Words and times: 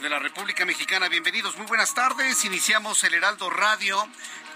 De 0.00 0.08
la 0.08 0.18
República 0.18 0.64
Mexicana. 0.64 1.08
Bienvenidos, 1.08 1.56
muy 1.56 1.66
buenas 1.66 1.92
tardes. 1.92 2.44
Iniciamos 2.44 3.02
el 3.04 3.14
Heraldo 3.14 3.50
Radio 3.50 3.96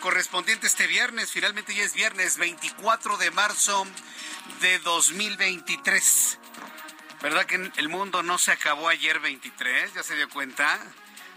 correspondiente 0.00 0.66
este 0.66 0.86
viernes. 0.86 1.32
Finalmente 1.32 1.74
ya 1.74 1.82
es 1.82 1.94
viernes 1.94 2.36
24 2.36 3.16
de 3.16 3.30
marzo 3.32 3.86
de 4.60 4.78
2023. 4.80 6.38
¿Verdad 7.22 7.46
que 7.46 7.72
el 7.76 7.88
mundo 7.88 8.22
no 8.22 8.38
se 8.38 8.52
acabó 8.52 8.88
ayer 8.88 9.18
23? 9.18 9.94
¿Ya 9.94 10.02
se 10.02 10.14
dio 10.14 10.28
cuenta? 10.28 10.78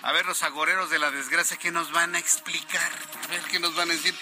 A 0.03 0.11
ver, 0.11 0.25
los 0.25 0.43
agoreros 0.43 0.89
de 0.89 0.99
la 0.99 1.09
desgracia, 1.09 1.57
¿qué 1.57 1.71
nos 1.71 1.91
van 1.91 2.13
a 2.13 2.19
explicar? 2.19 2.91
A 3.23 3.27
ver, 3.27 3.41
¿qué 3.49 3.59
nos 3.59 3.75
van 3.75 3.89
a 3.89 3.93
decir? 3.93 4.13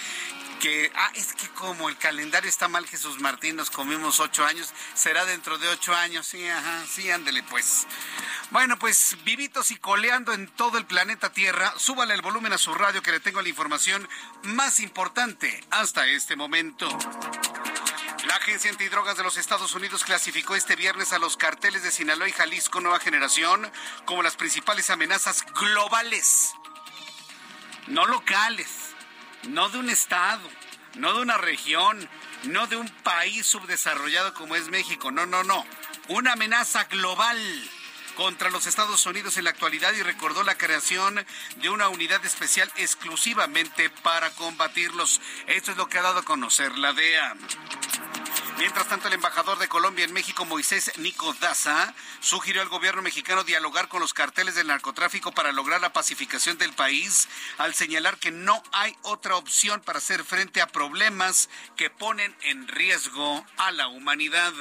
Que, 0.64 0.90
ah, 0.96 1.12
es 1.16 1.34
que 1.34 1.50
como 1.50 1.90
el 1.90 1.98
calendario 1.98 2.50
está 2.50 2.70
mal, 2.70 2.88
Jesús 2.88 3.20
Martín, 3.20 3.58
nos 3.58 3.70
comimos 3.70 4.22
ocho 4.22 4.46
años, 4.46 4.74
será 4.94 5.26
dentro 5.26 5.58
de 5.58 5.68
ocho 5.68 5.94
años, 5.94 6.26
sí, 6.26 6.48
ajá, 6.48 6.86
sí, 6.90 7.12
ándele 7.12 7.44
pues. 7.44 7.86
Bueno, 8.50 8.80
pues 8.80 9.18
vivitos 9.26 9.72
y 9.72 9.76
coleando 9.76 10.32
en 10.32 10.48
todo 10.48 10.78
el 10.78 10.86
planeta 10.86 11.34
Tierra, 11.34 11.74
súbale 11.76 12.14
el 12.14 12.22
volumen 12.22 12.54
a 12.54 12.58
su 12.58 12.74
radio 12.74 13.02
que 13.02 13.12
le 13.12 13.20
tengo 13.20 13.42
la 13.42 13.50
información 13.50 14.08
más 14.44 14.80
importante 14.80 15.62
hasta 15.70 16.08
este 16.08 16.38
momento. 16.38 16.88
La 18.28 18.38
Agencia 18.38 18.72
Antidrogas 18.72 19.18
de 19.18 19.24
los 19.24 19.36
Estados 19.36 19.76
Unidos 19.76 20.06
clasificó 20.06 20.56
este 20.56 20.78
viernes 20.78 21.12
a 21.12 21.20
los 21.20 21.36
carteles 21.36 21.84
de 21.84 21.92
Sinaloa 21.92 22.30
y 22.30 22.32
Jalisco 22.32 22.80
Nueva 22.80 23.02
Generación 23.02 23.70
como 24.06 24.24
las 24.24 24.38
principales 24.38 24.90
amenazas 24.90 25.44
globales, 25.60 26.54
no 27.88 28.06
locales 28.06 28.83
no 29.50 29.70
de 29.70 29.80
un 29.80 29.90
estado, 29.90 30.42
no 30.96 31.14
de 31.14 31.22
una 31.22 31.38
región, 31.38 32.10
no 32.44 32.68
de 32.68 32.76
un 32.76 32.90
país 33.04 33.46
subdesarrollado 33.46 34.34
como 34.34 34.56
es 34.56 34.70
México, 34.70 35.12
no, 35.12 35.26
no, 35.26 35.44
no, 35.44 35.66
una 36.08 36.34
amenaza 36.34 36.86
global 36.86 37.38
contra 38.16 38.50
los 38.50 38.68
Estados 38.68 39.06
Unidos 39.06 39.38
en 39.38 39.46
la 39.46 39.50
actualidad 39.50 39.94
y 39.94 40.04
recordó 40.04 40.44
la 40.44 40.58
creación 40.58 41.26
de 41.58 41.70
una 41.70 41.90
unidad 41.90 42.24
especial 42.26 42.72
exclusivamente 42.76 43.90
para 43.90 44.30
combatirlos. 44.32 45.20
Esto 45.48 45.72
es 45.72 45.78
lo 45.78 45.88
que 45.88 45.98
ha 45.98 46.04
dado 46.04 46.20
a 46.20 46.26
conocer 46.26 46.78
la 46.78 46.94
DEA. 46.94 47.36
Mientras 48.58 48.88
tanto, 48.88 49.08
el 49.08 49.14
embajador 49.14 49.58
de 49.60 49.68
Colombia 49.68 50.06
en 50.06 50.14
México, 50.14 50.46
Moisés 50.46 50.92
Nico 50.98 51.34
Daza, 51.40 51.94
sugirió 52.20 52.62
al 52.62 52.70
gobierno 52.70 53.02
mexicano 53.02 53.44
dialogar 53.44 53.88
con 53.88 54.00
los 54.00 54.14
carteles 54.14 54.56
del 54.56 54.68
narcotráfico 54.68 55.32
para 55.32 55.52
lograr 55.52 55.82
la 55.82 55.94
pacificación 55.94 56.58
del 56.58 56.74
país, 56.74 57.28
al 57.58 57.74
señalar 57.74 58.18
que 58.18 58.32
no 58.32 58.62
hay 58.72 58.96
otra 59.02 59.36
opción 59.36 59.82
para 59.82 60.00
hacer 60.00 60.24
frente 60.24 60.62
a 60.62 60.68
problemas 60.68 61.50
que 61.76 61.90
ponen 61.90 62.36
en 62.42 62.68
riesgo 62.68 63.46
a 63.58 63.72
la 63.72 63.88
humanidad. 63.88 64.54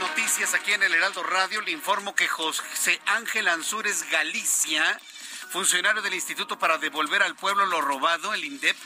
Noticias 0.00 0.52
aquí 0.54 0.72
en 0.72 0.82
el 0.82 0.94
Heraldo 0.94 1.22
Radio 1.22 1.60
le 1.60 1.70
informo 1.70 2.14
que 2.14 2.26
José 2.26 3.00
Ángel 3.06 3.46
Ansúrez 3.46 4.10
Galicia, 4.10 5.00
funcionario 5.50 6.02
del 6.02 6.14
Instituto 6.14 6.58
para 6.58 6.76
devolver 6.78 7.22
al 7.22 7.36
pueblo 7.36 7.66
lo 7.66 7.80
robado, 7.80 8.34
el 8.34 8.44
INDEP, 8.44 8.76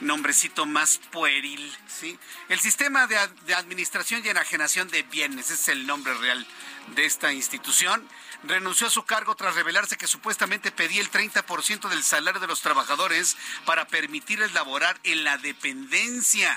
nombrecito 0.00 0.64
más 0.64 0.98
pueril, 1.10 1.76
¿sí? 1.86 2.18
El 2.48 2.58
sistema 2.58 3.06
de, 3.06 3.18
administración 3.54 4.22
y 4.24 4.28
enajenación 4.30 4.88
de 4.88 5.02
bienes, 5.02 5.50
es 5.50 5.68
el 5.68 5.86
nombre 5.86 6.14
real 6.14 6.46
de 6.94 7.04
esta 7.04 7.32
institución, 7.32 8.08
renunció 8.44 8.86
a 8.86 8.90
su 8.90 9.04
cargo 9.04 9.34
tras 9.34 9.54
revelarse 9.54 9.96
que 9.96 10.06
supuestamente 10.06 10.72
pedía 10.72 11.00
el 11.00 11.10
30% 11.10 11.88
del 11.88 12.02
salario 12.02 12.40
de 12.40 12.46
los 12.46 12.60
trabajadores 12.60 13.36
para 13.64 13.86
permitirles 13.86 14.52
laborar 14.52 14.98
en 15.04 15.24
la 15.24 15.38
dependencia. 15.38 16.56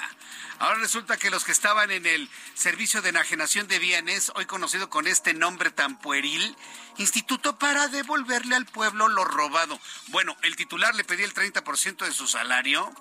Ahora 0.59 0.79
resulta 0.79 1.17
que 1.17 1.31
los 1.31 1.43
que 1.43 1.51
estaban 1.51 1.91
en 1.91 2.05
el 2.05 2.29
servicio 2.53 3.01
de 3.01 3.09
enajenación 3.09 3.67
de 3.67 3.79
bienes, 3.79 4.31
hoy 4.35 4.45
conocido 4.45 4.89
con 4.89 5.07
este 5.07 5.33
nombre 5.33 5.71
tan 5.71 5.99
pueril, 5.99 6.55
Instituto 6.97 7.57
para 7.57 7.87
devolverle 7.87 8.55
al 8.55 8.65
pueblo 8.65 9.07
lo 9.07 9.25
robado. 9.25 9.79
Bueno, 10.09 10.37
el 10.43 10.55
titular 10.55 10.93
le 10.93 11.03
pedía 11.03 11.25
el 11.25 11.33
30% 11.33 12.05
de 12.05 12.13
su 12.13 12.27
salario. 12.27 12.93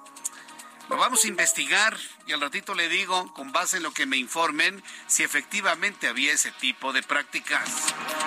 Lo 0.88 0.96
vamos 0.96 1.24
a 1.24 1.28
investigar 1.28 1.96
y 2.26 2.32
al 2.32 2.40
ratito 2.40 2.74
le 2.74 2.88
digo, 2.88 3.32
con 3.34 3.52
base 3.52 3.76
en 3.78 3.82
lo 3.82 3.92
que 3.92 4.06
me 4.06 4.16
informen, 4.16 4.80
si 5.06 5.22
efectivamente 5.22 6.08
había 6.08 6.32
ese 6.32 6.50
tipo 6.52 6.92
de 6.92 7.02
prácticas. 7.02 7.68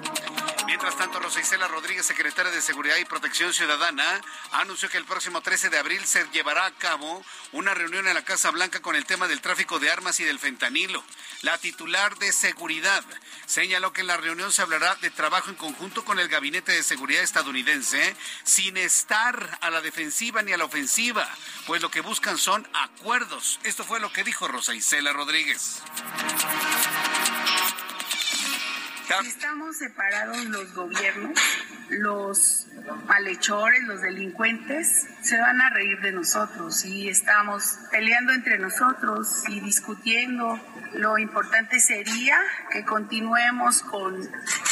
Mientras 0.66 0.96
tanto, 0.96 1.20
Rosa 1.20 1.40
Isela 1.40 1.68
Rodríguez, 1.68 2.06
secretaria 2.06 2.50
de 2.50 2.62
Seguridad 2.62 2.96
y 2.96 3.04
Protección 3.04 3.52
Ciudadana, 3.52 4.20
anunció 4.52 4.88
que 4.88 4.96
el 4.96 5.04
próximo 5.04 5.40
13 5.40 5.68
de 5.70 5.78
abril 5.78 6.04
se 6.04 6.26
llevará 6.32 6.66
a 6.66 6.72
cabo 6.72 7.24
una 7.52 7.74
reunión 7.74 8.08
en 8.08 8.14
la 8.14 8.24
Casa 8.24 8.50
Blanca 8.50 8.80
con 8.80 8.96
el 8.96 9.04
tema 9.04 9.28
del 9.28 9.40
tráfico 9.40 9.78
de 9.78 9.90
armas 9.90 10.20
y 10.20 10.24
del 10.24 10.38
fentanilo. 10.38 11.02
La 11.42 11.58
titular 11.58 12.16
de 12.16 12.32
Seguridad 12.32 13.04
señaló 13.46 13.92
que 13.92 14.00
en 14.00 14.06
la 14.06 14.16
reunión 14.16 14.50
se 14.50 14.62
hablará 14.62 14.94
de 14.96 15.10
trabajo 15.10 15.50
en 15.50 15.56
conjunto 15.56 16.04
con 16.04 16.18
el 16.18 16.28
Gabinete 16.28 16.72
de 16.72 16.82
Seguridad 16.82 17.22
estadounidense, 17.22 18.16
sin 18.44 18.76
estar 18.76 19.58
a 19.60 19.70
la 19.70 19.82
defensiva 19.82 20.42
ni 20.42 20.52
a 20.52 20.56
la 20.56 20.64
ofensiva, 20.64 21.28
pues 21.66 21.82
lo 21.82 21.90
que 21.90 22.00
buscan 22.00 22.38
son 22.38 22.66
acuerdos. 22.72 23.60
Esto 23.64 23.82
fue 23.82 23.98
lo 23.98 24.12
que 24.12 24.22
dijo 24.24 24.46
Rosa 24.46 24.74
Isela 24.74 25.14
Rodríguez. 25.14 25.82
Si 29.06 29.28
estamos 29.28 29.76
separados 29.76 30.44
los 30.46 30.72
gobiernos, 30.74 31.38
los 31.90 32.66
malhechores, 33.06 33.82
los 33.82 34.00
delincuentes, 34.00 35.06
se 35.20 35.38
van 35.38 35.60
a 35.60 35.70
reír 35.70 36.00
de 36.00 36.12
nosotros 36.12 36.84
y 36.86 37.08
estamos 37.08 37.78
peleando 37.90 38.32
entre 38.32 38.58
nosotros 38.58 39.44
y 39.48 39.60
discutiendo. 39.60 40.58
Lo 40.94 41.18
importante 41.18 41.80
sería 41.80 42.38
que 42.70 42.84
continuemos 42.84 43.82
con 43.82 44.16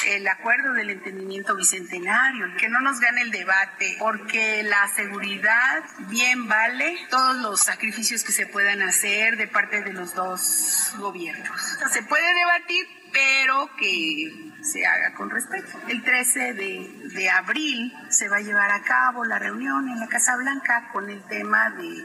el 0.06 0.28
acuerdo 0.28 0.72
del 0.72 0.90
entendimiento 0.90 1.54
bicentenario, 1.54 2.46
que 2.56 2.68
no 2.68 2.80
nos 2.80 3.00
gane 3.00 3.22
el 3.22 3.30
debate, 3.30 3.96
porque 3.98 4.62
la 4.62 4.88
seguridad 4.88 5.84
bien 6.08 6.48
vale 6.48 6.96
todos 7.10 7.36
los 7.36 7.60
sacrificios 7.60 8.24
que 8.24 8.32
se 8.32 8.46
puedan 8.46 8.82
hacer 8.82 9.36
de 9.36 9.46
parte 9.46 9.82
de 9.82 9.92
los 9.92 10.14
dos 10.14 10.92
gobiernos. 10.96 11.60
se 11.92 12.02
puede 12.02 12.34
debatir, 12.34 13.01
pero 13.12 13.70
que 13.76 14.52
se 14.62 14.86
haga 14.86 15.14
con 15.14 15.30
respeto. 15.30 15.78
El 15.88 16.02
13 16.02 16.54
de, 16.54 17.30
abril 17.30 17.92
se 18.10 18.28
va 18.28 18.36
a 18.36 18.40
llevar 18.40 18.70
a 18.70 18.82
cabo 18.82 19.24
la 19.24 19.38
reunión 19.38 19.88
en 19.88 19.98
la 19.98 20.08
Casa 20.08 20.36
Blanca 20.36 20.90
con 20.92 21.10
el 21.10 21.22
tema 21.26 21.70
de... 21.70 22.04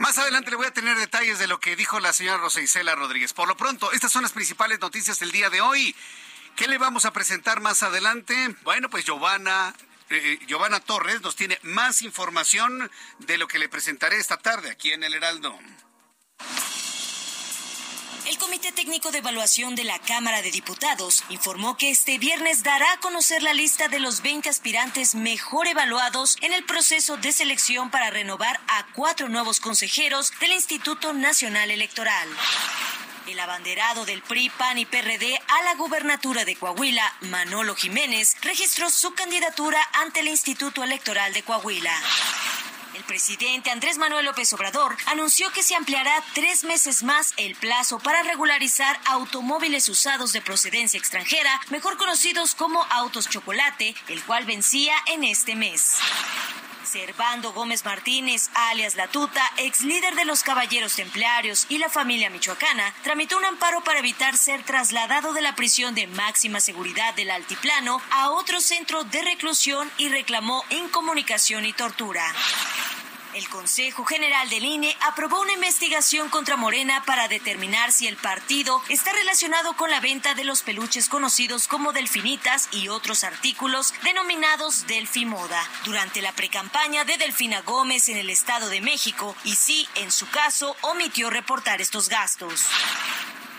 Más 0.00 0.18
adelante 0.18 0.50
le 0.50 0.56
voy 0.56 0.66
a 0.66 0.72
tener 0.72 0.96
detalles 0.96 1.38
de 1.38 1.46
lo 1.46 1.60
que 1.60 1.76
dijo 1.76 2.00
la 2.00 2.12
señora 2.12 2.38
Rosa 2.38 2.60
Isela 2.60 2.94
Rodríguez. 2.94 3.32
Por 3.32 3.48
lo 3.48 3.56
pronto, 3.56 3.92
estas 3.92 4.12
son 4.12 4.22
las 4.22 4.32
principales 4.32 4.80
noticias 4.80 5.18
del 5.18 5.32
día 5.32 5.50
de 5.50 5.60
hoy. 5.60 5.94
¿Qué 6.56 6.68
le 6.68 6.78
vamos 6.78 7.04
a 7.04 7.12
presentar 7.12 7.60
más 7.60 7.82
adelante? 7.82 8.34
Bueno, 8.62 8.88
pues 8.88 9.04
Giovanna 9.04 9.74
eh, 10.10 10.34
eh, 10.34 10.38
Giovanna 10.46 10.80
Torres 10.80 11.22
nos 11.22 11.34
tiene 11.34 11.58
más 11.62 12.02
información 12.02 12.90
de 13.20 13.38
lo 13.38 13.48
que 13.48 13.58
le 13.58 13.68
presentaré 13.68 14.18
esta 14.18 14.36
tarde 14.36 14.70
aquí 14.70 14.92
en 14.92 15.02
el 15.02 15.14
Heraldo. 15.14 15.58
El 18.26 18.38
Comité 18.38 18.72
Técnico 18.72 19.10
de 19.10 19.18
Evaluación 19.18 19.74
de 19.74 19.84
la 19.84 19.98
Cámara 19.98 20.40
de 20.40 20.50
Diputados 20.50 21.22
informó 21.28 21.76
que 21.76 21.90
este 21.90 22.16
viernes 22.16 22.62
dará 22.62 22.90
a 22.90 23.00
conocer 23.00 23.42
la 23.42 23.52
lista 23.52 23.88
de 23.88 24.00
los 24.00 24.22
20 24.22 24.48
aspirantes 24.48 25.14
mejor 25.14 25.66
evaluados 25.66 26.38
en 26.40 26.54
el 26.54 26.64
proceso 26.64 27.18
de 27.18 27.32
selección 27.32 27.90
para 27.90 28.08
renovar 28.08 28.58
a 28.66 28.86
cuatro 28.94 29.28
nuevos 29.28 29.60
consejeros 29.60 30.32
del 30.40 30.52
Instituto 30.52 31.12
Nacional 31.12 31.70
Electoral. 31.70 32.28
El 33.26 33.38
abanderado 33.40 34.06
del 34.06 34.22
PRI, 34.22 34.48
PAN 34.48 34.78
y 34.78 34.86
PRD 34.86 35.38
a 35.46 35.62
la 35.64 35.74
gubernatura 35.74 36.46
de 36.46 36.56
Coahuila, 36.56 37.14
Manolo 37.22 37.74
Jiménez, 37.74 38.36
registró 38.40 38.88
su 38.88 39.12
candidatura 39.12 39.78
ante 39.92 40.20
el 40.20 40.28
Instituto 40.28 40.82
Electoral 40.82 41.34
de 41.34 41.42
Coahuila. 41.42 41.94
El 42.94 43.02
presidente 43.02 43.70
Andrés 43.70 43.98
Manuel 43.98 44.24
López 44.24 44.52
Obrador 44.52 44.96
anunció 45.06 45.50
que 45.50 45.64
se 45.64 45.74
ampliará 45.74 46.12
tres 46.32 46.62
meses 46.62 47.02
más 47.02 47.34
el 47.36 47.56
plazo 47.56 47.98
para 47.98 48.22
regularizar 48.22 49.00
automóviles 49.06 49.88
usados 49.88 50.32
de 50.32 50.40
procedencia 50.40 50.98
extranjera, 50.98 51.60
mejor 51.70 51.96
conocidos 51.96 52.54
como 52.54 52.84
autos 52.90 53.28
chocolate, 53.28 53.96
el 54.08 54.22
cual 54.22 54.44
vencía 54.44 54.94
en 55.08 55.24
este 55.24 55.56
mes. 55.56 55.98
Servando 56.84 57.52
Gómez 57.52 57.84
Martínez, 57.84 58.50
alias 58.54 58.94
La 58.96 59.08
Tuta, 59.08 59.42
ex 59.56 59.82
líder 59.82 60.14
de 60.14 60.24
los 60.24 60.42
Caballeros 60.42 60.94
Templarios 60.94 61.66
y 61.68 61.78
la 61.78 61.88
familia 61.88 62.30
michoacana, 62.30 62.94
tramitó 63.02 63.36
un 63.38 63.44
amparo 63.44 63.82
para 63.82 63.98
evitar 63.98 64.36
ser 64.36 64.62
trasladado 64.62 65.32
de 65.32 65.42
la 65.42 65.56
prisión 65.56 65.94
de 65.94 66.06
máxima 66.06 66.60
seguridad 66.60 67.14
del 67.14 67.30
Altiplano 67.30 68.00
a 68.10 68.30
otro 68.30 68.60
centro 68.60 69.04
de 69.04 69.22
reclusión 69.22 69.90
y 69.98 70.08
reclamó 70.08 70.62
incomunicación 70.70 71.64
y 71.64 71.72
tortura. 71.72 72.24
El 73.34 73.48
Consejo 73.48 74.04
General 74.04 74.48
del 74.48 74.64
INE 74.64 74.96
aprobó 75.00 75.40
una 75.40 75.54
investigación 75.54 76.28
contra 76.28 76.56
Morena 76.56 77.02
para 77.04 77.26
determinar 77.26 77.90
si 77.90 78.06
el 78.06 78.16
partido 78.16 78.80
está 78.88 79.12
relacionado 79.12 79.76
con 79.76 79.90
la 79.90 79.98
venta 79.98 80.34
de 80.34 80.44
los 80.44 80.62
peluches 80.62 81.08
conocidos 81.08 81.66
como 81.66 81.92
delfinitas 81.92 82.68
y 82.70 82.88
otros 82.88 83.24
artículos 83.24 83.92
denominados 84.04 84.86
Delfimoda 84.86 85.60
durante 85.84 86.22
la 86.22 86.30
precampaña 86.30 87.04
de 87.04 87.16
Delfina 87.16 87.60
Gómez 87.62 88.08
en 88.08 88.18
el 88.18 88.30
Estado 88.30 88.68
de 88.68 88.80
México 88.80 89.34
y 89.42 89.56
si, 89.56 89.88
en 89.96 90.12
su 90.12 90.28
caso, 90.28 90.76
omitió 90.82 91.28
reportar 91.28 91.80
estos 91.80 92.08
gastos. 92.08 92.68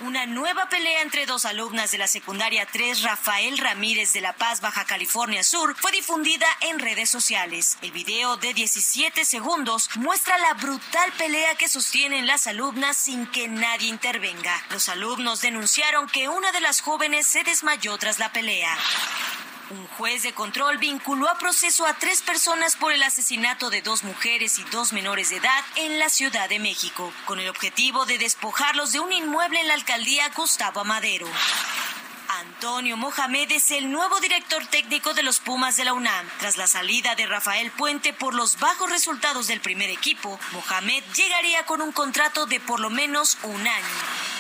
Una 0.02 0.26
nueva 0.26 0.68
pelea 0.68 1.02
entre 1.04 1.26
dos 1.26 1.46
alumnas 1.46 1.92
de 1.92 1.98
la 1.98 2.08
secundaria 2.08 2.68
3 2.70 3.02
Rafael 3.04 3.58
Ramírez 3.58 4.12
de 4.12 4.20
La 4.20 4.34
Paz, 4.34 4.60
Baja 4.60 4.84
California 4.84 5.42
Sur, 5.42 5.74
fue 5.78 5.94
difundida 5.94 6.46
en 6.62 6.80
redes 6.80 7.10
sociales. 7.10 7.78
El 7.82 7.94
video 7.94 8.36
de 8.36 8.54
17 8.54 9.24
segundos 9.24 9.90
muestra 9.96 10.38
la 10.40 10.54
brutal 10.56 11.14
pelea 11.18 11.56
que 11.56 11.70
sostienen 11.70 12.28
las 12.28 12.46
alumnas 12.46 12.98
sin 12.98 13.26
que 13.28 13.48
nadie 13.48 13.88
intervenga. 13.88 14.62
Los 14.70 14.90
alumnos 14.90 15.42
denunciaron 15.42 16.08
que 16.08 16.28
una 16.28 16.52
de 16.52 16.60
las 16.60 16.82
jóvenes 16.82 17.26
se 17.26 17.44
desmayó 17.44 17.98
tras 17.98 18.20
la 18.20 18.34
pelea. 18.34 18.78
Un 19.72 19.88
juez 19.98 20.22
de 20.22 20.32
control 20.32 20.78
vinculó 20.78 21.28
a 21.28 21.40
proceso 21.40 21.88
a 21.88 21.96
tres 21.96 22.22
personas 22.22 22.76
por 22.76 22.92
el 22.92 23.02
asesinato 23.02 23.72
de 23.72 23.82
dos 23.82 24.04
mujeres 24.04 24.60
y 24.60 24.64
dos 24.66 24.94
menores 24.94 25.32
de 25.32 25.38
edad 25.38 25.64
en 25.76 25.98
la 25.98 26.10
Ciudad 26.10 26.48
de 26.48 26.60
México, 26.60 27.12
con 27.26 27.40
el 27.40 27.50
objetivo 27.50 28.06
de 28.06 28.20
despojarlos 28.20 28.92
de 28.92 29.00
un 29.00 29.12
inmueble 29.12 29.60
en 29.62 29.68
la 29.68 29.74
alcaldía 29.74 30.30
Gustavo 30.36 30.82
Amadero. 30.82 31.28
Antonio 32.40 32.96
Mohamed 32.96 33.52
es 33.54 33.72
el 33.72 33.92
nuevo 33.92 34.20
director 34.20 34.64
técnico 34.68 35.16
de 35.16 35.24
los 35.24 35.40
Pumas 35.40 35.78
de 35.78 35.86
la 35.86 35.94
UNAM. 35.94 36.30
Tras 36.38 36.58
la 36.58 36.68
salida 36.68 37.16
de 37.16 37.26
Rafael 37.26 37.72
Puente 37.72 38.14
por 38.14 38.36
los 38.36 38.60
bajos 38.60 38.92
resultados 38.92 39.48
del 39.48 39.62
primer 39.62 39.90
equipo, 39.90 40.40
Mohamed 40.52 41.04
llegaría 41.16 41.66
con 41.66 41.82
un 41.82 41.92
contrato 41.92 42.46
de 42.46 42.60
por 42.60 42.80
lo 42.80 42.92
menos 42.92 43.40
un 43.42 43.68
año. 43.68 44.35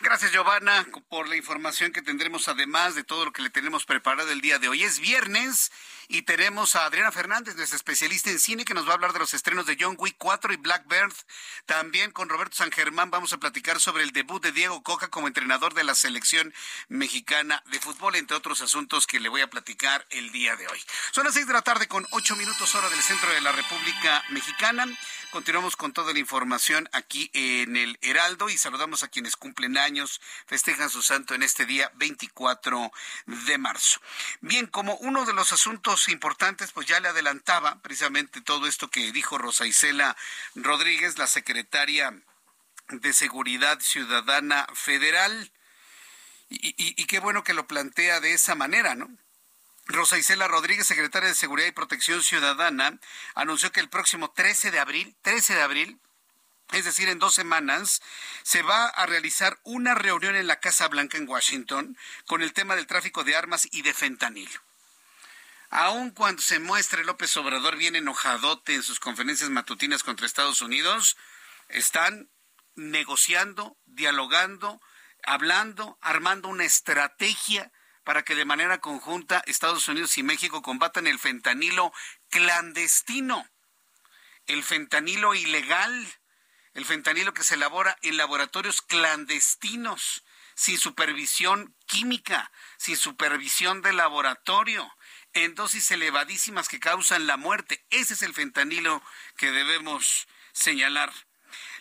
Gracias, 0.00 0.30
Giovanna, 0.30 0.86
por 1.08 1.28
la 1.28 1.34
información 1.34 1.90
que 1.90 2.02
tendremos, 2.02 2.46
además 2.46 2.94
de 2.94 3.02
todo 3.02 3.24
lo 3.24 3.32
que 3.32 3.42
le 3.42 3.50
tenemos 3.50 3.84
preparado 3.84 4.30
el 4.30 4.40
día 4.40 4.60
de 4.60 4.68
hoy. 4.68 4.84
Es 4.84 5.00
viernes 5.00 5.72
y 6.06 6.22
tenemos 6.22 6.76
a 6.76 6.86
Adriana 6.86 7.10
Fernández, 7.10 7.56
nuestra 7.56 7.76
especialista 7.76 8.30
en 8.30 8.38
cine, 8.38 8.64
que 8.64 8.74
nos 8.74 8.86
va 8.86 8.92
a 8.92 8.94
hablar 8.94 9.12
de 9.12 9.18
los 9.18 9.34
estrenos 9.34 9.66
de 9.66 9.76
John 9.78 9.96
Wick 9.98 10.14
4 10.16 10.52
y 10.52 10.56
Blackbird. 10.56 11.12
También 11.66 12.12
con 12.12 12.28
Roberto 12.28 12.56
San 12.56 12.70
Germán 12.70 13.10
vamos 13.10 13.32
a 13.32 13.38
platicar 13.38 13.80
sobre 13.80 14.04
el 14.04 14.12
debut 14.12 14.40
de 14.40 14.52
Diego 14.52 14.84
Coca 14.84 15.08
como 15.08 15.26
entrenador 15.26 15.74
de 15.74 15.82
la 15.82 15.96
selección 15.96 16.54
mexicana 16.88 17.64
de 17.66 17.80
fútbol, 17.80 18.14
entre 18.14 18.36
otros 18.36 18.62
asuntos 18.62 19.06
que 19.06 19.18
le 19.18 19.28
voy 19.28 19.40
a 19.40 19.50
platicar 19.50 20.06
el 20.10 20.30
día 20.30 20.54
de 20.54 20.68
hoy. 20.68 20.80
Son 21.10 21.24
las 21.24 21.34
seis 21.34 21.48
de 21.48 21.52
la 21.52 21.62
tarde 21.62 21.88
con 21.88 22.06
ocho 22.12 22.36
minutos 22.36 22.72
hora 22.76 22.88
del 22.88 23.02
centro 23.02 23.32
de 23.32 23.40
la 23.40 23.50
República 23.50 24.22
Mexicana. 24.30 24.86
Continuamos 25.30 25.76
con 25.76 25.92
toda 25.92 26.14
la 26.14 26.18
información 26.18 26.88
aquí 26.92 27.30
en 27.34 27.76
el 27.76 27.98
Heraldo 28.00 28.48
y 28.48 28.56
saludamos 28.56 29.02
a 29.02 29.08
quienes 29.08 29.36
cumplen 29.36 29.76
años, 29.76 30.22
festejan 30.46 30.88
su 30.88 31.02
santo 31.02 31.34
en 31.34 31.42
este 31.42 31.66
día 31.66 31.92
24 31.96 32.90
de 33.26 33.58
marzo. 33.58 34.00
Bien, 34.40 34.66
como 34.66 34.94
uno 34.96 35.26
de 35.26 35.34
los 35.34 35.52
asuntos 35.52 36.08
importantes, 36.08 36.72
pues 36.72 36.86
ya 36.86 36.98
le 37.00 37.08
adelantaba 37.08 37.82
precisamente 37.82 38.40
todo 38.40 38.66
esto 38.66 38.88
que 38.88 39.12
dijo 39.12 39.36
Rosa 39.36 39.66
Isela 39.66 40.16
Rodríguez, 40.54 41.18
la 41.18 41.26
secretaria 41.26 42.22
de 42.88 43.12
Seguridad 43.12 43.80
Ciudadana 43.80 44.66
Federal. 44.72 45.52
Y, 46.48 46.74
y, 46.78 47.04
qué 47.04 47.18
bueno 47.18 47.44
que 47.44 47.52
lo 47.52 47.66
plantea 47.66 48.20
de 48.20 48.32
esa 48.32 48.54
manera, 48.54 48.94
¿no? 48.94 49.10
Rosa 49.88 50.18
Isela 50.18 50.46
Rodríguez, 50.48 50.86
secretaria 50.86 51.30
de 51.30 51.34
Seguridad 51.34 51.66
y 51.66 51.72
Protección 51.72 52.22
Ciudadana, 52.22 52.98
anunció 53.34 53.72
que 53.72 53.80
el 53.80 53.88
próximo 53.88 54.30
13 54.30 54.70
de 54.70 54.78
abril, 54.78 55.16
13 55.22 55.54
de 55.54 55.62
abril, 55.62 55.98
es 56.72 56.84
decir, 56.84 57.08
en 57.08 57.18
dos 57.18 57.34
semanas, 57.34 58.02
se 58.42 58.60
va 58.60 58.86
a 58.86 59.06
realizar 59.06 59.58
una 59.64 59.94
reunión 59.94 60.36
en 60.36 60.46
la 60.46 60.60
Casa 60.60 60.86
Blanca 60.88 61.16
en 61.16 61.26
Washington 61.26 61.96
con 62.26 62.42
el 62.42 62.52
tema 62.52 62.76
del 62.76 62.86
tráfico 62.86 63.24
de 63.24 63.34
armas 63.34 63.66
y 63.72 63.80
de 63.80 63.94
fentanilo. 63.94 64.60
Aun 65.70 66.10
cuando 66.10 66.42
se 66.42 66.58
muestre 66.58 67.04
López 67.04 67.34
Obrador 67.38 67.76
bien 67.76 67.96
enojadote 67.96 68.74
en 68.74 68.82
sus 68.82 69.00
conferencias 69.00 69.48
matutinas 69.48 70.02
contra 70.02 70.26
Estados 70.26 70.60
Unidos, 70.60 71.16
están 71.70 72.28
negociando, 72.74 73.78
dialogando, 73.86 74.82
hablando, 75.24 75.96
armando 76.02 76.48
una 76.48 76.64
estrategia 76.64 77.72
para 78.08 78.22
que 78.22 78.34
de 78.34 78.46
manera 78.46 78.80
conjunta 78.80 79.42
Estados 79.46 79.86
Unidos 79.86 80.16
y 80.16 80.22
México 80.22 80.62
combatan 80.62 81.06
el 81.06 81.18
fentanilo 81.18 81.92
clandestino, 82.30 83.46
el 84.46 84.64
fentanilo 84.64 85.34
ilegal, 85.34 86.08
el 86.72 86.86
fentanilo 86.86 87.34
que 87.34 87.44
se 87.44 87.56
elabora 87.56 87.98
en 88.00 88.16
laboratorios 88.16 88.80
clandestinos, 88.80 90.24
sin 90.54 90.78
supervisión 90.78 91.76
química, 91.84 92.50
sin 92.78 92.96
supervisión 92.96 93.82
de 93.82 93.92
laboratorio, 93.92 94.90
en 95.34 95.54
dosis 95.54 95.90
elevadísimas 95.90 96.70
que 96.70 96.80
causan 96.80 97.26
la 97.26 97.36
muerte. 97.36 97.84
Ese 97.90 98.14
es 98.14 98.22
el 98.22 98.32
fentanilo 98.32 99.02
que 99.36 99.50
debemos 99.50 100.28
señalar. 100.54 101.12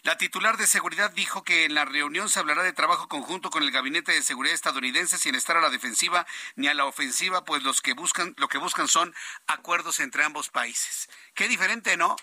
La 0.04 0.18
titular 0.18 0.58
de 0.58 0.68
seguridad 0.68 1.12
dijo 1.12 1.44
que 1.44 1.66
en 1.66 1.74
la 1.74 1.86
reunión 1.86 2.30
se 2.30 2.40
hablará 2.40 2.64
de 2.64 2.74
trabajo 2.74 3.08
conjunto 3.08 3.50
con 3.50 3.64
el 3.64 3.72
gabinete 3.72 4.12
de 4.12 4.22
seguridad 4.22 4.54
estadounidense 4.54 5.18
sin 5.18 5.36
estar 5.36 5.58
a 5.58 5.62
la 5.62 5.70
defensiva 5.70 6.26
ni 6.56 6.68
a 6.68 6.74
la 6.74 6.86
ofensiva, 6.86 7.44
pues 7.46 7.64
los 7.64 7.82
que 7.82 7.94
buscan, 7.94 8.34
lo 8.38 8.48
que 8.48 8.58
buscan 8.58 8.88
son 8.88 9.14
acuerdos 9.48 10.00
entre 10.00 10.24
ambos 10.24 10.50
países. 10.50 11.10
Qué 11.34 11.48
diferente, 11.48 11.98
¿no? 11.98 12.16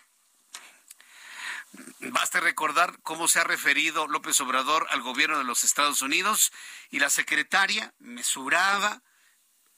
Basta 1.98 2.38
recordar 2.38 3.00
cómo 3.02 3.26
se 3.26 3.40
ha 3.40 3.44
referido 3.44 4.06
López 4.06 4.40
Obrador 4.40 4.86
al 4.90 5.02
gobierno 5.02 5.38
de 5.38 5.44
los 5.44 5.64
Estados 5.64 6.02
Unidos 6.02 6.52
y 6.90 7.00
la 7.00 7.10
secretaria, 7.10 7.92
mesurada 7.98 9.02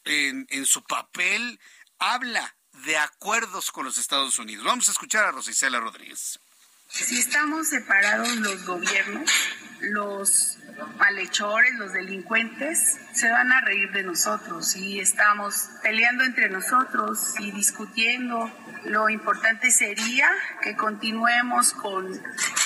en, 0.04 0.46
en 0.50 0.66
su 0.66 0.84
papel, 0.84 1.58
habla 1.98 2.56
de 2.72 2.98
acuerdos 2.98 3.72
con 3.72 3.86
los 3.86 3.96
Estados 3.96 4.38
Unidos. 4.38 4.66
Vamos 4.66 4.88
a 4.88 4.92
escuchar 4.92 5.24
a 5.24 5.32
Rosicela 5.32 5.80
Rodríguez. 5.80 6.38
Si 6.88 7.18
estamos 7.18 7.68
separados 7.68 8.36
los 8.36 8.64
gobiernos, 8.64 9.30
los 9.80 10.58
malhechores, 10.98 11.74
los 11.74 11.92
delincuentes, 11.92 12.98
se 13.12 13.30
van 13.30 13.52
a 13.52 13.60
reír 13.62 13.90
de 13.92 14.02
nosotros. 14.02 14.68
Si 14.68 15.00
estamos 15.00 15.70
peleando 15.82 16.24
entre 16.24 16.48
nosotros 16.48 17.34
y 17.38 17.50
discutiendo, 17.50 18.50
lo 18.84 19.08
importante 19.08 19.70
sería 19.70 20.28
que 20.62 20.76
continuemos 20.76 21.72
con 21.72 22.20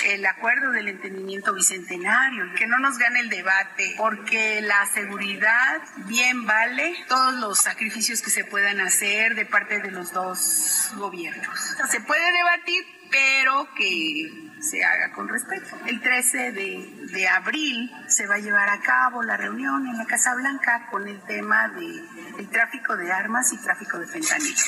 el 0.05 0.25
acuerdo 0.25 0.71
del 0.71 0.87
entendimiento 0.87 1.53
bicentenario, 1.53 2.53
que 2.55 2.67
no 2.67 2.79
nos 2.79 2.97
gane 2.97 3.21
el 3.21 3.29
debate, 3.29 3.95
porque 3.97 4.61
la 4.61 4.85
seguridad 4.87 5.81
bien 6.07 6.45
vale 6.45 6.95
todos 7.07 7.35
los 7.35 7.59
sacrificios 7.59 8.21
que 8.21 8.29
se 8.29 8.45
puedan 8.45 8.79
hacer 8.81 9.35
de 9.35 9.45
parte 9.45 9.79
de 9.79 9.91
los 9.91 10.11
dos 10.11 10.91
gobiernos. 10.95 11.59
se 11.89 12.01
puede 12.01 12.31
debatir, 12.31 12.83
pero 13.09 13.67
que 13.75 14.50
se 14.61 14.83
haga 14.83 15.11
con 15.11 15.27
respeto. 15.27 15.77
El 15.87 16.01
13 16.01 16.51
de, 16.51 17.07
de, 17.11 17.27
abril 17.27 17.91
se 18.07 18.27
va 18.27 18.35
a 18.35 18.39
llevar 18.39 18.69
a 18.69 18.79
cabo 18.79 19.23
la 19.23 19.35
reunión 19.35 19.87
en 19.87 19.97
la 19.97 20.05
Casa 20.05 20.35
Blanca 20.35 20.87
con 20.89 21.07
el 21.07 21.19
tema 21.21 21.67
de 21.69 22.03
el 22.37 22.49
tráfico 22.49 22.95
de 22.95 23.11
armas 23.11 23.51
y 23.53 23.57
tráfico 23.57 23.97
de 23.99 24.07
fentanilo. 24.07 24.61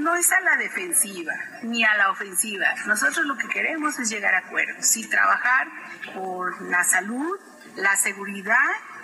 No 0.00 0.14
es 0.16 0.30
a 0.32 0.40
la 0.40 0.56
defensiva 0.56 1.32
ni 1.62 1.84
a 1.84 1.94
la 1.96 2.10
ofensiva. 2.10 2.66
Nosotros 2.86 3.24
lo 3.26 3.36
que 3.36 3.48
queremos 3.48 3.98
es 3.98 4.10
llegar 4.10 4.34
a 4.34 4.38
acuerdos 4.38 4.96
y 4.96 5.08
trabajar 5.08 5.68
por 6.14 6.60
la 6.62 6.84
salud, 6.84 7.38
la 7.76 7.96
seguridad 7.96 8.56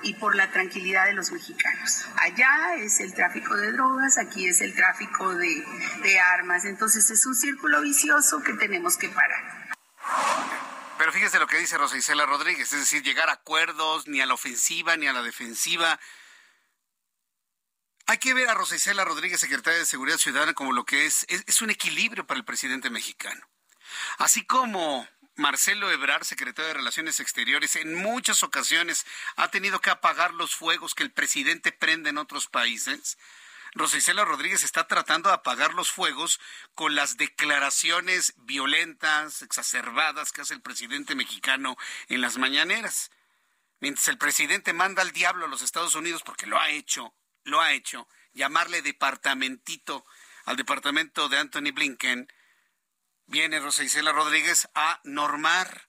y 0.02 0.14
por 0.14 0.34
la 0.34 0.50
tranquilidad 0.50 1.06
de 1.06 1.14
los 1.14 1.30
mexicanos. 1.30 2.08
Allá 2.16 2.74
es 2.78 3.00
el 3.00 3.14
tráfico 3.14 3.54
de 3.56 3.72
drogas, 3.72 4.18
aquí 4.18 4.48
es 4.48 4.60
el 4.60 4.74
tráfico 4.74 5.34
de, 5.34 5.64
de 6.02 6.18
armas. 6.18 6.64
Entonces 6.64 7.08
es 7.10 7.24
un 7.26 7.34
círculo 7.34 7.80
vicioso 7.82 8.42
que 8.42 8.54
tenemos 8.54 8.96
que 8.96 9.08
parar. 9.08 9.61
Pero 10.98 11.12
fíjese 11.12 11.38
lo 11.38 11.46
que 11.46 11.58
dice 11.58 11.78
Rosa 11.78 11.96
Isela 11.96 12.26
Rodríguez, 12.26 12.72
es 12.72 12.80
decir, 12.80 13.02
llegar 13.02 13.28
a 13.28 13.32
acuerdos 13.32 14.06
ni 14.06 14.20
a 14.20 14.26
la 14.26 14.34
ofensiva 14.34 14.96
ni 14.96 15.06
a 15.06 15.12
la 15.12 15.22
defensiva. 15.22 15.98
Hay 18.06 18.18
que 18.18 18.34
ver 18.34 18.48
a 18.48 18.54
Rosa 18.54 18.76
Isela 18.76 19.04
Rodríguez, 19.04 19.40
secretaria 19.40 19.80
de 19.80 19.86
Seguridad 19.86 20.18
Ciudadana, 20.18 20.54
como 20.54 20.72
lo 20.72 20.84
que 20.84 21.06
es, 21.06 21.24
es, 21.28 21.44
es 21.46 21.62
un 21.62 21.70
equilibrio 21.70 22.26
para 22.26 22.38
el 22.38 22.44
presidente 22.44 22.90
mexicano. 22.90 23.48
Así 24.18 24.44
como 24.44 25.08
Marcelo 25.34 25.90
Ebrard, 25.90 26.24
secretario 26.24 26.68
de 26.68 26.74
Relaciones 26.74 27.18
Exteriores, 27.20 27.76
en 27.76 27.94
muchas 27.94 28.42
ocasiones 28.42 29.06
ha 29.36 29.50
tenido 29.50 29.80
que 29.80 29.90
apagar 29.90 30.34
los 30.34 30.54
fuegos 30.54 30.94
que 30.94 31.02
el 31.02 31.10
presidente 31.10 31.72
prende 31.72 32.10
en 32.10 32.18
otros 32.18 32.48
países. 32.48 33.18
Rosicela 33.74 34.24
Rodríguez 34.24 34.64
está 34.64 34.86
tratando 34.86 35.30
de 35.30 35.34
apagar 35.34 35.72
los 35.72 35.90
fuegos 35.90 36.40
con 36.74 36.94
las 36.94 37.16
declaraciones 37.16 38.34
violentas, 38.36 39.40
exacerbadas 39.40 40.30
que 40.30 40.42
hace 40.42 40.54
el 40.54 40.60
presidente 40.60 41.14
mexicano 41.14 41.76
en 42.08 42.20
las 42.20 42.36
mañaneras. 42.36 43.10
Mientras 43.80 44.08
el 44.08 44.18
presidente 44.18 44.74
manda 44.74 45.00
al 45.00 45.12
diablo 45.12 45.46
a 45.46 45.48
los 45.48 45.62
Estados 45.62 45.94
Unidos, 45.94 46.22
porque 46.22 46.46
lo 46.46 46.60
ha 46.60 46.68
hecho, 46.70 47.14
lo 47.44 47.60
ha 47.62 47.72
hecho, 47.72 48.06
llamarle 48.34 48.82
departamentito 48.82 50.04
al 50.44 50.56
departamento 50.56 51.28
de 51.30 51.38
Anthony 51.38 51.72
Blinken, 51.72 52.30
viene 53.26 53.58
Rosa 53.58 53.84
Isela 53.84 54.12
Rodríguez 54.12 54.68
a 54.74 55.00
normar, 55.04 55.88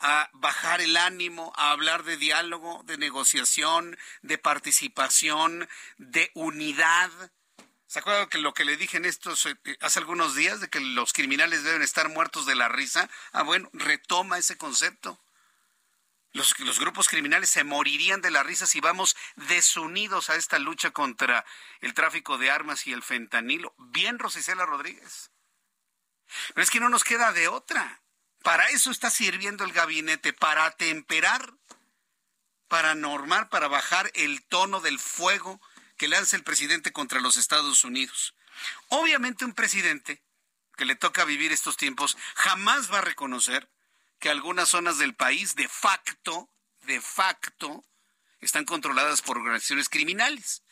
a 0.00 0.28
bajar 0.34 0.80
el 0.80 0.96
ánimo, 0.96 1.52
a 1.56 1.70
hablar 1.70 2.04
de 2.04 2.16
diálogo, 2.16 2.82
de 2.84 2.98
negociación, 2.98 3.98
de 4.22 4.38
participación, 4.38 5.68
de 5.96 6.30
unidad. 6.34 7.10
¿Se 7.86 8.00
acuerdan 8.00 8.28
que 8.28 8.38
lo 8.38 8.52
que 8.52 8.64
le 8.64 8.76
dije 8.76 8.96
en 8.96 9.04
estos 9.04 9.46
eh, 9.46 9.56
hace 9.80 9.98
algunos 9.98 10.34
días 10.34 10.60
de 10.60 10.68
que 10.68 10.80
los 10.80 11.12
criminales 11.12 11.62
deben 11.62 11.82
estar 11.82 12.08
muertos 12.08 12.46
de 12.46 12.54
la 12.54 12.68
risa? 12.68 13.08
Ah, 13.32 13.42
bueno, 13.42 13.70
retoma 13.72 14.38
ese 14.38 14.56
concepto. 14.56 15.20
Los, 16.32 16.58
los, 16.60 16.78
grupos 16.78 17.08
criminales 17.08 17.48
se 17.48 17.64
morirían 17.64 18.20
de 18.20 18.30
la 18.30 18.42
risa 18.42 18.66
si 18.66 18.80
vamos 18.80 19.16
desunidos 19.36 20.28
a 20.28 20.36
esta 20.36 20.58
lucha 20.58 20.90
contra 20.90 21.46
el 21.80 21.94
tráfico 21.94 22.36
de 22.36 22.50
armas 22.50 22.86
y 22.86 22.92
el 22.92 23.02
fentanilo. 23.02 23.74
Bien, 23.78 24.18
Rosicela 24.18 24.66
Rodríguez. 24.66 25.30
Pero 26.48 26.62
es 26.62 26.70
que 26.70 26.80
no 26.80 26.88
nos 26.88 27.04
queda 27.04 27.32
de 27.32 27.48
otra. 27.48 28.02
Para 28.46 28.68
eso 28.68 28.92
está 28.92 29.10
sirviendo 29.10 29.64
el 29.64 29.72
gabinete, 29.72 30.32
para 30.32 30.66
atemperar, 30.66 31.52
para 32.68 32.94
normar, 32.94 33.48
para 33.48 33.66
bajar 33.66 34.08
el 34.14 34.44
tono 34.44 34.78
del 34.78 35.00
fuego 35.00 35.60
que 35.96 36.06
lanza 36.06 36.36
el 36.36 36.44
presidente 36.44 36.92
contra 36.92 37.18
los 37.18 37.38
Estados 37.38 37.82
Unidos. 37.82 38.36
Obviamente 38.86 39.44
un 39.44 39.52
presidente 39.52 40.22
que 40.76 40.84
le 40.84 40.94
toca 40.94 41.24
vivir 41.24 41.50
estos 41.50 41.76
tiempos 41.76 42.16
jamás 42.36 42.88
va 42.92 42.98
a 42.98 43.00
reconocer 43.00 43.68
que 44.20 44.30
algunas 44.30 44.68
zonas 44.68 44.98
del 44.98 45.16
país 45.16 45.56
de 45.56 45.68
facto, 45.68 46.48
de 46.82 47.00
facto, 47.00 47.84
están 48.38 48.64
controladas 48.64 49.22
por 49.22 49.38
organizaciones 49.38 49.88
criminales. 49.88 50.62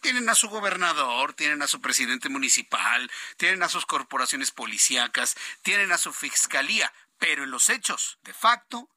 Tienen 0.00 0.28
a 0.28 0.34
su 0.34 0.48
gobernador, 0.48 1.32
tienen 1.32 1.62
a 1.62 1.68
su 1.68 1.80
presidente 1.80 2.28
municipal, 2.28 3.08
tienen 3.36 3.62
a 3.62 3.68
sus 3.68 3.86
corporaciones 3.86 4.50
policíacas, 4.50 5.36
tienen 5.62 5.92
a 5.92 5.98
su 5.98 6.12
fiscalía, 6.12 6.92
pero 7.24 7.44
en 7.44 7.50
los 7.50 7.70
hechos, 7.70 8.18
de 8.24 8.34
facto, 8.34 8.90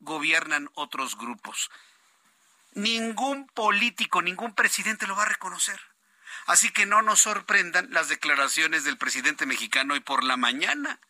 gobiernan 0.00 0.68
otros 0.74 1.16
grupos. 1.16 1.70
Ningún 2.74 3.46
político, 3.46 4.20
ningún 4.20 4.54
presidente 4.54 5.06
lo 5.06 5.16
va 5.16 5.22
a 5.22 5.30
reconocer. 5.30 5.80
Así 6.44 6.70
que 6.72 6.84
no 6.84 7.00
nos 7.00 7.20
sorprendan 7.20 7.88
las 7.90 8.10
declaraciones 8.10 8.84
del 8.84 8.98
presidente 8.98 9.46
mexicano 9.46 9.94
hoy 9.94 10.00
por 10.00 10.24
la 10.24 10.36
mañana. 10.36 11.00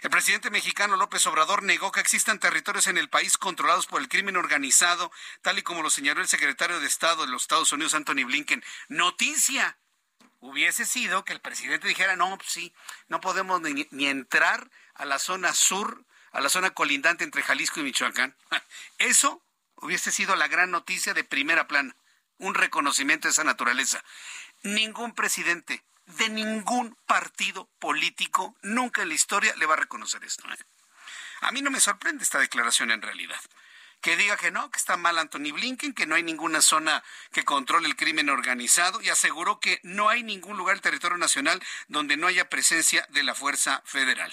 El 0.00 0.08
presidente 0.08 0.48
mexicano 0.48 0.96
López 0.96 1.26
Obrador 1.26 1.62
negó 1.62 1.92
que 1.92 2.00
existan 2.00 2.40
territorios 2.40 2.86
en 2.86 2.96
el 2.96 3.10
país 3.10 3.36
controlados 3.36 3.86
por 3.86 4.00
el 4.00 4.08
crimen 4.08 4.38
organizado, 4.38 5.12
tal 5.42 5.58
y 5.58 5.62
como 5.62 5.82
lo 5.82 5.90
señaló 5.90 6.22
el 6.22 6.28
secretario 6.28 6.80
de 6.80 6.86
Estado 6.86 7.26
de 7.26 7.30
los 7.30 7.42
Estados 7.42 7.70
Unidos, 7.70 7.92
Anthony 7.92 8.24
Blinken. 8.24 8.64
Noticia. 8.88 9.76
Hubiese 10.40 10.86
sido 10.86 11.24
que 11.24 11.34
el 11.34 11.40
presidente 11.40 11.88
dijera, 11.88 12.16
no, 12.16 12.36
pues 12.36 12.50
sí, 12.50 12.74
no 13.08 13.20
podemos 13.20 13.60
ni, 13.62 13.86
ni 13.90 14.06
entrar 14.06 14.70
a 14.94 15.04
la 15.04 15.18
zona 15.18 15.52
sur, 15.52 16.04
a 16.32 16.40
la 16.40 16.48
zona 16.48 16.70
colindante 16.70 17.24
entre 17.24 17.42
Jalisco 17.42 17.80
y 17.80 17.84
Michoacán. 17.84 18.36
Eso 18.98 19.42
hubiese 19.76 20.12
sido 20.12 20.36
la 20.36 20.48
gran 20.48 20.70
noticia 20.70 21.14
de 21.14 21.24
primera 21.24 21.66
plana, 21.66 21.96
un 22.38 22.54
reconocimiento 22.54 23.28
de 23.28 23.32
esa 23.32 23.44
naturaleza. 23.44 24.02
Ningún 24.62 25.14
presidente 25.14 25.84
de 26.06 26.28
ningún 26.28 26.96
partido 27.06 27.68
político 27.78 28.56
nunca 28.62 29.02
en 29.02 29.08
la 29.08 29.14
historia 29.14 29.54
le 29.56 29.66
va 29.66 29.74
a 29.74 29.78
reconocer 29.78 30.24
esto. 30.24 30.44
¿eh? 30.50 30.56
A 31.40 31.50
mí 31.52 31.62
no 31.62 31.70
me 31.70 31.80
sorprende 31.80 32.24
esta 32.24 32.38
declaración 32.38 32.90
en 32.90 33.02
realidad. 33.02 33.40
Que 34.04 34.18
diga 34.18 34.36
que 34.36 34.50
no, 34.50 34.70
que 34.70 34.76
está 34.76 34.98
mal 34.98 35.16
Anthony 35.16 35.50
Blinken, 35.54 35.94
que 35.94 36.04
no 36.06 36.14
hay 36.14 36.22
ninguna 36.22 36.60
zona 36.60 37.02
que 37.32 37.42
controle 37.42 37.88
el 37.88 37.96
crimen 37.96 38.28
organizado 38.28 39.00
y 39.00 39.08
aseguró 39.08 39.60
que 39.60 39.80
no 39.82 40.10
hay 40.10 40.22
ningún 40.22 40.58
lugar 40.58 40.74
del 40.74 40.82
territorio 40.82 41.16
nacional 41.16 41.58
donde 41.88 42.18
no 42.18 42.26
haya 42.26 42.50
presencia 42.50 43.06
de 43.08 43.22
la 43.22 43.34
Fuerza 43.34 43.80
Federal. 43.86 44.30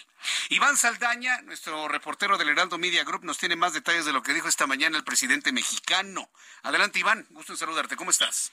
Iván 0.49 0.75
Saldaña, 0.75 1.39
nuestro 1.43 1.87
reportero 1.87 2.37
del 2.37 2.49
Heraldo 2.49 2.77
Media 2.77 3.05
Group, 3.05 3.23
nos 3.23 3.37
tiene 3.37 3.55
más 3.55 3.71
detalles 3.71 4.03
de 4.03 4.11
lo 4.11 4.21
que 4.21 4.33
dijo 4.33 4.49
esta 4.49 4.67
mañana 4.67 4.97
el 4.97 5.05
presidente 5.05 5.53
mexicano. 5.53 6.29
Adelante, 6.63 6.99
Iván, 6.99 7.25
gusto 7.29 7.53
en 7.53 7.57
saludarte. 7.57 7.95
¿Cómo 7.95 8.11
estás? 8.11 8.51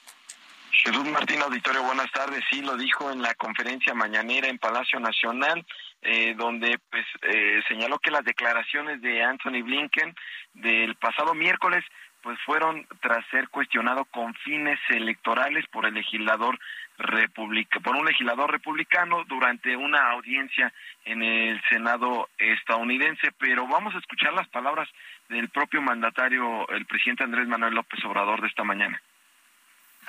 Jesús 0.71 1.05
Martín 1.09 1.41
Auditorio, 1.41 1.83
buenas 1.83 2.09
tardes. 2.13 2.45
Sí, 2.49 2.61
lo 2.61 2.77
dijo 2.77 3.11
en 3.11 3.21
la 3.21 3.35
conferencia 3.35 3.93
mañanera 3.93 4.47
en 4.47 4.57
Palacio 4.57 5.01
Nacional, 5.01 5.65
eh, 6.01 6.33
donde 6.37 6.79
pues 6.89 7.05
eh, 7.23 7.61
señaló 7.67 7.99
que 7.99 8.11
las 8.11 8.23
declaraciones 8.23 9.01
de 9.01 9.23
Anthony 9.23 9.61
Blinken 9.63 10.15
del 10.53 10.95
pasado 10.95 11.33
miércoles 11.33 11.83
pues 12.21 12.37
fueron 12.45 12.85
tras 13.01 13.25
ser 13.27 13.49
cuestionado 13.49 14.05
con 14.05 14.33
fines 14.35 14.79
electorales 14.89 15.65
por 15.71 15.85
el 15.85 15.93
legislador 15.93 16.59
republicano, 16.97 17.83
por 17.83 17.95
un 17.95 18.05
legislador 18.05 18.51
republicano 18.51 19.23
durante 19.25 19.75
una 19.75 20.11
audiencia 20.11 20.73
en 21.05 21.23
el 21.23 21.61
Senado 21.69 22.27
estadounidense, 22.37 23.31
pero 23.37 23.67
vamos 23.67 23.95
a 23.95 23.99
escuchar 23.99 24.33
las 24.33 24.49
palabras 24.49 24.89
del 25.29 25.49
propio 25.49 25.81
mandatario, 25.81 26.67
el 26.69 26.85
presidente 26.85 27.23
Andrés 27.23 27.47
Manuel 27.47 27.75
López 27.75 28.03
Obrador 28.03 28.41
de 28.41 28.47
esta 28.47 28.63
mañana. 28.63 29.01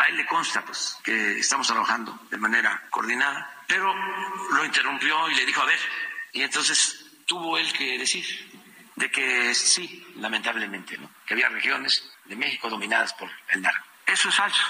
A 0.01 0.07
él 0.09 0.17
le 0.17 0.25
consta 0.25 0.63
pues 0.65 0.99
que 1.05 1.41
estamos 1.41 1.67
trabajando 1.67 2.19
de 2.31 2.39
manera 2.39 2.87
coordinada, 2.89 3.51
pero 3.67 3.95
lo 4.55 4.65
interrumpió 4.65 5.29
y 5.29 5.35
le 5.35 5.45
dijo, 5.45 5.61
a 5.61 5.67
ver, 5.67 5.79
y 6.33 6.41
entonces 6.41 7.23
tuvo 7.27 7.59
él 7.59 7.71
que 7.75 7.99
decir 7.99 8.25
de 8.97 9.11
que 9.11 9.55
sí, 9.55 10.07
lamentablemente, 10.17 10.99
que 11.27 11.35
había 11.35 11.51
regiones 11.51 12.17
de 12.25 12.35
México 12.35 12.71
dominadas 12.71 13.13
por 13.13 13.31
el 13.51 13.61
narco. 13.61 13.85
Eso 14.07 14.31
es 14.31 14.35
falso, 14.35 14.65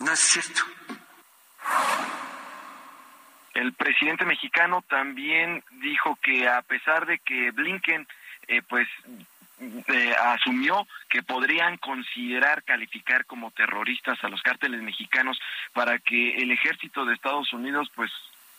no 0.00 0.12
es 0.12 0.20
cierto. 0.20 0.62
El 3.54 3.72
presidente 3.72 4.26
mexicano 4.26 4.82
también 4.82 5.64
dijo 5.80 6.18
que 6.22 6.46
a 6.46 6.60
pesar 6.60 7.06
de 7.06 7.18
que 7.20 7.52
Blinken 7.52 8.06
eh, 8.48 8.60
pues 8.68 8.86
eh, 9.88 10.14
asumió 10.20 10.86
que 11.08 11.22
podrían 11.22 11.76
considerar 11.76 12.64
calificar 12.64 13.24
como 13.26 13.50
terroristas 13.52 14.22
a 14.24 14.28
los 14.28 14.42
cárteles 14.42 14.82
mexicanos 14.82 15.38
para 15.72 15.98
que 15.98 16.36
el 16.36 16.50
ejército 16.50 17.04
de 17.04 17.14
Estados 17.14 17.52
Unidos 17.52 17.90
pues 17.94 18.10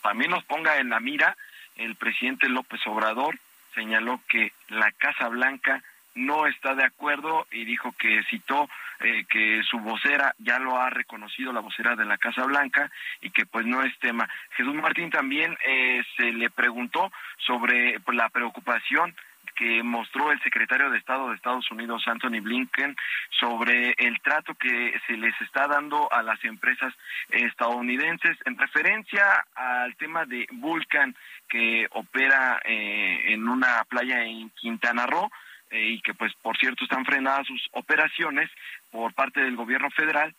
también 0.02 0.30
los 0.30 0.44
ponga 0.44 0.78
en 0.78 0.90
la 0.90 1.00
mira, 1.00 1.36
el 1.76 1.96
presidente 1.96 2.48
López 2.48 2.80
Obrador 2.86 3.38
señaló 3.74 4.20
que 4.28 4.52
la 4.68 4.92
Casa 4.92 5.28
Blanca 5.28 5.82
no 6.14 6.46
está 6.46 6.74
de 6.74 6.84
acuerdo 6.84 7.46
y 7.50 7.64
dijo 7.64 7.92
que 7.92 8.22
citó 8.30 8.68
eh, 9.00 9.24
que 9.28 9.62
su 9.68 9.80
vocera 9.80 10.34
ya 10.38 10.58
lo 10.58 10.80
ha 10.80 10.90
reconocido, 10.90 11.52
la 11.52 11.60
vocera 11.60 11.96
de 11.96 12.04
la 12.04 12.18
Casa 12.18 12.44
Blanca, 12.44 12.90
y 13.20 13.30
que 13.30 13.46
pues 13.46 13.66
no 13.66 13.82
es 13.82 13.98
tema. 13.98 14.28
Jesús 14.56 14.74
Martín 14.74 15.10
también 15.10 15.56
eh, 15.66 16.02
se 16.16 16.32
le 16.32 16.50
preguntó 16.50 17.12
sobre 17.38 17.98
la 18.12 18.28
preocupación 18.28 19.14
que 19.54 19.82
mostró 19.82 20.32
el 20.32 20.40
secretario 20.42 20.90
de 20.90 20.98
Estado 20.98 21.28
de 21.28 21.36
Estados 21.36 21.70
Unidos, 21.70 22.02
Anthony 22.06 22.40
Blinken, 22.40 22.96
sobre 23.30 23.94
el 23.98 24.20
trato 24.20 24.54
que 24.54 24.94
se 25.06 25.16
les 25.16 25.38
está 25.40 25.66
dando 25.66 26.12
a 26.12 26.22
las 26.22 26.42
empresas 26.44 26.92
estadounidenses 27.30 28.36
en 28.44 28.58
referencia 28.58 29.46
al 29.54 29.94
tema 29.96 30.24
de 30.24 30.46
Vulcan 30.52 31.14
que 31.48 31.86
opera 31.90 32.60
eh, 32.64 33.32
en 33.32 33.48
una 33.48 33.84
playa 33.84 34.24
en 34.24 34.50
Quintana 34.50 35.06
Roo 35.06 35.30
eh, 35.70 35.90
y 35.90 36.00
que 36.00 36.14
pues 36.14 36.32
por 36.42 36.56
cierto 36.56 36.84
están 36.84 37.04
frenadas 37.04 37.46
sus 37.46 37.68
operaciones 37.72 38.50
por 38.90 39.12
parte 39.14 39.40
del 39.40 39.56
gobierno 39.56 39.90
federal. 39.90 40.34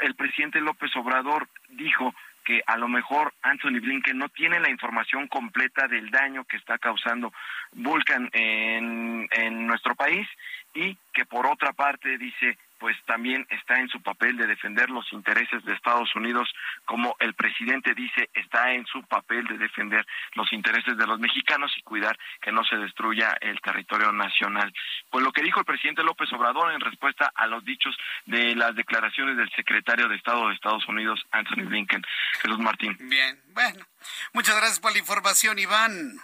El 0.00 0.14
presidente 0.14 0.60
López 0.60 0.94
Obrador 0.96 1.48
dijo 1.70 2.14
que 2.44 2.62
a 2.66 2.76
lo 2.76 2.88
mejor 2.88 3.34
Anthony 3.42 3.80
Blinken 3.80 4.18
no 4.18 4.28
tiene 4.28 4.60
la 4.60 4.70
información 4.70 5.28
completa 5.28 5.86
del 5.88 6.10
daño 6.10 6.44
que 6.44 6.56
está 6.56 6.78
causando 6.78 7.32
Vulcan 7.72 8.28
en, 8.32 9.28
en 9.30 9.66
nuestro 9.66 9.94
país 9.94 10.26
y 10.74 10.96
que 11.12 11.24
por 11.24 11.46
otra 11.46 11.72
parte 11.72 12.18
dice 12.18 12.58
pues 12.80 12.96
también 13.04 13.46
está 13.50 13.78
en 13.78 13.88
su 13.88 14.02
papel 14.02 14.38
de 14.38 14.46
defender 14.46 14.88
los 14.88 15.04
intereses 15.12 15.62
de 15.64 15.74
Estados 15.74 16.16
Unidos, 16.16 16.48
como 16.86 17.14
el 17.20 17.34
presidente 17.34 17.94
dice, 17.94 18.30
está 18.32 18.72
en 18.72 18.86
su 18.86 19.02
papel 19.02 19.46
de 19.46 19.58
defender 19.58 20.04
los 20.34 20.50
intereses 20.52 20.96
de 20.96 21.06
los 21.06 21.20
mexicanos 21.20 21.70
y 21.76 21.82
cuidar 21.82 22.18
que 22.40 22.50
no 22.50 22.64
se 22.64 22.76
destruya 22.76 23.36
el 23.42 23.60
territorio 23.60 24.12
nacional. 24.12 24.72
Pues 25.10 25.22
lo 25.22 25.30
que 25.30 25.42
dijo 25.42 25.60
el 25.60 25.66
presidente 25.66 26.02
López 26.02 26.32
Obrador 26.32 26.72
en 26.72 26.80
respuesta 26.80 27.30
a 27.34 27.46
los 27.46 27.62
dichos 27.64 27.94
de 28.24 28.54
las 28.56 28.74
declaraciones 28.74 29.36
del 29.36 29.50
secretario 29.50 30.08
de 30.08 30.16
Estado 30.16 30.48
de 30.48 30.54
Estados 30.54 30.88
Unidos, 30.88 31.20
Anthony 31.32 31.68
Blinken. 31.68 32.02
Jesús 32.40 32.58
Martín. 32.58 32.96
Bien, 32.98 33.38
bueno, 33.52 33.84
muchas 34.32 34.56
gracias 34.56 34.80
por 34.80 34.92
la 34.92 34.98
información, 34.98 35.58
Iván. 35.58 36.18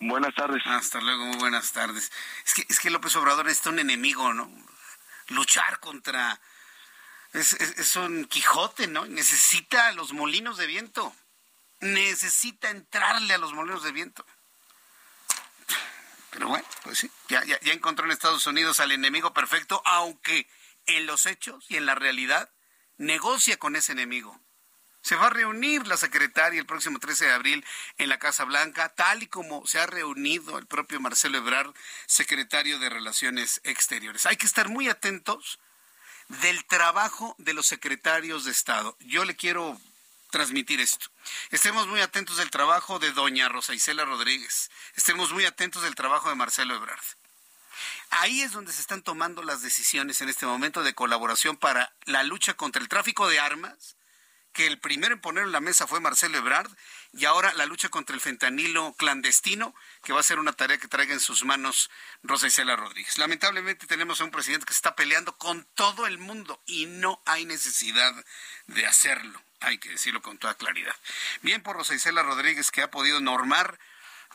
Buenas 0.00 0.34
tardes. 0.34 0.62
Hasta 0.66 1.00
luego, 1.02 1.26
muy 1.26 1.36
buenas 1.36 1.72
tardes. 1.72 2.10
Es 2.46 2.54
que, 2.54 2.64
es 2.68 2.80
que 2.80 2.90
López 2.90 3.14
Obrador 3.16 3.48
es 3.48 3.64
un 3.66 3.78
enemigo, 3.78 4.32
¿no? 4.32 4.50
Luchar 5.28 5.80
contra... 5.80 6.40
Es, 7.32 7.96
un 7.96 8.24
Quijote, 8.24 8.86
¿no? 8.86 9.04
Necesita 9.04 9.92
los 9.92 10.12
molinos 10.12 10.56
de 10.56 10.66
viento. 10.66 11.14
Necesita 11.80 12.70
entrarle 12.70 13.34
a 13.34 13.38
los 13.38 13.52
molinos 13.52 13.82
de 13.82 13.92
viento. 13.92 14.24
Pero 16.30 16.48
bueno, 16.48 16.66
pues 16.82 16.98
sí, 16.98 17.10
ya, 17.28 17.44
ya, 17.44 17.60
ya 17.60 17.72
encontró 17.72 18.06
en 18.06 18.12
Estados 18.12 18.46
Unidos 18.46 18.80
al 18.80 18.92
enemigo 18.92 19.34
perfecto, 19.34 19.82
aunque 19.84 20.48
en 20.86 21.06
los 21.06 21.26
hechos 21.26 21.64
y 21.68 21.76
en 21.76 21.86
la 21.86 21.94
realidad 21.94 22.50
negocia 22.96 23.58
con 23.58 23.76
ese 23.76 23.92
enemigo. 23.92 24.40
Se 25.06 25.14
va 25.14 25.26
a 25.26 25.30
reunir 25.30 25.86
la 25.86 25.96
secretaria 25.96 26.58
el 26.58 26.66
próximo 26.66 26.98
13 26.98 27.26
de 27.26 27.32
abril 27.32 27.64
en 27.96 28.08
la 28.08 28.18
Casa 28.18 28.42
Blanca, 28.42 28.88
tal 28.88 29.22
y 29.22 29.28
como 29.28 29.64
se 29.64 29.78
ha 29.78 29.86
reunido 29.86 30.58
el 30.58 30.66
propio 30.66 30.98
Marcelo 30.98 31.38
Ebrard, 31.38 31.72
secretario 32.06 32.80
de 32.80 32.88
Relaciones 32.88 33.60
Exteriores. 33.62 34.26
Hay 34.26 34.36
que 34.36 34.46
estar 34.46 34.68
muy 34.68 34.88
atentos 34.88 35.60
del 36.26 36.64
trabajo 36.64 37.36
de 37.38 37.52
los 37.52 37.68
secretarios 37.68 38.46
de 38.46 38.50
Estado. 38.50 38.96
Yo 38.98 39.24
le 39.24 39.36
quiero 39.36 39.80
transmitir 40.32 40.80
esto. 40.80 41.06
Estemos 41.52 41.86
muy 41.86 42.00
atentos 42.00 42.38
del 42.38 42.50
trabajo 42.50 42.98
de 42.98 43.12
doña 43.12 43.48
Rosa 43.48 43.74
Isela 43.74 44.04
Rodríguez. 44.04 44.72
Estemos 44.96 45.30
muy 45.30 45.44
atentos 45.44 45.84
del 45.84 45.94
trabajo 45.94 46.30
de 46.30 46.34
Marcelo 46.34 46.74
Ebrard. 46.74 47.04
Ahí 48.10 48.42
es 48.42 48.50
donde 48.50 48.72
se 48.72 48.80
están 48.80 49.02
tomando 49.02 49.44
las 49.44 49.62
decisiones 49.62 50.20
en 50.20 50.30
este 50.30 50.46
momento 50.46 50.82
de 50.82 50.96
colaboración 50.96 51.56
para 51.56 51.94
la 52.06 52.24
lucha 52.24 52.54
contra 52.54 52.82
el 52.82 52.88
tráfico 52.88 53.28
de 53.28 53.38
armas, 53.38 53.95
que 54.56 54.66
el 54.66 54.78
primero 54.78 55.12
en 55.12 55.20
poner 55.20 55.44
en 55.44 55.52
la 55.52 55.60
mesa 55.60 55.86
fue 55.86 56.00
Marcelo 56.00 56.38
Ebrard 56.38 56.70
y 57.12 57.26
ahora 57.26 57.52
la 57.52 57.66
lucha 57.66 57.90
contra 57.90 58.14
el 58.14 58.22
fentanilo 58.22 58.94
clandestino, 58.94 59.74
que 60.02 60.14
va 60.14 60.20
a 60.20 60.22
ser 60.22 60.38
una 60.38 60.54
tarea 60.54 60.78
que 60.78 60.88
traiga 60.88 61.12
en 61.12 61.20
sus 61.20 61.44
manos 61.44 61.90
Rosa 62.22 62.46
Isela 62.46 62.74
Rodríguez. 62.74 63.18
Lamentablemente 63.18 63.86
tenemos 63.86 64.18
a 64.18 64.24
un 64.24 64.30
presidente 64.30 64.64
que 64.64 64.72
está 64.72 64.96
peleando 64.96 65.36
con 65.36 65.66
todo 65.74 66.06
el 66.06 66.16
mundo 66.16 66.58
y 66.64 66.86
no 66.86 67.20
hay 67.26 67.44
necesidad 67.44 68.14
de 68.66 68.86
hacerlo, 68.86 69.42
hay 69.60 69.76
que 69.76 69.90
decirlo 69.90 70.22
con 70.22 70.38
toda 70.38 70.54
claridad. 70.54 70.96
Bien 71.42 71.62
por 71.62 71.76
Rosa 71.76 71.94
Isela 71.94 72.22
Rodríguez 72.22 72.70
que 72.70 72.80
ha 72.80 72.90
podido 72.90 73.20
normar 73.20 73.78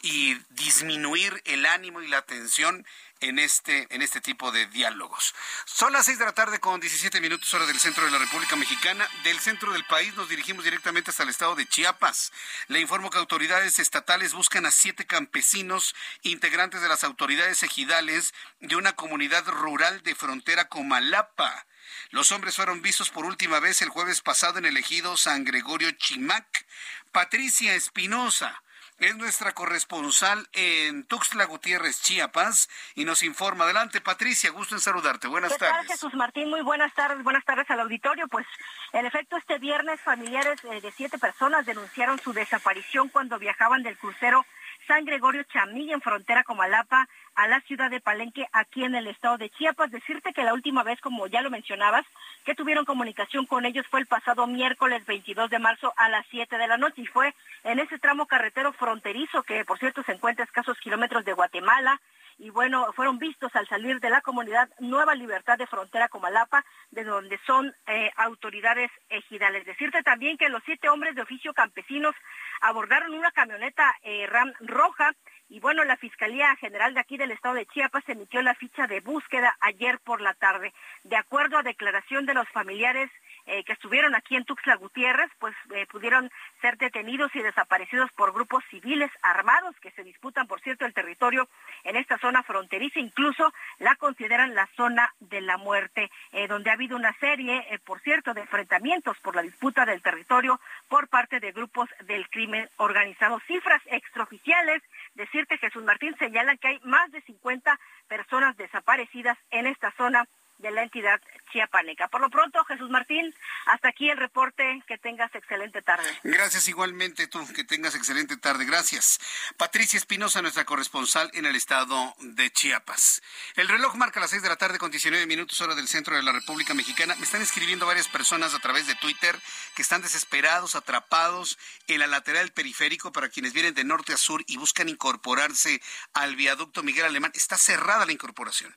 y 0.04 0.36
disminuir 0.50 1.42
el 1.46 1.66
ánimo 1.66 2.00
y 2.04 2.08
la 2.08 2.22
tensión 2.22 2.86
en 3.22 3.40
este, 3.40 3.88
en 3.94 4.02
este 4.02 4.20
tipo 4.20 4.52
de 4.52 4.66
diálogos. 4.68 5.34
Son 5.66 5.94
las 5.94 6.06
seis 6.06 6.20
de 6.20 6.26
la 6.26 6.34
tarde 6.34 6.60
con 6.60 6.80
17 6.80 7.22
minutos 7.22 7.54
hora 7.54 7.66
del 7.66 7.80
centro 7.80 8.04
de 8.04 8.12
la 8.12 8.18
República 8.18 8.56
Mexicana. 8.56 9.08
Del 9.24 9.40
centro 9.40 9.72
del 9.72 9.86
país 9.86 10.14
nos 10.16 10.28
dirigimos 10.28 10.66
directamente 10.66 11.12
hasta 11.12 11.24
el 11.24 11.30
estado 11.30 11.56
de 11.56 11.68
Chiapas. 11.68 12.34
Le 12.68 12.80
informo 12.80 13.10
que 13.10 13.20
autoridades 13.20 13.80
estatales 13.80 14.34
buscan 14.34 14.66
a 14.66 14.72
siete 14.72 15.06
campesinos 15.06 15.96
integrantes 16.24 16.82
de 16.82 16.90
las 16.90 17.04
autoridades 17.04 17.64
ejidales 17.64 18.34
de 18.60 18.76
una 18.76 18.94
comunidad 18.94 19.48
rural 19.48 20.02
de 20.02 20.16
frontera 20.16 20.68
con 20.68 20.88
Malapa. 20.88 21.66
Los 22.10 22.32
hombres 22.32 22.56
fueron 22.56 22.82
vistos 22.82 23.10
por 23.10 23.26
última 23.26 23.60
vez 23.60 23.82
el 23.82 23.90
jueves 23.90 24.22
pasado 24.22 24.58
en 24.58 24.66
el 24.66 24.78
ejido 24.78 25.16
San 25.16 25.46
Gregorio 25.46 25.92
Chimac. 25.92 26.66
Patricia 27.12 27.76
Espinosa 27.76 28.64
es 29.02 29.18
nuestra 29.18 29.52
corresponsal 29.54 30.48
en 30.54 31.04
Tuxtla 31.06 31.46
Gutiérrez, 31.46 32.02
Chiapas, 32.02 32.70
y 32.96 33.04
nos 33.04 33.24
informa. 33.24 33.64
Adelante, 33.64 34.00
Patricia, 34.00 34.52
gusto 34.52 34.76
en 34.76 34.82
saludarte. 34.82 35.28
Buenas 35.28 35.54
¿Qué 35.54 35.60
tardes. 35.60 35.76
Tal, 35.76 35.88
Jesús 35.88 36.14
Martín, 36.14 36.50
muy 36.50 36.62
buenas 36.62 36.94
tardes. 36.94 37.24
Buenas 37.24 37.44
tardes 37.44 37.70
al 37.72 37.80
auditorio. 37.80 38.28
Pues, 38.28 38.46
en 38.94 39.06
efecto, 39.08 39.38
este 39.38 39.58
viernes 39.58 40.00
familiares 40.02 40.64
eh, 40.66 40.82
de 40.82 40.92
siete 40.92 41.18
personas 41.18 41.66
denunciaron 41.66 42.20
su 42.20 42.32
desaparición 42.32 43.10
cuando 43.10 43.40
viajaban 43.40 43.82
del 43.82 43.98
crucero 43.98 44.46
San 44.88 45.06
Gregorio 45.06 45.44
Chamilla 45.44 45.94
en 45.94 46.02
frontera 46.02 46.44
con 46.44 46.58
Malapa 46.58 47.08
a 47.36 47.48
la 47.48 47.62
ciudad 47.62 47.90
de 47.90 48.02
Palenque 48.02 48.46
aquí 48.52 48.84
en 48.84 48.96
el 48.96 49.08
estado 49.08 49.38
de 49.38 49.50
Chiapas. 49.50 49.92
Decirte 49.92 50.34
que 50.34 50.44
la 50.44 50.54
última 50.54 50.84
vez, 50.84 51.00
como 51.02 51.28
ya 51.28 51.42
lo 51.42 51.50
mencionabas, 51.50 52.06
que 52.46 52.56
tuvieron 52.56 52.86
comunicación 52.86 53.46
con 53.46 53.66
ellos 53.66 53.86
fue 53.90 54.00
el 54.00 54.08
pasado 54.08 54.48
miércoles 54.48 55.06
22 55.06 55.50
de 55.50 55.60
marzo 55.60 55.94
a 55.98 56.10
las 56.10 56.26
7 56.30 56.58
de 56.58 56.68
la 56.68 56.78
noche 56.78 57.02
y 57.02 57.08
fue 57.08 57.34
en 57.64 57.80
ese 57.80 58.00
tramo 58.00 58.26
carretero 58.26 58.74
fronterizo 58.74 59.44
que 59.44 59.66
por 59.66 59.80
cierto 59.80 60.04
se 60.04 60.14
encuentra 60.14 60.44
a 60.44 60.48
escasos 60.48 60.78
kilómetros 60.80 61.26
de 61.26 61.34
Guatemala 61.34 62.00
y 62.38 62.50
bueno, 62.50 62.92
fueron 62.94 63.20
vistos 63.20 63.56
al 63.56 63.68
salir 63.68 64.00
de 64.00 64.10
la 64.10 64.22
comunidad 64.22 64.68
Nueva 64.80 65.14
Libertad 65.14 65.60
de 65.60 65.68
Frontera 65.68 66.10
Comalapa, 66.10 66.66
de 66.90 67.04
donde 67.04 67.40
son 67.46 67.72
eh, 67.86 68.12
autoridades 68.16 68.90
ejidales. 69.10 69.64
Decirte 69.64 70.02
también 70.02 70.38
que 70.38 70.50
los 70.50 70.64
siete 70.66 70.90
hombres 70.90 71.14
de 71.14 71.22
oficio 71.22 71.54
campesinos 71.54 72.16
abordaron 72.62 73.14
una 73.14 73.32
camioneta 73.32 73.96
eh, 74.02 74.26
RAM 74.26 74.52
roja 74.60 75.12
y 75.52 75.60
bueno, 75.60 75.84
la 75.84 75.98
Fiscalía 75.98 76.56
General 76.56 76.94
de 76.94 77.02
aquí 77.02 77.18
del 77.18 77.32
Estado 77.32 77.56
de 77.56 77.66
Chiapas 77.66 78.08
emitió 78.08 78.42
la 78.42 78.56
ficha 78.56 78.88
de 78.88 79.02
búsqueda 79.02 79.58
ayer 79.60 80.00
por 80.00 80.22
la 80.22 80.34
tarde. 80.34 80.74
De 81.04 81.18
acuerdo 81.18 81.58
a 81.58 81.62
declaración 81.62 82.26
de 82.26 82.34
los 82.34 82.48
familiares 82.50 83.12
eh, 83.48 83.62
que 83.66 83.74
estuvieron 83.74 84.16
aquí 84.16 84.38
en 84.38 84.46
Tuxtla 84.46 84.78
Gutiérrez, 84.78 85.30
pues 85.40 85.54
eh, 85.76 85.86
pudieron 85.88 86.32
ser 86.62 86.78
detenidos 86.78 87.36
y 87.36 87.42
desaparecidos 87.42 88.10
por 88.14 88.34
grupos 88.34 88.64
civiles 88.70 89.12
armados 89.24 89.76
que 89.82 89.92
se 89.92 90.06
disputan, 90.06 90.48
por 90.48 90.62
cierto, 90.62 90.86
el 90.86 90.94
territorio 90.94 91.50
en 91.84 91.98
esta 91.98 92.18
zona 92.20 92.44
fronteriza, 92.44 93.00
incluso 93.00 93.52
la 93.80 93.98
consideran 93.98 94.56
la 94.56 94.70
zona 94.78 95.14
de 95.20 95.42
la 95.42 95.58
muerte, 95.58 96.10
eh, 96.32 96.48
donde 96.48 96.70
ha 96.70 96.74
habido 96.74 96.96
una 96.96 97.12
serie, 97.20 97.62
por 97.84 98.00
cierto, 98.00 98.34
de 98.34 98.42
enfrentamientos 98.42 99.20
por 99.20 99.36
la 99.36 99.42
disputa 99.42 99.86
del 99.86 100.02
territorio 100.02 100.62
por 100.88 101.10
parte 101.10 101.42
de 101.42 101.52
grupos 101.52 101.90
del 102.06 102.30
crimen 102.30 102.70
organizado. 102.78 103.42
Cifras 103.48 103.82
extraoficiales, 103.88 104.82
decirte 105.22 105.60
Jesús 105.60 105.84
Martín 105.84 106.16
señalan 106.18 106.58
que 106.58 106.70
hay 106.70 106.80
más 106.84 107.12
de 107.12 107.22
50 107.22 107.80
personas 108.08 108.58
desaparecidas 108.58 109.38
en 109.52 109.68
esta 109.68 109.92
zona 109.92 110.26
la 110.72 110.84
entidad 110.84 111.22
chiapaneca. 111.52 112.08
Por 112.08 112.22
lo 112.22 112.30
pronto, 112.30 112.64
Jesús 112.66 112.90
Martín, 112.90 113.34
hasta 113.66 113.90
aquí 113.90 114.10
el 114.10 114.18
reporte. 114.18 114.84
Que 114.88 114.98
tengas 114.98 115.34
excelente 115.36 115.82
tarde. 115.82 116.06
Gracias 116.24 116.68
igualmente 116.68 117.28
tú, 117.28 117.46
que 117.54 117.64
tengas 117.64 117.96
excelente 117.96 118.38
tarde. 118.38 118.66
Gracias. 118.66 119.20
Patricia 119.58 119.98
Espinosa, 119.98 120.42
nuestra 120.42 120.66
corresponsal 120.66 121.30
en 121.34 121.46
el 121.46 121.56
estado 121.56 122.14
de 122.20 122.52
Chiapas. 122.52 123.22
El 123.56 123.68
reloj 123.68 123.96
marca 123.96 124.20
las 124.20 124.30
seis 124.30 124.42
de 124.42 124.50
la 124.50 124.56
tarde 124.56 124.78
con 124.78 124.92
19 124.92 125.26
minutos 125.26 125.60
hora 125.62 125.76
del 125.76 125.88
centro 125.88 126.16
de 126.16 126.24
la 126.24 126.32
República 126.32 126.74
Mexicana. 126.74 127.16
Me 127.16 127.26
están 127.26 127.42
escribiendo 127.42 127.86
varias 127.86 128.08
personas 128.08 128.54
a 128.54 128.60
través 128.60 128.88
de 128.88 128.96
Twitter 128.96 129.38
que 129.76 129.82
están 129.82 130.02
desesperados, 130.02 130.76
atrapados 130.76 131.58
en 131.88 132.00
la 132.00 132.08
lateral 132.08 132.52
periférico 132.52 133.12
para 133.12 133.30
quienes 133.30 133.54
vienen 133.54 133.74
de 133.74 133.84
norte 133.84 134.14
a 134.14 134.18
sur 134.18 134.44
y 134.48 134.58
buscan 134.58 134.90
incorporarse 134.90 135.82
al 136.14 136.36
viaducto 136.36 136.84
Miguel 136.84 137.06
Alemán. 137.06 137.32
Está 137.34 137.58
cerrada 137.58 138.06
la 138.06 138.12
incorporación. 138.12 138.76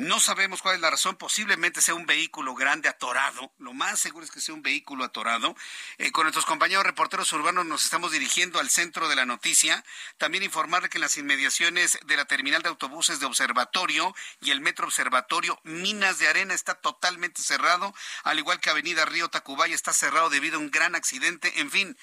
No 0.00 0.18
sabemos 0.18 0.62
cuál 0.62 0.76
es 0.76 0.80
la 0.80 0.88
razón, 0.88 1.16
posiblemente 1.16 1.82
sea 1.82 1.94
un 1.94 2.06
vehículo 2.06 2.54
grande 2.54 2.88
atorado, 2.88 3.52
lo 3.58 3.74
más 3.74 4.00
seguro 4.00 4.24
es 4.24 4.30
que 4.30 4.40
sea 4.40 4.54
un 4.54 4.62
vehículo 4.62 5.04
atorado. 5.04 5.54
Eh, 5.98 6.10
con 6.10 6.22
nuestros 6.22 6.46
compañeros 6.46 6.84
reporteros 6.84 7.30
urbanos 7.34 7.66
nos 7.66 7.84
estamos 7.84 8.10
dirigiendo 8.10 8.58
al 8.58 8.70
centro 8.70 9.10
de 9.10 9.16
la 9.16 9.26
noticia. 9.26 9.84
También 10.16 10.42
informarle 10.42 10.88
que 10.88 10.96
en 10.96 11.02
las 11.02 11.18
inmediaciones 11.18 11.98
de 12.06 12.16
la 12.16 12.24
terminal 12.24 12.62
de 12.62 12.70
autobuses 12.70 13.20
de 13.20 13.26
Observatorio 13.26 14.14
y 14.40 14.52
el 14.52 14.62
Metro 14.62 14.86
Observatorio, 14.86 15.60
Minas 15.64 16.18
de 16.18 16.28
Arena 16.28 16.54
está 16.54 16.76
totalmente 16.76 17.42
cerrado, 17.42 17.94
al 18.24 18.38
igual 18.38 18.58
que 18.58 18.70
Avenida 18.70 19.04
Río 19.04 19.28
Tacubaya 19.28 19.74
está 19.74 19.92
cerrado 19.92 20.30
debido 20.30 20.56
a 20.56 20.60
un 20.60 20.70
gran 20.70 20.94
accidente. 20.94 21.60
En 21.60 21.70
fin, 21.70 21.94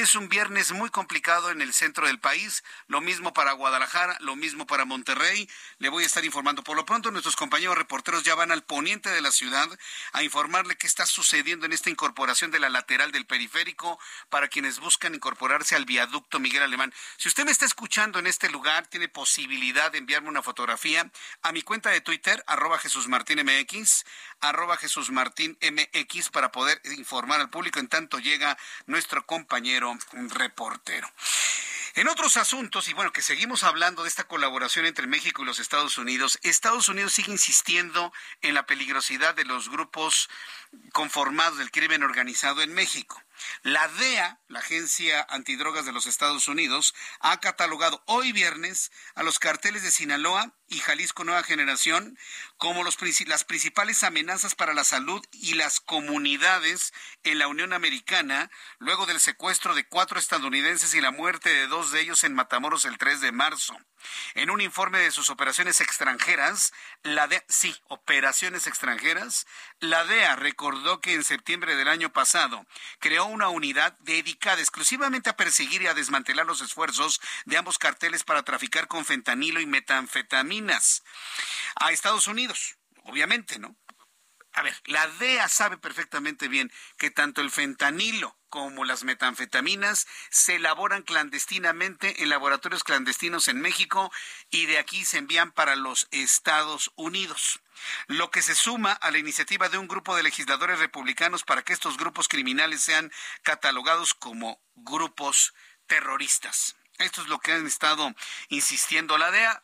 es 0.00 0.16
un 0.16 0.28
viernes 0.28 0.72
muy 0.72 0.90
complicado 0.90 1.50
en 1.50 1.62
el 1.62 1.72
centro 1.72 2.06
del 2.08 2.18
país, 2.18 2.64
lo 2.88 3.00
mismo 3.00 3.32
para 3.32 3.52
Guadalajara, 3.52 4.16
lo 4.20 4.34
mismo 4.34 4.66
para 4.66 4.84
Monterrey. 4.84 5.48
Le 5.78 5.88
voy 5.88 6.02
a 6.02 6.06
estar 6.06 6.24
informando. 6.24 6.64
Por 6.64 6.76
lo 6.76 6.84
pronto, 6.84 7.12
nuestros 7.12 7.36
compañeros 7.36 7.78
reporteros 7.78 8.24
ya 8.24 8.34
van 8.34 8.50
al 8.50 8.64
poniente 8.64 9.10
de 9.10 9.20
la 9.20 9.30
ciudad 9.30 9.68
a 10.12 10.22
informarle 10.24 10.76
qué 10.76 10.88
está 10.88 11.06
sucediendo 11.06 11.66
en 11.66 11.72
esta 11.72 11.90
incorporación 11.90 12.50
de 12.50 12.58
la 12.58 12.70
lateral 12.70 13.12
del 13.12 13.26
periférico 13.26 14.00
para 14.30 14.48
quienes 14.48 14.80
buscan 14.80 15.14
incorporarse 15.14 15.76
al 15.76 15.84
viaducto 15.84 16.40
Miguel 16.40 16.64
Alemán. 16.64 16.92
Si 17.16 17.28
usted 17.28 17.44
me 17.44 17.52
está 17.52 17.64
escuchando 17.64 18.18
en 18.18 18.26
este 18.26 18.48
lugar, 18.50 18.88
tiene 18.88 19.08
posibilidad 19.08 19.92
de 19.92 19.98
enviarme 19.98 20.28
una 20.28 20.42
fotografía 20.42 21.08
a 21.42 21.52
mi 21.52 21.62
cuenta 21.62 21.90
de 21.90 22.00
Twitter, 22.00 22.42
arroba 22.48 22.78
Jesús 22.78 23.06
Martín 23.06 23.38
MX, 23.44 24.04
arroba 24.40 24.76
Jesús 24.76 25.10
Martín 25.10 25.56
MX, 25.62 26.30
para 26.30 26.50
poder 26.50 26.80
informar 26.96 27.40
al 27.40 27.50
público 27.50 27.78
en 27.78 27.88
tanto 27.88 28.18
llega 28.18 28.58
nuestro 28.86 29.24
compañero 29.24 29.83
reportero. 30.30 31.08
En 31.96 32.08
otros 32.08 32.36
asuntos, 32.36 32.88
y 32.88 32.92
bueno, 32.92 33.12
que 33.12 33.22
seguimos 33.22 33.62
hablando 33.62 34.02
de 34.02 34.08
esta 34.08 34.24
colaboración 34.24 34.84
entre 34.84 35.06
México 35.06 35.42
y 35.42 35.46
los 35.46 35.60
Estados 35.60 35.96
Unidos, 35.96 36.40
Estados 36.42 36.88
Unidos 36.88 37.12
sigue 37.12 37.30
insistiendo 37.30 38.12
en 38.42 38.54
la 38.54 38.66
peligrosidad 38.66 39.36
de 39.36 39.44
los 39.44 39.68
grupos 39.68 40.28
conformados 40.92 41.58
del 41.58 41.70
crimen 41.70 42.02
organizado 42.02 42.62
en 42.62 42.72
México. 42.72 43.22
La 43.62 43.88
DEA, 43.88 44.40
la 44.48 44.60
Agencia 44.60 45.26
Antidrogas 45.28 45.84
de 45.84 45.92
los 45.92 46.06
Estados 46.06 46.48
Unidos, 46.48 46.94
ha 47.20 47.40
catalogado 47.40 48.02
hoy 48.06 48.32
viernes 48.32 48.92
a 49.14 49.22
los 49.22 49.38
carteles 49.38 49.82
de 49.82 49.90
Sinaloa 49.90 50.54
y 50.68 50.78
Jalisco 50.78 51.24
Nueva 51.24 51.42
Generación 51.42 52.18
como 52.56 52.84
los, 52.84 52.96
las 53.26 53.44
principales 53.44 54.02
amenazas 54.02 54.54
para 54.54 54.74
la 54.74 54.84
salud 54.84 55.24
y 55.32 55.54
las 55.54 55.80
comunidades 55.80 56.92
en 57.22 57.38
la 57.38 57.48
Unión 57.48 57.72
Americana, 57.72 58.50
luego 58.78 59.06
del 59.06 59.20
secuestro 59.20 59.74
de 59.74 59.86
cuatro 59.86 60.18
estadounidenses 60.18 60.94
y 60.94 61.00
la 61.00 61.10
muerte 61.10 61.50
de 61.50 61.66
dos 61.66 61.90
de 61.90 62.00
ellos 62.00 62.24
en 62.24 62.34
Matamoros 62.34 62.84
el 62.84 62.98
3 62.98 63.20
de 63.20 63.32
marzo. 63.32 63.76
En 64.34 64.50
un 64.50 64.60
informe 64.60 64.98
de 64.98 65.10
sus 65.10 65.30
operaciones 65.30 65.80
extranjeras, 65.80 66.72
la 67.02 67.26
DEA, 67.26 67.44
sí, 67.48 67.74
operaciones 67.88 68.66
extranjeras, 68.66 69.46
la 69.80 70.04
DEA 70.04 70.36
recordó 70.64 71.02
que 71.02 71.12
en 71.12 71.24
septiembre 71.24 71.76
del 71.76 71.88
año 71.88 72.10
pasado 72.10 72.64
creó 72.98 73.26
una 73.26 73.50
unidad 73.50 73.92
dedicada 74.00 74.60
exclusivamente 74.60 75.28
a 75.28 75.36
perseguir 75.36 75.82
y 75.82 75.88
a 75.88 75.94
desmantelar 75.94 76.46
los 76.46 76.62
esfuerzos 76.62 77.20
de 77.44 77.58
ambos 77.58 77.76
carteles 77.76 78.24
para 78.24 78.44
traficar 78.44 78.88
con 78.88 79.04
fentanilo 79.04 79.60
y 79.60 79.66
metanfetaminas 79.66 81.02
a 81.76 81.92
Estados 81.92 82.28
Unidos. 82.28 82.78
Obviamente, 83.02 83.58
¿no? 83.58 83.76
A 84.54 84.62
ver, 84.62 84.80
la 84.84 85.08
DEA 85.08 85.48
sabe 85.48 85.78
perfectamente 85.78 86.46
bien 86.46 86.72
que 86.96 87.10
tanto 87.10 87.40
el 87.40 87.50
fentanilo 87.50 88.36
como 88.48 88.84
las 88.84 89.02
metanfetaminas 89.02 90.06
se 90.30 90.54
elaboran 90.54 91.02
clandestinamente 91.02 92.22
en 92.22 92.28
laboratorios 92.28 92.84
clandestinos 92.84 93.48
en 93.48 93.60
México 93.60 94.12
y 94.50 94.66
de 94.66 94.78
aquí 94.78 95.04
se 95.04 95.18
envían 95.18 95.50
para 95.50 95.74
los 95.74 96.06
Estados 96.12 96.92
Unidos. 96.94 97.62
Lo 98.06 98.30
que 98.30 98.42
se 98.42 98.54
suma 98.54 98.92
a 98.92 99.10
la 99.10 99.18
iniciativa 99.18 99.68
de 99.68 99.78
un 99.78 99.88
grupo 99.88 100.14
de 100.14 100.22
legisladores 100.22 100.78
republicanos 100.78 101.42
para 101.42 101.62
que 101.62 101.72
estos 101.72 101.96
grupos 101.96 102.28
criminales 102.28 102.80
sean 102.80 103.10
catalogados 103.42 104.14
como 104.14 104.62
grupos 104.76 105.52
terroristas. 105.88 106.76
Esto 106.98 107.22
es 107.22 107.26
lo 107.26 107.40
que 107.40 107.50
han 107.50 107.66
estado 107.66 108.14
insistiendo 108.50 109.18
la 109.18 109.32
DEA 109.32 109.63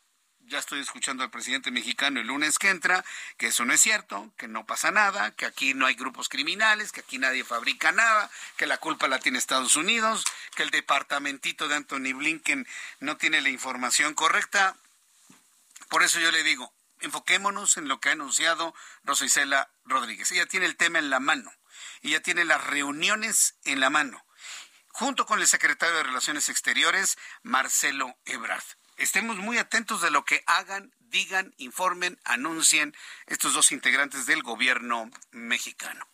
ya 0.50 0.58
estoy 0.58 0.80
escuchando 0.80 1.22
al 1.22 1.30
presidente 1.30 1.70
mexicano 1.70 2.18
el 2.18 2.26
lunes 2.26 2.58
que 2.58 2.70
entra, 2.70 3.04
que 3.38 3.46
eso 3.46 3.64
no 3.64 3.72
es 3.72 3.80
cierto, 3.80 4.32
que 4.36 4.48
no 4.48 4.66
pasa 4.66 4.90
nada, 4.90 5.30
que 5.30 5.46
aquí 5.46 5.74
no 5.74 5.86
hay 5.86 5.94
grupos 5.94 6.28
criminales, 6.28 6.90
que 6.90 7.00
aquí 7.00 7.18
nadie 7.18 7.44
fabrica 7.44 7.92
nada, 7.92 8.28
que 8.56 8.66
la 8.66 8.78
culpa 8.78 9.06
la 9.06 9.20
tiene 9.20 9.38
Estados 9.38 9.76
Unidos, 9.76 10.24
que 10.56 10.64
el 10.64 10.70
departamentito 10.70 11.68
de 11.68 11.76
Anthony 11.76 12.14
Blinken 12.14 12.66
no 12.98 13.16
tiene 13.16 13.40
la 13.40 13.48
información 13.48 14.14
correcta. 14.14 14.76
Por 15.88 16.02
eso 16.02 16.18
yo 16.18 16.32
le 16.32 16.42
digo, 16.42 16.72
enfoquémonos 16.98 17.76
en 17.76 17.86
lo 17.86 18.00
que 18.00 18.08
ha 18.08 18.12
anunciado 18.12 18.74
Rosa 19.04 19.68
Rodríguez. 19.84 20.32
Ella 20.32 20.46
tiene 20.46 20.66
el 20.66 20.76
tema 20.76 20.98
en 20.98 21.10
la 21.10 21.20
mano, 21.20 21.52
ella 22.02 22.20
tiene 22.22 22.44
las 22.44 22.64
reuniones 22.66 23.54
en 23.64 23.78
la 23.78 23.88
mano, 23.88 24.26
junto 24.88 25.26
con 25.26 25.38
el 25.40 25.46
secretario 25.46 25.94
de 25.94 26.02
Relaciones 26.02 26.48
Exteriores, 26.48 27.18
Marcelo 27.44 28.16
Ebrard 28.24 28.64
estemos 29.00 29.36
muy 29.38 29.58
atentos 29.58 30.02
de 30.02 30.10
lo 30.10 30.24
que 30.24 30.42
hagan, 30.46 30.92
digan, 31.00 31.54
informen, 31.56 32.18
anuncien 32.24 32.94
estos 33.26 33.54
dos 33.54 33.72
integrantes 33.72 34.26
del 34.26 34.42
gobierno 34.42 35.10
mexicano. 35.32 36.06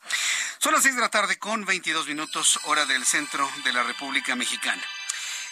Son 0.59 0.73
las 0.73 0.83
seis 0.83 0.95
de 0.95 1.01
la 1.01 1.11
tarde 1.11 1.39
con 1.39 1.65
22 1.65 2.07
minutos 2.09 2.59
hora 2.65 2.87
del 2.87 3.05
centro 3.05 3.49
de 3.65 3.73
la 3.73 3.83
República 3.83 4.35
Mexicana. 4.37 4.83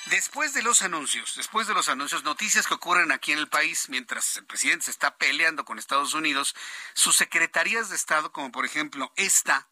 Después 0.07 0.53
de 0.53 0.62
los 0.62 0.83
anuncios, 0.83 1.35
después 1.37 1.66
de 1.66 1.75
los 1.75 1.88
anuncios, 1.88 2.25
noticias 2.25 2.66
que 2.66 2.75
ocurren 2.75 3.11
aquí 3.11 3.33
en 3.33 3.38
el 3.38 3.49
país 3.49 3.88
mientras 3.88 4.37
el 4.37 4.44
presidente 4.44 4.85
se 4.85 4.90
está 4.90 5.16
peleando 5.16 5.64
con 5.64 5.79
Estados 5.79 6.12
Unidos, 6.14 6.55
sus 6.92 7.16
secretarías 7.16 7.88
de 7.88 7.97
Estado, 7.97 8.31
como 8.31 8.53
por 8.53 8.66
ejemplo 8.66 9.12
esta, 9.16 9.66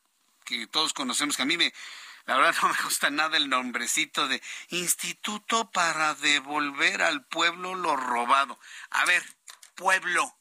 que 0.44 0.66
todos 0.66 0.94
conocemos, 0.94 1.36
que 1.36 1.42
a 1.42 1.46
mí 1.46 1.58
me, 1.58 1.74
la 2.26 2.36
verdad 2.36 2.54
no 2.62 2.68
me 2.68 2.82
gusta 2.82 3.10
nada 3.10 3.36
el 3.36 3.48
nombrecito 3.48 4.28
de 4.28 4.42
Instituto 4.68 5.70
para 5.70 6.14
devolver 6.14 7.02
al 7.02 7.24
pueblo 7.24 7.74
lo 7.74 7.96
robado. 7.96 8.58
A 8.90 9.04
ver, 9.04 9.24
pueblo, 9.74 10.36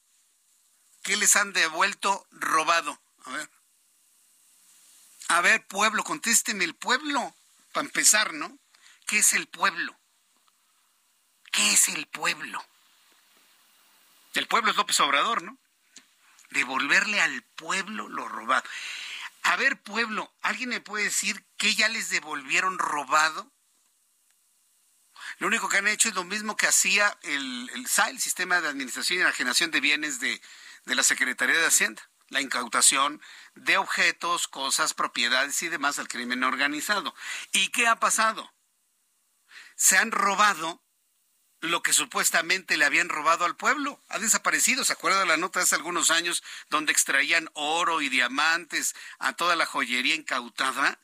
¿qué 1.02 1.16
les 1.16 1.36
han 1.36 1.52
devuelto 1.52 2.26
robado? 2.30 3.00
A 3.24 3.30
ver. 3.30 3.50
A 5.28 5.40
ver, 5.40 5.66
pueblo, 5.66 6.04
contésteme 6.04 6.64
el 6.64 6.74
pueblo, 6.74 7.34
para 7.72 7.86
empezar, 7.86 8.34
¿no? 8.34 8.58
¿Qué 9.06 9.18
es 9.18 9.32
el 9.32 9.46
pueblo? 9.46 9.98
¿Qué 11.50 11.72
es 11.72 11.88
el 11.88 12.06
pueblo? 12.06 12.64
El 14.34 14.46
pueblo 14.46 14.70
es 14.70 14.76
López 14.76 14.98
Obrador, 15.00 15.42
¿no? 15.42 15.56
Devolverle 16.50 17.20
al 17.20 17.42
pueblo 17.42 18.08
lo 18.08 18.28
robado. 18.28 18.64
A 19.42 19.56
ver, 19.56 19.82
pueblo, 19.82 20.32
¿alguien 20.40 20.70
me 20.70 20.80
puede 20.80 21.04
decir 21.04 21.44
qué 21.56 21.74
ya 21.74 21.88
les 21.88 22.10
devolvieron 22.10 22.78
robado? 22.78 23.52
Lo 25.38 25.46
único 25.46 25.68
que 25.68 25.78
han 25.78 25.88
hecho 25.88 26.08
es 26.08 26.14
lo 26.14 26.24
mismo 26.24 26.56
que 26.56 26.66
hacía 26.66 27.16
el, 27.22 27.70
el 27.74 27.86
el 28.08 28.20
Sistema 28.20 28.60
de 28.60 28.68
Administración 28.68 29.18
y 29.18 29.22
Enajenación 29.22 29.70
de 29.70 29.80
Bienes 29.80 30.20
de, 30.20 30.40
de 30.84 30.94
la 30.94 31.02
Secretaría 31.02 31.58
de 31.58 31.66
Hacienda. 31.66 32.08
La 32.28 32.40
incautación 32.40 33.20
de 33.54 33.76
objetos, 33.76 34.48
cosas, 34.48 34.94
propiedades 34.94 35.62
y 35.62 35.68
demás 35.68 35.98
al 35.98 36.08
crimen 36.08 36.44
organizado. 36.44 37.14
¿Y 37.52 37.68
qué 37.68 37.86
ha 37.86 38.00
pasado? 38.00 38.54
Se 39.76 39.98
han 39.98 40.12
robado 40.12 40.82
lo 41.62 41.80
que 41.80 41.92
supuestamente 41.92 42.76
le 42.76 42.84
habían 42.84 43.08
robado 43.08 43.44
al 43.44 43.56
pueblo. 43.56 44.02
Ha 44.08 44.18
desaparecido. 44.18 44.84
¿Se 44.84 44.92
acuerda 44.92 45.24
la 45.24 45.36
nota 45.36 45.60
hace 45.60 45.76
algunos 45.76 46.10
años 46.10 46.42
donde 46.68 46.92
extraían 46.92 47.48
oro 47.54 48.02
y 48.02 48.08
diamantes 48.08 48.94
a 49.18 49.32
toda 49.34 49.56
la 49.56 49.64
joyería 49.64 50.16
incautada? 50.16 50.98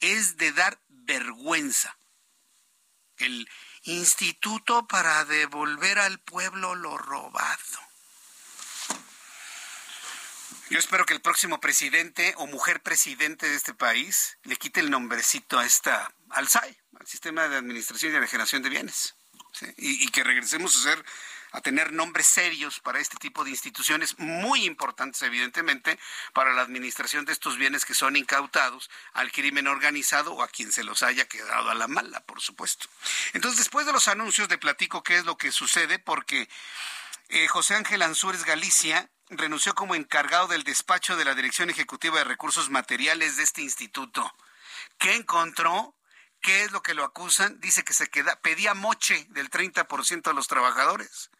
Es 0.00 0.36
de 0.36 0.52
dar 0.52 0.80
vergüenza. 0.88 1.96
El 3.18 3.48
Instituto 3.82 4.86
para 4.88 5.24
devolver 5.24 5.98
al 5.98 6.18
pueblo 6.20 6.74
lo 6.74 6.96
robado. 6.98 7.80
Yo 10.70 10.78
espero 10.80 11.06
que 11.06 11.14
el 11.14 11.20
próximo 11.20 11.60
presidente 11.60 12.34
o 12.38 12.46
mujer 12.48 12.82
presidente 12.82 13.48
de 13.48 13.54
este 13.54 13.74
país 13.74 14.38
le 14.42 14.56
quite 14.56 14.80
el 14.80 14.90
nombrecito 14.90 15.58
a 15.60 15.64
esta, 15.64 16.12
al 16.30 16.48
SAI, 16.48 16.76
al 16.98 17.06
Sistema 17.06 17.46
de 17.46 17.56
Administración 17.56 18.12
y 18.12 18.26
Generación 18.26 18.62
de 18.62 18.70
Bienes, 18.70 19.15
y, 19.76 20.08
que 20.08 20.24
regresemos 20.24 20.76
a 20.76 20.82
ser 20.82 21.04
a 21.52 21.60
tener 21.60 21.92
nombres 21.92 22.26
serios 22.26 22.80
para 22.80 22.98
este 23.00 23.16
tipo 23.16 23.42
de 23.42 23.50
instituciones 23.50 24.18
muy 24.18 24.64
importantes, 24.66 25.22
evidentemente, 25.22 25.98
para 26.34 26.52
la 26.52 26.60
administración 26.60 27.24
de 27.24 27.32
estos 27.32 27.56
bienes 27.56 27.86
que 27.86 27.94
son 27.94 28.16
incautados 28.16 28.90
al 29.14 29.32
crimen 29.32 29.66
organizado 29.66 30.34
o 30.34 30.42
a 30.42 30.48
quien 30.48 30.70
se 30.70 30.84
los 30.84 31.02
haya 31.02 31.26
quedado 31.26 31.70
a 31.70 31.74
la 31.74 31.88
mala, 31.88 32.20
por 32.20 32.42
supuesto. 32.42 32.88
Entonces, 33.32 33.58
después 33.58 33.86
de 33.86 33.92
los 33.92 34.08
anuncios, 34.08 34.48
de 34.48 34.58
platico 34.58 35.02
qué 35.02 35.16
es 35.16 35.24
lo 35.24 35.38
que 35.38 35.50
sucede, 35.50 35.98
porque 35.98 36.48
eh, 37.28 37.48
José 37.48 37.74
Ángel 37.74 38.02
Ansúrez 38.02 38.44
Galicia 38.44 39.08
renunció 39.30 39.74
como 39.74 39.94
encargado 39.94 40.48
del 40.48 40.62
despacho 40.62 41.16
de 41.16 41.24
la 41.24 41.34
Dirección 41.34 41.70
Ejecutiva 41.70 42.18
de 42.18 42.24
Recursos 42.24 42.70
Materiales 42.70 43.36
de 43.36 43.44
este 43.44 43.62
instituto. 43.62 44.30
¿Qué 44.98 45.14
encontró? 45.14 45.95
¿Qué 46.40 46.62
es 46.62 46.72
lo 46.72 46.82
que 46.82 46.94
lo 46.94 47.04
acusan? 47.04 47.60
Dice 47.60 47.84
que 47.84 47.92
se 47.92 48.08
queda, 48.08 48.40
pedía 48.40 48.74
moche 48.74 49.26
del 49.30 49.50
30% 49.50 50.30
a 50.30 50.32
los 50.32 50.48
trabajadores. 50.48 51.30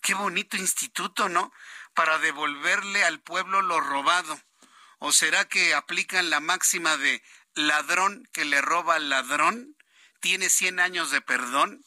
Qué 0.00 0.14
bonito 0.14 0.56
instituto, 0.56 1.28
¿no? 1.28 1.52
Para 1.94 2.18
devolverle 2.18 3.04
al 3.04 3.20
pueblo 3.20 3.62
lo 3.62 3.80
robado. 3.80 4.40
¿O 4.98 5.12
será 5.12 5.46
que 5.46 5.74
aplican 5.74 6.30
la 6.30 6.40
máxima 6.40 6.96
de 6.96 7.22
ladrón 7.54 8.28
que 8.32 8.44
le 8.44 8.60
roba 8.60 8.96
al 8.96 9.10
ladrón? 9.10 9.76
¿Tiene 10.20 10.48
100 10.48 10.80
años 10.80 11.10
de 11.10 11.20
perdón? 11.20 11.84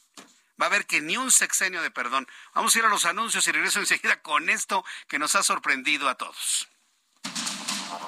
Va 0.60 0.66
a 0.66 0.68
haber 0.68 0.86
que 0.86 1.00
ni 1.00 1.16
un 1.16 1.30
sexenio 1.32 1.82
de 1.82 1.90
perdón. 1.90 2.28
Vamos 2.54 2.74
a 2.74 2.78
ir 2.78 2.84
a 2.84 2.88
los 2.88 3.04
anuncios 3.04 3.46
y 3.48 3.52
regreso 3.52 3.80
enseguida 3.80 4.22
con 4.22 4.50
esto 4.50 4.84
que 5.08 5.18
nos 5.18 5.34
ha 5.34 5.42
sorprendido 5.42 6.08
a 6.08 6.16
todos. 6.16 6.68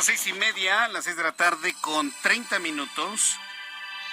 Las 0.00 0.06
seis 0.06 0.28
y 0.28 0.32
media, 0.32 0.88
las 0.88 1.04
seis 1.04 1.14
de 1.14 1.22
la 1.22 1.32
tarde 1.32 1.74
con 1.82 2.10
30 2.22 2.58
minutos 2.60 3.36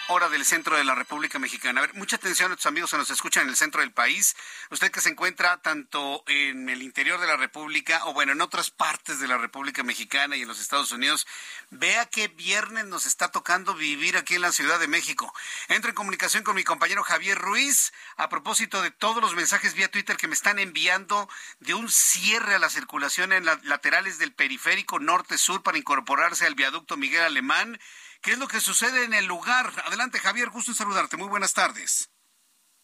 hora 0.10 0.30
del 0.30 0.46
centro 0.46 0.78
de 0.78 0.84
la 0.84 0.96
República 0.96 1.38
Mexicana. 1.38 1.82
A 1.82 1.86
ver, 1.86 1.94
mucha 1.96 2.16
atención 2.16 2.46
a 2.46 2.50
nuestros 2.50 2.72
amigos 2.72 2.92
que 2.92 2.98
nos 2.98 3.10
escuchan 3.10 3.44
en 3.44 3.50
el 3.50 3.56
centro 3.56 3.82
del 3.82 3.92
país. 3.92 4.36
Usted 4.72 4.90
que 4.90 5.02
se 5.02 5.10
encuentra 5.10 5.58
tanto 5.58 6.24
en 6.28 6.70
el 6.70 6.82
interior 6.82 7.20
de 7.20 7.28
la 7.28 7.36
República 7.36 8.06
o 8.06 8.14
bueno, 8.14 8.32
en 8.32 8.42
otras 8.42 8.72
partes 8.72 9.20
de 9.20 9.28
la 9.28 9.38
República 9.38 9.84
Mexicana 9.84 10.38
y 10.38 10.44
en 10.44 10.48
los 10.48 10.62
Estados 10.62 10.92
Unidos, 10.92 11.28
vea 11.70 12.06
qué 12.06 12.30
viernes 12.30 12.86
nos 12.86 13.06
está 13.06 13.32
tocando 13.32 13.74
vivir 13.74 14.18
aquí 14.18 14.36
en 14.36 14.42
la 14.42 14.52
Ciudad 14.54 14.80
de 14.80 14.88
México. 14.88 15.34
Entro 15.68 15.90
en 15.90 15.96
comunicación 15.96 16.44
con 16.44 16.56
mi 16.56 16.64
compañero 16.64 17.04
Javier 17.04 17.38
Ruiz 17.38 17.92
a 18.16 18.30
propósito 18.30 18.82
de 18.82 18.92
todos 18.92 19.22
los 19.22 19.36
mensajes 19.36 19.74
vía 19.74 19.92
Twitter 19.92 20.16
que 20.16 20.28
me 20.28 20.36
están 20.36 20.60
enviando 20.60 21.30
de 21.60 21.74
un 21.74 21.90
cierre 21.90 22.56
a 22.56 22.60
la 22.60 22.70
circulación 22.70 23.34
en 23.34 23.46
las 23.46 23.64
laterales 23.66 24.20
del 24.20 24.34
periférico 24.34 25.00
norte-sur 25.00 25.64
para 25.64 25.78
incorporarse 25.78 26.46
al 26.46 26.56
viaducto 26.56 26.96
Miguel 26.96 27.24
Alemán 27.24 27.80
qué 28.22 28.32
es 28.32 28.38
lo 28.40 28.48
que 28.48 28.60
sucede 28.60 29.06
en 29.06 29.14
el 29.14 29.26
lugar. 29.26 29.72
Adelante, 29.86 30.20
Javier, 30.20 30.50
gusto 30.50 30.72
en 30.72 30.76
saludarte. 30.76 31.18
Muy 31.18 31.28
buenas 31.28 31.54
tardes. 31.54 32.12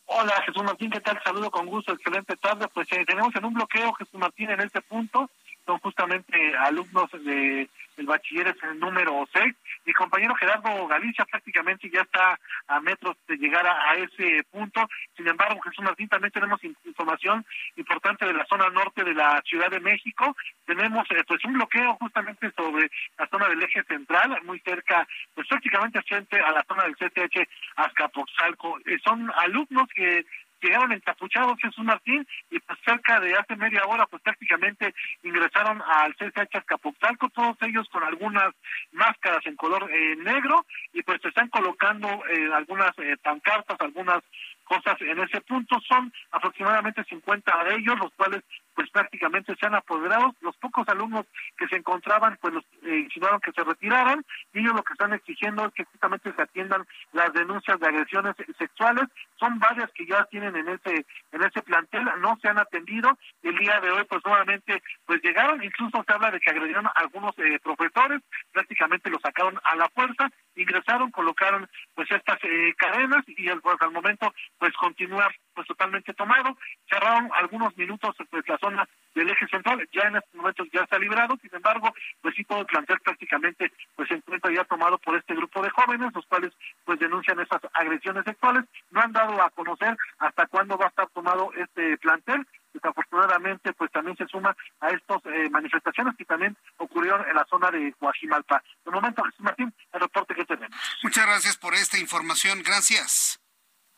Hola, 0.06 0.41
Jesús 0.46 0.63
Martín, 0.63 0.91
¿qué 0.91 1.00
tal? 1.00 1.19
Saludo 1.24 1.50
con 1.50 1.65
gusto, 1.65 1.93
excelente 1.93 2.36
tarde. 2.38 2.67
Pues 2.74 2.91
eh, 2.91 3.06
tenemos 3.06 3.34
en 3.36 3.46
un 3.46 3.54
bloqueo, 3.54 3.93
Jesús 3.93 4.19
Martín, 4.19 4.50
en 4.50 4.60
este 4.62 4.82
punto. 4.82 5.30
Son 5.65 5.80
justamente 5.80 6.56
alumnos 6.58 7.10
de 7.12 7.69
el 7.97 8.06
bachiller 8.06 8.47
es 8.47 8.63
el 8.63 8.80
número 8.80 9.28
6. 9.34 9.56
Mi 9.86 9.93
compañero 9.93 10.34
Gerardo 10.36 10.88
Galicia 10.88 11.26
prácticamente 11.26 11.89
ya 11.89 12.02
está 12.02 12.39
a 12.67 12.80
metros 12.80 13.15
de 13.28 13.38
llegar 13.38 13.65
a, 13.67 13.95
ese 13.95 14.43
punto. 14.49 14.88
Sin 15.15 15.28
embargo, 15.28 15.62
Jesús 15.62 15.84
Martín, 15.84 16.10
también 16.10 16.32
tenemos 16.32 16.60
información 16.63 17.45
importante 17.76 18.26
de 18.26 18.34
la 18.34 18.45
zona 18.45 18.69
norte 18.69 19.04
de 19.04 19.13
la 19.13 19.41
Ciudad 19.45 19.69
de 19.69 19.80
México. 19.80 20.36
Tenemos 20.65 21.06
eh, 21.12 21.23
pues 21.28 21.43
un 21.45 21.54
bloqueo 21.54 21.95
justamente 21.95 22.52
sobre 22.56 22.89
la 23.17 23.28
zona 23.28 23.49
del 23.49 23.62
eje 23.62 23.84
central, 23.84 24.39
muy 24.43 24.60
cerca, 24.60 25.08
pues 25.36 25.47
prácticamente 25.47 26.02
frente 26.04 26.39
a 26.39 26.52
la 26.52 26.63
zona 26.67 26.84
del 26.84 26.95
CTH 26.95 27.47
Azcapotzalco. 27.76 28.80
Eh, 28.86 28.97
son 29.04 29.32
alumnos 29.36 29.88
que 29.95 30.26
llegaron 30.63 30.91
encapuchados 30.91 31.60
Jesús 31.62 31.84
Martín 31.84 32.26
y 32.49 32.60
pues 32.60 32.80
cerca 32.86 33.19
de 33.19 33.36
hace 33.36 33.56
media 33.56 33.86
hora 33.86 34.06
pues 34.06 34.21
prácticamente 34.21 34.93
ingresaron 35.23 35.82
al 35.82 36.15
CCH 36.15 36.65
Capotalco, 36.65 37.30
todos 37.30 37.58
ellos 37.62 37.88
con 37.89 38.04
algunas 38.04 38.54
máscaras 38.91 39.45
en 39.45 39.56
color 39.56 39.89
eh, 39.91 40.15
negro 40.17 40.65
y 40.93 41.04
pues 41.04 41.21
se 41.21 41.30
están 41.30 41.49
colocando 41.49 42.08
eh, 42.08 42.49
algunas 42.54 42.91
eh, 42.99 43.17
pancartas, 43.21 43.80
algunas 43.80 44.23
cosas 44.63 44.99
en 45.02 45.19
ese 45.19 45.41
punto. 45.41 45.80
Son 45.88 46.12
aproximadamente 46.32 47.04
50 47.04 47.63
de 47.65 47.76
ellos, 47.76 47.99
los 47.99 48.12
cuales 48.13 48.43
pues 48.76 48.90
prácticamente 48.90 49.56
se 49.56 49.66
han 49.66 49.76
apoderado. 49.76 50.34
Los 50.42 50.56
pocos 50.58 50.88
alumnos 50.88 51.26
que 51.58 51.68
se 51.68 51.78
encontraban, 51.78 52.38
pues 52.42 52.54
los 52.54 52.64
eh, 52.84 53.08
que 53.44 53.52
se 53.52 53.64
retiraran 53.64 54.26
y 54.54 54.60
ellos 54.60 54.74
lo 54.74 54.84
que 54.84 54.94
están 54.94 55.14
exigiendo 55.14 55.66
es 55.66 55.74
que 55.74 55.86
justamente 55.86 56.34
se 56.34 56.42
atiendan 56.42 56.86
las 57.12 57.32
denuncias 57.34 57.80
de 57.80 57.88
agresiones 57.88 58.36
sexuales. 58.58 59.06
Son 59.40 59.60
varias 59.60 59.92
que 59.92 60.06
ya 60.06 60.26
tienen 60.26 60.56
en 60.56 60.70
ese 60.70 61.06
en 61.32 61.44
ese 61.44 61.62
plantel, 61.62 62.04
no 62.20 62.38
se 62.42 62.50
han 62.50 62.60
atendido. 62.60 63.18
El 63.42 63.58
día 63.58 63.80
de 63.80 63.92
hoy, 63.92 64.04
pues 64.06 64.22
nuevamente, 64.26 64.82
pues 65.06 65.22
llegaron, 65.24 65.64
incluso 65.64 66.04
se 66.06 66.14
habla 66.14 66.32
de 66.32 66.40
que 66.40 66.52
agredieron 66.52 66.88
a 66.88 66.94
algunos 66.96 67.38
eh, 67.40 67.60
profesores, 67.64 68.22
prácticamente 68.52 69.10
los 69.10 69.22
sacaron 69.22 69.60
a 69.64 69.76
la 69.76 69.90
fuerza, 69.90 70.30
ingresaron, 70.56 71.12
colocaron 71.12 71.70
pues 71.96 72.10
estas 72.12 72.38
eh, 72.44 72.74
cadenas 72.78 73.24
y 73.28 73.50
pues, 73.56 73.82
al 73.82 73.92
momento 73.92 74.34
pues 74.58 74.74
continuar 74.74 75.34
pues 75.54 75.68
totalmente 75.68 76.13
tomado. 76.13 76.58
Cerraron 76.89 77.30
algunos 77.34 77.76
minutos 77.78 78.16
pues 78.30 78.48
la 78.48 78.58
zona 78.58 78.88
del 79.16 79.30
eje 79.30 79.48
central, 79.48 79.88
ya 79.92 80.04
en 80.04 80.16
estos 80.18 80.34
momentos 80.34 80.68
ya 80.72 80.82
está 80.82 80.98
librado, 80.98 81.38
sin 81.42 81.54
embargo, 81.54 81.94
pues 82.22 82.36
sí 82.36 82.44
puedo 82.44 82.66
plantear 82.66 83.00
prácticamente 83.02 83.72
pues 83.96 84.08
se 84.08 84.16
encuentra 84.16 84.52
ya 84.52 84.63
tomado 84.63 84.98
por 84.98 85.16
este 85.18 85.36
grupo 85.36 85.62
de 85.62 85.70
jóvenes, 85.70 86.12
los 86.13 86.26
cuales 86.26 86.52
pues 86.84 87.00
denuncian 87.00 87.39
esas 87.39 87.62
agresiones 87.74 88.24
sexuales, 88.26 88.66
no 88.92 89.02
han 89.02 89.12
dado 89.12 89.42
a 89.42 89.50
conocer 89.52 89.96
hasta 90.20 90.48
cuándo 90.48 90.78
va 90.78 90.86
a 90.86 90.89
estar 90.89 91.08
tomado 91.10 91.52
este 91.54 91.98
plantel, 91.98 92.46
desafortunadamente 92.74 93.74
pues 93.74 93.92
también 93.92 94.18
se 94.18 94.28
suma 94.28 94.56
a 94.80 94.89
estas 94.89 95.22
eh, 95.26 95.50
manifestaciones 95.50 96.16
que 96.18 96.26
también 96.26 96.58
ocurrieron 96.78 97.28
en 97.28 97.36
la 97.36 97.46
zona 97.46 97.70
de 97.72 97.94
Guajimalpa. 98.00 98.63
De 98.84 98.92
momento, 98.92 99.24
Jesús 99.24 99.42
Martín, 99.42 99.74
el 99.94 100.02
reporte 100.02 100.34
que 100.34 100.46
tenemos. 100.46 100.78
Muchas 101.04 101.26
gracias 101.26 101.58
por 101.58 101.74
esta 101.74 102.00
información, 102.00 102.63
gracias. 102.63 103.43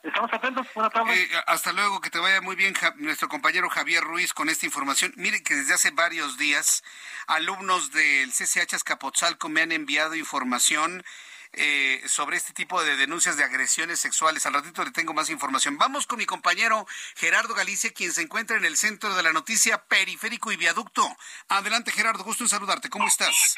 Estamos 0.06 0.32
atentos. 0.32 0.68
Buenas 0.76 0.94
tardes. 0.94 1.20
Eh, 1.20 1.30
hasta 1.48 1.74
luego, 1.74 2.00
que 2.00 2.10
te 2.10 2.20
vaya 2.20 2.39
muy 2.41 2.56
bien 2.56 2.74
nuestro 2.98 3.28
compañero 3.28 3.70
Javier 3.70 4.04
Ruiz 4.04 4.34
con 4.34 4.50
esta 4.50 4.65
información. 4.65 5.12
Mire 5.15 5.41
que 5.41 5.56
desde 5.56 5.74
hace 5.74 5.91
varios 5.91 6.38
días 6.38 6.84
alumnos 7.28 7.91
del 7.91 8.32
CCH 8.32 8.76
Azcapotzalco 8.76 9.50
me 9.50 9.62
han 9.62 9.72
enviado 9.72 10.15
información 10.15 11.04
eh, 11.54 12.02
sobre 12.06 12.38
este 12.38 12.54
tipo 12.54 12.84
de 12.84 12.98
denuncias 12.98 13.38
de 13.38 13.46
agresiones 13.46 14.00
sexuales. 14.00 14.46
Al 14.46 14.54
ratito 14.54 14.84
le 14.84 14.91
tengo 14.91 15.13
más 15.13 15.30
información. 15.30 15.78
Vamos 15.78 16.06
con 16.06 16.20
mi 16.20 16.26
compañero 16.26 16.86
Gerardo 17.15 17.56
Galicia, 17.56 17.91
quien 17.91 18.12
se 18.12 18.22
encuentra 18.22 18.58
en 18.58 18.65
el 18.65 18.78
centro 18.78 19.15
de 19.15 19.24
la 19.24 19.34
noticia 19.34 19.86
Periférico 19.88 20.52
y 20.52 20.58
Viaducto. 20.58 21.04
Adelante, 21.50 21.91
Gerardo, 21.91 22.24
gusto 22.24 22.44
en 22.44 22.50
saludarte. 22.50 22.89
¿Cómo 22.89 23.08
estás? 23.08 23.56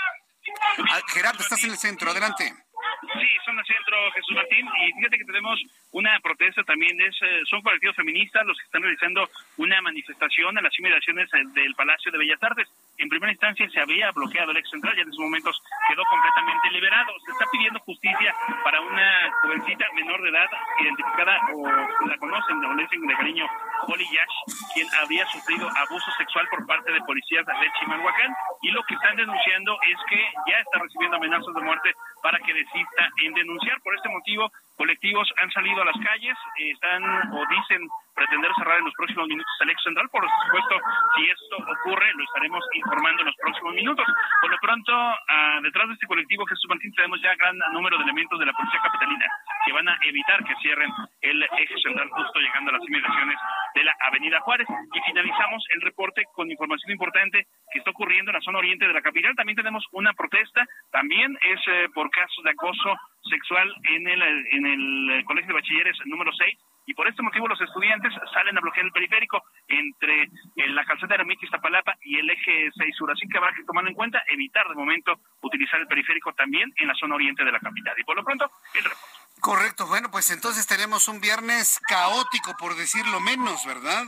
Ah, 0.89 1.01
Gerardo, 1.07 1.41
estás 1.41 1.63
en 1.63 1.71
el 1.71 1.77
centro. 1.77 2.11
Adelante. 2.11 2.53
Sí, 3.01 3.27
son 3.45 3.57
el 3.57 3.65
centro 3.65 3.97
Jesús 4.13 4.35
Martín. 4.35 4.67
Y 4.67 4.93
fíjate 4.93 5.17
que 5.17 5.25
tenemos 5.25 5.59
una 5.97 6.19
protesta 6.19 6.63
también, 6.63 6.93
es, 7.01 7.15
eh, 7.23 7.41
son 7.49 7.61
colectivos 7.63 7.95
feministas 7.95 8.45
los 8.45 8.55
que 8.57 8.65
están 8.65 8.83
realizando 8.83 9.27
una 9.57 9.81
manifestación 9.81 10.55
en 10.55 10.63
las 10.63 10.77
inmediaciones 10.77 11.27
del 11.55 11.73
Palacio 11.73 12.11
de 12.11 12.19
Bellas 12.19 12.41
Artes. 12.43 12.69
En 12.99 13.09
primera 13.09 13.31
instancia 13.31 13.67
se 13.69 13.79
había 13.79 14.11
bloqueado 14.11 14.51
el 14.51 14.57
ex 14.57 14.69
central 14.69 14.93
y 14.95 15.01
en 15.01 15.09
esos 15.09 15.19
momentos 15.19 15.59
quedó 15.89 16.03
completamente 16.05 16.69
liberado. 16.69 17.11
Se 17.25 17.31
está 17.31 17.45
pidiendo 17.51 17.79
justicia 17.79 18.35
para 18.63 18.79
una 18.79 19.31
jovencita 19.41 19.85
menor 19.95 20.21
de 20.21 20.29
edad 20.29 20.49
identificada 20.81 21.39
o 21.55 21.67
la 22.05 22.17
conocen, 22.17 22.61
la 22.61 22.67
conocen 22.67 23.01
de 23.01 23.15
cariño, 23.15 23.45
Holly 23.87 24.05
Yash, 24.05 24.35
quien 24.75 24.87
había 25.01 25.25
sufrido 25.27 25.67
abuso 25.67 26.11
sexual 26.19 26.47
por 26.49 26.65
parte 26.67 26.91
de 26.91 27.01
policías 27.01 27.45
de 27.45 27.71
Chimalhuacán 27.79 28.35
y 28.61 28.69
lo 28.69 28.83
que 28.83 28.93
están 28.93 29.15
denunciando 29.15 29.77
es 29.81 29.97
que 30.09 30.21
ya 30.47 30.59
está 30.59 30.77
recibiendo 30.79 31.17
amenazas 31.17 31.53
de 31.55 31.61
muerte 31.61 31.93
para 32.21 32.37
que 32.39 32.53
desista 32.53 33.09
en 33.23 33.33
denunciar. 33.33 33.81
Por 33.81 33.95
este 33.95 34.09
motivo, 34.09 34.51
colectivos 34.77 35.27
han 35.41 35.51
salido 35.51 35.81
a 35.81 35.85
las 35.85 35.95
calles, 35.95 36.37
están 36.57 37.03
o 37.33 37.43
dicen 37.49 37.89
pretender 38.17 38.51
cerrar 38.57 38.79
en 38.79 38.85
los 38.85 38.97
próximos 38.97 39.27
minutos 39.29 39.53
el 39.61 39.69
ex 39.69 39.83
central. 39.83 40.09
Por 40.09 40.25
supuesto, 40.25 40.75
si 41.15 41.29
esto 41.29 41.55
ocurre, 41.61 42.09
lo 42.17 42.23
estaremos 42.23 42.65
informando 42.73 43.21
en 43.21 43.27
los 43.27 43.37
próximos 43.37 43.73
minutos. 43.75 44.05
Por 44.41 44.49
lo 44.49 44.57
pronto, 44.57 44.91
uh, 44.91 45.61
detrás 45.61 45.87
de 45.87 45.93
este 45.93 46.07
colectivo 46.07 46.45
Jesús 46.47 46.65
Martín 46.67 46.91
tenemos 46.93 47.21
ya 47.21 47.35
gran 47.35 47.55
número 47.73 47.97
de 47.97 48.03
elementos 48.03 48.39
de 48.39 48.45
la 48.47 48.53
Policía 48.53 48.81
Capitalina 48.81 49.25
que 49.65 49.73
van 49.73 49.87
a 49.87 49.97
evitar 50.01 50.43
que 50.43 50.55
cierren 50.61 50.91
el 51.21 51.43
eje 51.43 51.77
central 51.83 52.09
justo 52.09 52.39
llegando 52.39 52.71
a 52.71 52.73
las 52.79 52.87
inmediaciones 52.87 53.37
de 53.75 53.83
la 53.83 53.95
Avenida 54.01 54.39
Juárez. 54.41 54.67
Y 54.93 54.99
finalizamos 55.01 55.63
el 55.75 55.81
reporte 55.81 56.23
con 56.33 56.49
información 56.49 56.91
importante 56.91 57.45
que 57.71 57.79
está 57.79 57.91
ocurriendo 57.91 58.31
en 58.31 58.35
la 58.35 58.41
zona 58.41 58.59
oriente 58.59 58.87
de 58.87 58.93
la 58.93 59.01
capital. 59.01 59.35
También 59.35 59.57
tenemos 59.57 59.85
una 59.91 60.13
protesta, 60.13 60.65
también 60.91 61.37
es 61.43 61.59
eh, 61.67 61.89
por 61.93 62.09
casos 62.09 62.43
de 62.43 62.51
acoso 62.51 62.95
sexual 63.29 63.71
en 63.83 64.07
el, 64.07 64.21
en 64.23 64.65
el 64.65 65.25
Colegio 65.25 65.49
de 65.49 65.61
Bachilleres 65.61 65.97
número 66.05 66.31
6 66.31 66.57
y 66.87 66.93
por 66.93 67.07
este 67.07 67.21
motivo 67.21 67.47
los 67.47 67.59
estudiantes 67.59 68.13
salen 68.33 68.57
a 68.57 68.61
bloquear 68.61 68.85
el 68.85 68.93
periférico 68.93 69.43
entre 69.67 70.23
eh, 70.23 70.69
la 70.69 70.85
calzada 70.85 71.17
de 71.17 71.21
Ermita 71.21 71.45
Iztapalapa 71.45 71.97
y 72.01 72.17
el 72.17 72.29
eje 72.29 72.71
6 72.75 72.95
sur. 72.95 73.11
Así 73.11 73.27
que 73.27 73.37
habrá 73.37 73.53
que 73.53 73.65
tomar 73.65 73.85
en 73.85 73.93
cuenta 73.93 74.23
evitar 74.27 74.65
de 74.69 74.75
momento 74.75 75.19
utilizar 75.41 75.81
el 75.81 75.87
periférico 75.87 76.33
también 76.33 76.73
en 76.77 76.87
la 76.87 76.95
zona 76.95 77.15
oriente 77.15 77.43
de 77.43 77.51
la 77.51 77.59
capital. 77.59 77.93
Y 77.99 78.03
por 78.05 78.15
lo 78.15 78.23
pronto, 78.23 78.49
el 78.73 78.83
reporte. 78.85 79.17
Correcto, 79.41 79.85
bueno, 79.85 80.09
pues 80.09 80.31
entonces 80.31 80.65
tenemos 80.65 81.09
un 81.09 81.19
viernes 81.19 81.79
caótico, 81.87 82.55
por 82.57 82.75
decirlo 82.75 83.19
menos, 83.19 83.65
¿verdad? 83.65 84.05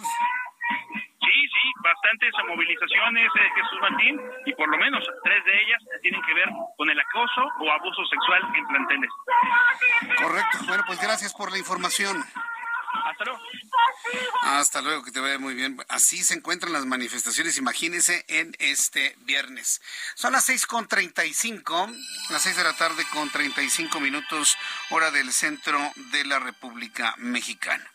Sí, 1.19 1.37
sí, 1.51 1.71
bastantes 1.83 2.31
movilizaciones, 2.47 3.29
eh, 3.35 3.49
Jesús 3.55 3.79
Martín, 3.81 4.21
y 4.45 4.53
por 4.53 4.69
lo 4.69 4.77
menos 4.77 5.03
tres 5.23 5.43
de 5.43 5.61
ellas 5.61 5.83
tienen 6.01 6.21
que 6.23 6.33
ver 6.33 6.47
con 6.77 6.89
el 6.89 6.99
acoso 6.99 7.41
o 7.59 7.71
abuso 7.71 8.05
sexual 8.05 8.41
en 8.55 8.67
planteles. 8.67 9.11
Correcto, 10.17 10.57
bueno, 10.65 10.83
pues 10.87 10.99
gracias 11.01 11.33
por 11.33 11.51
la 11.51 11.59
información. 11.59 12.23
Hasta 12.91 13.23
luego. 13.25 13.41
Hasta 14.41 14.81
luego, 14.81 15.03
que 15.03 15.11
te 15.11 15.19
vaya 15.19 15.37
muy 15.37 15.53
bien. 15.53 15.77
Así 15.89 16.23
se 16.23 16.33
encuentran 16.33 16.73
las 16.73 16.85
manifestaciones, 16.85 17.57
imagínense, 17.57 18.25
en 18.27 18.55
este 18.59 19.15
viernes. 19.19 19.81
Son 20.15 20.33
las 20.33 20.45
seis 20.45 20.65
con 20.65 20.87
treinta 20.87 21.25
y 21.25 21.33
cinco, 21.33 21.89
las 22.29 22.41
seis 22.41 22.55
de 22.55 22.63
la 22.63 22.75
tarde 22.75 23.05
con 23.13 23.29
treinta 23.29 23.61
y 23.61 23.69
cinco 23.69 23.99
minutos, 23.99 24.57
hora 24.89 25.11
del 25.11 25.31
centro 25.33 25.79
de 26.11 26.25
la 26.25 26.39
República 26.39 27.13
Mexicana. 27.17 27.85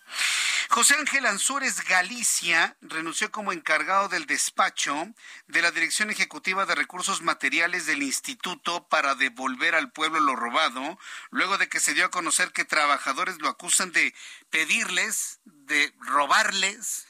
José 0.70 0.94
Ángel 0.96 1.27
Ansúrez 1.27 1.85
Galicia 1.85 2.77
renunció 2.81 3.31
como 3.31 3.53
encargado 3.53 4.09
del 4.09 4.27
despacho 4.27 5.07
de 5.46 5.62
la 5.62 5.70
Dirección 5.70 6.11
Ejecutiva 6.11 6.66
de 6.66 6.74
Recursos 6.74 7.22
Materiales 7.22 7.87
del 7.87 8.03
Instituto 8.03 8.88
para 8.88 9.14
devolver 9.14 9.74
al 9.74 9.92
pueblo 9.92 10.20
lo 10.20 10.35
robado, 10.35 10.98
luego 11.31 11.59
de 11.59 11.68
que 11.68 11.81
se 11.81 11.94
dio 11.94 12.07
a 12.07 12.11
conocer 12.11 12.53
que 12.53 12.64
trabajadores 12.64 13.40
lo 13.40 13.48
acusan 13.48 13.92
de 13.92 14.14
pedirles, 14.50 15.40
de 15.44 15.94
robarles 16.00 17.07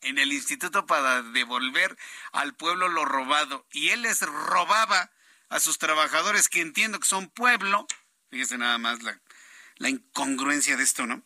en 0.00 0.18
el 0.18 0.32
instituto 0.32 0.86
para 0.86 1.22
devolver 1.22 1.96
al 2.32 2.54
pueblo 2.54 2.88
lo 2.88 3.04
robado. 3.04 3.66
Y 3.72 3.90
él 3.90 4.02
les 4.02 4.20
robaba 4.22 5.10
a 5.48 5.60
sus 5.60 5.78
trabajadores, 5.78 6.48
que 6.48 6.60
entiendo 6.60 6.98
que 6.98 7.08
son 7.08 7.28
pueblo, 7.28 7.86
fíjese 8.30 8.58
nada 8.58 8.78
más 8.78 9.02
la, 9.02 9.20
la 9.76 9.88
incongruencia 9.88 10.76
de 10.76 10.84
esto, 10.84 11.06
¿no? 11.06 11.22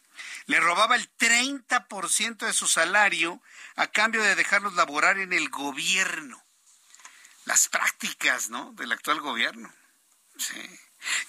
Le 0.50 0.58
robaba 0.58 0.96
el 0.96 1.08
30% 1.16 2.38
de 2.44 2.52
su 2.52 2.66
salario 2.66 3.40
a 3.76 3.86
cambio 3.86 4.20
de 4.20 4.34
dejarlos 4.34 4.74
laborar 4.74 5.20
en 5.20 5.32
el 5.32 5.48
gobierno. 5.48 6.44
Las 7.44 7.68
prácticas, 7.68 8.50
¿no? 8.50 8.72
Del 8.72 8.90
actual 8.90 9.20
gobierno. 9.20 9.72
Sí. 10.36 10.60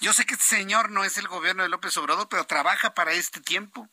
Yo 0.00 0.12
sé 0.12 0.26
que 0.26 0.34
este 0.34 0.56
señor 0.56 0.90
no 0.90 1.04
es 1.04 1.18
el 1.18 1.28
gobierno 1.28 1.62
de 1.62 1.68
López 1.68 1.96
Obrador, 1.98 2.28
pero 2.28 2.48
trabaja 2.48 2.94
para 2.94 3.12
este 3.12 3.40
tiempo, 3.40 3.88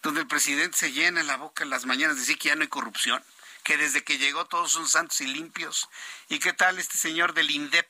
donde 0.00 0.22
el 0.22 0.26
presidente 0.26 0.78
se 0.78 0.92
llena 0.92 1.22
la 1.24 1.36
boca 1.36 1.62
en 1.62 1.68
las 1.68 1.84
mañanas 1.84 2.16
de 2.16 2.20
decir 2.22 2.38
que 2.38 2.48
ya 2.48 2.56
no 2.56 2.62
hay 2.62 2.68
corrupción, 2.68 3.22
que 3.64 3.76
desde 3.76 4.02
que 4.02 4.16
llegó 4.16 4.46
todos 4.46 4.72
son 4.72 4.88
santos 4.88 5.20
y 5.20 5.26
limpios. 5.26 5.90
¿Y 6.30 6.38
qué 6.38 6.54
tal 6.54 6.78
este 6.78 6.96
señor 6.96 7.34
del 7.34 7.50
INDEP? 7.50 7.86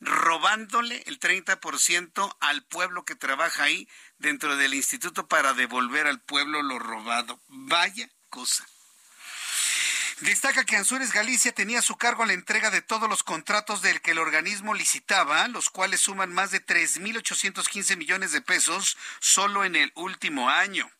Robándole 0.00 1.02
el 1.06 1.18
30% 1.18 2.36
al 2.40 2.64
pueblo 2.64 3.04
que 3.04 3.14
trabaja 3.14 3.64
ahí 3.64 3.88
dentro 4.18 4.56
del 4.56 4.74
instituto 4.74 5.26
para 5.26 5.54
devolver 5.54 6.06
al 6.06 6.20
pueblo 6.20 6.62
lo 6.62 6.78
robado. 6.78 7.40
Vaya 7.48 8.08
cosa. 8.30 8.66
Destaca 10.20 10.64
que 10.64 10.76
Anzures 10.76 11.12
Galicia 11.12 11.52
tenía 11.52 11.78
a 11.78 11.82
su 11.82 11.96
cargo 11.96 12.24
la 12.26 12.32
entrega 12.32 12.70
de 12.70 12.82
todos 12.82 13.08
los 13.08 13.22
contratos 13.22 13.82
del 13.82 14.00
que 14.00 14.10
el 14.10 14.18
organismo 14.18 14.74
licitaba, 14.74 15.46
los 15.46 15.70
cuales 15.70 16.00
suman 16.00 16.32
más 16.32 16.50
de 16.50 16.64
3.815 16.64 17.96
millones 17.96 18.32
de 18.32 18.40
pesos 18.40 18.96
solo 19.20 19.64
en 19.64 19.76
el 19.76 19.92
último 19.94 20.50
año. 20.50 20.90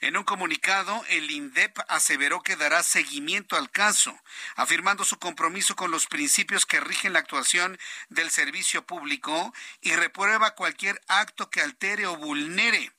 En 0.00 0.16
un 0.16 0.24
comunicado, 0.24 1.04
el 1.08 1.30
INDEP 1.30 1.78
aseveró 1.88 2.42
que 2.42 2.56
dará 2.56 2.82
seguimiento 2.82 3.56
al 3.56 3.70
caso, 3.70 4.18
afirmando 4.56 5.04
su 5.04 5.18
compromiso 5.18 5.76
con 5.76 5.90
los 5.90 6.06
principios 6.06 6.66
que 6.66 6.80
rigen 6.80 7.12
la 7.12 7.20
actuación 7.20 7.78
del 8.08 8.30
servicio 8.30 8.86
público 8.86 9.54
y 9.80 9.92
reprueba 9.94 10.54
cualquier 10.54 11.00
acto 11.08 11.50
que 11.50 11.60
altere 11.60 12.06
o 12.06 12.16
vulnere 12.16 12.92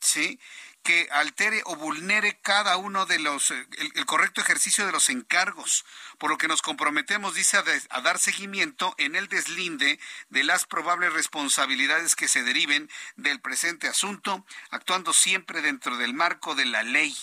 ¿sí? 0.00 0.40
Que 0.88 1.06
altere 1.10 1.60
o 1.66 1.76
vulnere 1.76 2.40
cada 2.40 2.78
uno 2.78 3.04
de 3.04 3.18
los, 3.18 3.50
eh, 3.50 3.66
el, 3.94 4.06
correcto 4.06 4.40
ejercicio 4.40 4.86
de 4.86 4.92
los 4.92 5.10
encargos, 5.10 5.84
por 6.16 6.30
lo 6.30 6.38
que 6.38 6.48
nos 6.48 6.62
comprometemos, 6.62 7.34
dice, 7.34 7.58
a, 7.58 8.00
dar 8.00 8.18
seguimiento 8.18 8.94
en 8.96 9.14
el 9.14 9.28
deslinde 9.28 10.00
de 10.30 10.44
las 10.44 10.64
probables 10.64 11.12
responsabilidades 11.12 12.16
que 12.16 12.26
se 12.26 12.42
deriven 12.42 12.88
del 13.16 13.38
presente 13.38 13.86
asunto, 13.86 14.46
actuando 14.70 15.12
siempre 15.12 15.60
dentro 15.60 15.98
del 15.98 16.14
marco 16.14 16.54
de 16.54 16.64
la 16.64 16.82
ley. 16.82 17.14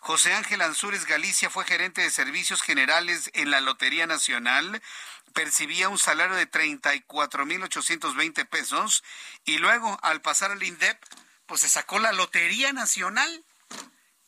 José 0.00 0.34
Ángel 0.34 0.60
Ansúrez 0.60 1.06
Galicia 1.06 1.48
fue 1.48 1.64
gerente 1.64 2.02
de 2.02 2.10
servicios 2.10 2.60
generales 2.60 3.30
en 3.32 3.50
la 3.50 3.62
Lotería 3.62 4.06
Nacional, 4.06 4.82
percibía 5.32 5.88
un 5.88 5.98
salario 5.98 6.36
de 6.36 6.50
34.820 6.50 8.46
pesos 8.46 9.02
y 9.46 9.56
luego, 9.56 9.98
al 10.02 10.20
pasar 10.20 10.50
al 10.50 10.62
INDEP, 10.62 10.98
pues 11.46 11.62
se 11.62 11.68
sacó 11.68 11.98
la 11.98 12.12
Lotería 12.12 12.72
Nacional. 12.72 13.44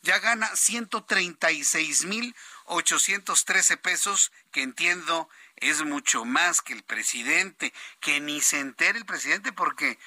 Ya 0.03 0.19
gana 0.21 0.55
136 0.55 2.05
mil 2.05 2.35
813 2.67 3.77
pesos, 3.77 4.33
que 4.53 4.63
entiendo 4.63 5.29
es 5.57 5.83
mucho 5.83 6.25
más 6.25 6.63
que 6.63 6.73
el 6.73 6.83
presidente, 6.83 7.73
que 8.01 8.21
ni 8.21 8.41
se 8.41 8.61
entere 8.61 8.99
el 8.99 9.07
presidente 9.07 9.53
porque 9.53 9.99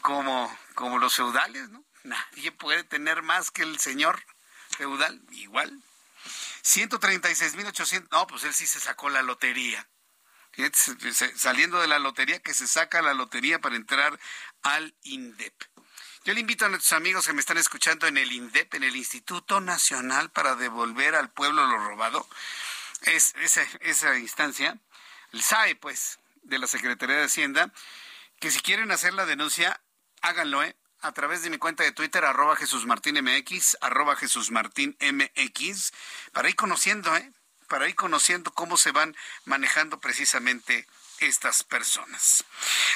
como, 0.00 0.56
como 0.74 0.98
los 0.98 1.14
feudales, 1.14 1.68
¿no? 1.68 1.84
Nadie 2.04 2.50
puede 2.52 2.82
tener 2.84 3.22
más 3.22 3.50
que 3.50 3.62
el 3.62 3.78
señor 3.78 4.24
feudal, 4.76 5.20
igual. 5.32 5.82
136 6.62 7.54
mil 7.56 7.66
800, 7.66 8.10
no, 8.10 8.26
pues 8.26 8.44
él 8.44 8.54
sí 8.54 8.66
se 8.66 8.80
sacó 8.80 9.10
la 9.10 9.22
lotería. 9.22 9.86
Saliendo 11.36 11.80
de 11.80 11.86
la 11.86 11.98
lotería, 11.98 12.40
que 12.40 12.54
se 12.54 12.66
saca 12.66 13.02
la 13.02 13.14
lotería 13.14 13.60
para 13.60 13.76
entrar 13.76 14.18
al 14.62 14.94
INDEP. 15.02 15.54
Yo 16.22 16.34
le 16.34 16.40
invito 16.40 16.66
a 16.66 16.68
nuestros 16.68 16.92
amigos 16.92 17.26
que 17.26 17.32
me 17.32 17.40
están 17.40 17.56
escuchando 17.56 18.06
en 18.06 18.18
el 18.18 18.30
INDEP, 18.30 18.74
en 18.74 18.84
el 18.84 18.94
Instituto 18.94 19.62
Nacional 19.62 20.30
para 20.30 20.54
Devolver 20.54 21.14
al 21.14 21.30
Pueblo 21.30 21.66
lo 21.66 21.78
Robado, 21.78 22.28
es 23.02 23.34
esa, 23.40 23.62
esa 23.80 24.18
instancia, 24.18 24.78
el 25.32 25.42
SAE, 25.42 25.76
pues, 25.76 26.18
de 26.42 26.58
la 26.58 26.66
Secretaría 26.66 27.16
de 27.16 27.24
Hacienda, 27.24 27.72
que 28.38 28.50
si 28.50 28.60
quieren 28.60 28.90
hacer 28.90 29.14
la 29.14 29.24
denuncia, 29.24 29.80
háganlo, 30.20 30.62
¿eh? 30.62 30.76
a 31.00 31.12
través 31.12 31.42
de 31.42 31.48
mi 31.48 31.56
cuenta 31.56 31.84
de 31.84 31.92
Twitter, 31.92 32.22
arroba 32.26 32.54
Jesús 32.54 32.84
Martín 32.84 33.16
MX, 33.24 33.78
arroba 33.80 34.14
Jesús 34.14 34.50
Martín 34.50 34.98
MX, 35.00 35.92
para 36.32 36.50
ir 36.50 36.56
conociendo, 36.56 37.16
¿eh? 37.16 37.32
para 37.66 37.88
ir 37.88 37.94
conociendo 37.94 38.52
cómo 38.52 38.76
se 38.76 38.92
van 38.92 39.16
manejando 39.46 40.00
precisamente 40.00 40.86
estas 41.20 41.62
personas. 41.62 42.44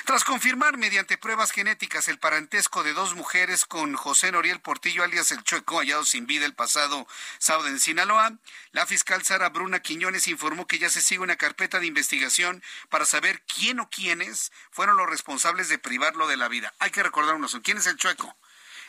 Tras 0.04 0.24
confirmar 0.24 0.76
mediante 0.76 1.18
pruebas 1.18 1.50
genéticas 1.50 2.08
el 2.08 2.18
parentesco 2.18 2.82
de 2.82 2.92
dos 2.92 3.14
mujeres 3.14 3.64
con 3.64 3.94
José 3.94 4.32
Noriel 4.32 4.60
Portillo, 4.60 5.04
alias 5.04 5.30
el 5.30 5.42
Chueco, 5.44 5.78
hallado 5.78 6.04
sin 6.04 6.26
vida 6.26 6.46
el 6.46 6.54
pasado 6.54 7.06
sábado 7.38 7.68
en 7.68 7.78
Sinaloa, 7.78 8.32
la 8.72 8.86
fiscal 8.86 9.24
Sara 9.24 9.50
Bruna 9.50 9.80
Quiñones 9.80 10.28
informó 10.28 10.66
que 10.66 10.78
ya 10.78 10.90
se 10.90 11.00
sigue 11.00 11.20
una 11.20 11.36
carpeta 11.36 11.80
de 11.80 11.86
investigación 11.86 12.62
para 12.88 13.04
saber 13.04 13.42
quién 13.42 13.80
o 13.80 13.88
quiénes 13.88 14.52
fueron 14.70 14.96
los 14.96 15.08
responsables 15.08 15.68
de 15.68 15.78
privarlo 15.78 16.26
de 16.26 16.36
la 16.36 16.48
vida. 16.48 16.74
Hay 16.78 16.90
que 16.90 17.02
recordar 17.02 17.34
uno, 17.34 17.48
¿quién 17.62 17.78
es 17.78 17.86
el 17.86 17.96
Chueco? 17.96 18.36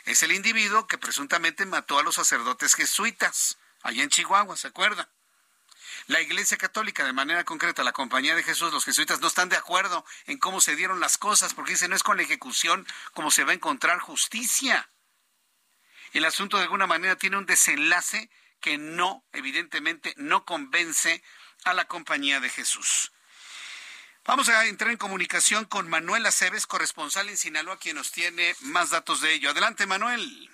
Es 0.06 0.24
el 0.24 0.32
individuo 0.32 0.88
que 0.88 0.98
presuntamente 0.98 1.66
mató 1.66 2.00
a 2.00 2.04
los 2.04 2.16
sacerdotes 2.16 2.76
jesuitas, 2.76 3.58
allá 3.82 4.04
en 4.04 4.10
Chihuahua, 4.10 4.56
¿se 4.56 4.68
acuerda? 4.68 5.10
La 6.08 6.22
Iglesia 6.22 6.58
Católica, 6.58 7.04
de 7.04 7.14
manera 7.14 7.44
concreta, 7.46 7.84
la 7.84 7.92
Compañía 7.92 8.36
de 8.36 8.44
Jesús, 8.44 8.72
los 8.72 8.86
jesuitas 8.86 9.22
no 9.22 9.28
están 9.28 9.50
de 9.50 9.58
acuerdo 9.58 10.06
en 10.28 10.38
cómo 10.38 10.62
se 10.62 10.76
dieron 10.76 11.00
las 11.00 11.18
cosas, 11.18 11.56
porque 11.56 11.72
dice 11.72 11.88
no 11.88 11.96
es 11.96 12.04
con 12.04 12.18
la 12.18 12.24
ejecución 12.24 12.86
como 13.14 13.32
se 13.32 13.44
va 13.44 13.52
a 13.52 13.56
encontrar 13.56 14.00
justicia. 14.00 14.90
El 16.14 16.26
asunto 16.26 16.58
de 16.58 16.64
alguna 16.64 16.86
manera 16.86 17.16
tiene 17.16 17.38
un 17.38 17.48
desenlace 17.48 18.30
que 18.62 18.78
no, 18.78 19.26
evidentemente, 19.34 20.14
no 20.18 20.46
convence 20.46 21.24
a 21.64 21.74
la 21.74 21.86
Compañía 21.86 22.40
de 22.40 22.50
Jesús. 22.50 23.12
Vamos 24.26 24.50
a 24.50 24.66
entrar 24.66 24.92
en 24.92 24.98
comunicación 24.98 25.66
con 25.66 25.90
Manuel 25.90 26.26
Aceves, 26.26 26.68
corresponsal 26.68 27.30
en 27.30 27.38
Sinaloa, 27.38 27.78
quien 27.78 27.96
nos 27.96 28.12
tiene 28.12 28.56
más 28.62 28.92
datos 28.92 29.22
de 29.22 29.34
ello. 29.34 29.50
Adelante, 29.50 29.86
Manuel. 29.88 30.50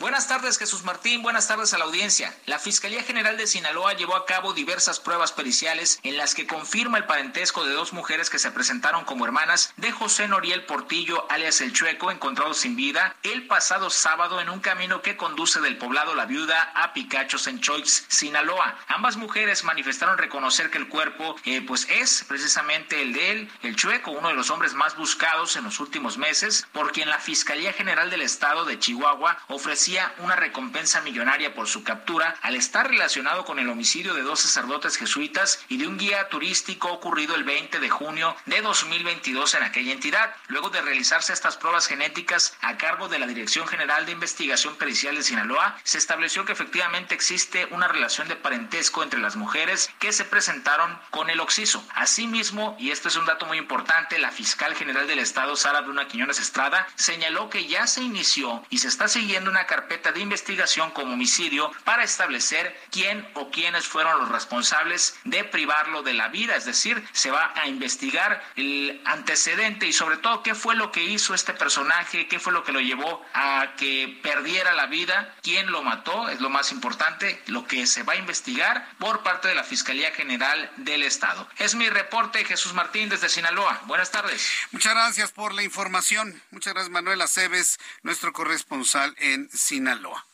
Buenas 0.00 0.26
tardes, 0.26 0.58
Jesús 0.58 0.82
Martín. 0.82 1.22
Buenas 1.22 1.46
tardes 1.46 1.72
a 1.72 1.78
la 1.78 1.84
audiencia. 1.84 2.34
La 2.46 2.58
Fiscalía 2.58 3.04
General 3.04 3.36
de 3.36 3.46
Sinaloa 3.46 3.92
llevó 3.92 4.16
a 4.16 4.26
cabo 4.26 4.52
diversas 4.52 4.98
pruebas 4.98 5.30
periciales 5.30 6.00
en 6.02 6.16
las 6.16 6.34
que 6.34 6.48
confirma 6.48 6.98
el 6.98 7.06
parentesco 7.06 7.64
de 7.64 7.74
dos 7.74 7.92
mujeres 7.92 8.28
que 8.28 8.40
se 8.40 8.50
presentaron 8.50 9.04
como 9.04 9.24
hermanas 9.24 9.72
de 9.76 9.92
José 9.92 10.26
Noriel 10.26 10.66
Portillo, 10.66 11.30
alias 11.30 11.60
El 11.60 11.72
Chueco, 11.72 12.10
encontrado 12.10 12.54
sin 12.54 12.74
vida 12.74 13.14
el 13.22 13.46
pasado 13.46 13.88
sábado 13.88 14.40
en 14.40 14.50
un 14.50 14.58
camino 14.58 15.00
que 15.00 15.16
conduce 15.16 15.60
del 15.60 15.78
poblado 15.78 16.16
La 16.16 16.26
Viuda 16.26 16.72
a 16.74 16.92
Picachos 16.92 17.46
en 17.46 17.60
Choix, 17.60 18.04
Sinaloa. 18.08 18.76
Ambas 18.88 19.16
mujeres 19.16 19.62
manifestaron 19.62 20.18
reconocer 20.18 20.70
que 20.70 20.78
el 20.78 20.88
cuerpo 20.88 21.36
eh, 21.44 21.62
pues 21.62 21.86
es 21.88 22.24
precisamente 22.26 23.00
el 23.00 23.12
de 23.12 23.30
él, 23.30 23.52
El 23.62 23.76
Chueco, 23.76 24.10
uno 24.10 24.28
de 24.28 24.34
los 24.34 24.50
hombres 24.50 24.74
más 24.74 24.96
buscados 24.96 25.54
en 25.54 25.62
los 25.62 25.78
últimos 25.78 26.18
meses, 26.18 26.66
por 26.72 26.90
quien 26.90 27.08
la 27.08 27.20
Fiscalía 27.20 27.72
General 27.72 28.10
del 28.10 28.22
Estado 28.22 28.64
de 28.64 28.78
Chihuahua 28.80 29.38
ofreció 29.46 29.83
una 30.18 30.34
recompensa 30.34 31.02
millonaria 31.02 31.54
por 31.54 31.68
su 31.68 31.84
captura 31.84 32.36
al 32.40 32.54
estar 32.54 32.88
relacionado 32.88 33.44
con 33.44 33.58
el 33.58 33.68
homicidio 33.68 34.14
de 34.14 34.22
dos 34.22 34.40
sacerdotes 34.40 34.96
jesuitas 34.96 35.62
y 35.68 35.76
de 35.76 35.86
un 35.86 35.98
guía 35.98 36.28
turístico 36.30 36.90
ocurrido 36.90 37.34
el 37.34 37.44
20 37.44 37.80
de 37.80 37.90
junio 37.90 38.34
de 38.46 38.62
2022 38.62 39.54
en 39.54 39.62
aquella 39.62 39.92
entidad. 39.92 40.34
Luego 40.48 40.70
de 40.70 40.80
realizarse 40.80 41.34
estas 41.34 41.58
pruebas 41.58 41.86
genéticas 41.86 42.56
a 42.62 42.78
cargo 42.78 43.08
de 43.08 43.18
la 43.18 43.26
Dirección 43.26 43.66
General 43.66 44.06
de 44.06 44.12
Investigación 44.12 44.76
Pericial 44.76 45.16
de 45.16 45.22
Sinaloa, 45.22 45.78
se 45.84 45.98
estableció 45.98 46.46
que 46.46 46.52
efectivamente 46.52 47.14
existe 47.14 47.66
una 47.66 47.86
relación 47.86 48.26
de 48.28 48.36
parentesco 48.36 49.02
entre 49.02 49.20
las 49.20 49.36
mujeres 49.36 49.90
que 49.98 50.12
se 50.12 50.24
presentaron 50.24 50.98
con 51.10 51.28
el 51.28 51.40
occiso. 51.40 51.86
Asimismo, 51.94 52.74
y 52.78 52.90
esto 52.90 53.08
es 53.08 53.16
un 53.16 53.26
dato 53.26 53.44
muy 53.44 53.58
importante, 53.58 54.18
la 54.18 54.30
fiscal 54.30 54.74
general 54.74 55.06
del 55.06 55.18
Estado, 55.18 55.56
Sara 55.56 55.82
Bruna 55.82 56.08
Quiñones 56.08 56.40
Estrada, 56.40 56.86
señaló 56.94 57.50
que 57.50 57.66
ya 57.66 57.86
se 57.86 58.00
inició 58.00 58.64
y 58.70 58.78
se 58.78 58.88
está 58.88 59.08
siguiendo 59.08 59.50
una 59.50 59.66
carpeta 59.74 60.12
de 60.12 60.20
investigación 60.20 60.92
como 60.92 61.14
homicidio 61.14 61.68
para 61.82 62.04
establecer 62.04 62.80
quién 62.92 63.26
o 63.34 63.50
quiénes 63.50 63.88
fueron 63.88 64.20
los 64.20 64.28
responsables 64.28 65.16
de 65.24 65.42
privarlo 65.42 66.04
de 66.04 66.14
la 66.14 66.28
vida, 66.28 66.54
es 66.54 66.64
decir, 66.64 67.04
se 67.12 67.32
va 67.32 67.52
a 67.56 67.66
investigar 67.66 68.40
el 68.54 69.02
antecedente 69.04 69.86
y 69.86 69.92
sobre 69.92 70.18
todo 70.18 70.44
qué 70.44 70.54
fue 70.54 70.76
lo 70.76 70.92
que 70.92 71.02
hizo 71.02 71.34
este 71.34 71.54
personaje, 71.54 72.28
qué 72.28 72.38
fue 72.38 72.52
lo 72.52 72.62
que 72.62 72.70
lo 72.70 72.80
llevó 72.80 73.20
a 73.34 73.74
que 73.76 74.20
perdiera 74.22 74.74
la 74.74 74.86
vida, 74.86 75.34
quién 75.42 75.72
lo 75.72 75.82
mató, 75.82 76.28
es 76.28 76.40
lo 76.40 76.50
más 76.50 76.70
importante, 76.70 77.42
lo 77.46 77.66
que 77.66 77.88
se 77.88 78.04
va 78.04 78.12
a 78.12 78.16
investigar 78.16 78.88
por 79.00 79.24
parte 79.24 79.48
de 79.48 79.56
la 79.56 79.64
Fiscalía 79.64 80.12
General 80.12 80.70
del 80.76 81.02
Estado. 81.02 81.48
Es 81.58 81.74
mi 81.74 81.88
reporte, 81.88 82.44
Jesús 82.44 82.74
Martín, 82.74 83.08
desde 83.08 83.28
Sinaloa. 83.28 83.82
Buenas 83.86 84.12
tardes. 84.12 84.48
Muchas 84.70 84.94
gracias 84.94 85.32
por 85.32 85.52
la 85.52 85.64
información. 85.64 86.40
Muchas 86.52 86.74
gracias, 86.74 86.92
Manuel 86.92 87.20
Aceves, 87.22 87.80
nuestro 88.04 88.32
corresponsal 88.32 89.16
en 89.18 89.50
Sinaloa. 89.64 90.26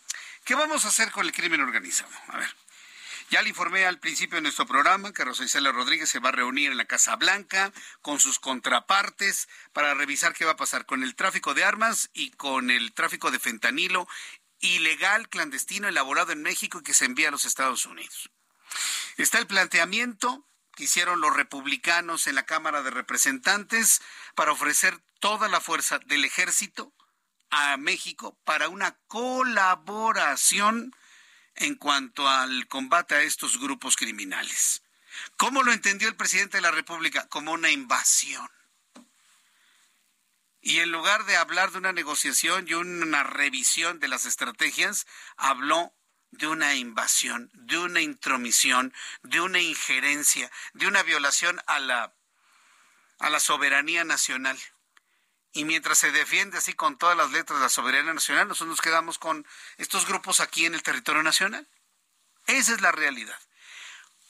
¿Qué 0.45 0.57
vamos 0.57 0.85
a 0.85 0.89
hacer 0.89 1.13
con 1.13 1.25
el 1.25 1.33
crimen 1.33 1.61
organizado? 1.61 2.11
A 2.29 2.39
ver. 2.39 2.57
Ya 3.31 3.43
le 3.43 3.51
informé 3.51 3.87
al 3.87 4.01
principio 4.01 4.37
de 4.37 4.43
nuestro 4.43 4.67
programa 4.67 5.13
que 5.13 5.25
Rosa 5.25 5.45
Isela 5.45 5.71
Rodríguez 5.71 6.11
se 6.11 6.19
va 6.19 6.31
a 6.31 6.33
reunir 6.33 6.73
en 6.73 6.77
la 6.77 6.87
Casa 6.87 7.15
Blanca 7.15 7.73
con 8.03 8.19
sus 8.19 8.41
contrapartes 8.41 9.49
para 9.73 9.95
revisar 9.95 10.35
qué 10.35 10.45
va 10.45 10.53
a 10.53 10.57
pasar 10.57 10.85
con 10.85 11.05
el 11.05 11.15
tráfico 11.15 11.55
de 11.55 11.63
armas 11.63 12.11
y 12.13 12.33
con 12.33 12.73
el 12.73 12.93
tráfico 12.93 13.31
de 13.31 13.39
fentanilo 13.39 14.09
ilegal, 14.59 15.29
clandestino, 15.29 15.87
elaborado 15.87 16.33
en 16.33 16.43
México 16.43 16.81
y 16.81 16.83
que 16.83 16.93
se 16.93 17.05
envía 17.05 17.29
a 17.29 17.31
los 17.31 17.45
Estados 17.45 17.87
Unidos. 17.87 18.31
Está 19.17 19.39
el 19.39 19.47
planteamiento 19.47 20.45
que 20.75 20.85
hicieron 20.85 21.21
los 21.21 21.37
republicanos 21.37 22.27
en 22.27 22.35
la 22.35 22.47
Cámara 22.47 22.83
de 22.83 22.91
Representantes 22.91 24.03
para 24.35 24.51
ofrecer 24.51 24.99
toda 25.21 25.47
la 25.47 25.61
fuerza 25.61 26.01
del 26.01 26.25
ejército 26.25 26.93
a 27.51 27.77
México 27.77 28.39
para 28.45 28.69
una 28.69 28.97
colaboración 29.07 30.95
en 31.57 31.75
cuanto 31.75 32.29
al 32.29 32.67
combate 32.69 33.15
a 33.15 33.23
estos 33.23 33.59
grupos 33.59 33.97
criminales. 33.97 34.83
¿Cómo 35.37 35.63
lo 35.63 35.73
entendió 35.73 36.09
el 36.09 36.17
presidente 36.17 36.59
de 36.59 36.63
la 36.63 36.71
República? 36.71 37.29
Como 37.29 37.53
una 37.53 37.71
invasión. 37.71 38.49
Y 40.63 40.79
en 40.81 40.93
lugar 40.93 41.25
de 41.25 41.37
hablar 41.37 41.71
de 41.73 41.79
una 41.79 41.93
negociación 41.93 42.67
y 42.69 42.75
una 42.75 43.23
revisión 43.23 43.99
de 43.99 44.09
las 44.09 44.27
estrategias, 44.27 45.07
habló 45.37 45.95
de 46.33 46.47
una 46.47 46.75
invasión, 46.75 47.51
de 47.55 47.79
una 47.79 48.01
intromisión, 48.01 48.95
de 49.23 49.41
una 49.41 49.61
injerencia, 49.61 50.51
de 50.75 50.87
una 50.87 51.03
violación 51.03 51.61
a 51.67 51.79
la, 51.79 52.15
a 53.19 53.31
la 53.31 53.41
soberanía 53.41 54.05
nacional. 54.05 54.59
Y 55.53 55.65
mientras 55.65 55.99
se 55.99 56.13
defiende 56.13 56.59
así 56.59 56.75
con 56.75 56.97
todas 56.97 57.17
las 57.17 57.33
letras 57.33 57.59
de 57.59 57.65
la 57.65 57.69
soberanía 57.69 58.15
nacional, 58.15 58.47
nosotros 58.47 58.71
nos 58.71 58.81
quedamos 58.81 59.19
con 59.19 59.47
estos 59.79 60.07
grupos 60.07 60.41
aquí 60.41 60.65
en 60.65 60.75
el 60.75 60.83
territorio 60.83 61.23
nacional. 61.23 61.69
Esa 62.47 62.73
es 62.73 62.81
la 62.81 62.93
realidad. 62.93 63.39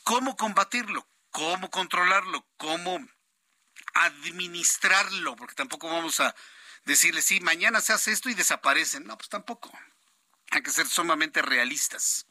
¿Cómo 0.02 0.36
combatirlo? 0.36 1.06
¿Cómo 1.30 1.70
controlarlo? 1.70 2.46
¿Cómo 2.56 3.06
administrarlo? 3.94 5.36
Porque 5.36 5.54
tampoco 5.54 5.88
vamos 5.88 6.20
a 6.20 6.34
decirle, 6.84 7.22
sí, 7.22 7.40
mañana 7.40 7.80
se 7.80 7.92
hace 7.92 8.12
esto 8.12 8.30
y 8.30 8.34
desaparecen. 8.34 9.04
No, 9.04 9.16
pues 9.16 9.28
tampoco. 9.28 9.70
Hay 10.50 10.62
que 10.62 10.70
ser 10.70 10.88
sumamente 10.88 11.42
realistas. 11.42 12.26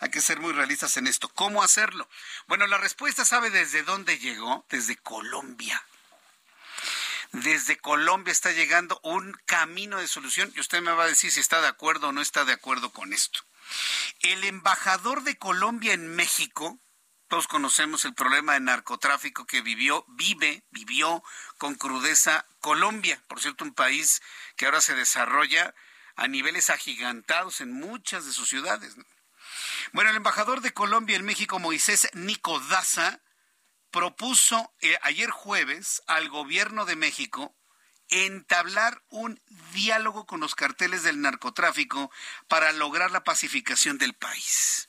Hay 0.00 0.10
que 0.10 0.22
ser 0.22 0.40
muy 0.40 0.52
realistas 0.54 0.96
en 0.96 1.06
esto. 1.06 1.28
¿Cómo 1.28 1.62
hacerlo? 1.62 2.08
Bueno, 2.46 2.66
la 2.66 2.78
respuesta 2.78 3.26
sabe 3.26 3.50
desde 3.50 3.82
dónde 3.82 4.18
llegó, 4.18 4.64
desde 4.70 4.96
Colombia. 4.96 5.84
Desde 7.32 7.78
Colombia 7.78 8.32
está 8.32 8.50
llegando 8.50 9.00
un 9.04 9.32
camino 9.46 9.98
de 9.98 10.08
solución 10.08 10.52
y 10.56 10.60
usted 10.60 10.82
me 10.82 10.92
va 10.92 11.04
a 11.04 11.08
decir 11.08 11.30
si 11.30 11.38
está 11.38 11.60
de 11.60 11.68
acuerdo 11.68 12.08
o 12.08 12.12
no 12.12 12.20
está 12.20 12.44
de 12.44 12.52
acuerdo 12.52 12.90
con 12.92 13.12
esto. 13.12 13.40
El 14.20 14.42
embajador 14.42 15.22
de 15.22 15.38
Colombia 15.38 15.92
en 15.92 16.08
México, 16.16 16.80
todos 17.28 17.46
conocemos 17.46 18.04
el 18.04 18.14
problema 18.14 18.54
de 18.54 18.60
narcotráfico 18.60 19.46
que 19.46 19.62
vivió, 19.62 20.04
vive, 20.08 20.64
vivió 20.70 21.22
con 21.56 21.76
crudeza 21.76 22.44
Colombia, 22.60 23.22
por 23.28 23.40
cierto, 23.40 23.64
un 23.64 23.74
país 23.74 24.20
que 24.56 24.66
ahora 24.66 24.80
se 24.80 24.96
desarrolla 24.96 25.72
a 26.16 26.26
niveles 26.26 26.68
agigantados 26.68 27.60
en 27.60 27.72
muchas 27.72 28.26
de 28.26 28.32
sus 28.32 28.48
ciudades. 28.48 28.96
Bueno, 29.92 30.10
el 30.10 30.16
embajador 30.16 30.62
de 30.62 30.74
Colombia 30.74 31.16
en 31.16 31.24
México, 31.24 31.60
Moisés 31.60 32.08
Nico 32.12 32.58
Daza, 32.58 33.20
propuso 33.90 34.72
eh, 34.80 34.98
ayer 35.02 35.30
jueves 35.30 36.02
al 36.06 36.28
gobierno 36.28 36.84
de 36.84 36.96
México 36.96 37.54
entablar 38.08 39.02
un 39.08 39.40
diálogo 39.72 40.26
con 40.26 40.40
los 40.40 40.54
carteles 40.54 41.02
del 41.02 41.20
narcotráfico 41.20 42.10
para 42.48 42.72
lograr 42.72 43.10
la 43.10 43.24
pacificación 43.24 43.98
del 43.98 44.14
país. 44.14 44.88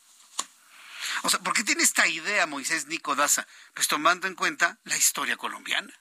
O 1.24 1.30
sea, 1.30 1.40
¿por 1.40 1.54
qué 1.54 1.64
tiene 1.64 1.84
esta 1.84 2.08
idea 2.08 2.48
Moisés 2.48 2.88
Nico 2.88 3.16
Daza? 3.16 3.48
Pues 3.74 3.88
tomando 3.88 4.28
en 4.28 4.36
cuenta 4.36 4.80
la 4.84 4.98
historia 4.98 5.38
colombiana. 5.38 5.94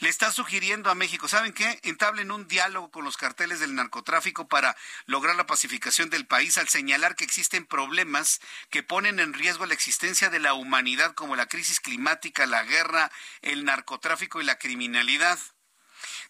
Le 0.00 0.10
está 0.10 0.30
sugiriendo 0.30 0.90
a 0.90 0.94
México, 0.94 1.26
¿saben 1.26 1.54
qué? 1.54 1.80
Entablen 1.82 2.30
un 2.30 2.46
diálogo 2.46 2.90
con 2.90 3.04
los 3.04 3.16
carteles 3.16 3.60
del 3.60 3.74
narcotráfico 3.74 4.46
para 4.46 4.76
lograr 5.06 5.36
la 5.36 5.46
pacificación 5.46 6.10
del 6.10 6.26
país 6.26 6.58
al 6.58 6.68
señalar 6.68 7.16
que 7.16 7.24
existen 7.24 7.64
problemas 7.64 8.40
que 8.68 8.82
ponen 8.82 9.20
en 9.20 9.32
riesgo 9.32 9.64
la 9.64 9.72
existencia 9.72 10.28
de 10.28 10.38
la 10.38 10.52
humanidad 10.52 11.14
como 11.14 11.34
la 11.34 11.46
crisis 11.46 11.80
climática, 11.80 12.46
la 12.46 12.62
guerra, 12.64 13.10
el 13.40 13.64
narcotráfico 13.64 14.40
y 14.40 14.44
la 14.44 14.58
criminalidad. 14.58 15.38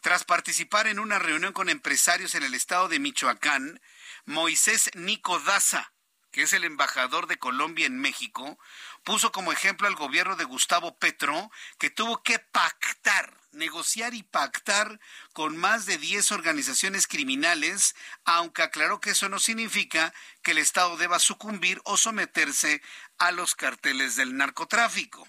Tras 0.00 0.22
participar 0.22 0.86
en 0.86 1.00
una 1.00 1.18
reunión 1.18 1.52
con 1.52 1.68
empresarios 1.68 2.36
en 2.36 2.44
el 2.44 2.54
estado 2.54 2.88
de 2.88 3.00
Michoacán, 3.00 3.80
Moisés 4.26 4.90
Nico 4.94 5.40
Daza, 5.40 5.92
que 6.30 6.42
es 6.42 6.52
el 6.52 6.64
embajador 6.64 7.26
de 7.26 7.38
Colombia 7.38 7.86
en 7.86 7.98
México, 7.98 8.58
puso 9.06 9.30
como 9.30 9.52
ejemplo 9.52 9.86
al 9.86 9.94
gobierno 9.94 10.34
de 10.34 10.42
Gustavo 10.42 10.98
Petro, 10.98 11.52
que 11.78 11.90
tuvo 11.90 12.24
que 12.24 12.40
pactar, 12.40 13.38
negociar 13.52 14.14
y 14.14 14.24
pactar 14.24 14.98
con 15.32 15.56
más 15.56 15.86
de 15.86 15.96
10 15.96 16.32
organizaciones 16.32 17.06
criminales, 17.06 17.94
aunque 18.24 18.64
aclaró 18.64 19.00
que 19.00 19.10
eso 19.10 19.28
no 19.28 19.38
significa 19.38 20.12
que 20.42 20.50
el 20.50 20.58
Estado 20.58 20.96
deba 20.96 21.20
sucumbir 21.20 21.80
o 21.84 21.96
someterse 21.96 22.82
a 23.16 23.30
los 23.30 23.54
carteles 23.54 24.16
del 24.16 24.36
narcotráfico. 24.36 25.28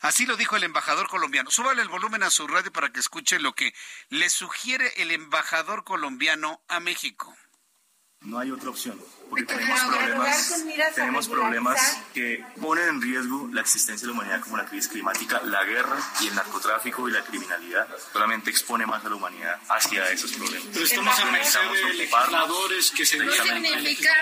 Así 0.00 0.24
lo 0.24 0.38
dijo 0.38 0.56
el 0.56 0.64
embajador 0.64 1.06
colombiano. 1.08 1.50
Súbale 1.50 1.82
el 1.82 1.88
volumen 1.88 2.22
a 2.22 2.30
su 2.30 2.46
radio 2.46 2.72
para 2.72 2.92
que 2.94 3.00
escuche 3.00 3.38
lo 3.38 3.54
que 3.54 3.74
le 4.08 4.30
sugiere 4.30 4.90
el 5.02 5.10
embajador 5.10 5.84
colombiano 5.84 6.62
a 6.66 6.80
México. 6.80 7.36
No 8.24 8.38
hay 8.38 8.50
otra 8.50 8.70
opción 8.70 8.98
porque 9.32 9.46
tenemos 9.46 9.80
problemas, 9.80 10.52
tenemos 10.94 11.28
problemas 11.28 11.98
que 12.12 12.44
ponen 12.60 12.86
en 12.86 13.00
riesgo 13.00 13.48
la 13.50 13.62
existencia 13.62 14.06
de 14.06 14.12
la 14.12 14.18
humanidad 14.18 14.42
como 14.42 14.58
la 14.58 14.66
crisis 14.66 14.90
climática, 14.90 15.40
la 15.44 15.64
guerra 15.64 15.96
y 16.20 16.28
el 16.28 16.34
narcotráfico 16.34 17.08
y 17.08 17.12
la 17.12 17.24
criminalidad 17.24 17.88
solamente 18.12 18.50
expone 18.50 18.84
más 18.84 19.02
a 19.06 19.08
la 19.08 19.14
humanidad 19.14 19.58
hacia 19.70 20.06
esos 20.10 20.32
problemas. 20.32 20.68
Pero 20.70 20.84
estamos 20.84 21.24
merced 21.32 21.60
de 21.60 21.94
legisladores 21.94 22.90
que 22.90 23.06
se 23.06 23.16
no 23.24 23.32
significa, 23.32 24.14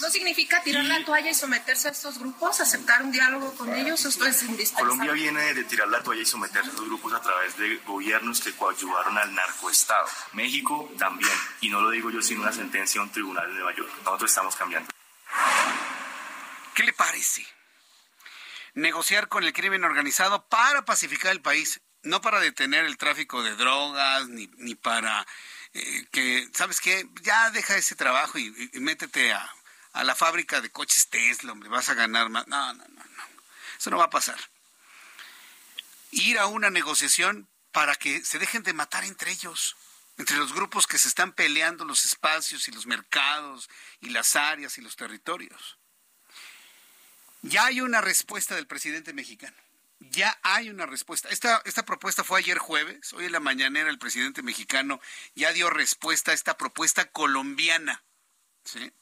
no 0.00 0.10
significa 0.10 0.62
tirar 0.62 0.84
la 0.84 1.04
toalla 1.04 1.30
y 1.30 1.34
someterse 1.34 1.88
a 1.88 1.90
estos 1.90 2.20
grupos, 2.20 2.60
aceptar 2.60 3.02
un 3.02 3.10
diálogo 3.10 3.52
con 3.54 3.74
ellos, 3.74 4.04
esto 4.04 4.26
es 4.26 4.44
indispensable. 4.44 4.90
Colombia 4.90 5.12
viene 5.12 5.54
de 5.54 5.64
tirar 5.64 5.88
la 5.88 6.04
toalla 6.04 6.22
y 6.22 6.26
someterse 6.26 6.68
a 6.68 6.70
estos 6.70 6.86
grupos 6.86 7.14
a 7.14 7.20
través 7.20 7.56
de 7.56 7.78
gobiernos 7.78 8.40
que 8.40 8.52
coadyuvaron 8.52 9.18
al 9.18 9.34
narcoestado. 9.34 10.06
México 10.34 10.88
también, 11.00 11.32
y 11.60 11.68
no 11.68 11.80
lo 11.80 11.90
digo 11.90 12.10
yo 12.10 12.22
sin 12.22 12.38
una 12.38 12.52
sentencia 12.52 12.93
tribunal 13.12 13.46
de 13.48 13.54
Nueva 13.54 13.74
York. 13.74 13.90
Nosotros 14.04 14.30
estamos 14.30 14.56
cambiando. 14.56 14.90
¿Qué 16.74 16.84
le 16.84 16.92
parece? 16.92 17.46
Negociar 18.74 19.28
con 19.28 19.44
el 19.44 19.52
crimen 19.52 19.84
organizado 19.84 20.46
para 20.48 20.84
pacificar 20.84 21.32
el 21.32 21.40
país, 21.40 21.80
no 22.02 22.20
para 22.20 22.40
detener 22.40 22.84
el 22.84 22.96
tráfico 22.96 23.42
de 23.42 23.54
drogas, 23.56 24.28
ni, 24.28 24.48
ni 24.58 24.74
para 24.74 25.26
eh, 25.72 26.06
que, 26.10 26.48
¿sabes 26.52 26.80
qué? 26.80 27.08
Ya 27.22 27.50
deja 27.50 27.76
ese 27.76 27.94
trabajo 27.94 28.38
y, 28.38 28.52
métete 28.74 29.32
a, 29.32 29.48
a, 29.92 30.04
la 30.04 30.14
fábrica 30.14 30.60
de 30.60 30.70
coches 30.70 31.08
Tesla, 31.08 31.52
hombre, 31.52 31.68
vas 31.68 31.88
a 31.88 31.94
ganar 31.94 32.28
más. 32.28 32.46
No, 32.48 32.74
no, 32.74 32.84
no, 32.88 33.04
no. 33.04 33.24
Eso 33.78 33.90
no 33.90 33.98
va 33.98 34.04
a 34.04 34.10
pasar. 34.10 34.38
Ir 36.10 36.38
a 36.38 36.46
una 36.46 36.70
negociación 36.70 37.48
para 37.72 37.94
que 37.96 38.24
se 38.24 38.38
dejen 38.38 38.62
de 38.62 38.72
matar 38.72 39.04
entre 39.04 39.32
ellos 39.32 39.76
entre 40.16 40.36
los 40.36 40.52
grupos 40.52 40.86
que 40.86 40.98
se 40.98 41.08
están 41.08 41.32
peleando 41.32 41.84
los 41.84 42.04
espacios 42.04 42.68
y 42.68 42.72
los 42.72 42.86
mercados 42.86 43.68
y 44.00 44.10
las 44.10 44.36
áreas 44.36 44.78
y 44.78 44.80
los 44.80 44.96
territorios. 44.96 45.78
Ya 47.42 47.66
hay 47.66 47.80
una 47.80 48.00
respuesta 48.00 48.54
del 48.54 48.66
presidente 48.66 49.12
mexicano. 49.12 49.56
Ya 50.00 50.38
hay 50.42 50.70
una 50.70 50.86
respuesta. 50.86 51.28
Esta, 51.28 51.62
esta 51.64 51.84
propuesta 51.84 52.24
fue 52.24 52.38
ayer 52.38 52.58
jueves. 52.58 53.12
Hoy 53.12 53.26
en 53.26 53.32
la 53.32 53.40
mañanera 53.40 53.90
el 53.90 53.98
presidente 53.98 54.42
mexicano 54.42 55.00
ya 55.34 55.52
dio 55.52 55.70
respuesta 55.70 56.30
a 56.30 56.34
esta 56.34 56.56
propuesta 56.56 57.10
colombiana. 57.10 58.02
¿sí? 58.64 58.92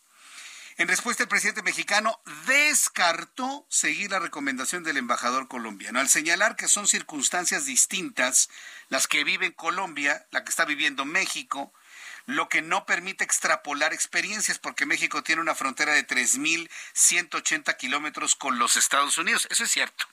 En 0.79 0.89
respuesta, 0.89 1.23
el 1.23 1.29
presidente 1.29 1.63
mexicano 1.63 2.21
descartó 2.47 3.67
seguir 3.69 4.11
la 4.11 4.19
recomendación 4.19 4.83
del 4.83 4.97
embajador 4.97 5.47
colombiano 5.47 6.01
al 6.01 6.09
señalar 6.09 6.57
que 6.57 6.69
son 6.69 6.87
circunstancias 6.87 7.67
distintas 7.67 8.49
las 8.89 9.07
que 9.07 9.25
vive 9.25 9.47
en 9.47 9.53
Colombia, 9.53 10.27
la 10.31 10.45
que 10.45 10.51
está 10.51 10.65
viviendo 10.65 11.05
México, 11.05 11.73
lo 12.25 12.49
que 12.49 12.63
no 12.63 12.87
permite 12.87 13.25
extrapolar 13.25 13.93
experiencias 13.93 14.59
porque 14.59 14.87
México 14.87 15.23
tiene 15.23 15.43
una 15.43 15.55
frontera 15.55 15.93
de 15.93 16.07
3.180 16.07 17.77
kilómetros 17.77 18.35
con 18.35 18.59
los 18.59 18.77
Estados 18.77 19.19
Unidos. 19.19 19.47
Eso 19.51 19.65
es 19.65 19.71
cierto. 19.71 20.07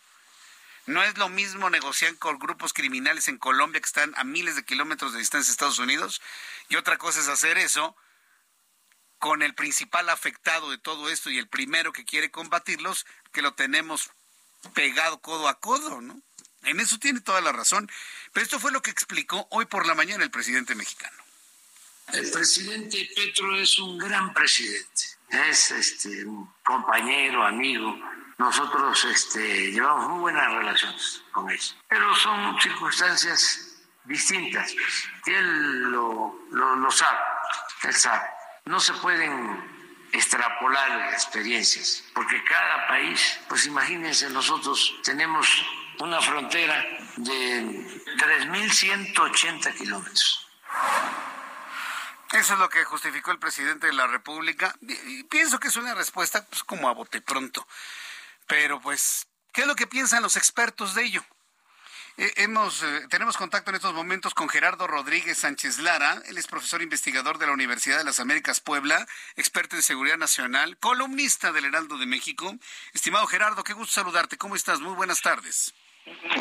No 0.88 1.04
es 1.04 1.18
lo 1.18 1.30
mismo 1.30 1.70
negociar 1.70 2.18
con 2.18 2.40
grupos 2.40 2.74
criminales 2.74 3.28
en 3.28 3.38
Colombia 3.38 3.80
que 3.80 3.86
están 3.86 4.14
a 4.18 4.24
miles 4.24 4.56
de 4.56 4.66
kilómetros 4.66 5.14
de 5.14 5.20
distancia 5.20 5.50
de 5.50 5.54
Estados 5.54 5.80
Unidos 5.80 6.22
y 6.68 6.76
otra 6.76 6.98
cosa 6.98 7.20
es 7.20 7.28
hacer 7.28 7.58
eso 7.58 7.96
con 9.20 9.42
el 9.42 9.54
principal 9.54 10.10
afectado 10.10 10.72
de 10.72 10.78
todo 10.78 11.10
esto 11.10 11.30
y 11.30 11.38
el 11.38 11.48
primero 11.48 11.92
que 11.92 12.06
quiere 12.06 12.32
combatirlos, 12.32 13.06
que 13.32 13.42
lo 13.42 13.54
tenemos 13.54 14.10
pegado 14.74 15.20
codo 15.20 15.48
a 15.48 15.60
codo, 15.60 16.02
¿no? 16.02 16.22
En 16.64 16.80
eso 16.80 16.98
tiene 16.98 17.22
toda 17.22 17.42
la 17.42 17.52
razón. 17.52 17.90
Pero 18.34 18.44
esto 18.44 18.60
fue 18.60 18.72
lo 18.72 18.82
que 18.82 18.92
explicó 18.92 19.48
hoy 19.52 19.66
por 19.66 19.86
la 19.86 19.96
mañana 19.96 20.24
el 20.24 20.32
presidente 20.32 20.76
mexicano. 20.76 21.18
El 22.14 22.32
presidente 22.32 23.08
Petro 23.16 23.56
es 23.56 23.78
un 23.78 23.98
gran 23.98 24.34
presidente, 24.34 25.04
es 25.30 25.70
este, 25.70 26.26
un 26.26 26.52
compañero, 26.64 27.46
amigo. 27.46 27.96
Nosotros 28.40 29.06
este, 29.06 29.72
llevamos 29.72 30.10
muy 30.10 30.20
buenas 30.22 30.52
relaciones 30.52 31.22
con 31.32 31.50
él, 31.52 31.60
pero 31.88 32.16
son 32.16 32.60
circunstancias 32.60 33.84
distintas. 34.06 34.74
Él 35.28 35.82
lo, 35.92 36.48
lo, 36.50 36.76
lo 36.78 36.90
sabe, 36.90 37.20
él 37.84 37.94
sabe 37.94 38.39
no 38.70 38.80
se 38.80 38.94
pueden 38.94 40.08
extrapolar 40.12 41.12
experiencias, 41.12 42.04
porque 42.14 42.44
cada 42.44 42.88
país, 42.88 43.40
pues 43.50 43.66
imagínense, 43.66 44.30
nosotros 44.30 44.96
tenemos 45.04 45.66
una 46.00 46.22
frontera 46.22 46.86
de 47.18 47.64
3.180 48.16 49.76
kilómetros. 49.76 50.48
Eso 52.32 52.54
es 52.54 52.60
lo 52.60 52.70
que 52.70 52.86
justificó 52.86 53.32
el 53.32 53.40
presidente 53.40 53.88
de 53.88 53.94
la 53.94 54.06
República. 54.06 54.76
Y 54.82 55.24
pienso 55.24 55.60
que 55.60 55.70
es 55.70 55.76
una 55.76 55.96
respuesta 55.96 56.46
pues, 56.46 56.64
como 56.64 56.88
a 56.90 56.94
bote 56.94 57.22
pronto. 57.22 57.68
Pero 58.46 58.80
pues, 58.80 59.26
¿qué 59.52 59.62
es 59.62 59.68
lo 59.68 59.76
que 59.76 59.88
piensan 59.88 60.22
los 60.22 60.36
expertos 60.36 60.94
de 60.94 61.06
ello? 61.06 61.26
Eh, 62.18 62.34
hemos, 62.38 62.84
eh, 62.84 63.08
tenemos 63.10 63.38
contacto 63.38 63.70
en 63.70 63.76
estos 63.76 63.94
momentos 63.94 64.34
con 64.34 64.50
Gerardo 64.50 64.88
Rodríguez 64.88 65.38
Sánchez 65.38 65.80
Lara. 65.80 66.22
Él 66.28 66.38
es 66.38 66.48
profesor 66.48 66.82
investigador 66.82 67.38
de 67.38 67.48
la 67.48 67.54
Universidad 67.54 67.98
de 67.98 68.04
las 68.04 68.20
Américas 68.20 68.60
Puebla, 68.60 69.08
experto 69.36 69.76
en 69.76 69.82
seguridad 69.82 70.18
nacional, 70.18 70.78
columnista 70.78 71.52
del 71.52 71.66
Heraldo 71.66 71.98
de 71.98 72.06
México. 72.06 72.56
Estimado 72.94 73.28
Gerardo, 73.28 73.64
qué 73.64 73.74
gusto 73.74 73.94
saludarte. 73.94 74.38
¿Cómo 74.38 74.56
estás? 74.56 74.80
Muy 74.80 74.96
buenas 74.96 75.22
tardes. 75.22 75.74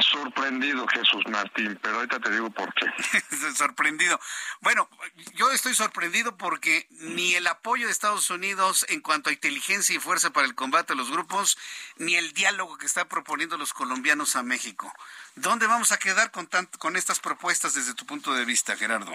Sorprendido, 0.00 0.86
Jesús 0.88 1.22
Martín, 1.28 1.78
pero 1.82 1.96
ahorita 1.96 2.20
te 2.20 2.30
digo 2.30 2.50
por 2.50 2.72
qué. 2.74 2.86
sorprendido. 3.54 4.18
Bueno, 4.60 4.88
yo 5.34 5.50
estoy 5.50 5.74
sorprendido 5.74 6.36
porque 6.36 6.86
ni 6.90 7.34
el 7.34 7.46
apoyo 7.46 7.86
de 7.86 7.92
Estados 7.92 8.30
Unidos 8.30 8.86
en 8.88 9.00
cuanto 9.00 9.30
a 9.30 9.32
inteligencia 9.32 9.94
y 9.94 9.98
fuerza 9.98 10.30
para 10.30 10.46
el 10.46 10.54
combate 10.54 10.92
a 10.92 10.96
los 10.96 11.10
grupos, 11.10 11.58
ni 11.96 12.16
el 12.16 12.32
diálogo 12.32 12.78
que 12.78 12.86
están 12.86 13.08
proponiendo 13.08 13.56
los 13.56 13.72
colombianos 13.72 14.36
a 14.36 14.42
México. 14.42 14.92
¿Dónde 15.36 15.66
vamos 15.66 15.92
a 15.92 15.98
quedar 15.98 16.30
con, 16.30 16.48
con 16.78 16.96
estas 16.96 17.20
propuestas 17.20 17.74
desde 17.74 17.94
tu 17.94 18.06
punto 18.06 18.34
de 18.34 18.44
vista, 18.44 18.76
Gerardo? 18.76 19.12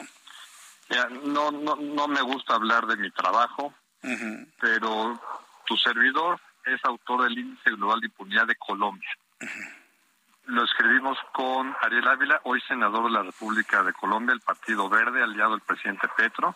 no, 1.24 1.52
no, 1.52 1.76
no 1.76 2.08
me 2.08 2.22
gusta 2.22 2.54
hablar 2.54 2.86
de 2.86 2.98
mi 2.98 3.10
trabajo, 3.12 3.74
pero 4.60 5.20
tu 5.66 5.78
servidor 5.78 6.40
es 6.66 6.80
autor 6.84 7.24
del 7.24 7.38
Índice 7.38 7.72
Global 7.72 8.00
de 8.00 8.08
Impunidad 8.08 8.46
de 8.46 8.56
Colombia 8.56 9.10
lo 10.46 10.64
escribimos 10.64 11.18
con 11.32 11.76
Ariel 11.82 12.08
Ávila, 12.08 12.42
hoy 12.44 12.60
senador 12.62 13.06
de 13.06 13.12
la 13.12 13.24
República 13.24 13.84
de 13.84 13.94
Colombia, 13.94 14.34
el 14.34 14.42
Partido 14.42 14.90
Verde, 14.90 15.24
aliado 15.24 15.52
del 15.52 15.62
presidente 15.62 16.08
Petro, 16.16 16.56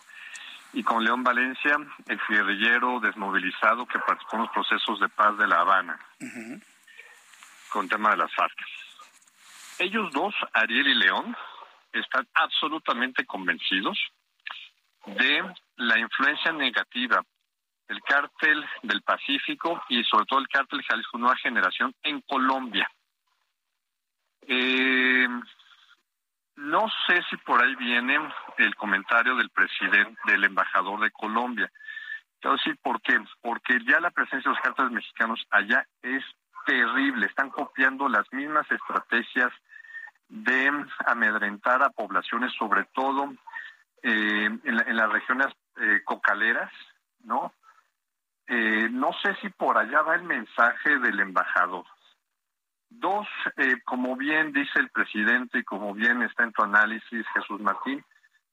y 0.74 0.82
con 0.82 1.02
León 1.02 1.24
Valencia, 1.24 1.78
el 2.06 2.20
guerrillero 2.28 3.00
desmovilizado 3.00 3.86
que 3.86 3.98
participó 3.98 4.36
en 4.36 4.42
los 4.42 4.50
procesos 4.50 5.00
de 5.00 5.08
paz 5.08 5.38
de 5.38 5.48
La 5.48 5.60
Habana, 5.60 5.98
con 7.70 7.88
tema 7.88 8.10
de 8.10 8.18
las 8.18 8.34
FARC. 8.34 8.58
Ellos 9.78 10.12
dos, 10.12 10.34
Ariel 10.52 10.88
y 10.88 10.94
León, 10.94 11.36
están 11.92 12.28
absolutamente 12.34 13.24
convencidos 13.24 13.98
de 15.06 15.42
la 15.76 15.98
influencia 15.98 16.52
negativa 16.52 17.22
del 17.88 18.02
cártel 18.02 18.62
del 18.82 19.00
Pacífico 19.00 19.82
y 19.88 20.04
sobre 20.04 20.26
todo 20.26 20.40
el 20.40 20.48
cártel 20.48 20.82
Jalisco 20.82 21.16
Nueva 21.16 21.36
Generación 21.36 21.94
en 22.02 22.20
Colombia 22.20 22.86
eh, 24.48 25.28
no 26.56 26.86
sé 27.06 27.22
si 27.30 27.36
por 27.36 27.62
ahí 27.62 27.76
viene 27.76 28.18
el 28.56 28.74
comentario 28.74 29.36
del 29.36 29.50
presidente, 29.50 30.18
del 30.26 30.44
embajador 30.44 31.00
de 31.00 31.10
Colombia. 31.12 31.70
Quiero 32.40 32.56
decir 32.56 32.76
por 32.82 33.00
qué. 33.02 33.18
Porque 33.40 33.78
ya 33.86 34.00
la 34.00 34.10
presencia 34.10 34.50
de 34.50 34.56
los 34.56 34.62
cárteles 34.62 34.92
mexicanos 34.92 35.46
allá 35.50 35.86
es 36.02 36.24
terrible. 36.66 37.26
Están 37.26 37.50
copiando 37.50 38.08
las 38.08 38.30
mismas 38.32 38.68
estrategias 38.70 39.52
de 40.28 40.70
amedrentar 41.06 41.82
a 41.82 41.90
poblaciones, 41.90 42.52
sobre 42.54 42.84
todo 42.92 43.32
eh, 44.02 44.50
en, 44.64 44.96
las 44.96 45.12
regiones 45.12 45.48
eh, 45.80 46.02
cocaleras, 46.04 46.72
¿no? 47.24 47.52
Eh, 48.46 48.88
no 48.90 49.12
sé 49.22 49.34
si 49.42 49.48
por 49.50 49.76
allá 49.76 50.02
va 50.02 50.14
el 50.14 50.22
mensaje 50.22 50.98
del 50.98 51.20
embajador. 51.20 51.84
Dos, 52.90 53.26
eh, 53.56 53.80
como 53.84 54.16
bien 54.16 54.52
dice 54.52 54.78
el 54.78 54.88
presidente 54.90 55.58
y 55.58 55.64
como 55.64 55.94
bien 55.94 56.22
está 56.22 56.44
en 56.44 56.52
tu 56.52 56.62
análisis, 56.62 57.26
Jesús 57.34 57.60
Martín, 57.60 58.04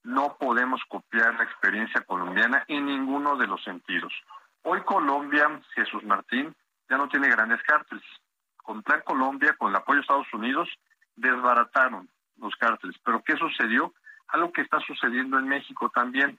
no 0.04 0.38
podemos 0.38 0.82
copiar 0.88 1.36
la 1.36 1.44
experiencia 1.44 2.02
colombiana 2.02 2.64
en 2.68 2.86
ninguno 2.86 3.38
de 3.38 3.48
los 3.48 3.64
sentidos. 3.64 4.14
Hoy 4.64 4.82
Colombia, 4.82 5.62
Jesús 5.74 6.04
Martín, 6.04 6.56
ya 6.90 6.98
no 6.98 7.08
tiene 7.08 7.30
grandes 7.30 7.62
cárteles. 7.64 8.04
Con 8.58 8.84
Plan 8.84 9.02
Colombia, 9.06 9.56
con 9.58 9.70
el 9.70 9.76
apoyo 9.76 9.98
de 9.98 10.02
Estados 10.02 10.34
Unidos, 10.34 10.70
desbarataron 11.16 12.10
los 12.38 12.56
cárteles. 12.56 12.96
Pero 13.04 13.24
¿qué 13.24 13.36
sucedió? 13.38 13.94
Algo 14.28 14.52
que 14.52 14.62
está 14.62 14.80
sucediendo 14.82 15.40
en 15.40 15.48
México 15.48 15.90
también. 15.90 16.38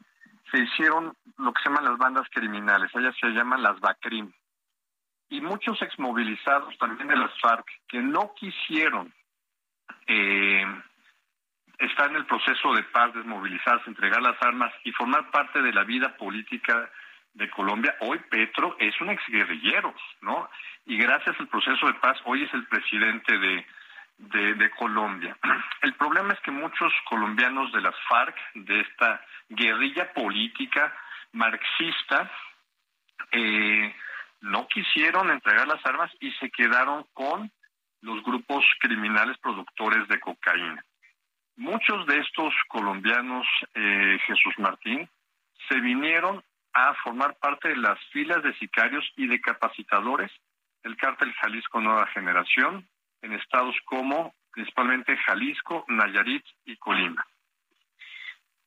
Se 0.51 0.59
hicieron 0.59 1.17
lo 1.39 1.53
que 1.53 1.63
se 1.63 1.69
llaman 1.69 1.85
las 1.85 1.99
bandas 1.99 2.29
criminales, 2.31 2.91
ellas 2.95 3.15
se 3.21 3.29
llaman 3.29 3.63
las 3.63 3.81
BACRIM. 3.81 4.33
Y 5.29 5.41
muchos 5.41 5.81
exmovilizados 5.83 6.77
también 6.79 7.09
de 7.09 7.17
las 7.17 7.33
FARC 7.41 7.67
que 7.89 8.01
no 8.01 8.33
quisieron 8.35 9.13
eh, 10.07 10.65
estar 11.79 12.11
en 12.11 12.17
el 12.17 12.27
proceso 12.27 12.73
de 12.75 12.83
paz, 12.85 13.13
desmovilizarse, 13.15 13.91
entregar 13.91 14.23
las 14.23 14.41
armas 14.41 14.73
y 14.85 14.93
formar 14.93 15.31
parte 15.31 15.61
de 15.63 15.73
la 15.73 15.85
vida 15.85 16.17
política 16.17 16.91
de 17.35 17.51
Colombia. 17.51 17.97
Hoy 18.01 18.19
Petro 18.31 18.77
es 18.79 18.99
un 19.01 19.11
exguerrillero, 19.11 19.95
¿no? 20.23 20.49
Y 20.87 20.97
gracias 20.97 21.39
al 21.39 21.49
proceso 21.49 21.87
de 21.87 21.95
paz, 21.95 22.19
hoy 22.25 22.45
es 22.45 22.55
el 22.55 22.67
presidente 22.67 23.37
de, 23.39 24.55
de, 24.55 24.71
Colombia. 24.71 25.37
El 25.83 25.95
problema 25.95 26.33
es 26.33 26.41
que 26.41 26.51
muchos 26.51 26.93
colombianos 27.09 27.71
de 27.73 27.83
las 27.83 27.95
FARC, 28.09 28.35
de 28.55 28.81
esta 28.81 29.23
guerrilla 29.49 30.13
política 30.15 30.95
marxista, 31.33 32.31
eh, 33.33 33.95
no 34.41 34.67
quisieron 34.69 35.31
entregar 35.31 35.67
las 35.67 35.85
armas 35.87 36.11
y 36.21 36.31
se 36.33 36.51
quedaron 36.51 37.07
con 37.13 37.51
los 38.03 38.23
grupos 38.23 38.65
criminales 38.81 39.37
productores 39.39 40.07
de 40.09 40.21
cocaína. 40.21 40.85
Muchos 41.57 42.07
de 42.07 42.19
estos 42.19 42.53
colombianos, 42.69 43.47
eh, 43.75 44.19
Jesús 44.27 44.55
Martín, 44.59 45.09
se 45.69 45.81
vinieron 45.81 46.43
a 46.75 46.95
formar 47.03 47.37
parte 47.39 47.69
de 47.69 47.77
las 47.77 47.99
filas 48.13 48.43
de 48.43 48.55
sicarios 48.59 49.05
y 49.17 49.27
de 49.27 49.41
capacitadores 49.41 50.31
del 50.83 50.97
cártel 50.97 51.33
Jalisco 51.33 51.81
Nueva 51.81 52.07
Generación 52.09 52.87
en 53.23 53.33
estados 53.33 53.75
como 53.87 54.35
principalmente 54.53 55.17
Jalisco, 55.17 55.85
Nayarit 55.89 56.45
y 56.65 56.77
Colima. 56.77 57.27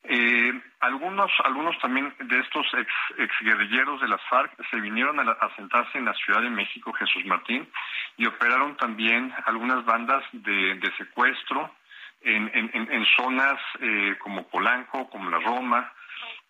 Eh, 0.04 0.54
algunos, 0.80 1.32
algunos 1.44 1.78
también 1.80 2.14
de 2.20 2.40
estos 2.40 2.66
ex, 2.74 2.92
exguerrilleros 3.18 4.00
de 4.02 4.08
las 4.08 4.22
FARC 4.30 4.52
se 4.70 4.80
vinieron 4.80 5.20
a, 5.20 5.56
sentarse 5.56 5.98
en 5.98 6.06
la 6.06 6.14
Ciudad 6.14 6.42
de 6.42 6.50
México, 6.50 6.94
Jesús 6.94 7.26
Martín, 7.26 7.70
y 8.18 8.26
operaron 8.26 8.78
también 8.78 9.34
algunas 9.46 9.84
bandas 9.86 10.24
de, 10.32 10.80
secuestro 10.98 11.74
en, 12.22 12.50
en, 12.54 13.06
zonas 13.18 13.60
eh, 13.82 14.16
como 14.20 14.48
Polanco, 14.48 15.10
como 15.10 15.30
la 15.30 15.40
Roma, 15.40 15.92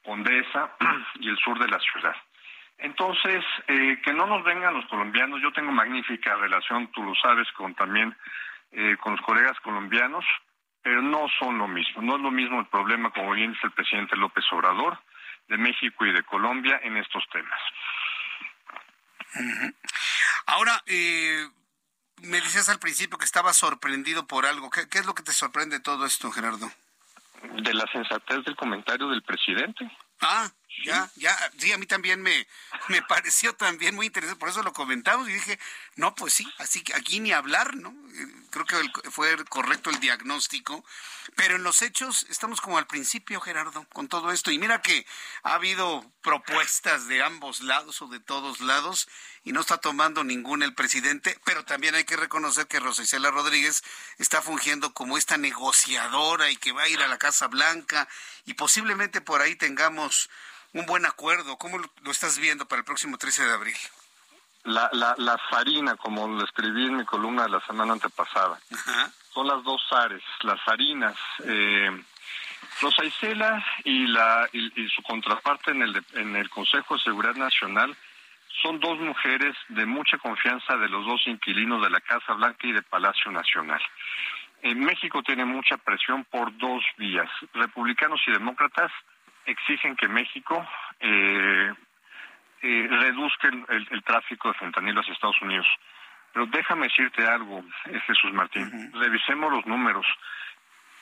Condesa 0.04 0.76
y 1.20 1.30
el 1.30 1.38
sur 1.38 1.60
de 1.60 1.68
la 1.68 1.80
ciudad. 1.80 2.16
Entonces, 2.80 3.44
eh, 3.68 4.00
que 4.04 4.14
no 4.14 4.26
nos 4.26 4.44
vengan 4.44 4.74
los 4.74 4.86
colombianos, 4.86 5.42
yo 5.42 5.52
tengo 5.52 5.72
magnífica 5.72 6.36
relación, 6.36 6.88
tú 6.92 7.04
lo 7.04 7.14
sabes, 7.16 7.52
con 7.52 7.76
también 7.76 8.16
eh, 8.72 8.96
con 9.02 9.14
los 9.14 9.22
colegas 9.22 9.60
colombianos, 9.60 10.24
pero 10.82 11.02
no 11.02 11.28
son 11.40 11.58
lo 11.58 11.68
mismo. 11.68 12.02
No 12.02 12.16
es 12.16 12.22
lo 12.22 12.32
mismo 12.32 12.60
el 12.60 12.68
problema, 12.68 13.12
como 13.12 13.32
bien 13.32 13.52
dice 13.54 13.68
el 13.68 13.74
presidente 13.74 14.16
López 14.16 14.44
Obrador, 14.52 15.00
de 15.48 15.58
México 15.58 16.06
y 16.06 16.14
de 16.14 16.24
Colombia 16.24 16.80
en 16.84 16.98
estos 16.98 17.24
temas. 17.32 17.60
Ahora, 20.46 20.82
eh, 20.88 21.48
me 22.24 22.42
decías 22.42 22.70
al 22.70 22.80
principio 22.80 23.18
que 23.18 23.26
estaba 23.26 23.54
sorprendido 23.54 24.26
por 24.28 24.46
algo. 24.46 24.70
¿Qué, 24.70 24.88
¿Qué, 24.90 25.00
es 25.00 25.06
lo 25.06 25.14
que 25.14 25.24
te 25.24 25.34
sorprende 25.34 25.78
de 25.78 25.84
todo 25.84 26.06
esto, 26.06 26.32
Gerardo? 26.32 26.72
De 27.62 27.74
la 27.74 27.86
sensatez 27.92 28.44
del 28.46 28.56
comentario 28.56 29.10
del 29.10 29.24
presidente. 29.24 29.90
Ah, 30.22 30.50
ya, 30.86 31.12
ya, 31.16 31.52
sí, 31.58 31.72
a 31.72 31.78
mí 31.78 31.86
también 31.86 32.22
me, 32.22 32.48
me 32.88 33.02
pareció 33.10 33.54
también 33.56 33.96
muy 33.96 34.08
interesante, 34.08 34.40
por 34.40 34.50
eso 34.50 34.64
lo 34.64 34.74
comentamos 34.74 35.28
y 35.28 35.34
dije, 35.34 35.60
no, 35.96 36.16
pues 36.16 36.34
sí, 36.34 36.48
así 36.58 36.82
que 36.84 36.94
aquí 36.96 37.20
ni 37.20 37.32
hablar, 37.32 37.76
¿no? 37.76 37.90
Eh, 37.90 38.28
creo 38.50 38.66
que 38.66 39.12
fue 39.12 39.44
correcto 39.46 39.90
el 39.90 40.00
diagnóstico, 40.00 40.86
pero 41.36 41.56
en 41.56 41.64
los 41.64 41.82
hechos 41.82 42.26
estamos 42.30 42.62
como 42.62 42.78
al 42.78 42.88
principio, 42.88 43.42
Gerardo, 43.42 43.86
con 43.94 44.08
todo 44.08 44.32
esto. 44.32 44.52
Y 44.52 44.60
mira 44.60 44.82
que 44.82 45.06
ha 45.44 45.54
habido 45.54 46.10
propuestas 46.22 47.08
de 47.08 47.24
ambos 47.24 47.62
lados 47.62 48.02
o 48.02 48.08
de 48.08 48.20
todos 48.20 48.62
lados 48.62 49.08
y 49.50 49.52
no 49.52 49.62
está 49.62 49.80
tomando 49.80 50.24
ninguna 50.24 50.64
el 50.64 50.76
presidente, 50.76 51.36
pero 51.44 51.66
también 51.66 51.96
hay 51.96 52.04
que 52.04 52.16
reconocer 52.16 52.68
que 52.68 52.80
Rosa 52.80 53.02
Isela 53.02 53.32
Rodríguez 53.32 53.84
está 54.20 54.44
fungiendo 54.44 54.94
como 54.94 55.18
esta 55.18 55.38
negociadora 55.38 56.52
y 56.52 56.56
que 56.56 56.72
va 56.72 56.84
a 56.84 56.88
ir 56.88 57.02
a 57.02 57.08
la 57.08 57.18
Casa 57.18 57.48
Blanca 57.48 58.08
y 58.46 58.54
posiblemente 58.54 59.22
por 59.22 59.42
ahí 59.42 59.56
tengamos 59.56 60.30
un 60.74 60.86
buen 60.86 61.08
acuerdo. 61.08 61.58
¿Cómo 61.58 61.80
lo 61.80 62.12
estás 62.12 62.38
viendo 62.38 62.68
para 62.68 62.82
el 62.82 62.86
próximo 62.86 63.18
13 63.18 63.46
de 63.46 63.52
abril? 63.52 63.78
La, 64.66 64.88
la, 64.94 65.16
la 65.18 65.36
farina, 65.50 65.96
como 65.96 66.28
lo 66.28 66.46
escribí 66.46 66.86
en 66.86 66.98
mi 66.98 67.06
columna 67.06 67.46
de 67.46 67.50
la 67.50 67.66
semana 67.66 67.94
antepasada, 67.94 68.60
son 69.34 69.48
las 69.48 69.64
dos 69.64 69.82
ares, 69.90 70.22
las 70.44 70.60
harinas. 70.68 71.18
Eh, 71.46 72.04
Rosa 72.82 73.04
Isela 73.04 73.66
y, 73.84 74.06
la, 74.06 74.48
y, 74.54 74.88
su 74.90 75.02
contraparte 75.02 75.72
en 75.72 75.82
el, 75.82 76.06
en 76.14 76.36
el 76.36 76.52
Consejo 76.52 76.94
de 76.94 77.02
Seguridad 77.02 77.36
Nacional 77.36 77.98
son 78.62 78.80
dos 78.80 79.00
mujeres 79.00 79.56
de 79.70 79.86
mucha 79.86 80.18
confianza 80.18 80.78
de 80.78 80.90
los 80.90 81.06
dos 81.06 81.22
inquilinos 81.28 81.82
de 81.82 81.90
la 81.90 82.02
Casa 82.02 82.34
Blanca 82.34 82.68
y 82.68 82.72
de 82.72 82.82
Palacio 82.82 83.32
Nacional. 83.32 83.82
En 84.62 84.80
México 84.84 85.24
tiene 85.24 85.46
mucha 85.46 85.78
presión 85.78 86.26
por 86.26 86.56
dos 86.58 86.84
vías. 86.98 87.30
Republicanos 87.54 88.22
y 88.28 88.32
demócratas 88.32 88.92
exigen 89.46 89.96
que 89.96 90.08
México 90.08 90.68
eh, 91.00 91.74
eh, 92.62 92.88
reduzca 92.90 93.48
el, 93.48 94.04
tráfico 94.04 94.50
de 94.50 94.56
fentanilo 94.56 95.00
hacia 95.00 95.14
Estados 95.14 95.42
Unidos. 95.42 95.68
Pero 96.34 96.46
déjame 96.48 96.88
decirte 96.88 97.26
algo, 97.26 97.64
eh, 97.86 98.00
Jesús 98.06 98.34
Martín. 98.34 98.92
Revisemos 98.94 99.52
los 99.52 99.66
números. 99.66 100.06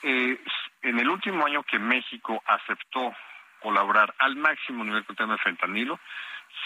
Eh, 0.04 0.40
en 0.84 1.00
el 1.00 1.10
último 1.10 1.46
año 1.46 1.64
que 1.64 1.80
México 1.80 2.44
aceptó 2.46 3.14
colaborar 3.60 4.14
al 4.20 4.36
máximo 4.36 4.84
nivel 4.84 5.04
con 5.04 5.14
el 5.14 5.18
tema 5.18 5.34
de 5.34 5.40
fentanilo, 5.40 6.00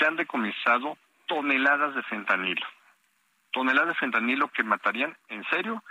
se 0.01 0.07
han 0.07 0.15
decomisado 0.15 0.97
toneladas 1.27 1.93
de 1.93 2.01
fentanilo. 2.03 2.65
Toneladas 3.51 3.89
de 3.89 3.95
fentanilo 3.95 4.47
que 4.47 4.63
matarían, 4.63 5.15
en 5.29 5.43
serio, 5.45 5.83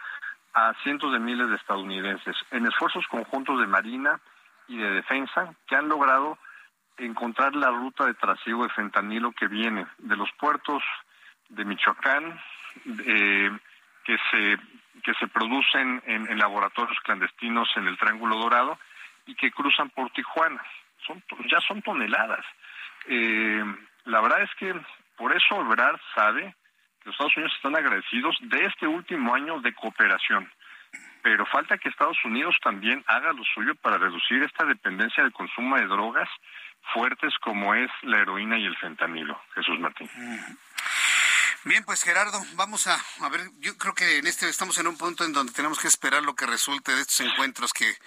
a 0.53 0.75
cientos 0.83 1.13
de 1.13 1.21
miles 1.21 1.49
de 1.49 1.55
estadounidenses 1.55 2.37
en 2.51 2.67
esfuerzos 2.67 3.07
conjuntos 3.07 3.61
de 3.61 3.69
Marina 3.69 4.21
y 4.67 4.79
de 4.79 4.91
Defensa 4.91 5.55
que 5.69 5.77
han 5.77 5.89
logrado 5.89 6.39
encontrar 6.97 7.55
la 7.55 7.71
ruta 7.71 8.05
de 8.07 8.15
trasiego 8.15 8.65
de 8.65 8.71
fentanilo 8.71 9.31
que 9.33 9.47
viene 9.47 9.87
de 9.99 10.17
los 10.17 10.31
puertos 10.33 10.83
de 11.49 11.65
Michoacán, 11.65 12.41
eh, 13.07 13.51
que 14.05 14.17
se 14.31 14.59
que 15.05 15.15
se 15.15 15.29
producen 15.29 16.03
en, 16.05 16.37
laboratorios 16.37 16.99
clandestinos 17.01 17.71
en 17.77 17.87
el 17.87 17.97
Triángulo 17.97 18.37
Dorado 18.37 18.79
y 19.25 19.35
que 19.35 19.51
cruzan 19.51 19.89
por 19.89 20.11
Tijuana. 20.11 20.63
Son, 21.07 21.23
ya 21.51 21.59
son 21.61 21.81
toneladas. 21.81 22.45
Eh, 23.07 23.65
la 24.05 24.21
verdad 24.21 24.43
es 24.43 24.51
que 24.59 24.75
por 25.17 25.35
eso 25.37 25.57
Obrar 25.57 26.01
sabe 26.15 26.55
que 27.01 27.07
los 27.07 27.15
Estados 27.15 27.37
Unidos 27.37 27.53
están 27.57 27.77
agradecidos 27.77 28.37
de 28.41 28.65
este 28.65 28.87
último 28.87 29.35
año 29.35 29.61
de 29.61 29.75
cooperación. 29.75 30.51
Pero 31.23 31.45
falta 31.47 31.77
que 31.77 31.91
Estados 31.91 32.17
Unidos 32.25 32.57
también 32.63 33.05
haga 33.07 33.33
lo 33.33 33.45
suyo 33.45 33.75
para 33.77 33.99
reducir 33.99 34.43
esta 34.43 34.65
dependencia 34.65 35.23
del 35.23 35.33
consumo 35.33 35.77
de 35.77 35.87
drogas 35.87 36.29
fuertes 36.95 37.35
como 37.43 37.75
es 37.75 37.91
la 38.03 38.19
heroína 38.19 38.59
y 38.59 38.65
el 38.65 38.77
fentanilo. 38.77 39.39
Jesús 39.55 39.79
Martín. 39.79 40.09
Bien, 41.65 41.85
pues 41.85 42.03
Gerardo, 42.03 42.43
vamos 42.55 42.87
a, 42.87 43.05
a 43.21 43.29
ver, 43.29 43.51
yo 43.59 43.77
creo 43.77 43.95
que 43.95 44.19
en 44.19 44.27
este 44.27 44.49
estamos 44.49 44.79
en 44.79 44.87
un 44.87 44.97
punto 44.97 45.25
en 45.25 45.35
donde 45.35 45.53
tenemos 45.53 45.79
que 45.79 45.89
esperar 45.89 46.23
lo 46.23 46.35
que 46.35 46.47
resulte 46.47 46.95
de 46.95 47.03
estos 47.03 47.21
encuentros 47.21 47.75
que, 47.75 47.99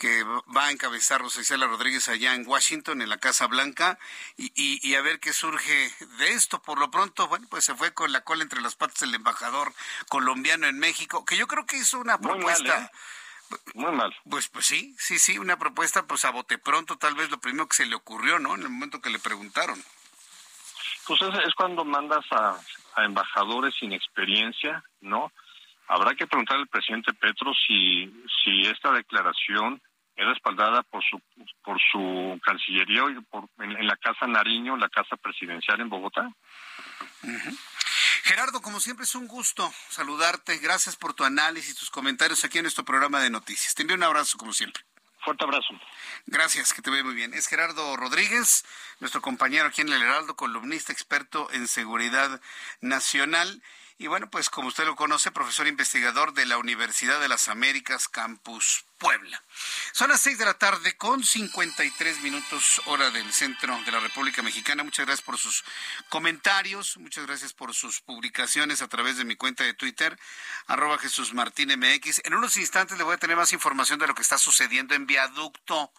que 0.00 0.22
va 0.24 0.66
a 0.66 0.70
encabezar 0.70 1.20
Rosa 1.20 1.42
Isela 1.42 1.66
Rodríguez 1.66 2.08
allá 2.08 2.34
en 2.34 2.46
Washington, 2.46 3.02
en 3.02 3.10
la 3.10 3.18
Casa 3.18 3.48
Blanca, 3.48 3.98
y, 4.38 4.50
y, 4.56 4.94
a 4.94 5.02
ver 5.02 5.20
qué 5.20 5.34
surge 5.34 5.92
de 6.18 6.32
esto. 6.32 6.62
Por 6.62 6.78
lo 6.78 6.90
pronto, 6.90 7.28
bueno, 7.28 7.46
pues 7.50 7.66
se 7.66 7.74
fue 7.74 7.92
con 7.92 8.12
la 8.12 8.22
cola 8.22 8.42
entre 8.42 8.62
las 8.62 8.76
patas 8.76 9.02
el 9.02 9.14
embajador 9.14 9.74
colombiano 10.08 10.66
en 10.66 10.78
México, 10.78 11.26
que 11.26 11.36
yo 11.36 11.46
creo 11.46 11.66
que 11.66 11.76
hizo 11.76 11.98
una 11.98 12.18
propuesta. 12.18 12.78
¿eh? 12.78 12.90
Muy 13.74 13.92
mal. 13.92 14.14
Pues, 14.28 14.48
pues 14.48 14.64
sí, 14.64 14.96
sí, 14.98 15.18
sí, 15.18 15.38
una 15.38 15.58
propuesta, 15.58 16.06
pues 16.06 16.24
a 16.24 16.30
bote 16.30 16.56
pronto, 16.56 16.96
tal 16.96 17.14
vez 17.14 17.30
lo 17.30 17.38
primero 17.40 17.68
que 17.68 17.76
se 17.76 17.86
le 17.86 17.94
ocurrió, 17.94 18.38
¿no? 18.38 18.54
En 18.54 18.62
el 18.62 18.70
momento 18.70 19.02
que 19.02 19.10
le 19.10 19.18
preguntaron. 19.18 19.82
Pues 21.06 21.20
es, 21.22 21.54
cuando 21.54 21.84
mandas 21.84 22.24
a, 22.32 22.58
embajadores 23.04 23.74
sin 23.78 23.92
experiencia, 23.92 24.82
¿no? 25.00 25.32
Habrá 25.88 26.14
que 26.14 26.26
preguntar 26.26 26.56
al 26.56 26.66
presidente 26.66 27.12
Petro 27.14 27.52
si, 27.66 28.12
si 28.42 28.62
esta 28.62 28.92
declaración 28.92 29.80
es 30.16 30.26
respaldada 30.26 30.82
por 30.82 31.04
su 31.04 31.20
por 31.62 31.78
su 31.92 32.40
cancillería 32.42 33.02
y 33.10 33.20
por, 33.22 33.48
en, 33.58 33.86
la 33.86 33.96
casa 33.96 34.26
Nariño, 34.26 34.76
la 34.76 34.88
casa 34.88 35.16
presidencial 35.16 35.80
en 35.80 35.90
Bogotá. 35.90 36.30
Gerardo, 38.24 38.62
como 38.62 38.80
siempre 38.80 39.04
es 39.04 39.14
un 39.14 39.26
gusto 39.26 39.70
saludarte. 39.88 40.58
Gracias 40.58 40.96
por 40.96 41.12
tu 41.12 41.24
análisis, 41.24 41.74
y 41.74 41.78
tus 41.78 41.90
comentarios 41.90 42.44
aquí 42.44 42.58
en 42.58 42.64
nuestro 42.64 42.84
programa 42.84 43.20
de 43.20 43.30
noticias. 43.30 43.74
Te 43.74 43.82
envío 43.82 43.96
un 43.96 44.02
abrazo 44.02 44.38
como 44.38 44.52
siempre. 44.52 44.85
Fuerte 45.26 45.42
abrazo. 45.42 45.74
Gracias, 46.26 46.72
que 46.72 46.82
te 46.82 46.90
ve 46.90 47.02
muy 47.02 47.16
bien. 47.16 47.34
Es 47.34 47.48
Gerardo 47.48 47.96
Rodríguez, 47.96 48.64
nuestro 49.00 49.20
compañero 49.20 49.66
aquí 49.66 49.80
en 49.80 49.88
el 49.88 50.00
Heraldo, 50.00 50.36
columnista 50.36 50.92
experto 50.92 51.48
en 51.50 51.66
seguridad 51.66 52.40
nacional. 52.80 53.60
Y 53.98 54.08
bueno, 54.08 54.28
pues 54.28 54.50
como 54.50 54.68
usted 54.68 54.84
lo 54.84 54.94
conoce, 54.94 55.30
profesor 55.30 55.66
investigador 55.66 56.34
de 56.34 56.44
la 56.44 56.58
Universidad 56.58 57.18
de 57.18 57.28
las 57.28 57.48
Américas, 57.48 58.08
Campus 58.08 58.84
Puebla. 58.98 59.42
Son 59.92 60.10
las 60.10 60.20
seis 60.20 60.36
de 60.36 60.44
la 60.44 60.52
tarde 60.52 60.98
con 60.98 61.24
53 61.24 62.20
minutos 62.20 62.82
hora 62.84 63.10
del 63.10 63.32
centro 63.32 63.78
de 63.86 63.92
la 63.92 64.00
República 64.00 64.42
Mexicana. 64.42 64.84
Muchas 64.84 65.06
gracias 65.06 65.24
por 65.24 65.38
sus 65.38 65.64
comentarios, 66.10 66.98
muchas 66.98 67.26
gracias 67.26 67.54
por 67.54 67.72
sus 67.74 68.02
publicaciones 68.02 68.82
a 68.82 68.88
través 68.88 69.16
de 69.16 69.24
mi 69.24 69.34
cuenta 69.34 69.64
de 69.64 69.72
Twitter, 69.72 70.18
arroba 70.66 70.98
Jesús 70.98 71.32
Martín 71.32 71.70
MX. 71.70 72.20
En 72.24 72.34
unos 72.34 72.58
instantes 72.58 72.98
le 72.98 73.04
voy 73.04 73.14
a 73.14 73.18
tener 73.18 73.36
más 73.36 73.54
información 73.54 73.98
de 73.98 74.08
lo 74.08 74.14
que 74.14 74.22
está 74.22 74.36
sucediendo 74.36 74.94
en 74.94 75.06
viaducto 75.06 75.90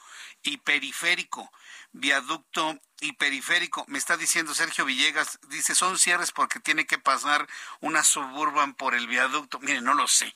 y 0.44 0.58
periférico 0.58 1.52
viaducto 1.92 2.80
y 3.00 3.14
periférico. 3.14 3.86
Me 3.88 3.98
está 3.98 4.18
diciendo 4.18 4.54
Sergio 4.54 4.86
Villegas, 4.86 5.40
dice, 5.50 5.76
son 5.76 5.98
cierres 5.98 6.32
porque 6.32 6.60
tiene 6.60 6.86
que 6.86 6.98
pasar 6.98 7.48
una 7.80 8.04
suburban 8.04 8.74
por 8.74 8.96
el 8.96 9.08
viaducto. 9.08 9.60
Mire, 9.60 9.82
no 9.82 9.94
lo 9.94 10.08
sé. 10.08 10.34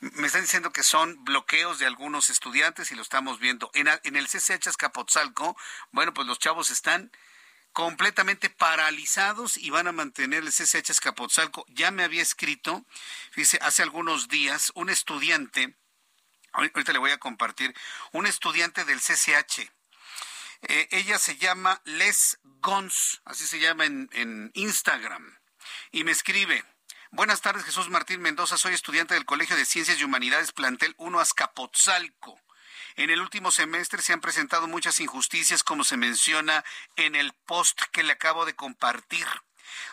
Me 0.00 0.26
están 0.26 0.42
diciendo 0.42 0.72
que 0.72 0.82
son 0.82 1.24
bloqueos 1.24 1.78
de 1.78 1.86
algunos 1.86 2.28
estudiantes 2.28 2.90
y 2.90 2.96
lo 2.96 3.02
estamos 3.02 3.38
viendo. 3.38 3.70
En, 3.74 3.86
el 4.16 4.26
CCH 4.26 4.66
Escapotzalco, 4.66 5.56
bueno, 5.92 6.12
pues 6.12 6.26
los 6.26 6.40
chavos 6.40 6.70
están 6.70 7.12
completamente 7.72 8.50
paralizados 8.50 9.56
y 9.56 9.70
van 9.70 9.86
a 9.86 9.92
mantener 9.92 10.42
el 10.42 10.52
CCH 10.52 10.90
Escapotzalco. 10.90 11.64
Ya 11.68 11.90
me 11.92 12.02
había 12.02 12.20
escrito, 12.20 12.84
dice, 13.36 13.58
hace 13.62 13.82
algunos 13.82 14.28
días, 14.28 14.72
un 14.74 14.90
estudiante, 14.90 15.76
ahorita 16.52 16.92
le 16.92 16.98
voy 16.98 17.12
a 17.12 17.18
compartir, 17.18 17.72
un 18.10 18.26
estudiante 18.26 18.84
del 18.84 19.00
CCH 19.00 19.70
eh, 20.62 20.88
ella 20.92 21.18
se 21.18 21.36
llama 21.36 21.80
Les 21.84 22.38
Gons, 22.42 23.20
así 23.24 23.46
se 23.46 23.58
llama 23.58 23.84
en, 23.84 24.08
en 24.12 24.50
Instagram. 24.54 25.38
Y 25.90 26.04
me 26.04 26.12
escribe, 26.12 26.64
buenas 27.10 27.40
tardes 27.40 27.64
Jesús 27.64 27.88
Martín 27.88 28.20
Mendoza, 28.20 28.56
soy 28.56 28.74
estudiante 28.74 29.14
del 29.14 29.24
Colegio 29.24 29.56
de 29.56 29.64
Ciencias 29.64 29.98
y 29.98 30.04
Humanidades 30.04 30.52
Plantel 30.52 30.94
1 30.98 31.20
Azcapotzalco. 31.20 32.40
En 32.96 33.10
el 33.10 33.20
último 33.20 33.50
semestre 33.50 34.02
se 34.02 34.12
han 34.12 34.20
presentado 34.20 34.68
muchas 34.68 35.00
injusticias 35.00 35.64
como 35.64 35.82
se 35.82 35.96
menciona 35.96 36.64
en 36.96 37.14
el 37.14 37.32
post 37.32 37.80
que 37.90 38.02
le 38.02 38.12
acabo 38.12 38.44
de 38.44 38.54
compartir. 38.54 39.26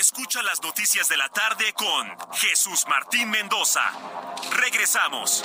Escucha 0.00 0.42
las 0.42 0.60
noticias 0.64 1.08
de 1.08 1.16
la 1.16 1.28
tarde 1.28 1.72
con 1.74 2.12
Jesús 2.32 2.86
Martín 2.88 3.30
Mendoza. 3.30 3.88
Regresamos. 4.50 5.44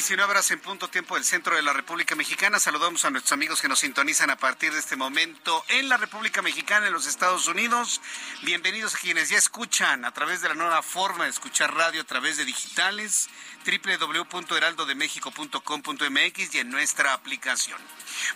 19 0.00 0.30
horas 0.30 0.50
en 0.50 0.58
punto 0.60 0.88
tiempo 0.88 1.16
del 1.16 1.24
centro 1.26 1.54
de 1.54 1.60
la 1.60 1.74
República 1.74 2.14
Mexicana. 2.14 2.58
Saludamos 2.58 3.04
a 3.04 3.10
nuestros 3.10 3.32
amigos 3.32 3.60
que 3.60 3.68
nos 3.68 3.80
sintonizan 3.80 4.30
a 4.30 4.36
partir 4.36 4.72
de 4.72 4.78
este 4.78 4.96
momento 4.96 5.62
en 5.68 5.90
la 5.90 5.98
República 5.98 6.40
Mexicana, 6.40 6.86
en 6.86 6.94
los 6.94 7.06
Estados 7.06 7.46
Unidos. 7.48 8.00
Bienvenidos 8.42 8.94
a 8.94 8.98
quienes 8.98 9.28
ya 9.28 9.36
escuchan 9.36 10.06
a 10.06 10.14
través 10.14 10.40
de 10.40 10.48
la 10.48 10.54
nueva 10.54 10.80
forma 10.80 11.24
de 11.24 11.30
escuchar 11.30 11.74
radio 11.74 12.00
a 12.00 12.04
través 12.04 12.38
de 12.38 12.46
digitales 12.46 13.28
www.heraldodemexico.com.mx 13.64 16.54
y 16.54 16.58
en 16.58 16.70
nuestra 16.70 17.12
aplicación. 17.12 17.78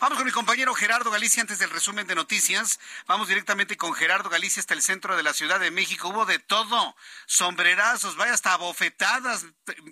Vamos 0.01 0.17
con 0.17 0.27
mi 0.27 0.33
compañero 0.33 0.75
Gerardo 0.75 1.11
Galicia 1.11 1.41
antes 1.41 1.59
del 1.59 1.71
resumen 1.71 2.07
de 2.07 2.15
noticias. 2.15 2.79
Vamos 3.07 3.29
directamente 3.29 3.77
con 3.77 3.95
Gerardo 3.95 4.31
Galicia 4.31 4.61
hasta 4.61 4.75
el 4.75 4.83
centro 4.83 5.17
de 5.17 5.23
la 5.23 5.33
Ciudad 5.33 5.61
de 5.61 5.71
México. 5.71 6.09
Hubo 6.09 6.27
de 6.27 6.39
todo, 6.39 6.97
sombrerazos, 7.27 8.17
vaya 8.17 8.35
hasta 8.35 8.57
bofetadas. 8.57 9.47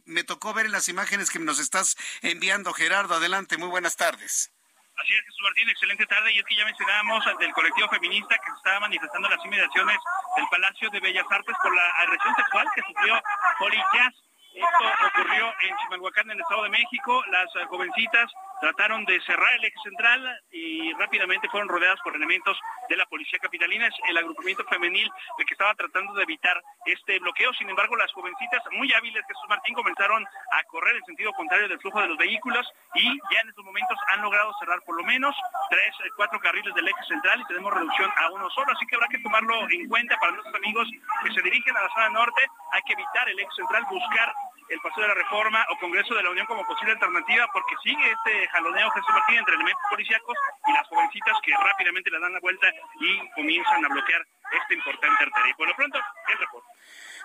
Me 0.04 0.24
tocó 0.24 0.54
ver 0.54 0.66
en 0.66 0.72
las 0.72 0.88
imágenes 0.88 1.30
que 1.30 1.38
nos 1.38 1.58
estás 1.58 1.96
enviando, 2.20 2.72
Gerardo. 2.72 3.14
Adelante, 3.14 3.56
muy 3.56 3.68
buenas 3.68 3.96
tardes. 3.96 4.52
Así 4.96 5.14
es, 5.14 5.24
Jesús 5.24 5.40
Martín, 5.42 5.70
excelente 5.70 6.06
tarde. 6.06 6.32
Y 6.32 6.38
es 6.38 6.44
que 6.44 6.56
ya 6.56 6.64
mencionábamos 6.64 7.24
del 7.38 7.52
colectivo 7.52 7.88
feminista 7.88 8.36
que 8.36 8.50
se 8.50 8.56
estaba 8.56 8.80
manifestando 8.80 9.28
las 9.28 9.44
inmediaciones 9.44 9.96
del 10.36 10.46
Palacio 10.50 10.90
de 10.90 11.00
Bellas 11.00 11.26
Artes 11.30 11.56
por 11.62 11.74
la 11.74 11.90
agresión 12.02 12.34
sexual 12.36 12.66
que 12.74 12.82
sufrió 12.82 13.22
Holly 13.60 13.82
Jazz. 13.94 14.14
Esto 14.54 14.84
ocurrió 15.06 15.46
en 15.62 15.76
Chimalhuacán, 15.78 16.24
en 16.26 16.32
el 16.32 16.40
Estado 16.40 16.64
de 16.64 16.70
México. 16.70 17.22
Las 17.30 17.56
eh, 17.56 17.66
jovencitas 17.68 18.30
trataron 18.62 19.04
de 19.04 19.20
cerrar 19.22 19.52
el 19.54 19.64
eje 19.64 19.76
central 19.82 20.40
y 20.52 20.92
rápidamente 20.94 21.48
fueron 21.48 21.68
rodeadas 21.68 21.98
por 22.04 22.14
elementos 22.14 22.56
de 22.88 22.96
la 22.96 23.04
policía 23.06 23.40
capitalina. 23.40 23.88
Es 23.88 23.94
el 24.08 24.16
agrupamiento 24.16 24.64
femenil 24.66 25.10
el 25.38 25.46
que 25.46 25.54
estaba 25.54 25.74
tratando 25.74 26.14
de 26.14 26.22
evitar 26.22 26.62
este 26.86 27.18
bloqueo. 27.18 27.52
Sin 27.54 27.68
embargo, 27.68 27.96
las 27.96 28.12
jovencitas 28.12 28.62
muy 28.70 28.92
hábiles, 28.92 29.24
Jesús 29.26 29.48
Martín, 29.48 29.74
comenzaron 29.74 30.24
a 30.24 30.62
correr 30.68 30.94
en 30.94 31.04
sentido 31.04 31.32
contrario 31.32 31.68
del 31.68 31.80
flujo 31.80 32.00
de 32.02 32.06
los 32.06 32.16
vehículos 32.16 32.64
y 32.94 33.04
ya 33.34 33.40
en 33.40 33.48
estos 33.48 33.64
momentos 33.64 33.98
han 34.12 34.22
logrado 34.22 34.52
cerrar 34.60 34.80
por 34.82 34.96
lo 34.96 35.02
menos 35.02 35.34
tres, 35.68 35.94
eh, 36.04 36.10
cuatro 36.16 36.38
carriles 36.38 36.72
del 36.74 36.86
eje 36.86 37.02
central 37.08 37.40
y 37.40 37.46
tenemos 37.46 37.74
reducción 37.74 38.10
a 38.16 38.30
uno 38.30 38.48
solo. 38.50 38.72
Así 38.72 38.86
que 38.86 38.94
habrá 38.94 39.08
que 39.08 39.18
tomarlo 39.18 39.68
en 39.70 39.88
cuenta 39.88 40.16
para 40.18 40.32
nuestros 40.32 40.54
amigos 40.54 40.88
que 41.24 41.32
se 41.32 41.42
dirigen 41.42 41.76
a 41.76 41.82
la 41.82 41.88
zona 41.88 42.10
norte. 42.10 42.46
Hay 42.70 42.82
que 42.82 42.92
evitar 42.92 43.28
el 43.28 43.40
eje 43.40 43.50
central, 43.56 43.84
buscar 43.90 44.32
el 44.68 44.80
Paseo 44.80 45.02
de 45.02 45.08
la 45.08 45.14
Reforma 45.14 45.66
o 45.70 45.78
Congreso 45.78 46.14
de 46.14 46.22
la 46.22 46.30
Unión 46.30 46.46
como 46.46 46.64
posible 46.66 46.92
alternativa 46.92 47.46
porque 47.52 47.74
sigue 47.82 48.12
este 48.12 48.48
jaloneo 48.48 48.90
Jesús 48.90 49.08
Martín 49.12 49.38
entre 49.38 49.54
elementos 49.54 49.82
policíacos 49.90 50.36
y 50.66 50.72
las 50.72 50.86
jovencitas 50.88 51.36
que 51.44 51.52
rápidamente 51.52 52.10
le 52.10 52.20
dan 52.20 52.32
la 52.32 52.40
vuelta 52.40 52.66
y 53.00 53.30
comienzan 53.34 53.84
a 53.84 53.88
bloquear 53.88 54.26
esta 54.52 54.74
importante 54.74 55.24
arteria. 55.24 55.50
Y 55.50 55.54
por 55.54 55.68
lo 55.68 55.76
pronto, 55.76 55.98
el 55.98 56.38
reporte. 56.38 56.68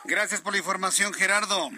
Gracias 0.05 0.41
por 0.41 0.53
la 0.53 0.59
información, 0.59 1.13
Gerardo. 1.13 1.69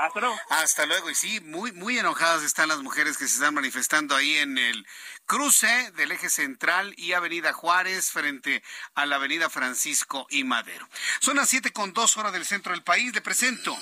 Hasta 0.00 0.18
luego. 0.20 0.40
Hasta 0.48 0.86
luego. 0.86 1.10
Y 1.10 1.14
sí, 1.14 1.40
muy, 1.40 1.72
muy 1.72 1.98
enojadas 1.98 2.42
están 2.42 2.68
las 2.68 2.78
mujeres 2.78 3.18
que 3.18 3.28
se 3.28 3.34
están 3.34 3.52
manifestando 3.52 4.16
ahí 4.16 4.38
en 4.38 4.56
el 4.56 4.86
cruce 5.26 5.92
del 5.92 6.12
eje 6.12 6.30
central 6.30 6.94
y 6.96 7.12
Avenida 7.12 7.52
Juárez 7.52 8.10
frente 8.10 8.62
a 8.94 9.04
la 9.04 9.16
Avenida 9.16 9.50
Francisco 9.50 10.26
y 10.30 10.42
Madero. 10.42 10.88
Son 11.20 11.36
las 11.36 11.50
siete 11.50 11.70
con 11.70 11.92
dos 11.92 12.16
horas 12.16 12.32
del 12.32 12.46
centro 12.46 12.72
del 12.72 12.82
país. 12.82 13.12
Le 13.12 13.20
presento 13.20 13.76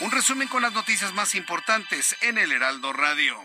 un 0.00 0.10
resumen 0.10 0.46
con 0.46 0.60
las 0.60 0.74
noticias 0.74 1.14
más 1.14 1.34
importantes 1.34 2.16
en 2.20 2.36
el 2.36 2.52
Heraldo 2.52 2.92
Radio. 2.92 3.42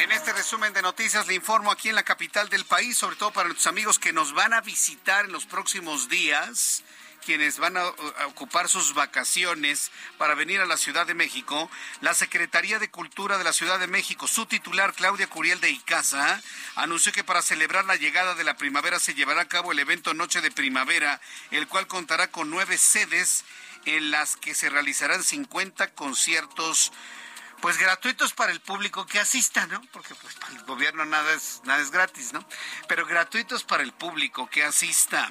En 0.00 0.12
este 0.12 0.34
resumen 0.34 0.74
de 0.74 0.82
noticias 0.82 1.26
le 1.26 1.34
informo 1.34 1.70
aquí 1.70 1.88
en 1.88 1.94
la 1.94 2.02
capital 2.02 2.50
del 2.50 2.66
país, 2.66 2.98
sobre 2.98 3.16
todo 3.16 3.30
para 3.30 3.48
nuestros 3.48 3.68
amigos 3.68 3.98
que 3.98 4.12
nos 4.12 4.34
van 4.34 4.52
a 4.52 4.60
visitar 4.60 5.24
en 5.24 5.32
los 5.32 5.46
próximos 5.46 6.10
días 6.10 6.84
quienes 7.26 7.58
van 7.58 7.76
a, 7.76 7.84
ocupar 8.28 8.68
sus 8.68 8.94
vacaciones 8.94 9.90
para 10.16 10.36
venir 10.36 10.60
a 10.60 10.64
la 10.64 10.76
Ciudad 10.76 11.08
de 11.08 11.14
México, 11.14 11.68
la 12.00 12.14
Secretaría 12.14 12.78
de 12.78 12.88
Cultura 12.88 13.36
de 13.36 13.42
la 13.42 13.52
Ciudad 13.52 13.80
de 13.80 13.88
México, 13.88 14.28
su 14.28 14.46
titular 14.46 14.94
Claudia 14.94 15.26
Curiel 15.26 15.60
de 15.60 15.70
Icaza, 15.70 16.40
anunció 16.76 17.10
que 17.10 17.24
para 17.24 17.42
celebrar 17.42 17.84
la 17.84 17.96
llegada 17.96 18.36
de 18.36 18.44
la 18.44 18.56
primavera 18.56 19.00
se 19.00 19.14
llevará 19.14 19.40
a 19.40 19.48
cabo 19.48 19.72
el 19.72 19.80
evento 19.80 20.14
Noche 20.14 20.40
de 20.40 20.52
Primavera, 20.52 21.20
el 21.50 21.66
cual 21.66 21.88
contará 21.88 22.30
con 22.30 22.48
nueve 22.48 22.78
sedes 22.78 23.44
en 23.86 24.12
las 24.12 24.36
que 24.36 24.54
se 24.54 24.70
realizarán 24.70 25.24
50 25.24 25.94
conciertos 25.94 26.92
pues 27.60 27.78
gratuitos 27.78 28.32
para 28.32 28.52
el 28.52 28.60
público 28.60 29.06
que 29.06 29.18
asista, 29.18 29.66
¿no? 29.66 29.80
Porque 29.92 30.14
pues 30.14 30.34
para 30.34 30.54
el 30.54 30.64
gobierno 30.64 31.04
nada 31.04 31.32
es 31.32 31.60
nada 31.64 31.80
es 31.80 31.90
gratis, 31.90 32.32
¿no? 32.32 32.44
Pero 32.88 33.06
gratuitos 33.06 33.64
para 33.64 33.82
el 33.82 33.92
público 33.92 34.48
que 34.48 34.64
asista. 34.64 35.28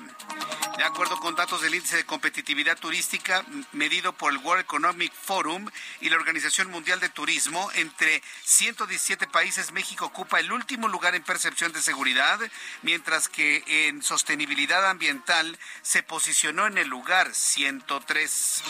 De 0.78 0.84
acuerdo 0.84 1.18
con 1.20 1.36
datos 1.36 1.62
del 1.62 1.76
índice 1.76 1.98
de 1.98 2.06
competitividad 2.06 2.78
turística 2.78 3.46
medido 3.72 4.14
por 4.14 4.32
el 4.34 4.40
World 4.40 4.64
Economic 4.64 5.14
Forum 5.14 5.70
y 6.02 6.10
la 6.10 6.18
Organización 6.18 6.70
Mundial 6.70 7.00
de 7.00 7.10
Turismo, 7.10 7.70
entre 7.76 8.22
117 8.44 9.28
países 9.28 9.72
México 9.72 10.06
ocupa 10.06 10.40
el 10.40 10.52
último 10.52 10.88
lugar 10.88 11.16
en 11.16 11.24
percepción 11.24 11.72
de 11.72 11.82
seguridad, 11.82 12.40
mientras 12.82 13.30
que 13.30 13.64
en 13.68 14.02
sostenibilidad 14.04 14.90
ambiental 14.90 15.58
se 15.82 16.04
posicionó 16.04 16.68
en 16.68 16.78
el 16.78 16.88
lugar 16.88 17.34
103. 17.34 18.64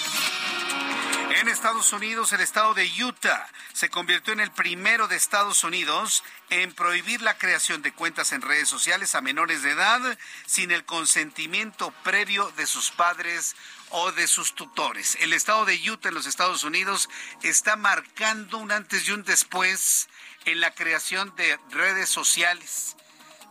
En 1.36 1.50
Estados 1.50 1.92
Unidos, 1.92 2.32
el 2.32 2.40
estado 2.40 2.74
de 2.74 2.90
Utah 3.04 3.46
se 3.74 3.90
convirtió 3.90 4.32
en 4.32 4.40
el 4.40 4.52
primero 4.52 5.10
de 5.10 5.18
Estados 5.18 5.66
Unidos 5.66 6.24
en 6.50 6.74
prohibir 6.74 7.22
la 7.22 7.38
creación 7.38 7.82
de 7.82 7.92
cuentas 7.92 8.32
en 8.32 8.42
redes 8.42 8.70
sociales 8.70 9.16
a 9.16 9.22
menores 9.22 9.62
de 9.62 9.72
edad 9.72 10.18
sin 10.46 10.72
el 10.72 10.86
consentimiento 10.86 11.92
previo 12.06 12.50
de 12.52 12.66
sus 12.66 12.90
padres 12.92 13.58
o 13.90 14.14
de 14.14 14.28
sus 14.28 14.56
tutores. 14.56 15.18
El 15.20 15.34
estado 15.34 15.66
de 15.66 15.78
Utah 15.92 16.08
en 16.08 16.16
los 16.16 16.26
Estados 16.26 16.64
Unidos 16.64 17.10
está 17.44 17.76
marcando 17.76 18.58
un 18.58 18.72
antes 18.72 19.06
y 19.06 19.12
un 19.12 19.26
después 19.26 20.08
en 20.46 20.62
la 20.62 20.72
creación 20.72 21.36
de 21.36 21.60
redes 21.70 22.08
sociales. 22.08 22.96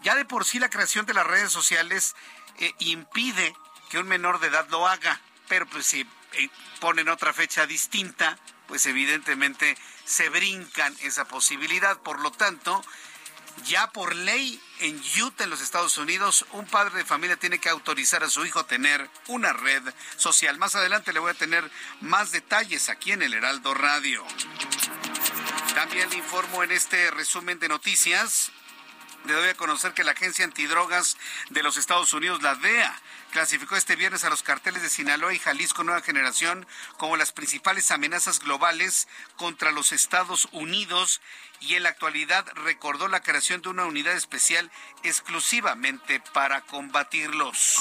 Ya 0.02 0.14
de 0.14 0.24
por 0.24 0.46
sí 0.46 0.58
la 0.58 0.70
creación 0.70 1.04
de 1.04 1.12
las 1.12 1.26
redes 1.26 1.52
sociales 1.52 2.16
eh, 2.60 2.72
impide 2.78 3.54
que 3.90 3.98
un 3.98 4.08
menor 4.08 4.40
de 4.40 4.46
edad 4.46 4.66
lo 4.70 4.88
haga, 4.88 5.20
pero 5.48 5.66
pues 5.66 5.84
si 5.84 6.06
ponen 6.80 7.08
otra 7.08 7.32
fecha 7.32 7.66
distinta, 7.66 8.38
pues 8.66 8.86
evidentemente 8.86 9.76
se 10.04 10.28
brincan 10.28 10.94
esa 11.00 11.26
posibilidad. 11.26 11.98
Por 11.98 12.20
lo 12.20 12.30
tanto, 12.30 12.84
ya 13.66 13.90
por 13.90 14.14
ley 14.14 14.60
en 14.80 15.00
Utah, 15.22 15.44
en 15.44 15.50
los 15.50 15.60
Estados 15.60 15.96
Unidos, 15.96 16.44
un 16.52 16.66
padre 16.66 16.98
de 16.98 17.04
familia 17.04 17.36
tiene 17.36 17.58
que 17.58 17.68
autorizar 17.68 18.24
a 18.24 18.28
su 18.28 18.44
hijo 18.44 18.58
a 18.58 18.66
tener 18.66 19.08
una 19.28 19.52
red 19.52 19.82
social. 20.16 20.58
Más 20.58 20.74
adelante 20.74 21.12
le 21.12 21.20
voy 21.20 21.30
a 21.30 21.34
tener 21.34 21.70
más 22.00 22.32
detalles 22.32 22.88
aquí 22.88 23.12
en 23.12 23.22
el 23.22 23.34
Heraldo 23.34 23.72
Radio. 23.74 24.24
También 25.74 26.10
le 26.10 26.16
informo 26.16 26.62
en 26.62 26.72
este 26.72 27.10
resumen 27.10 27.58
de 27.58 27.68
noticias. 27.68 28.50
Le 29.24 29.32
doy 29.32 29.48
a 29.48 29.54
conocer 29.54 29.94
que 29.94 30.04
la 30.04 30.12
Agencia 30.12 30.44
Antidrogas 30.44 31.16
de 31.48 31.62
los 31.62 31.78
Estados 31.78 32.12
Unidos, 32.12 32.42
la 32.42 32.56
DEA, 32.56 32.94
clasificó 33.30 33.74
este 33.74 33.96
viernes 33.96 34.22
a 34.24 34.30
los 34.30 34.42
carteles 34.42 34.82
de 34.82 34.90
Sinaloa 34.90 35.32
y 35.32 35.38
Jalisco 35.38 35.82
Nueva 35.82 36.02
Generación 36.02 36.66
como 36.98 37.16
las 37.16 37.32
principales 37.32 37.90
amenazas 37.90 38.40
globales 38.40 39.08
contra 39.36 39.72
los 39.72 39.92
Estados 39.92 40.46
Unidos 40.52 41.22
y 41.60 41.74
en 41.74 41.84
la 41.84 41.88
actualidad 41.88 42.46
recordó 42.54 43.08
la 43.08 43.22
creación 43.22 43.62
de 43.62 43.70
una 43.70 43.86
unidad 43.86 44.14
especial 44.14 44.70
exclusivamente 45.02 46.20
para 46.32 46.60
combatirlos. 46.60 47.78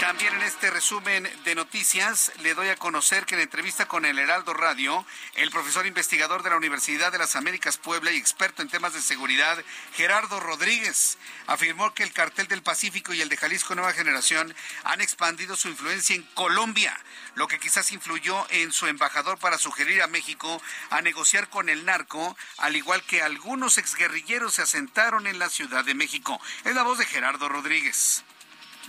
También 0.00 0.34
en 0.34 0.42
este 0.42 0.68
resumen 0.70 1.30
de 1.44 1.54
noticias 1.54 2.32
le 2.42 2.54
doy 2.54 2.68
a 2.68 2.76
conocer 2.76 3.24
que 3.24 3.36
en 3.36 3.40
entrevista 3.40 3.86
con 3.86 4.04
el 4.04 4.18
Heraldo 4.18 4.52
Radio, 4.52 5.06
el 5.36 5.50
profesor 5.50 5.86
investigador 5.86 6.42
de 6.42 6.50
la 6.50 6.56
Universidad 6.56 7.12
de 7.12 7.18
las 7.18 7.36
Américas 7.36 7.78
Puebla 7.78 8.10
y 8.10 8.16
experto 8.16 8.62
en 8.62 8.68
temas 8.68 8.94
de 8.94 9.00
seguridad, 9.00 9.62
Gerardo 9.94 10.40
Rodríguez, 10.40 11.18
afirmó 11.46 11.94
que 11.94 12.02
el 12.02 12.12
cartel 12.12 12.48
del 12.48 12.62
Pacífico 12.62 13.14
y 13.14 13.22
el 13.22 13.28
de 13.28 13.36
Jalisco 13.36 13.74
Nueva 13.74 13.92
Generación 13.92 14.54
han 14.84 15.00
expandido 15.00 15.54
su 15.54 15.68
influencia 15.68 16.16
en 16.16 16.24
Colombia, 16.34 16.98
lo 17.36 17.46
que 17.46 17.60
quizás 17.60 17.92
influyó 17.92 18.44
en 18.50 18.72
su 18.72 18.88
embajador 18.88 19.38
para 19.38 19.56
sugerir 19.56 20.02
a 20.02 20.08
México 20.08 20.60
a 20.90 21.00
negociar 21.00 21.48
con 21.48 21.68
el 21.68 21.84
narco, 21.84 22.36
al 22.58 22.76
igual 22.76 23.02
que 23.04 23.22
algunos 23.22 23.78
exguerrilleros 23.78 24.54
se 24.54 24.62
asentaron 24.62 25.26
en 25.26 25.38
la 25.38 25.48
Ciudad 25.48 25.84
de 25.84 25.94
México. 25.94 26.40
Es 26.64 26.74
la 26.74 26.82
voz 26.82 26.98
de 26.98 27.06
Gerardo 27.06 27.48
Rodríguez. 27.48 28.24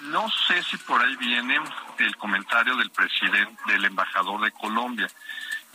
No 0.04 0.30
sé 0.48 0.62
si 0.64 0.78
por 0.78 1.02
ahí 1.02 1.16
viene 1.16 1.60
el 2.00 2.18
comentario 2.18 2.76
del 2.76 2.90
presidente, 2.92 3.62
del 3.68 3.86
embajador 3.86 4.42
de 4.42 4.52
Colombia. 4.52 5.08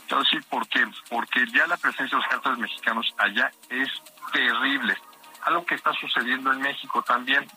Quiero 0.07 0.23
decir 0.23 0.43
por 0.49 0.67
qué. 0.67 0.85
Porque 1.09 1.45
ya 1.47 1.65
la 1.67 1.77
presencia 1.77 2.17
de 2.17 2.23
los 2.23 2.27
cárteles 2.27 2.59
mexicanos 2.59 3.13
allá 3.17 3.51
es 3.69 3.89
terrible. 4.31 4.95
Algo 5.43 5.65
que 5.65 5.75
está 5.75 5.93
sucediendo 5.93 6.51
en 6.51 6.61
México 6.61 7.01
también. 7.01 7.47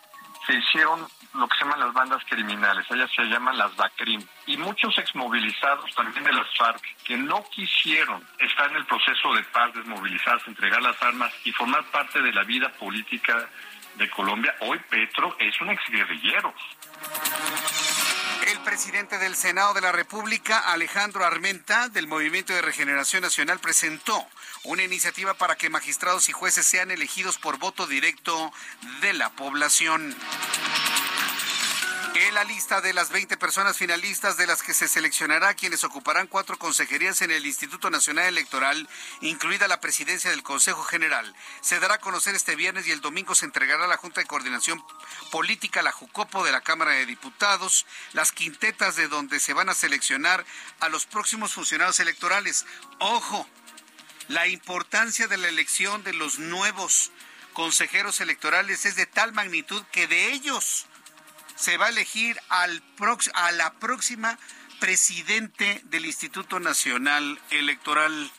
Se 0.46 0.54
hicieron 0.54 1.06
lo 1.34 1.48
que 1.48 1.56
se 1.56 1.64
llaman 1.64 1.80
las 1.80 1.92
bandas 1.92 2.22
criminales, 2.28 2.84
ellas 2.90 3.10
se 3.14 3.22
llaman 3.24 3.56
las 3.56 3.74
BACRIM, 3.76 4.22
y 4.46 4.56
muchos 4.58 4.96
exmovilizados 4.98 5.94
también 5.94 6.24
de 6.24 6.32
las 6.32 6.46
FARC 6.58 6.82
que 7.04 7.16
no 7.16 7.42
quisieron 7.50 8.26
estar 8.38 8.70
en 8.70 8.76
el 8.76 8.86
proceso 8.86 9.32
de 9.34 9.42
paz, 9.44 9.72
desmovilizarse, 9.72 10.50
entregar 10.50 10.82
las 10.82 11.00
armas 11.02 11.32
y 11.44 11.52
formar 11.52 11.84
parte 11.90 12.20
de 12.20 12.32
la 12.32 12.42
vida 12.44 12.68
política 12.70 13.48
de 13.96 14.10
Colombia, 14.10 14.54
hoy 14.60 14.78
Petro 14.90 15.36
es 15.38 15.60
un 15.60 15.70
exguerrillero. 15.70 16.52
El 18.46 18.58
presidente 18.60 19.18
del 19.18 19.36
Senado 19.36 19.74
de 19.74 19.80
la 19.80 19.92
República, 19.92 20.58
Alejandro 20.72 21.24
Armenta, 21.24 21.88
del 21.88 22.06
Movimiento 22.06 22.52
de 22.52 22.62
Regeneración 22.62 23.22
Nacional, 23.22 23.58
presentó 23.60 24.26
una 24.64 24.82
iniciativa 24.82 25.34
para 25.34 25.56
que 25.56 25.70
magistrados 25.70 26.28
y 26.28 26.32
jueces 26.32 26.66
sean 26.66 26.90
elegidos 26.90 27.38
por 27.38 27.58
voto 27.58 27.86
directo 27.86 28.52
de 29.00 29.12
la 29.12 29.30
población. 29.30 30.14
La 32.30 32.44
lista 32.44 32.80
de 32.80 32.94
las 32.94 33.10
20 33.10 33.36
personas 33.36 33.76
finalistas 33.76 34.36
de 34.36 34.46
las 34.46 34.62
que 34.62 34.74
se 34.74 34.88
seleccionará 34.88 35.54
quienes 35.54 35.84
ocuparán 35.84 36.26
cuatro 36.26 36.58
consejerías 36.58 37.20
en 37.20 37.30
el 37.30 37.44
Instituto 37.44 37.90
Nacional 37.90 38.26
Electoral, 38.26 38.88
incluida 39.20 39.68
la 39.68 39.80
presidencia 39.80 40.30
del 40.30 40.42
Consejo 40.42 40.82
General, 40.82 41.34
se 41.60 41.78
dará 41.78 41.94
a 41.94 42.00
conocer 42.00 42.34
este 42.34 42.56
viernes 42.56 42.86
y 42.86 42.90
el 42.90 43.00
domingo 43.00 43.34
se 43.34 43.44
entregará 43.44 43.84
a 43.84 43.88
la 43.88 43.96
Junta 43.96 44.20
de 44.20 44.26
Coordinación 44.26 44.82
Política, 45.30 45.82
la 45.82 45.92
JUCOPO 45.92 46.44
de 46.44 46.52
la 46.52 46.62
Cámara 46.62 46.92
de 46.92 47.06
Diputados, 47.06 47.86
las 48.12 48.32
quintetas 48.32 48.96
de 48.96 49.08
donde 49.08 49.38
se 49.38 49.52
van 49.52 49.68
a 49.68 49.74
seleccionar 49.74 50.44
a 50.80 50.88
los 50.88 51.06
próximos 51.06 51.52
funcionarios 51.52 52.00
electorales. 52.00 52.64
Ojo, 52.98 53.46
la 54.28 54.48
importancia 54.48 55.28
de 55.28 55.36
la 55.36 55.48
elección 55.48 56.02
de 56.02 56.14
los 56.14 56.38
nuevos 56.38 57.12
consejeros 57.52 58.20
electorales 58.20 58.86
es 58.86 58.96
de 58.96 59.06
tal 59.06 59.32
magnitud 59.32 59.84
que 59.92 60.06
de 60.06 60.32
ellos 60.32 60.86
se 61.62 61.76
va 61.76 61.86
a 61.86 61.90
elegir 61.90 62.40
al 62.48 62.82
a 63.34 63.52
la 63.52 63.72
próxima 63.74 64.36
presidente 64.80 65.80
del 65.84 66.06
Instituto 66.06 66.58
Nacional 66.58 67.40
Electoral. 67.50 68.32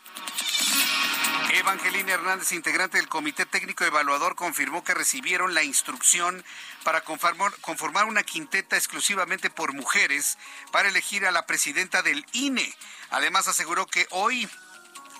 Evangelina 1.53 2.11
Hernández, 2.11 2.51
integrante 2.51 2.97
del 2.97 3.07
Comité 3.07 3.45
Técnico 3.45 3.85
Evaluador, 3.85 4.35
confirmó 4.35 4.83
que 4.83 4.93
recibieron 4.93 5.53
la 5.53 5.63
instrucción 5.63 6.43
para 6.83 6.99
conformar, 7.05 7.53
conformar, 7.61 8.05
una 8.07 8.23
quinteta 8.23 8.75
exclusivamente 8.75 9.49
por 9.49 9.73
mujeres 9.73 10.37
para 10.73 10.89
elegir 10.89 11.25
a 11.25 11.31
la 11.31 11.45
presidenta 11.45 12.01
del 12.01 12.25
INE. 12.33 12.75
Además, 13.09 13.47
aseguró 13.47 13.87
que 13.87 14.05
hoy, 14.09 14.49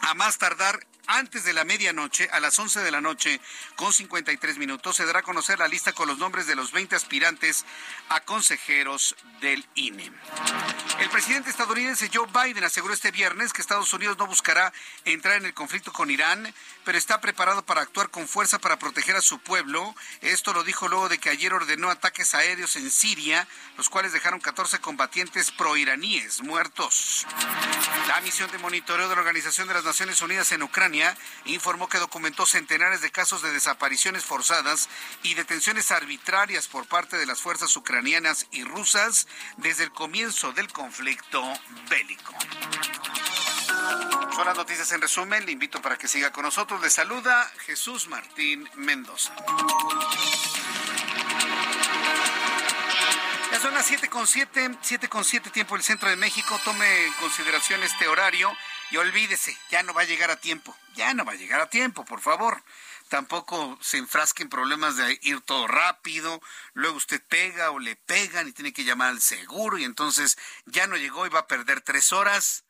a 0.02 0.14
más 0.14 0.40
tardar 0.40 0.86
antes 1.08 1.44
de 1.44 1.54
la 1.54 1.66
medianoche, 1.66 2.30
a 2.32 2.40
las 2.40 2.58
11 2.58 2.82
de 2.82 2.92
la 2.92 3.02
noche, 3.02 3.42
con 3.76 3.92
53 3.92 4.58
minutos, 4.58 4.96
se 4.96 5.06
dará 5.06 5.20
a 5.20 5.24
conocer 5.24 5.60
la 5.60 5.68
lista 5.68 5.92
con 5.94 6.08
los 6.08 6.18
nombres 6.18 6.48
de 6.48 6.56
los 6.56 6.72
20 6.72 6.96
aspirantes 6.96 7.66
a 8.10 8.22
consejeros 8.22 9.16
del 9.42 9.68
INE. 9.76 10.12
El 11.00 11.10
presidente 11.10 11.50
estadounidense 11.50 12.10
Joe 12.14 12.28
Biden 12.28 12.64
aseguró 12.64 12.94
este 12.94 13.12
viernes 13.12 13.52
que 13.52 13.62
Estados 13.62 13.92
Unidos 13.94 14.18
no 14.18 14.28
buscará 14.28 14.72
entrar 15.04 15.36
en 15.36 15.46
el 15.46 15.54
conflicto 15.54 15.92
con 15.92 16.10
Irán, 16.10 16.54
pero 16.86 16.98
está 16.98 17.20
preparado 17.20 17.66
para 17.66 17.82
actuar 17.82 18.10
con 18.10 18.28
fuerza 18.28 18.60
para 18.60 18.80
proteger 18.80 19.16
a 19.16 19.22
su 19.22 19.40
pueblo. 19.40 19.96
Esto 20.22 20.54
lo 20.54 20.64
dijo 20.64 20.88
luego 20.88 21.10
de 21.10 21.18
que 21.18 21.30
ayer 21.30 21.54
ordenó 21.54 21.90
ataques 21.90 22.34
aéreos 22.34 22.76
en 22.76 22.90
Siria, 22.90 23.48
los 23.78 23.90
cuales 23.90 24.14
dejaron 24.14 24.40
14 24.40 24.80
combatientes 24.80 25.52
proiraníes 25.52 26.42
muertos. 26.42 27.26
La 28.08 28.22
misión 28.22 28.50
de 28.52 28.58
monitoreo 28.60 29.10
de 29.10 29.16
la 29.16 29.22
Organización 29.22 29.68
de 29.68 29.74
las 29.74 29.84
Naciones 29.84 30.22
Unidas 30.22 30.52
en 30.52 30.64
Ucrania 30.64 30.93
informó 31.46 31.88
que 31.88 31.98
documentó 32.00 32.46
centenares 32.46 33.02
de 33.02 33.12
casos 33.12 33.42
de 33.42 33.52
desapariciones 33.52 34.24
forzadas 34.24 34.90
y 35.24 35.34
detenciones 35.34 35.92
arbitrarias 35.92 36.68
por 36.68 36.86
parte 36.86 37.18
de 37.18 37.26
las 37.26 37.42
fuerzas 37.42 37.76
ucranianas 37.76 38.48
y 38.52 38.64
rusas 38.64 39.28
desde 39.58 39.84
el 39.84 39.92
comienzo 39.92 40.52
del 40.54 40.72
conflicto 40.72 41.42
bélico. 41.90 42.34
Son 44.36 44.46
las 44.46 44.58
noticias 44.58 44.92
en 44.92 45.02
resumen. 45.02 45.46
Le 45.46 45.52
invito 45.52 45.82
para 45.82 45.98
que 45.98 46.08
siga 46.08 46.32
con 46.32 46.44
nosotros. 46.44 46.82
Le 46.82 46.90
saluda 46.90 47.52
Jesús 47.66 48.08
Martín 48.08 48.68
Mendoza. 48.76 49.34
Ya 53.52 53.60
son 53.60 53.74
las 53.76 53.86
7 53.86 54.10
con 54.10 54.26
7, 54.26 54.78
7 54.82 55.10
con 55.10 55.24
7 55.24 55.52
tiempo 55.52 55.76
del 55.76 55.84
centro 55.84 56.10
de 56.10 56.16
México. 56.16 56.60
Tome 56.66 57.06
en 57.06 57.14
consideración 57.14 57.84
este 57.84 58.08
horario 58.08 58.52
y 58.94 58.98
olvídese, 58.98 59.58
ya 59.72 59.82
no 59.82 59.92
va 59.96 60.02
a 60.02 60.06
llegar 60.06 60.30
a 60.30 60.36
tiempo. 60.36 60.78
Ya 60.94 61.16
no 61.16 61.26
va 61.26 61.32
a 61.32 61.36
llegar 61.36 61.60
a 61.60 61.70
tiempo, 61.70 62.06
por 62.06 62.22
favor. 62.22 62.64
tampoco 63.10 63.78
se 63.82 63.98
enfrasque 63.98 64.44
en 64.44 64.50
problemas 64.50 64.98
de 64.98 65.20
ir 65.24 65.42
todo 65.42 65.68
rápido, 65.68 66.42
luego 66.74 66.98
usted 66.98 67.22
pega 67.28 67.72
o 67.72 67.80
le 67.80 67.96
pegan 67.96 68.48
y 68.48 68.54
tiene 68.54 68.72
que 68.72 68.84
llamar 68.84 69.10
al 69.10 69.22
seguro 69.22 69.78
y 69.80 69.84
entonces 69.84 70.38
ya 70.66 70.86
no 70.86 70.96
llegó 70.96 71.26
y 71.26 71.30
va 71.30 71.40
a 71.40 71.48
perder 71.48 71.82
tres 71.82 72.12
horas. 72.14 72.66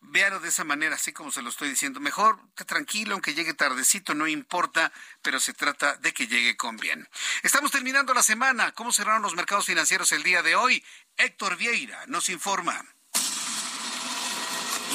Véalo 0.00 0.38
de 0.38 0.50
esa 0.50 0.62
manera, 0.62 0.94
así 0.94 1.12
como 1.12 1.32
se 1.32 1.42
lo 1.42 1.50
estoy 1.50 1.68
diciendo. 1.68 1.98
Mejor 1.98 2.38
que 2.54 2.64
tranquilo, 2.64 3.14
aunque 3.14 3.34
llegue 3.34 3.54
tardecito, 3.54 4.14
no 4.14 4.28
importa, 4.28 4.92
pero 5.22 5.40
se 5.40 5.52
trata 5.52 5.96
de 5.96 6.12
que 6.12 6.28
llegue 6.28 6.56
con 6.56 6.76
bien. 6.76 7.08
Estamos 7.42 7.72
terminando 7.72 8.14
la 8.14 8.22
semana. 8.22 8.70
¿Cómo 8.72 8.92
cerraron 8.92 9.22
los 9.22 9.34
mercados 9.34 9.66
financieros 9.66 10.12
el 10.12 10.22
día 10.22 10.42
de 10.42 10.54
hoy? 10.54 10.84
Héctor 11.16 11.56
Vieira 11.56 12.04
nos 12.06 12.28
informa. 12.28 12.84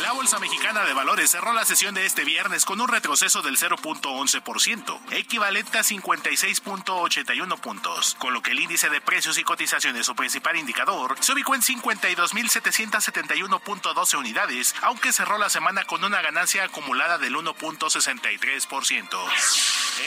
La 0.02 0.12
Bolsa 0.14 0.40
Mexicana 0.40 0.84
de 0.86 0.94
Valores 0.94 1.30
cerró 1.30 1.54
la 1.54 1.66
sesión 1.66 1.94
de 1.94 2.04
este 2.06 2.24
viernes 2.26 2.66
con 2.66 2.82
un 2.82 2.88
retroceso 2.88 3.44
del 3.44 3.58
0.11%, 3.58 5.00
equivalente 5.12 5.78
a 5.78 5.84
56.81 5.84 7.60
puntos, 7.60 8.16
con 8.18 8.34
lo 8.34 8.42
que 8.42 8.50
el 8.52 8.60
índice 8.60 8.90
de 8.90 9.02
precios 9.02 9.38
y 9.38 9.44
cotizaciones, 9.44 10.08
su 10.08 10.16
principal 10.16 10.58
indicador, 10.58 11.16
se 11.20 11.34
ubicó 11.34 11.54
en 11.54 11.62
52.771.12 11.62 14.18
unidades, 14.18 14.74
aunque 14.82 15.14
cerró 15.14 15.38
la 15.38 15.50
semana 15.50 15.84
con 15.84 16.04
una 16.04 16.24
ganancia 16.24 16.64
acumulada 16.64 17.20
del 17.20 17.36
1.63%. 17.36 19.20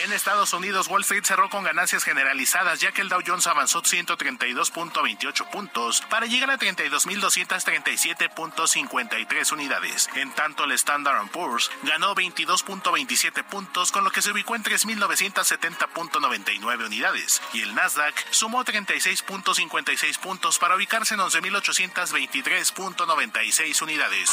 En 0.03 0.11
Estados 0.11 0.51
Unidos, 0.51 0.89
Wall 0.89 1.03
Street 1.03 1.23
cerró 1.23 1.49
con 1.49 1.63
ganancias 1.63 2.03
generalizadas, 2.03 2.81
ya 2.81 2.91
que 2.91 2.99
el 3.01 3.07
Dow 3.07 3.21
Jones 3.25 3.47
avanzó 3.47 3.81
132.28 3.81 5.49
puntos 5.49 6.01
para 6.09 6.25
llegar 6.25 6.51
a 6.51 6.59
32.237.53 6.59 9.53
unidades. 9.53 9.76
En 10.15 10.31
tanto, 10.31 10.63
el 10.63 10.71
Standard 10.71 11.29
Poor's 11.29 11.69
ganó 11.83 12.15
22.27 12.15 13.43
puntos, 13.43 13.91
con 13.91 14.03
lo 14.03 14.09
que 14.09 14.23
se 14.23 14.31
ubicó 14.31 14.55
en 14.55 14.63
3.970.99 14.63 16.87
unidades. 16.87 17.39
Y 17.53 17.61
el 17.61 17.75
Nasdaq 17.75 18.15
sumó 18.31 18.65
36.56 18.65 20.17
puntos 20.17 20.57
para 20.57 20.75
ubicarse 20.75 21.13
en 21.13 21.19
11.823.96 21.19 23.83
unidades. 23.83 24.31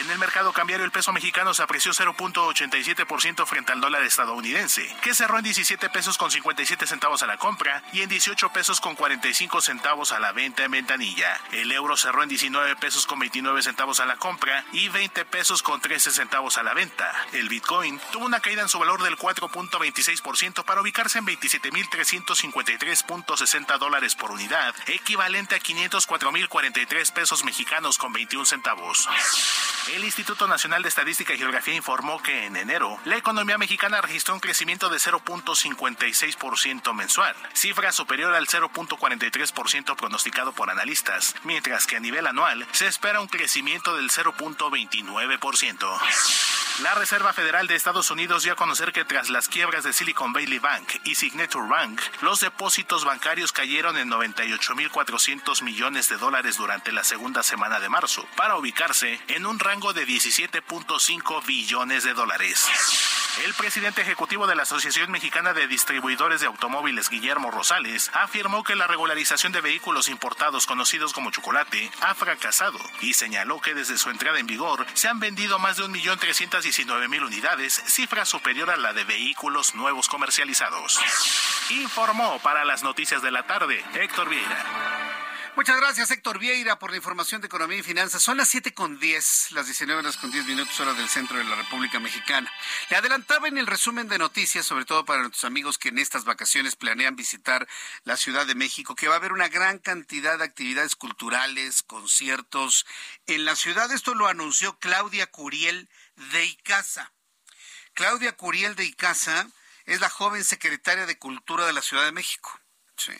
En 0.00 0.10
el 0.10 0.18
mercado 0.18 0.54
cambiario, 0.54 0.86
el 0.86 0.92
peso 0.92 1.12
mexicano 1.12 1.52
se 1.52 1.62
apreció 1.62 1.92
0.87% 1.92 3.46
frente 3.46 3.72
al 3.72 3.82
dólar 3.82 4.02
estadounidense, 4.02 4.88
que 5.02 5.14
cerró 5.14 5.36
en 5.38 5.44
17 5.44 5.90
pesos 5.90 6.16
con 6.16 6.30
57 6.30 6.86
centavos 6.86 7.22
a 7.22 7.26
la 7.26 7.36
compra 7.36 7.82
y 7.92 8.00
en 8.00 8.08
18 8.08 8.48
pesos 8.48 8.80
con 8.80 8.94
45 8.94 9.60
centavos 9.60 10.12
a 10.12 10.20
la 10.20 10.32
venta 10.32 10.64
en 10.64 10.70
ventanilla. 10.70 11.38
El 11.52 11.70
euro 11.70 11.98
cerró 11.98 12.22
en 12.22 12.30
19 12.30 12.76
pesos 12.76 13.06
con 13.06 13.18
29 13.18 13.62
centavos 13.62 14.00
a 14.00 14.06
la 14.06 14.16
compra 14.16 14.53
y 14.72 14.88
20 14.88 15.24
pesos 15.24 15.62
con 15.62 15.80
13 15.80 16.10
centavos 16.10 16.58
a 16.58 16.62
la 16.62 16.74
venta. 16.74 17.10
El 17.32 17.48
Bitcoin 17.48 17.98
tuvo 18.12 18.26
una 18.26 18.40
caída 18.40 18.62
en 18.62 18.68
su 18.68 18.78
valor 18.78 19.02
del 19.02 19.16
4.26% 19.16 20.64
para 20.64 20.80
ubicarse 20.80 21.18
en 21.18 21.26
27.353.60 21.26 23.78
dólares 23.78 24.14
por 24.14 24.30
unidad, 24.30 24.74
equivalente 24.86 25.54
a 25.54 25.60
504.043 25.60 27.12
pesos 27.12 27.44
mexicanos 27.44 27.98
con 27.98 28.12
21 28.12 28.44
centavos. 28.44 29.08
El 29.94 30.04
Instituto 30.04 30.46
Nacional 30.46 30.82
de 30.82 30.88
Estadística 30.88 31.34
y 31.34 31.38
Geografía 31.38 31.74
informó 31.74 32.22
que 32.22 32.46
en 32.46 32.56
enero 32.56 32.98
la 33.04 33.16
economía 33.16 33.58
mexicana 33.58 34.00
registró 34.00 34.34
un 34.34 34.40
crecimiento 34.40 34.88
de 34.88 34.96
0.56% 34.96 36.94
mensual, 36.94 37.36
cifra 37.52 37.92
superior 37.92 38.34
al 38.34 38.46
0.43% 38.46 39.96
pronosticado 39.96 40.52
por 40.52 40.70
analistas, 40.70 41.34
mientras 41.44 41.86
que 41.86 41.96
a 41.96 42.00
nivel 42.00 42.26
anual 42.26 42.66
se 42.72 42.86
espera 42.86 43.20
un 43.20 43.28
crecimiento 43.28 43.96
del 43.96 44.10
0. 44.10 44.34
29%. 44.44 46.73
La 46.82 46.92
Reserva 46.94 47.32
Federal 47.32 47.68
de 47.68 47.76
Estados 47.76 48.10
Unidos 48.10 48.42
dio 48.42 48.52
a 48.52 48.56
conocer 48.56 48.92
que 48.92 49.04
tras 49.04 49.30
las 49.30 49.48
quiebras 49.48 49.84
de 49.84 49.92
Silicon 49.92 50.32
Valley 50.32 50.58
Bank 50.58 50.88
y 51.04 51.14
Signature 51.14 51.68
Bank, 51.68 52.00
los 52.20 52.40
depósitos 52.40 53.04
bancarios 53.04 53.52
cayeron 53.52 53.96
en 53.96 54.10
98.400 54.10 55.62
millones 55.62 56.08
de 56.08 56.16
dólares 56.16 56.56
durante 56.56 56.90
la 56.90 57.04
segunda 57.04 57.44
semana 57.44 57.78
de 57.78 57.88
marzo, 57.88 58.26
para 58.36 58.56
ubicarse 58.56 59.20
en 59.28 59.46
un 59.46 59.60
rango 59.60 59.92
de 59.92 60.04
17.5 60.04 61.46
billones 61.46 62.02
de 62.02 62.12
dólares. 62.12 62.68
El 63.44 63.52
presidente 63.54 64.00
ejecutivo 64.00 64.46
de 64.46 64.54
la 64.54 64.62
Asociación 64.62 65.10
Mexicana 65.10 65.52
de 65.54 65.66
Distribuidores 65.66 66.40
de 66.40 66.46
Automóviles, 66.46 67.10
Guillermo 67.10 67.50
Rosales, 67.50 68.10
afirmó 68.14 68.62
que 68.62 68.76
la 68.76 68.86
regularización 68.86 69.50
de 69.50 69.60
vehículos 69.60 70.08
importados 70.08 70.66
conocidos 70.66 71.12
como 71.12 71.32
chocolate 71.32 71.90
ha 72.00 72.14
fracasado 72.14 72.78
y 73.00 73.14
señaló 73.14 73.60
que 73.60 73.74
desde 73.74 73.98
su 73.98 74.10
entrada 74.10 74.38
en 74.38 74.46
vigor 74.46 74.86
se 74.94 75.08
han 75.08 75.18
vendido 75.18 75.58
más 75.58 75.76
de 75.76 75.82
1.319.000 76.64 77.26
unidades, 77.26 77.82
cifra 77.86 78.24
superior 78.24 78.70
a 78.70 78.76
la 78.76 78.92
de 78.92 79.04
vehículos 79.04 79.74
nuevos 79.74 80.08
comercializados. 80.08 80.98
Informó 81.70 82.38
para 82.40 82.64
las 82.64 82.82
noticias 82.82 83.22
de 83.22 83.30
la 83.30 83.46
tarde 83.46 83.84
Héctor 83.94 84.28
Vieira. 84.28 85.04
Muchas 85.56 85.76
gracias, 85.76 86.10
Héctor 86.10 86.40
Vieira, 86.40 86.80
por 86.80 86.90
la 86.90 86.96
información 86.96 87.40
de 87.40 87.46
economía 87.46 87.78
y 87.78 87.82
finanzas. 87.84 88.20
Son 88.20 88.36
las 88.36 88.48
7 88.48 88.74
con 88.74 88.98
10, 88.98 89.52
las 89.52 89.66
19 89.66 90.00
horas 90.00 90.16
con 90.16 90.32
10 90.32 90.46
minutos, 90.46 90.80
hora 90.80 90.94
del 90.94 91.08
centro 91.08 91.38
de 91.38 91.44
la 91.44 91.54
República 91.54 92.00
Mexicana. 92.00 92.52
Le 92.90 92.96
adelantaba 92.96 93.46
en 93.46 93.58
el 93.58 93.68
resumen 93.68 94.08
de 94.08 94.18
noticias, 94.18 94.66
sobre 94.66 94.84
todo 94.84 95.04
para 95.04 95.20
nuestros 95.20 95.44
amigos 95.44 95.78
que 95.78 95.90
en 95.90 95.98
estas 95.98 96.24
vacaciones 96.24 96.74
planean 96.74 97.14
visitar 97.14 97.68
la 98.02 98.16
Ciudad 98.16 98.46
de 98.46 98.56
México, 98.56 98.96
que 98.96 99.06
va 99.06 99.14
a 99.14 99.18
haber 99.18 99.32
una 99.32 99.48
gran 99.48 99.78
cantidad 99.78 100.38
de 100.38 100.44
actividades 100.44 100.96
culturales, 100.96 101.84
conciertos 101.84 102.84
en 103.28 103.44
la 103.44 103.54
ciudad. 103.54 103.92
Esto 103.92 104.14
lo 104.14 104.26
anunció 104.26 104.80
Claudia 104.80 105.28
Curiel 105.28 105.88
de 106.16 106.44
Icaza. 106.44 107.12
Claudia 107.94 108.36
Curiel 108.36 108.74
de 108.74 108.84
Icaza 108.84 109.48
es 109.84 110.00
la 110.00 110.10
joven 110.10 110.44
secretaria 110.44 111.06
de 111.06 111.18
Cultura 111.18 111.66
de 111.66 111.72
la 111.72 111.82
Ciudad 111.82 112.04
de 112.04 112.12
México. 112.12 112.60
Sí. 112.96 113.12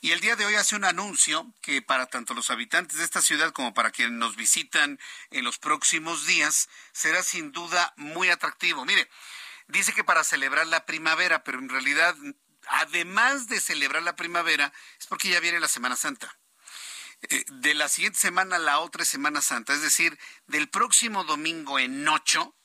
Y 0.00 0.10
el 0.10 0.20
día 0.20 0.34
de 0.34 0.44
hoy 0.44 0.56
hace 0.56 0.74
un 0.74 0.84
anuncio 0.84 1.54
que 1.60 1.80
para 1.80 2.06
tanto 2.06 2.34
los 2.34 2.50
habitantes 2.50 2.98
de 2.98 3.04
esta 3.04 3.22
ciudad 3.22 3.52
como 3.52 3.72
para 3.72 3.92
quienes 3.92 4.14
nos 4.14 4.34
visitan 4.34 4.98
en 5.30 5.44
los 5.44 5.58
próximos 5.58 6.26
días 6.26 6.68
será 6.92 7.22
sin 7.22 7.52
duda 7.52 7.92
muy 7.96 8.28
atractivo. 8.30 8.84
Mire, 8.84 9.08
dice 9.68 9.92
que 9.92 10.02
para 10.02 10.24
celebrar 10.24 10.66
la 10.66 10.86
primavera, 10.86 11.44
pero 11.44 11.60
en 11.60 11.68
realidad, 11.68 12.16
además 12.66 13.46
de 13.46 13.60
celebrar 13.60 14.02
la 14.02 14.16
primavera, 14.16 14.72
es 14.98 15.06
porque 15.06 15.28
ya 15.28 15.38
viene 15.38 15.60
la 15.60 15.68
Semana 15.68 15.94
Santa 15.94 16.36
de 17.28 17.74
la 17.74 17.88
siguiente 17.88 18.18
semana 18.18 18.56
a 18.56 18.58
la 18.60 18.80
otra 18.80 19.04
Semana 19.04 19.40
Santa, 19.40 19.72
es 19.72 19.82
decir, 19.82 20.18
del 20.46 20.68
próximo 20.68 21.24
domingo 21.24 21.78
en 21.78 22.06
ocho, 22.08 22.56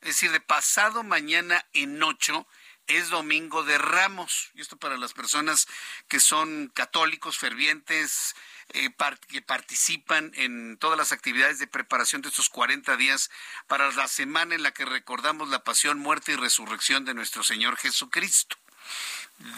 es 0.00 0.08
decir, 0.08 0.30
de 0.32 0.40
pasado 0.40 1.02
mañana 1.02 1.66
en 1.72 2.02
ocho, 2.02 2.46
es 2.88 3.10
Domingo 3.10 3.62
de 3.62 3.78
Ramos. 3.78 4.50
Y 4.54 4.62
esto 4.62 4.76
para 4.76 4.96
las 4.96 5.12
personas 5.12 5.68
que 6.08 6.20
son 6.20 6.68
católicos, 6.74 7.38
fervientes, 7.38 8.34
eh, 8.70 8.90
que 9.28 9.42
participan 9.42 10.32
en 10.34 10.78
todas 10.78 10.98
las 10.98 11.12
actividades 11.12 11.58
de 11.58 11.66
preparación 11.66 12.22
de 12.22 12.28
estos 12.28 12.48
40 12.48 12.96
días 12.96 13.30
para 13.66 13.92
la 13.92 14.08
semana 14.08 14.54
en 14.54 14.62
la 14.62 14.72
que 14.72 14.84
recordamos 14.84 15.48
la 15.50 15.64
pasión, 15.64 15.98
muerte 15.98 16.32
y 16.32 16.36
resurrección 16.36 17.04
de 17.04 17.14
nuestro 17.14 17.42
Señor 17.42 17.76
Jesucristo. 17.76 18.56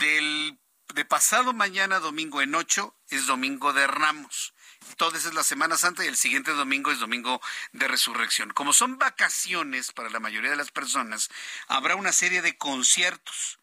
Del, 0.01 0.59
de 0.95 1.05
pasado 1.05 1.53
mañana, 1.53 2.01
domingo 2.01 2.43
en 2.43 2.55
ocho, 2.55 2.97
es 3.09 3.27
Domingo 3.27 3.73
de 3.73 3.87
Ramos. 3.87 4.55
Entonces 4.89 5.27
es 5.27 5.35
la 5.35 5.45
Semana 5.45 5.77
Santa 5.77 6.05
y 6.05 6.09
el 6.09 6.17
siguiente 6.17 6.53
domingo 6.53 6.91
es 6.91 6.99
Domingo 6.99 7.41
de 7.73 7.87
Resurrección. 7.87 8.51
Como 8.51 8.73
son 8.73 8.99
vacaciones 8.99 9.93
para 9.93 10.11
la 10.11 10.21
mayoría 10.21 10.51
de 10.51 10.57
las 10.57 10.73
personas, 10.73 11.29
habrá 11.69 11.97
una 11.97 12.13
serie 12.13 12.43
de 12.43 12.57
conciertos 12.57 13.60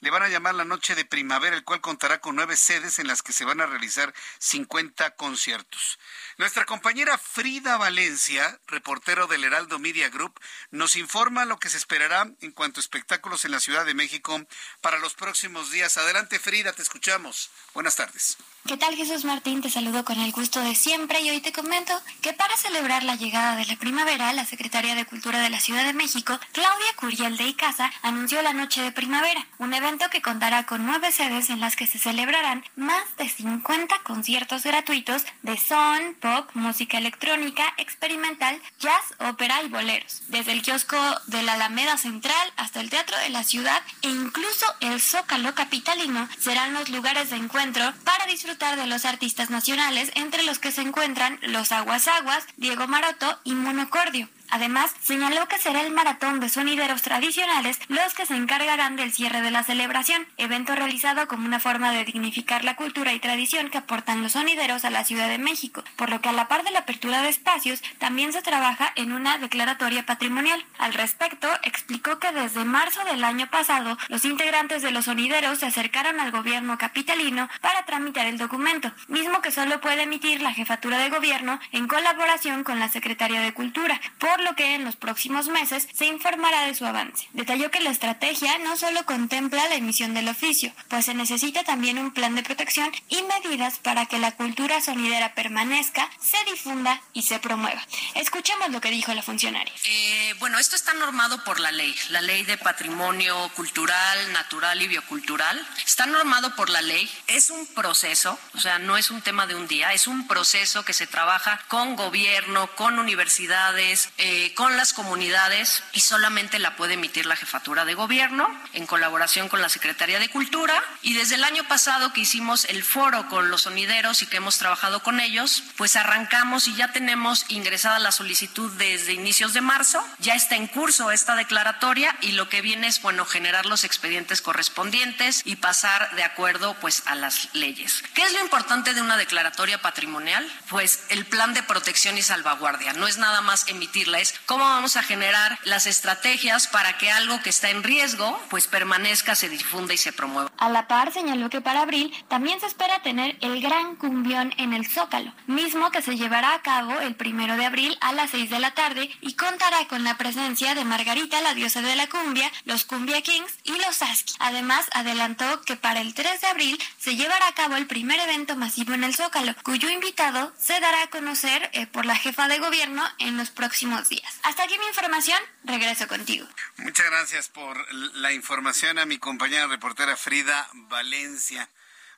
le 0.00 0.10
van 0.10 0.22
a 0.22 0.28
llamar 0.28 0.54
la 0.54 0.64
Noche 0.64 0.94
de 0.94 1.04
Primavera, 1.04 1.56
el 1.56 1.64
cual 1.64 1.80
contará 1.80 2.20
con 2.20 2.36
nueve 2.36 2.56
sedes 2.56 2.98
en 2.98 3.06
las 3.06 3.22
que 3.22 3.32
se 3.32 3.44
van 3.44 3.60
a 3.60 3.66
realizar 3.66 4.12
50 4.38 5.14
conciertos. 5.16 5.98
Nuestra 6.38 6.64
compañera 6.64 7.18
Frida 7.18 7.76
Valencia, 7.76 8.60
reportero 8.66 9.26
del 9.26 9.44
Heraldo 9.44 9.78
Media 9.78 10.08
Group, 10.08 10.40
nos 10.70 10.96
informa 10.96 11.44
lo 11.44 11.58
que 11.58 11.70
se 11.70 11.76
esperará 11.76 12.30
en 12.40 12.52
cuanto 12.52 12.80
a 12.80 12.82
espectáculos 12.82 13.44
en 13.44 13.52
la 13.52 13.60
Ciudad 13.60 13.84
de 13.84 13.94
México 13.94 14.40
para 14.80 14.98
los 14.98 15.14
próximos 15.14 15.70
días. 15.70 15.96
Adelante 15.98 16.38
Frida, 16.38 16.72
te 16.72 16.82
escuchamos. 16.82 17.50
Buenas 17.74 17.96
tardes. 17.96 18.36
¿Qué 18.66 18.76
tal 18.76 18.94
Jesús 18.94 19.24
Martín? 19.24 19.62
Te 19.62 19.70
saludo 19.70 20.04
con 20.04 20.20
el 20.20 20.32
gusto 20.32 20.60
de 20.60 20.74
siempre 20.74 21.20
y 21.22 21.30
hoy 21.30 21.40
te 21.40 21.50
comento 21.50 21.98
que 22.20 22.34
para 22.34 22.56
celebrar 22.58 23.02
la 23.02 23.16
llegada 23.16 23.56
de 23.56 23.64
la 23.64 23.76
primavera, 23.76 24.32
la 24.34 24.44
Secretaría 24.44 24.94
de 24.94 25.06
Cultura 25.06 25.40
de 25.40 25.48
la 25.48 25.58
Ciudad 25.58 25.82
de 25.82 25.94
México, 25.94 26.38
Claudia 26.52 26.92
Curiel 26.96 27.38
de 27.38 27.48
Icaza, 27.48 27.90
anunció 28.02 28.42
la 28.42 28.52
Noche 28.52 28.82
de 28.82 28.92
Primavera, 28.92 29.46
un 29.58 29.72
evento 29.72 30.04
que 30.10 30.20
contará 30.20 30.66
con 30.66 30.84
nueve 30.86 31.10
sedes 31.10 31.48
en 31.48 31.58
las 31.58 31.74
que 31.74 31.86
se 31.86 31.98
celebrarán 31.98 32.62
más 32.76 33.02
de 33.16 33.30
50 33.30 33.98
conciertos 34.04 34.62
gratuitos 34.62 35.24
de 35.42 35.56
son, 35.56 36.14
pop, 36.20 36.50
música 36.52 36.98
electrónica, 36.98 37.64
experimental, 37.78 38.60
jazz, 38.78 39.14
ópera 39.18 39.62
y 39.62 39.68
boleros, 39.68 40.22
desde 40.28 40.52
el 40.52 40.62
kiosco 40.62 40.98
de 41.26 41.42
la 41.42 41.54
Alameda 41.54 41.96
Central 41.96 42.52
hasta 42.56 42.80
el 42.80 42.90
Teatro 42.90 43.16
de 43.18 43.30
la 43.30 43.42
Ciudad 43.42 43.82
e 44.02 44.08
incluso 44.08 44.66
el 44.80 45.00
Zócalo 45.00 45.54
Capitalino 45.54 46.28
serán 46.38 46.74
los 46.74 46.90
lugares 46.90 47.30
de 47.30 47.36
encuentro 47.36 47.92
para 48.04 48.26
disfrutar 48.50 48.76
de 48.76 48.88
los 48.88 49.04
artistas 49.04 49.48
nacionales, 49.48 50.10
entre 50.16 50.42
los 50.42 50.58
que 50.58 50.72
se 50.72 50.80
encuentran 50.80 51.38
Los 51.42 51.70
Aguas 51.70 52.08
Aguas, 52.08 52.44
Diego 52.56 52.88
Maroto 52.88 53.38
y 53.44 53.54
Monocordio. 53.54 54.28
Además, 54.50 54.94
señaló 55.02 55.46
que 55.48 55.58
será 55.58 55.80
el 55.82 55.92
maratón 55.92 56.40
de 56.40 56.48
sonideros 56.48 57.02
tradicionales 57.02 57.78
los 57.88 58.14
que 58.14 58.26
se 58.26 58.34
encargarán 58.34 58.96
del 58.96 59.12
cierre 59.12 59.40
de 59.42 59.50
la 59.50 59.62
celebración, 59.62 60.26
evento 60.36 60.74
realizado 60.74 61.28
como 61.28 61.46
una 61.46 61.60
forma 61.60 61.92
de 61.92 62.04
dignificar 62.04 62.64
la 62.64 62.76
cultura 62.76 63.12
y 63.12 63.20
tradición 63.20 63.70
que 63.70 63.78
aportan 63.78 64.22
los 64.22 64.32
sonideros 64.32 64.84
a 64.84 64.90
la 64.90 65.04
Ciudad 65.04 65.28
de 65.28 65.38
México, 65.38 65.84
por 65.96 66.10
lo 66.10 66.20
que 66.20 66.28
a 66.28 66.32
la 66.32 66.48
par 66.48 66.64
de 66.64 66.70
la 66.70 66.80
apertura 66.80 67.22
de 67.22 67.28
espacios, 67.28 67.82
también 67.98 68.32
se 68.32 68.42
trabaja 68.42 68.92
en 68.96 69.12
una 69.12 69.38
declaratoria 69.38 70.04
patrimonial. 70.04 70.64
Al 70.78 70.94
respecto, 70.94 71.48
explicó 71.62 72.18
que 72.18 72.32
desde 72.32 72.64
marzo 72.64 73.04
del 73.04 73.24
año 73.24 73.48
pasado, 73.50 73.96
los 74.08 74.24
integrantes 74.24 74.82
de 74.82 74.90
los 74.90 75.04
sonideros 75.04 75.58
se 75.58 75.66
acercaron 75.66 76.18
al 76.20 76.32
gobierno 76.32 76.78
capitalino 76.78 77.48
para 77.60 77.84
tramitar 77.84 78.26
el 78.26 78.38
documento, 78.38 78.92
mismo 79.08 79.40
que 79.42 79.52
solo 79.52 79.80
puede 79.80 80.02
emitir 80.02 80.42
la 80.42 80.52
jefatura 80.52 80.98
de 80.98 81.10
gobierno 81.10 81.60
en 81.72 81.86
colaboración 81.86 82.64
con 82.64 82.78
la 82.78 82.88
Secretaría 82.88 83.40
de 83.40 83.54
Cultura, 83.54 84.00
por 84.18 84.39
lo 84.40 84.54
que 84.54 84.74
en 84.74 84.84
los 84.84 84.96
próximos 84.96 85.48
meses 85.48 85.88
se 85.92 86.06
informará 86.06 86.66
de 86.66 86.74
su 86.74 86.84
avance. 86.84 87.28
Detalló 87.32 87.70
que 87.70 87.80
la 87.80 87.90
estrategia 87.90 88.58
no 88.58 88.76
solo 88.76 89.04
contempla 89.04 89.68
la 89.68 89.76
emisión 89.76 90.14
del 90.14 90.28
oficio, 90.28 90.72
pues 90.88 91.06
se 91.06 91.14
necesita 91.14 91.64
también 91.64 91.98
un 91.98 92.12
plan 92.12 92.34
de 92.34 92.42
protección 92.42 92.90
y 93.08 93.22
medidas 93.22 93.78
para 93.78 94.06
que 94.06 94.18
la 94.18 94.32
cultura 94.32 94.80
sonidera 94.80 95.34
permanezca, 95.34 96.08
se 96.20 96.38
difunda 96.50 97.00
y 97.12 97.22
se 97.22 97.38
promueva. 97.38 97.84
Escuchemos 98.14 98.70
lo 98.70 98.80
que 98.80 98.90
dijo 98.90 99.12
la 99.14 99.22
funcionaria. 99.22 99.72
Eh, 99.84 100.34
bueno, 100.38 100.58
esto 100.58 100.76
está 100.76 100.94
normado 100.94 101.42
por 101.44 101.60
la 101.60 101.72
ley, 101.72 101.94
la 102.10 102.20
ley 102.20 102.44
de 102.44 102.56
patrimonio 102.58 103.48
cultural, 103.54 104.32
natural 104.32 104.80
y 104.82 104.88
biocultural. 104.88 105.66
Está 105.84 106.06
normado 106.06 106.54
por 106.56 106.70
la 106.70 106.82
ley. 106.82 107.10
Es 107.26 107.50
un 107.50 107.66
proceso, 107.66 108.38
o 108.54 108.60
sea, 108.60 108.78
no 108.78 108.96
es 108.96 109.10
un 109.10 109.22
tema 109.22 109.46
de 109.46 109.54
un 109.54 109.66
día, 109.66 109.92
es 109.92 110.06
un 110.06 110.26
proceso 110.26 110.84
que 110.84 110.92
se 110.92 111.06
trabaja 111.06 111.60
con 111.68 111.96
gobierno, 111.96 112.68
con 112.76 112.98
universidades, 112.98 114.10
eh, 114.18 114.29
con 114.54 114.76
las 114.76 114.92
comunidades 114.92 115.82
y 115.92 116.00
solamente 116.00 116.58
la 116.58 116.76
puede 116.76 116.94
emitir 116.94 117.26
la 117.26 117.36
jefatura 117.36 117.84
de 117.84 117.94
gobierno 117.94 118.48
en 118.72 118.86
colaboración 118.86 119.48
con 119.48 119.60
la 119.60 119.68
Secretaría 119.68 120.18
de 120.18 120.28
Cultura. 120.28 120.82
Y 121.02 121.14
desde 121.14 121.36
el 121.36 121.44
año 121.44 121.64
pasado 121.64 122.12
que 122.12 122.22
hicimos 122.22 122.64
el 122.66 122.82
foro 122.82 123.28
con 123.28 123.50
los 123.50 123.62
sonideros 123.62 124.22
y 124.22 124.26
que 124.26 124.38
hemos 124.38 124.58
trabajado 124.58 125.02
con 125.02 125.20
ellos, 125.20 125.62
pues 125.76 125.96
arrancamos 125.96 126.68
y 126.68 126.74
ya 126.74 126.92
tenemos 126.92 127.44
ingresada 127.48 127.98
la 127.98 128.12
solicitud 128.12 128.70
desde 128.72 129.12
inicios 129.12 129.52
de 129.52 129.60
marzo. 129.60 130.04
Ya 130.18 130.34
está 130.34 130.56
en 130.56 130.66
curso 130.66 131.10
esta 131.10 131.34
declaratoria 131.34 132.16
y 132.20 132.32
lo 132.32 132.48
que 132.48 132.62
viene 132.62 132.86
es, 132.86 133.02
bueno, 133.02 133.24
generar 133.24 133.66
los 133.66 133.84
expedientes 133.84 134.42
correspondientes 134.42 135.42
y 135.44 135.56
pasar 135.56 136.14
de 136.16 136.24
acuerdo, 136.24 136.74
pues, 136.80 137.02
a 137.06 137.14
las 137.14 137.48
leyes. 137.54 138.02
¿Qué 138.14 138.22
es 138.22 138.32
lo 138.32 138.40
importante 138.40 138.94
de 138.94 139.02
una 139.02 139.16
declaratoria 139.16 139.80
patrimonial? 139.80 140.46
Pues 140.68 141.04
el 141.08 141.26
plan 141.26 141.54
de 141.54 141.62
protección 141.62 142.18
y 142.18 142.22
salvaguardia. 142.22 142.92
No 142.92 143.06
es 143.06 143.18
nada 143.18 143.40
más 143.40 143.66
emitirla, 143.68 144.19
es 144.20 144.38
cómo 144.46 144.64
vamos 144.64 144.96
a 144.96 145.02
generar 145.02 145.58
las 145.64 145.86
estrategias 145.86 146.68
para 146.68 146.98
que 146.98 147.10
algo 147.10 147.40
que 147.42 147.50
está 147.50 147.70
en 147.70 147.82
riesgo, 147.82 148.38
pues, 148.50 148.66
permanezca, 148.66 149.34
se 149.34 149.48
difunda 149.48 149.94
y 149.94 149.98
se 149.98 150.12
promueva. 150.12 150.52
A 150.58 150.68
la 150.68 150.86
par, 150.86 151.12
señaló 151.12 151.48
que 151.50 151.60
para 151.60 151.82
abril 151.82 152.12
también 152.28 152.60
se 152.60 152.66
espera 152.66 153.02
tener 153.02 153.36
el 153.40 153.60
gran 153.60 153.96
cumbión 153.96 154.52
en 154.58 154.72
el 154.74 154.86
Zócalo, 154.86 155.32
mismo 155.46 155.90
que 155.90 156.02
se 156.02 156.16
llevará 156.16 156.54
a 156.54 156.62
cabo 156.62 157.00
el 157.00 157.14
primero 157.14 157.56
de 157.56 157.66
abril 157.66 157.96
a 158.00 158.12
las 158.12 158.30
6 158.30 158.50
de 158.50 158.60
la 158.60 158.72
tarde 158.72 159.10
y 159.20 159.34
contará 159.34 159.86
con 159.88 160.04
la 160.04 160.18
presencia 160.18 160.74
de 160.74 160.84
Margarita, 160.84 161.40
la 161.40 161.54
diosa 161.54 161.80
de 161.80 161.96
la 161.96 162.08
cumbia, 162.08 162.50
los 162.64 162.84
Cumbia 162.84 163.22
Kings 163.22 163.52
y 163.64 163.72
los 163.72 164.02
Aski. 164.02 164.34
Además, 164.38 164.86
adelantó 164.92 165.62
que 165.62 165.76
para 165.76 166.00
el 166.00 166.14
3 166.14 166.40
de 166.40 166.46
abril 166.46 166.78
se 166.98 167.16
llevará 167.16 167.48
a 167.48 167.54
cabo 167.54 167.76
el 167.76 167.86
primer 167.86 168.20
evento 168.20 168.56
masivo 168.56 168.92
en 168.92 169.04
el 169.04 169.14
Zócalo, 169.14 169.54
cuyo 169.62 169.88
invitado 169.88 170.52
se 170.58 170.78
dará 170.80 171.02
a 171.04 171.10
conocer 171.10 171.70
eh, 171.72 171.86
por 171.86 172.04
la 172.04 172.16
jefa 172.16 172.48
de 172.48 172.58
gobierno 172.58 173.02
en 173.18 173.36
los 173.36 173.50
próximos 173.50 174.09
Hasta 174.42 174.64
aquí 174.64 174.78
mi 174.78 174.86
información, 174.86 175.40
regreso 175.64 176.08
contigo. 176.08 176.46
Muchas 176.78 177.06
gracias 177.06 177.48
por 177.48 177.92
la 177.92 178.32
información 178.32 178.98
a 178.98 179.06
mi 179.06 179.18
compañera 179.18 179.66
reportera 179.66 180.16
Frida 180.16 180.68
Valencia. 180.72 181.68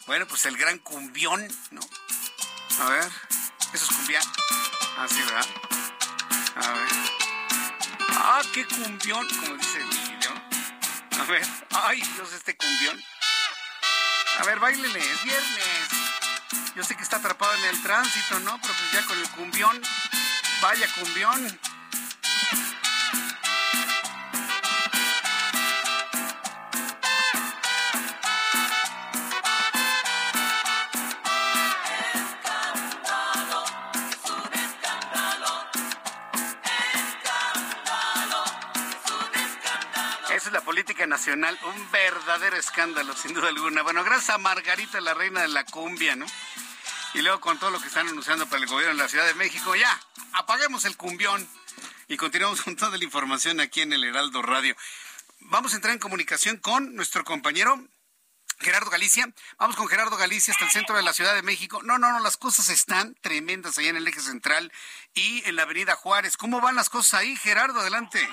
Bueno, 0.06 0.26
pues 0.26 0.46
el 0.46 0.56
gran 0.56 0.78
cumbión, 0.78 1.46
¿no? 1.70 1.80
A 2.80 2.90
ver, 2.90 3.04
eso 3.72 3.84
es 3.84 3.96
cumbión. 3.96 4.22
Así, 4.98 5.20
ah, 5.20 5.24
¿verdad? 5.26 5.46
A 6.56 6.72
ver. 6.72 6.88
Ah, 8.08 8.42
qué 8.54 8.66
cumbión, 8.66 9.28
como 9.28 9.56
dice 9.56 9.78
el 9.78 9.88
video. 9.88 10.32
A 11.20 11.24
ver, 11.24 11.46
ay 11.70 12.02
Dios, 12.14 12.32
este 12.32 12.56
cumbión. 12.56 13.02
A 14.38 14.44
ver, 14.44 14.58
bailele, 14.58 14.98
es 14.98 15.22
viernes. 15.24 15.88
Yo 16.74 16.82
sé 16.82 16.96
que 16.96 17.02
está 17.02 17.16
atrapado 17.18 17.54
en 17.54 17.64
el 17.64 17.82
tránsito, 17.82 18.40
¿no? 18.40 18.58
Pero 18.60 18.74
pues 18.74 18.92
ya 18.92 19.06
con 19.06 19.18
el 19.18 19.28
cumbión. 19.30 19.82
Vaya 20.62 20.88
cumbión. 20.94 21.60
Nacional, 41.06 41.58
un 41.64 41.90
verdadero 41.90 42.56
escándalo, 42.56 43.14
sin 43.16 43.34
duda 43.34 43.48
alguna. 43.48 43.82
Bueno, 43.82 44.04
gracias 44.04 44.30
a 44.30 44.38
Margarita, 44.38 45.00
la 45.00 45.14
reina 45.14 45.42
de 45.42 45.48
la 45.48 45.64
cumbia, 45.64 46.16
¿no? 46.16 46.26
Y 47.14 47.22
luego 47.22 47.40
con 47.40 47.58
todo 47.58 47.70
lo 47.70 47.80
que 47.80 47.88
están 47.88 48.08
anunciando 48.08 48.46
para 48.46 48.62
el 48.62 48.68
gobierno 48.68 48.96
de 48.96 49.02
la 49.02 49.08
Ciudad 49.08 49.26
de 49.26 49.34
México, 49.34 49.74
ya, 49.74 50.00
apaguemos 50.32 50.84
el 50.84 50.96
cumbión 50.96 51.46
y 52.08 52.16
continuamos 52.16 52.62
con 52.62 52.76
toda 52.76 52.96
la 52.96 53.04
información 53.04 53.60
aquí 53.60 53.82
en 53.82 53.92
el 53.92 54.04
Heraldo 54.04 54.42
Radio. 54.42 54.76
Vamos 55.40 55.72
a 55.72 55.76
entrar 55.76 55.92
en 55.92 55.98
comunicación 55.98 56.56
con 56.56 56.94
nuestro 56.94 57.24
compañero 57.24 57.86
Gerardo 58.60 58.90
Galicia. 58.90 59.32
Vamos 59.58 59.76
con 59.76 59.88
Gerardo 59.88 60.16
Galicia 60.16 60.52
hasta 60.52 60.64
el 60.64 60.70
centro 60.70 60.96
de 60.96 61.02
la 61.02 61.12
Ciudad 61.12 61.34
de 61.34 61.42
México. 61.42 61.82
No, 61.82 61.98
no, 61.98 62.12
no, 62.12 62.20
las 62.20 62.36
cosas 62.36 62.68
están 62.68 63.14
tremendas 63.20 63.76
allá 63.76 63.90
en 63.90 63.96
el 63.96 64.06
eje 64.06 64.20
central 64.20 64.72
y 65.14 65.42
en 65.48 65.56
la 65.56 65.62
avenida 65.62 65.96
Juárez. 65.96 66.36
¿Cómo 66.36 66.60
van 66.60 66.76
las 66.76 66.88
cosas 66.88 67.20
ahí, 67.20 67.36
Gerardo? 67.36 67.80
Adelante 67.80 68.26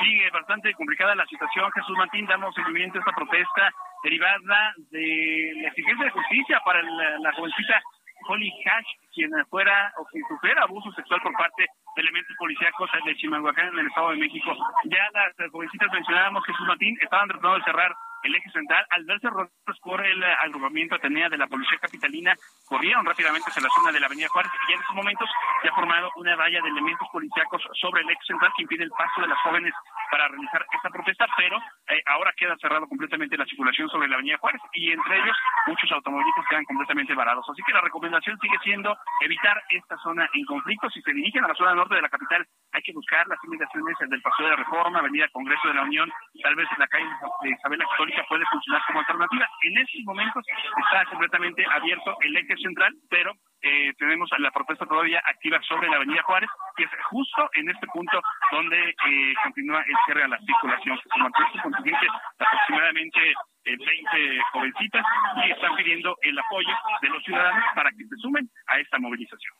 sigue 0.00 0.30
bastante 0.30 0.72
complicada 0.74 1.14
la 1.14 1.26
situación. 1.26 1.70
Jesús 1.72 1.96
Martín, 1.96 2.26
damos 2.26 2.54
seguimiento 2.54 2.98
a 2.98 3.00
esta 3.00 3.12
protesta 3.12 3.70
derivada 4.02 4.72
de 4.90 5.52
la 5.62 5.68
exigencia 5.68 6.04
de 6.04 6.10
justicia 6.10 6.60
para 6.64 6.82
la, 6.82 7.32
jovencita 7.32 7.80
Holly 8.28 8.52
Hash, 8.64 8.86
quien 9.14 9.30
fuera 9.48 9.92
o 9.96 10.04
quien 10.06 10.22
sufriera 10.28 10.62
abuso 10.62 10.92
sexual 10.92 11.20
por 11.22 11.32
parte 11.32 11.66
de 11.96 12.02
elementos 12.02 12.36
policíacos 12.38 12.90
de 13.04 13.16
Chimalhuacán 13.16 13.68
en 13.68 13.78
el 13.78 13.86
Estado 13.86 14.10
de 14.10 14.16
México. 14.16 14.56
Ya 14.84 15.08
las 15.12 15.50
jovencitas 15.50 15.92
mencionábamos, 15.92 16.44
Jesús 16.44 16.66
Martín, 16.66 16.96
estaban 17.00 17.28
tratando 17.28 17.58
de 17.58 17.64
cerrar 17.64 17.94
el 18.22 18.34
eje 18.34 18.50
central, 18.50 18.84
al 18.90 19.04
verse 19.04 19.28
rotos 19.30 19.78
por 19.82 20.04
el 20.04 20.22
agrupamiento 20.24 20.94
Atenea 20.94 21.28
de 21.28 21.38
la 21.38 21.46
Policía 21.46 21.78
Capitalina, 21.78 22.34
corrieron 22.66 23.04
rápidamente 23.04 23.50
hacia 23.50 23.62
la 23.62 23.70
zona 23.70 23.92
de 23.92 24.00
la 24.00 24.06
Avenida 24.06 24.28
Juárez 24.28 24.52
y 24.68 24.72
en 24.72 24.80
estos 24.80 24.96
momentos 24.96 25.28
se 25.62 25.68
ha 25.68 25.74
formado 25.74 26.10
una 26.16 26.36
valla 26.36 26.60
de 26.62 26.68
elementos 26.68 27.08
policíacos 27.12 27.62
sobre 27.80 28.02
el 28.02 28.10
eje 28.10 28.20
central 28.26 28.52
que 28.56 28.62
impide 28.62 28.84
el 28.84 28.90
paso 28.90 29.20
de 29.20 29.28
las 29.28 29.38
jóvenes 29.40 29.74
para 30.10 30.28
realizar 30.28 30.66
esta 30.72 30.90
protesta, 30.90 31.26
pero 31.36 31.58
eh, 31.88 32.02
ahora 32.06 32.32
queda 32.36 32.56
cerrado 32.60 32.86
completamente 32.88 33.36
la 33.36 33.46
circulación 33.46 33.88
sobre 33.88 34.08
la 34.08 34.16
Avenida 34.16 34.38
Juárez 34.38 34.60
y 34.72 34.92
entre 34.92 35.18
ellos 35.18 35.36
muchos 35.66 35.90
automovilistas 35.92 36.44
quedan 36.48 36.64
completamente 36.64 37.14
varados. 37.14 37.46
Así 37.48 37.62
que 37.62 37.72
la 37.72 37.80
recomendación 37.80 38.38
sigue 38.40 38.58
siendo 38.62 38.96
evitar 39.20 39.62
esta 39.70 39.96
zona 39.98 40.28
en 40.34 40.44
conflicto. 40.44 40.90
Si 40.90 41.00
se 41.02 41.12
dirigen 41.12 41.44
a 41.44 41.48
la 41.48 41.54
zona 41.54 41.74
norte 41.74 41.94
de 41.94 42.02
la 42.02 42.08
capital, 42.08 42.46
hay 42.72 42.82
que 42.82 42.92
buscar 42.92 43.26
las 43.26 43.38
inmediaciones 43.44 43.96
del 43.98 44.22
Paseo 44.22 44.48
de 44.48 44.56
Reforma, 44.56 44.98
Avenida 44.98 45.28
Congreso 45.32 45.68
de 45.68 45.74
la 45.74 45.82
Unión, 45.82 46.10
tal 46.42 46.54
vez 46.54 46.66
la 46.78 46.86
calle 46.86 47.06
de 47.42 47.50
Isabel 47.50 47.80
Católica 47.90 48.24
puede 48.28 48.44
funcionar 48.50 48.82
como 48.86 49.00
alternativa. 49.00 49.48
En 49.62 49.78
estos 49.78 50.00
momentos 50.04 50.44
está 50.46 51.04
completamente 51.06 51.66
abierto 51.70 52.16
el 52.20 52.36
eje 52.36 52.56
central, 52.56 52.94
pero 53.08 53.32
eh, 53.62 53.92
tenemos 53.98 54.30
la 54.38 54.50
protesta 54.50 54.86
todavía 54.86 55.22
activa 55.26 55.60
sobre 55.62 55.88
la 55.88 55.96
Avenida 55.96 56.22
Juárez, 56.22 56.48
que 56.76 56.84
es 56.84 56.90
justo 57.10 57.50
en 57.54 57.68
este 57.68 57.86
punto 57.88 58.20
donde 58.52 58.90
eh, 58.90 59.34
continúa 59.42 59.82
el 59.86 59.96
cierre 60.06 60.24
a 60.24 60.28
la 60.28 60.38
circulación. 60.38 60.98
Se 60.98 61.18
mantiene 61.18 61.62
contingente 61.62 62.06
aproximadamente 62.38 63.34
20 63.64 63.86
eh, 63.86 64.40
jovencitas 64.52 65.04
y 65.44 65.50
están 65.50 65.76
pidiendo 65.76 66.16
el 66.22 66.38
apoyo 66.38 66.74
de 67.02 67.08
los 67.10 67.22
ciudadanos 67.22 67.64
para 67.74 67.90
que 67.90 68.04
se 68.04 68.16
sumen 68.16 68.48
a 68.68 68.78
esta 68.78 68.98
movilización. 68.98 69.54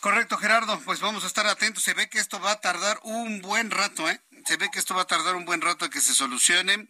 Correcto, 0.00 0.36
Gerardo. 0.36 0.80
Pues 0.84 1.00
vamos 1.00 1.24
a 1.24 1.26
estar 1.26 1.46
atentos. 1.46 1.82
Se 1.82 1.94
ve 1.94 2.08
que 2.08 2.18
esto 2.18 2.40
va 2.40 2.52
a 2.52 2.60
tardar 2.60 2.98
un 3.02 3.40
buen 3.40 3.70
rato, 3.70 4.08
¿eh? 4.08 4.20
Se 4.44 4.56
ve 4.56 4.70
que 4.70 4.78
esto 4.78 4.94
va 4.94 5.02
a 5.02 5.06
tardar 5.06 5.34
un 5.34 5.44
buen 5.44 5.60
rato 5.60 5.90
que 5.90 6.00
se 6.00 6.14
solucione 6.14 6.86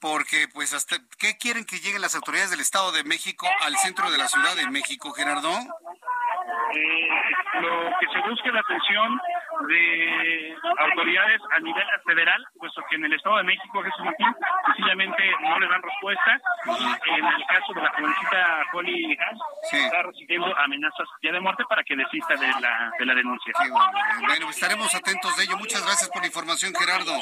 porque 0.00 0.48
pues 0.52 0.72
hasta 0.72 0.96
¿qué 1.18 1.36
quieren 1.36 1.64
que 1.64 1.78
lleguen 1.78 2.00
las 2.00 2.14
autoridades 2.14 2.50
del 2.50 2.60
Estado 2.60 2.90
de 2.90 3.04
México 3.04 3.46
al 3.60 3.76
centro 3.76 4.10
de 4.10 4.18
la 4.18 4.28
Ciudad 4.28 4.56
de 4.56 4.66
México, 4.70 5.12
Gerardo? 5.12 5.50
Eh, 5.50 7.08
lo 7.60 7.90
que 8.00 8.06
se 8.06 8.28
busca 8.28 8.50
la 8.50 8.60
atención 8.60 9.20
de 9.68 10.56
autoridades 10.78 11.40
a 11.50 11.60
nivel 11.60 11.84
federal, 12.04 12.46
puesto 12.58 12.82
que 12.88 12.96
en 12.96 13.04
el 13.04 13.12
Estado 13.12 13.36
de 13.38 13.44
México, 13.44 13.82
Jesús 13.82 14.04
Martín, 14.04 14.34
sencillamente 14.66 15.22
no 15.42 15.58
le 15.58 15.68
dan 15.68 15.82
respuesta. 15.82 16.40
En 17.06 17.24
el 17.24 17.46
caso 17.46 17.72
de 17.74 17.82
la 17.82 17.90
jovencita 17.90 18.62
Holly 18.72 19.18
está 19.72 20.02
recibiendo 20.02 20.56
amenazas 20.58 21.08
ya 21.22 21.32
de 21.32 21.40
muerte 21.40 21.64
para 21.68 21.82
que 21.84 21.96
desista 21.96 22.34
de 22.34 22.48
la, 22.60 22.92
de 22.98 23.06
la 23.06 23.14
denuncia. 23.14 23.52
bueno. 24.26 24.50
estaremos 24.50 24.94
atentos 24.94 25.36
de 25.36 25.44
ello. 25.44 25.56
Muchas 25.56 25.84
gracias 25.84 26.08
por 26.10 26.22
la 26.22 26.26
información, 26.26 26.74
Gerardo. 26.74 27.12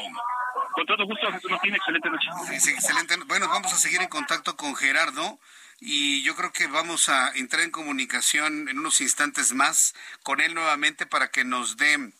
Con 0.72 0.86
todo 0.86 1.04
gusto, 1.06 1.32
Jesús 1.32 1.50
Martín, 1.50 1.74
excelente 1.74 2.08
noche. 2.08 2.28
Sí, 2.58 2.70
excelente. 2.70 3.16
Bueno, 3.26 3.48
vamos 3.48 3.72
a 3.72 3.76
seguir 3.76 4.00
en 4.00 4.08
contacto 4.08 4.56
con 4.56 4.76
Gerardo 4.76 5.38
y 5.80 6.22
yo 6.22 6.34
creo 6.34 6.52
que 6.52 6.66
vamos 6.66 7.08
a 7.08 7.30
entrar 7.34 7.62
en 7.62 7.70
comunicación 7.70 8.68
en 8.68 8.78
unos 8.78 9.00
instantes 9.00 9.54
más 9.54 9.94
con 10.22 10.40
él 10.40 10.54
nuevamente 10.54 11.06
para 11.06 11.30
que 11.30 11.44
nos 11.44 11.76
dé 11.76 12.12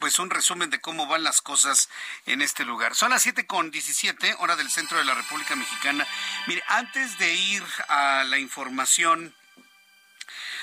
pues 0.00 0.18
un 0.18 0.30
resumen 0.30 0.70
de 0.70 0.80
cómo 0.80 1.06
van 1.06 1.22
las 1.22 1.40
cosas 1.40 1.88
en 2.26 2.42
este 2.42 2.64
lugar. 2.64 2.94
Son 2.94 3.10
las 3.10 3.22
siete 3.22 3.46
con 3.46 3.70
17, 3.70 4.36
hora 4.38 4.56
del 4.56 4.70
centro 4.70 4.98
de 4.98 5.04
la 5.04 5.14
República 5.14 5.56
Mexicana. 5.56 6.06
Mire, 6.46 6.62
antes 6.68 7.18
de 7.18 7.34
ir 7.34 7.62
a 7.88 8.24
la 8.24 8.38
información, 8.38 9.34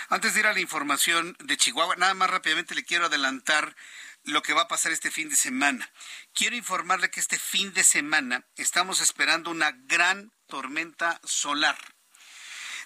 antes 0.09 0.33
de 0.33 0.41
ir 0.41 0.47
a 0.47 0.53
la 0.53 0.59
información 0.59 1.35
de 1.39 1.57
Chihuahua, 1.57 1.95
nada 1.95 2.13
más 2.13 2.29
rápidamente 2.29 2.75
le 2.75 2.85
quiero 2.85 3.05
adelantar 3.05 3.75
lo 4.23 4.41
que 4.41 4.53
va 4.53 4.63
a 4.63 4.67
pasar 4.67 4.91
este 4.91 5.11
fin 5.11 5.29
de 5.29 5.35
semana. 5.35 5.89
Quiero 6.33 6.55
informarle 6.55 7.09
que 7.09 7.19
este 7.19 7.39
fin 7.39 7.73
de 7.73 7.83
semana 7.83 8.45
estamos 8.55 9.01
esperando 9.01 9.51
una 9.51 9.71
gran 9.71 10.31
tormenta 10.47 11.19
solar. 11.23 11.77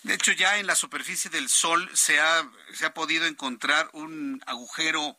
De 0.04 0.14
hecho, 0.14 0.34
ya 0.34 0.58
en 0.58 0.68
la 0.68 0.76
superficie 0.76 1.32
del 1.32 1.48
Sol 1.48 1.90
se 1.94 2.20
ha, 2.20 2.46
se 2.74 2.86
ha 2.86 2.94
podido 2.94 3.26
encontrar 3.26 3.90
un 3.94 4.44
agujero 4.46 5.18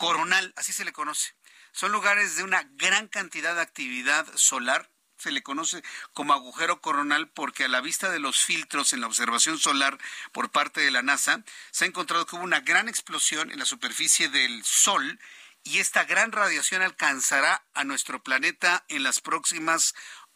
coronal, 0.00 0.54
así 0.56 0.72
se 0.72 0.86
le 0.86 0.94
conoce. 0.94 1.34
Son 1.72 1.92
lugares 1.92 2.34
de 2.34 2.42
una 2.42 2.62
gran 2.72 3.06
cantidad 3.06 3.54
de 3.54 3.60
actividad 3.60 4.26
solar. 4.34 4.90
Se 5.18 5.30
le 5.30 5.42
conoce 5.42 5.84
como 6.14 6.32
agujero 6.32 6.80
coronal 6.80 7.28
porque 7.28 7.64
a 7.64 7.68
la 7.68 7.82
vista 7.82 8.08
de 8.08 8.18
los 8.18 8.40
filtros 8.42 8.94
en 8.94 9.02
la 9.02 9.08
observación 9.08 9.58
solar 9.58 9.98
por 10.32 10.50
parte 10.50 10.80
de 10.80 10.90
la 10.90 11.02
NASA 11.02 11.44
se 11.70 11.84
ha 11.84 11.88
encontrado 11.88 12.24
que 12.24 12.34
hubo 12.34 12.44
una 12.44 12.60
gran 12.60 12.88
explosión 12.88 13.52
en 13.52 13.58
la 13.58 13.66
superficie 13.66 14.30
del 14.30 14.64
Sol 14.64 15.20
y 15.64 15.80
esta 15.80 16.04
gran 16.04 16.32
radiación 16.32 16.80
alcanzará 16.80 17.66
a 17.74 17.84
nuestro 17.84 18.22
planeta 18.22 18.86
en 18.88 19.02
las 19.02 19.20
próximas 19.20 19.94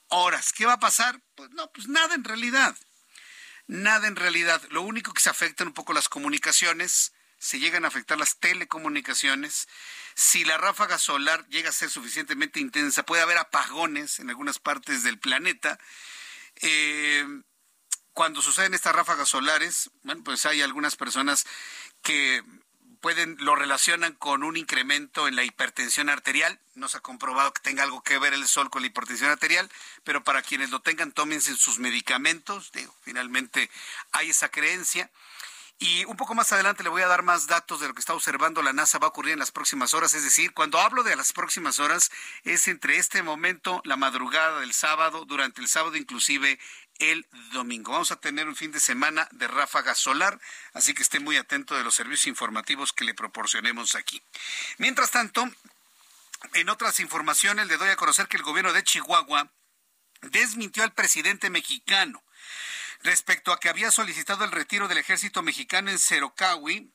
horas. 0.08 0.52
¿Qué 0.52 0.66
va 0.66 0.74
a 0.74 0.78
pasar? 0.78 1.22
Pues 1.34 1.48
no, 1.52 1.72
pues 1.72 1.88
nada 1.88 2.14
en 2.14 2.24
realidad. 2.24 2.76
Nada 3.66 4.08
en 4.08 4.16
realidad. 4.16 4.60
Lo 4.68 4.82
único 4.82 5.14
que 5.14 5.22
se 5.22 5.30
afectan 5.30 5.68
un 5.68 5.74
poco 5.74 5.94
las 5.94 6.10
comunicaciones, 6.10 7.13
se 7.44 7.58
llegan 7.58 7.84
a 7.84 7.88
afectar 7.88 8.18
las 8.18 8.38
telecomunicaciones. 8.38 9.68
Si 10.14 10.44
la 10.44 10.56
ráfaga 10.56 10.98
solar 10.98 11.46
llega 11.48 11.68
a 11.68 11.72
ser 11.72 11.90
suficientemente 11.90 12.58
intensa, 12.58 13.04
puede 13.04 13.22
haber 13.22 13.36
apagones 13.36 14.18
en 14.18 14.30
algunas 14.30 14.58
partes 14.58 15.02
del 15.02 15.18
planeta. 15.18 15.78
Eh, 16.56 17.26
cuando 18.14 18.40
suceden 18.40 18.72
estas 18.72 18.94
ráfagas 18.94 19.28
solares, 19.28 19.90
bueno, 20.04 20.22
pues 20.24 20.46
hay 20.46 20.62
algunas 20.62 20.96
personas 20.96 21.44
que 22.00 22.42
pueden 23.04 23.36
lo 23.40 23.54
relacionan 23.54 24.14
con 24.14 24.42
un 24.42 24.56
incremento 24.56 25.28
en 25.28 25.36
la 25.36 25.44
hipertensión 25.44 26.08
arterial. 26.08 26.58
No 26.74 26.88
se 26.88 26.96
ha 26.96 27.00
comprobado 27.00 27.52
que 27.52 27.60
tenga 27.60 27.82
algo 27.82 28.02
que 28.02 28.18
ver 28.18 28.32
el 28.32 28.48
sol 28.48 28.70
con 28.70 28.80
la 28.80 28.88
hipertensión 28.88 29.30
arterial, 29.30 29.70
pero 30.04 30.24
para 30.24 30.40
quienes 30.40 30.70
lo 30.70 30.80
tengan, 30.80 31.12
tómense 31.12 31.54
sus 31.56 31.78
medicamentos. 31.78 32.72
Digo, 32.72 32.96
finalmente 33.02 33.70
hay 34.12 34.30
esa 34.30 34.48
creencia. 34.48 35.10
Y 35.78 36.04
un 36.04 36.16
poco 36.16 36.34
más 36.34 36.52
adelante 36.52 36.84
le 36.84 36.88
voy 36.88 37.02
a 37.02 37.08
dar 37.08 37.22
más 37.22 37.46
datos 37.46 37.80
de 37.80 37.88
lo 37.88 37.94
que 37.94 38.00
está 38.00 38.14
observando 38.14 38.62
la 38.62 38.72
NASA 38.72 38.98
va 38.98 39.06
a 39.06 39.10
ocurrir 39.10 39.32
en 39.32 39.40
las 39.40 39.50
próximas 39.50 39.92
horas. 39.92 40.14
Es 40.14 40.22
decir, 40.22 40.54
cuando 40.54 40.78
hablo 40.78 41.02
de 41.02 41.16
las 41.16 41.32
próximas 41.32 41.80
horas, 41.80 42.10
es 42.44 42.68
entre 42.68 42.96
este 42.96 43.22
momento, 43.22 43.82
la 43.84 43.96
madrugada 43.96 44.60
del 44.60 44.72
sábado, 44.72 45.24
durante 45.24 45.60
el 45.60 45.68
sábado 45.68 45.96
inclusive 45.96 46.58
el 47.00 47.26
domingo. 47.52 47.92
Vamos 47.92 48.12
a 48.12 48.16
tener 48.16 48.46
un 48.46 48.54
fin 48.54 48.70
de 48.70 48.78
semana 48.78 49.28
de 49.32 49.48
ráfaga 49.48 49.94
solar, 49.96 50.40
así 50.74 50.94
que 50.94 51.02
esté 51.02 51.18
muy 51.18 51.36
atento 51.36 51.74
de 51.74 51.82
los 51.82 51.94
servicios 51.94 52.28
informativos 52.28 52.92
que 52.92 53.04
le 53.04 53.14
proporcionemos 53.14 53.96
aquí. 53.96 54.22
Mientras 54.78 55.10
tanto, 55.10 55.48
en 56.52 56.68
otras 56.68 57.00
informaciones 57.00 57.66
le 57.66 57.76
doy 57.76 57.88
a 57.88 57.96
conocer 57.96 58.28
que 58.28 58.36
el 58.36 58.42
gobierno 58.44 58.72
de 58.72 58.84
Chihuahua 58.84 59.50
desmintió 60.22 60.84
al 60.84 60.92
presidente 60.92 61.50
mexicano 61.50 62.22
respecto 63.04 63.52
a 63.52 63.60
que 63.60 63.68
había 63.68 63.90
solicitado 63.90 64.44
el 64.44 64.50
retiro 64.50 64.88
del 64.88 64.98
ejército 64.98 65.42
mexicano 65.42 65.90
en 65.90 65.98
Cerocawi, 65.98 66.90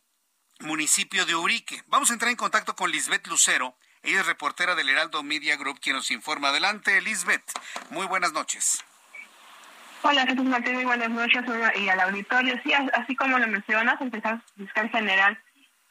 municipio 0.60 1.26
de 1.26 1.36
Urique. 1.36 1.84
Vamos 1.88 2.10
a 2.10 2.14
entrar 2.14 2.32
en 2.32 2.36
contacto 2.36 2.76
con 2.76 2.92
Lisbeth 2.92 3.28
Lucero. 3.28 3.78
Ella 4.02 4.22
es 4.22 4.26
reportera 4.26 4.76
del 4.76 4.90
Heraldo 4.90 5.24
Media 5.24 5.56
Group, 5.56 5.80
quien 5.80 5.96
nos 5.96 6.10
informa. 6.10 6.50
Adelante, 6.50 7.00
Lisbeth. 7.02 7.44
Muy 7.92 8.08
buenas 8.08 8.34
noches. 8.34 8.84
Hola, 10.02 10.26
Jesús 10.26 10.46
Martín, 10.46 10.76
muy 10.76 10.86
buenas 10.86 11.10
noches 11.10 11.44
y 11.76 11.90
al 11.90 12.00
auditorio. 12.00 12.60
Sí, 12.64 12.74
así 12.74 13.16
como 13.16 13.38
lo 13.38 13.48
mencionas, 13.48 14.00
el 14.02 14.12
fiscal 14.58 14.90
general 14.90 15.38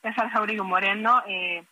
César 0.02 0.30
Jaurigo 0.30 0.64
Moreno 0.64 1.22
eh, 1.28 1.62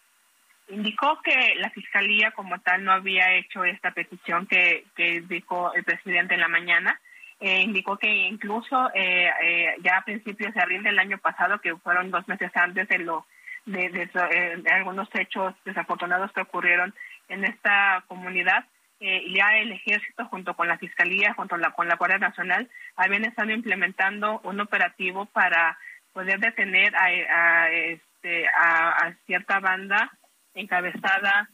indicó 0.68 1.20
que 1.23 1.55
la 1.56 1.70
fiscalía 1.70 2.31
como 2.32 2.60
tal 2.60 2.85
no 2.85 2.93
había 2.93 3.32
hecho 3.32 3.64
esta 3.64 3.93
petición 3.93 4.47
que, 4.47 4.85
que 4.94 5.14
indicó 5.16 5.73
el 5.74 5.85
presidente 5.85 6.35
en 6.35 6.40
la 6.40 6.48
mañana. 6.48 7.01
Eh, 7.39 7.61
indicó 7.61 7.99
que 7.99 8.09
incluso 8.09 8.91
eh, 8.95 9.77
ya 9.83 9.99
a 9.99 10.05
principios 10.05 10.55
de 10.55 10.63
abril 10.63 10.83
del 10.83 10.99
año 10.99 11.19
pasado, 11.19 11.61
que 11.61 11.77
fueron 11.77 12.11
dos 12.11 12.27
meses 12.29 12.51
antes 12.55 12.89
de 12.89 12.99
lo 12.99 13.27
de, 13.67 13.91
de 13.91 14.71
algunos 14.73 15.09
hechos 15.15 15.55
desafortunados 15.65 16.33
que 16.33 16.41
ocurrieron 16.41 16.95
en 17.29 17.45
esta 17.45 18.05
comunidad, 18.07 18.65
eh, 18.99 19.31
ya 19.31 19.59
el 19.59 19.73
ejército 19.73 20.25
junto 20.27 20.55
con 20.55 20.69
la 20.69 20.79
fiscalía, 20.79 21.35
junto 21.35 21.57
la, 21.59 21.73
con 21.73 21.87
la 21.87 21.97
Guardia 21.97 22.19
Nacional, 22.19 22.69
habían 22.97 23.25
estado 23.25 23.51
implementando 23.51 24.41
un 24.43 24.59
operativo 24.61 25.27
para 25.27 25.77
poder 26.15 26.41
detener 26.41 26.95
a, 26.97 27.71
este, 27.71 28.49
a, 28.49 29.13
cierta 29.27 29.61
banda 29.61 30.11
encabezada 30.55 31.51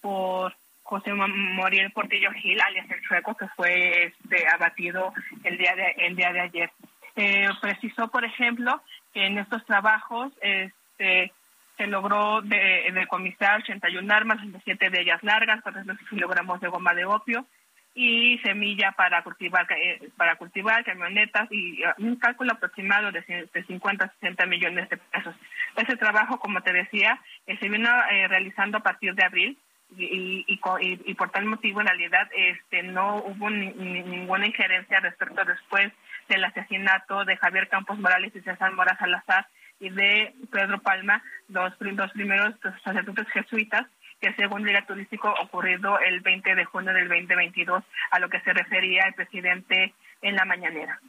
por 0.00 0.56
José 0.86 1.12
Moriel 1.12 1.90
Portillo 1.90 2.30
Gil, 2.32 2.60
alias 2.60 2.88
el 2.90 3.02
Chueco, 3.02 3.36
que 3.36 3.48
fue 3.48 4.04
este, 4.04 4.46
abatido 4.48 5.12
el 5.42 5.58
día 5.58 5.74
de, 5.74 6.06
el 6.06 6.14
día 6.14 6.32
de 6.32 6.40
ayer. 6.40 6.70
Eh, 7.16 7.48
precisó, 7.60 8.08
por 8.08 8.24
ejemplo, 8.24 8.80
que 9.12 9.26
en 9.26 9.38
estos 9.38 9.64
trabajos 9.66 10.32
este, 10.40 11.32
se 11.76 11.86
logró 11.88 12.40
de, 12.42 12.90
decomisar 12.92 13.60
81 13.62 14.14
armas, 14.14 14.38
27 14.38 14.90
de 14.90 15.00
ellas 15.00 15.22
largas, 15.24 15.60
400 15.62 16.08
kilogramos 16.08 16.60
de 16.60 16.68
goma 16.68 16.94
de 16.94 17.04
opio 17.04 17.46
y 17.94 18.38
semilla 18.44 18.92
para 18.92 19.24
cultivar 19.24 19.66
eh, 19.72 20.10
para 20.18 20.36
cultivar 20.36 20.84
camionetas 20.84 21.50
y 21.50 21.82
uh, 21.82 21.94
un 21.98 22.16
cálculo 22.16 22.52
aproximado 22.52 23.10
de, 23.10 23.24
50 23.66 24.04
a 24.04 24.12
60 24.20 24.46
millones 24.46 24.88
de 24.90 24.98
pesos. 24.98 25.34
Ese 25.76 25.96
trabajo, 25.96 26.38
como 26.38 26.60
te 26.60 26.74
decía, 26.74 27.18
eh, 27.46 27.56
se 27.58 27.68
vino 27.70 27.88
eh, 28.10 28.28
realizando 28.28 28.78
a 28.78 28.82
partir 28.82 29.14
de 29.14 29.24
abril 29.24 29.58
y, 29.96 30.44
y, 30.46 30.60
y, 31.04 31.14
por 31.14 31.30
tal 31.30 31.46
motivo 31.46 31.80
en 31.80 31.86
realidad 31.86 32.28
este 32.34 32.82
no 32.82 33.18
hubo 33.18 33.48
ninguna 33.50 34.46
injerencia 34.46 35.00
respecto 35.00 35.44
después 35.44 35.92
del 36.28 36.44
asesinato 36.44 37.24
de 37.24 37.36
Javier 37.36 37.68
Campos 37.68 37.98
Morales 37.98 38.34
y 38.34 38.40
César 38.40 38.72
Mora 38.72 38.96
Salazar 38.98 39.46
y 39.78 39.90
de 39.90 40.34
Pedro 40.50 40.80
Palma, 40.80 41.22
los, 41.48 41.72
dos 41.78 42.10
primeros 42.12 42.54
sacerdotes 42.82 43.28
jesuitas, 43.28 43.86
que 44.20 44.34
según 44.34 44.64
guía 44.64 44.86
turístico 44.86 45.32
ocurrido 45.42 45.98
el 46.00 46.20
20 46.20 46.54
de 46.54 46.64
junio 46.64 46.92
del 46.92 47.08
2022, 47.08 47.84
a 48.10 48.18
lo 48.18 48.28
que 48.28 48.40
se 48.40 48.52
refería 48.52 49.04
el 49.04 49.14
presidente 49.14 49.94
en 50.22 50.34
la 50.34 50.44
mañanera. 50.44 51.00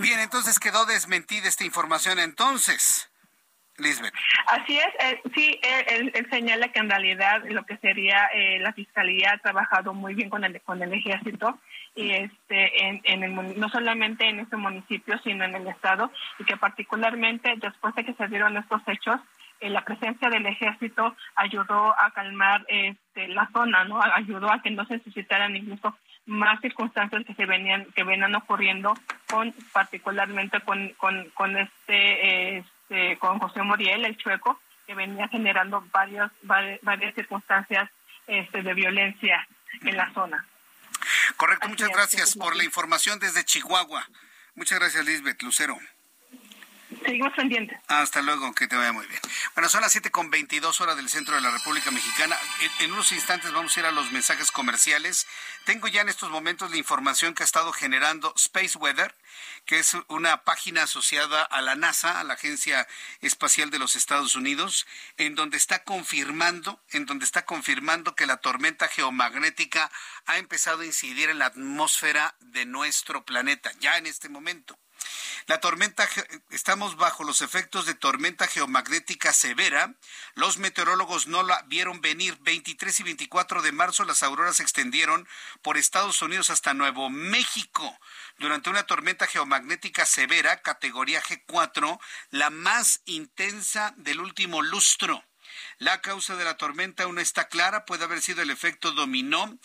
Bien, 0.00 0.18
entonces 0.20 0.58
quedó 0.58 0.86
desmentida 0.86 1.48
esta 1.48 1.64
información 1.64 2.18
entonces. 2.18 3.10
Lisbeth. 3.78 4.14
Así 4.46 4.78
es, 4.78 4.86
eh, 5.00 5.20
sí, 5.34 5.60
él, 5.88 6.26
señala 6.30 6.68
que 6.68 6.78
en 6.78 6.90
realidad 6.90 7.42
lo 7.48 7.64
que 7.66 7.76
sería 7.78 8.26
eh, 8.34 8.58
la 8.60 8.72
fiscalía 8.72 9.32
ha 9.32 9.38
trabajado 9.38 9.92
muy 9.92 10.14
bien 10.14 10.30
con 10.30 10.44
el, 10.44 10.60
con 10.62 10.82
el 10.82 10.92
ejército 10.92 11.58
y 11.94 12.10
este 12.10 12.86
en, 12.86 13.00
en 13.04 13.22
el, 13.24 13.58
no 13.58 13.68
solamente 13.70 14.28
en 14.28 14.40
este 14.40 14.56
municipio 14.56 15.18
sino 15.24 15.44
en 15.44 15.54
el 15.54 15.66
estado 15.66 16.12
y 16.38 16.44
que 16.44 16.56
particularmente 16.56 17.54
después 17.56 17.94
de 17.94 18.04
que 18.04 18.14
se 18.14 18.28
dieron 18.28 18.56
estos 18.56 18.82
hechos 18.86 19.18
eh, 19.60 19.70
la 19.70 19.84
presencia 19.84 20.28
del 20.28 20.46
ejército 20.46 21.16
ayudó 21.34 21.98
a 21.98 22.10
calmar 22.12 22.64
este, 22.68 23.28
la 23.28 23.48
zona 23.52 23.84
no 23.84 24.00
ayudó 24.02 24.52
a 24.52 24.60
que 24.62 24.70
no 24.70 24.84
se 24.84 24.98
suscitaran 25.00 25.56
incluso 25.56 25.96
más 26.26 26.60
circunstancias 26.60 27.24
que 27.24 27.34
se 27.34 27.46
venían 27.46 27.86
que 27.94 28.04
venían 28.04 28.34
ocurriendo 28.34 28.94
con 29.30 29.54
particularmente 29.72 30.60
con 30.60 30.90
con, 30.98 31.30
con 31.30 31.56
este 31.56 32.62
este, 32.88 33.18
con 33.18 33.38
José 33.40 33.62
Moriel, 33.62 34.04
el 34.04 34.16
chueco, 34.16 34.60
que 34.86 34.94
venía 34.94 35.26
generando 35.28 35.84
varias, 35.92 36.30
varias, 36.42 37.14
circunstancias 37.14 37.90
este, 38.28 38.62
de 38.62 38.74
violencia 38.74 39.46
en 39.82 39.96
la 39.96 40.12
zona. 40.12 40.46
Correcto, 41.36 41.68
muchas 41.68 41.88
gracias 41.88 42.36
por 42.36 42.54
la 42.54 42.64
información 42.64 43.18
desde 43.18 43.44
Chihuahua. 43.44 44.06
Muchas 44.54 44.78
gracias, 44.78 45.04
Lisbeth 45.04 45.42
Lucero. 45.42 45.76
Seguimos 47.06 47.32
pendientes. 47.34 47.78
Hasta 47.86 48.20
luego, 48.20 48.52
que 48.52 48.66
te 48.66 48.74
vaya 48.74 48.92
muy 48.92 49.06
bien. 49.06 49.20
Bueno, 49.54 49.68
son 49.68 49.80
las 49.80 49.92
7 49.92 50.10
con 50.10 50.28
22 50.28 50.80
horas 50.80 50.96
del 50.96 51.08
centro 51.08 51.36
de 51.36 51.40
la 51.40 51.52
República 51.52 51.92
Mexicana. 51.92 52.36
En, 52.80 52.92
unos 52.92 53.12
instantes 53.12 53.52
vamos 53.52 53.76
a 53.76 53.80
ir 53.80 53.86
a 53.86 53.92
los 53.92 54.10
mensajes 54.10 54.50
comerciales. 54.50 55.28
Tengo 55.64 55.86
ya 55.86 56.00
en 56.00 56.08
estos 56.08 56.30
momentos 56.30 56.72
la 56.72 56.78
información 56.78 57.34
que 57.34 57.44
ha 57.44 57.46
estado 57.46 57.72
generando 57.72 58.32
Space 58.34 58.76
Weather, 58.76 59.14
que 59.66 59.78
es 59.78 59.96
una 60.08 60.42
página 60.42 60.82
asociada 60.82 61.42
a 61.42 61.60
la 61.60 61.76
NASA, 61.76 62.18
a 62.18 62.24
la 62.24 62.34
Agencia 62.34 62.88
Espacial 63.20 63.70
de 63.70 63.78
los 63.78 63.94
Estados 63.94 64.34
Unidos, 64.34 64.84
en 65.16 65.36
donde 65.36 65.58
está 65.58 65.84
confirmando, 65.84 66.82
en 66.90 67.06
donde 67.06 67.24
está 67.24 67.44
confirmando 67.44 68.16
que 68.16 68.26
la 68.26 68.38
tormenta 68.38 68.88
geomagnética 68.88 69.92
ha 70.26 70.38
empezado 70.38 70.80
a 70.80 70.86
incidir 70.86 71.30
en 71.30 71.38
la 71.38 71.46
atmósfera 71.46 72.34
de 72.40 72.66
nuestro 72.66 73.24
planeta, 73.24 73.70
ya 73.78 73.96
en 73.96 74.06
este 74.06 74.28
momento. 74.28 74.76
La 75.46 75.60
tormenta, 75.60 76.08
estamos 76.50 76.96
bajo 76.96 77.22
los 77.22 77.40
efectos 77.40 77.86
de 77.86 77.94
tormenta 77.94 78.48
geomagnética 78.48 79.32
severa. 79.32 79.94
Los 80.34 80.58
meteorólogos 80.58 81.28
no 81.28 81.44
la 81.44 81.62
vieron 81.68 82.00
venir. 82.00 82.36
23 82.40 83.00
y 83.00 83.02
24 83.04 83.62
de 83.62 83.70
marzo 83.70 84.04
las 84.04 84.24
auroras 84.24 84.56
se 84.56 84.64
extendieron 84.64 85.28
por 85.62 85.76
Estados 85.76 86.20
Unidos 86.20 86.50
hasta 86.50 86.74
Nuevo 86.74 87.10
México. 87.10 87.96
Durante 88.38 88.70
una 88.70 88.86
tormenta 88.86 89.28
geomagnética 89.28 90.04
severa, 90.04 90.62
categoría 90.62 91.22
G4, 91.22 92.00
la 92.30 92.50
más 92.50 93.02
intensa 93.04 93.94
del 93.96 94.20
último 94.20 94.62
lustro. 94.62 95.24
La 95.78 96.00
causa 96.00 96.36
de 96.36 96.44
la 96.44 96.56
tormenta 96.56 97.04
aún 97.04 97.18
está 97.18 97.48
clara, 97.48 97.84
puede 97.84 98.04
haber 98.04 98.20
sido 98.20 98.42
el 98.42 98.50
efecto 98.50 98.92
dominó 98.92 99.58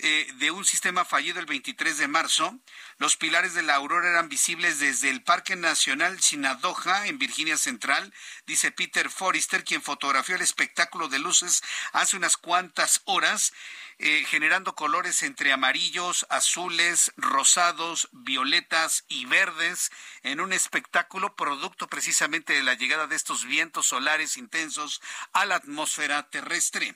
eh, 0.00 0.28
de 0.36 0.52
un 0.52 0.64
sistema 0.64 1.04
fallido 1.04 1.40
el 1.40 1.46
23 1.46 1.98
de 1.98 2.06
marzo. 2.06 2.56
Los 2.98 3.16
pilares 3.16 3.54
de 3.54 3.62
la 3.62 3.74
aurora 3.74 4.08
eran 4.08 4.28
visibles 4.28 4.78
desde 4.78 5.10
el 5.10 5.22
Parque 5.22 5.56
Nacional 5.56 6.20
Sinadoja 6.20 7.06
en 7.08 7.18
Virginia 7.18 7.56
Central, 7.56 8.14
dice 8.46 8.70
Peter 8.70 9.10
Forrester, 9.10 9.64
quien 9.64 9.82
fotografió 9.82 10.36
el 10.36 10.42
espectáculo 10.42 11.08
de 11.08 11.18
luces 11.18 11.62
hace 11.92 12.16
unas 12.16 12.36
cuantas 12.36 13.02
horas. 13.06 13.52
Eh, 14.00 14.24
generando 14.28 14.76
colores 14.76 15.24
entre 15.24 15.52
amarillos, 15.52 16.24
azules, 16.30 17.12
rosados, 17.16 18.08
violetas 18.12 19.04
y 19.08 19.24
verdes 19.24 19.90
en 20.22 20.40
un 20.40 20.52
espectáculo 20.52 21.34
producto 21.34 21.88
precisamente 21.88 22.52
de 22.52 22.62
la 22.62 22.74
llegada 22.74 23.08
de 23.08 23.16
estos 23.16 23.44
vientos 23.44 23.86
solares 23.86 24.36
intensos 24.36 25.02
a 25.32 25.46
la 25.46 25.56
atmósfera 25.56 26.30
terrestre. 26.30 26.94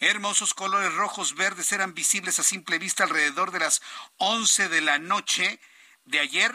Hermosos 0.00 0.54
colores 0.54 0.92
rojos 0.94 1.34
verdes 1.34 1.72
eran 1.72 1.94
visibles 1.94 2.38
a 2.38 2.42
simple 2.42 2.78
vista 2.78 3.04
alrededor 3.04 3.50
de 3.50 3.60
las 3.60 3.82
11 4.18 4.68
de 4.68 4.80
la 4.80 4.98
noche 4.98 5.60
de 6.04 6.20
ayer 6.20 6.54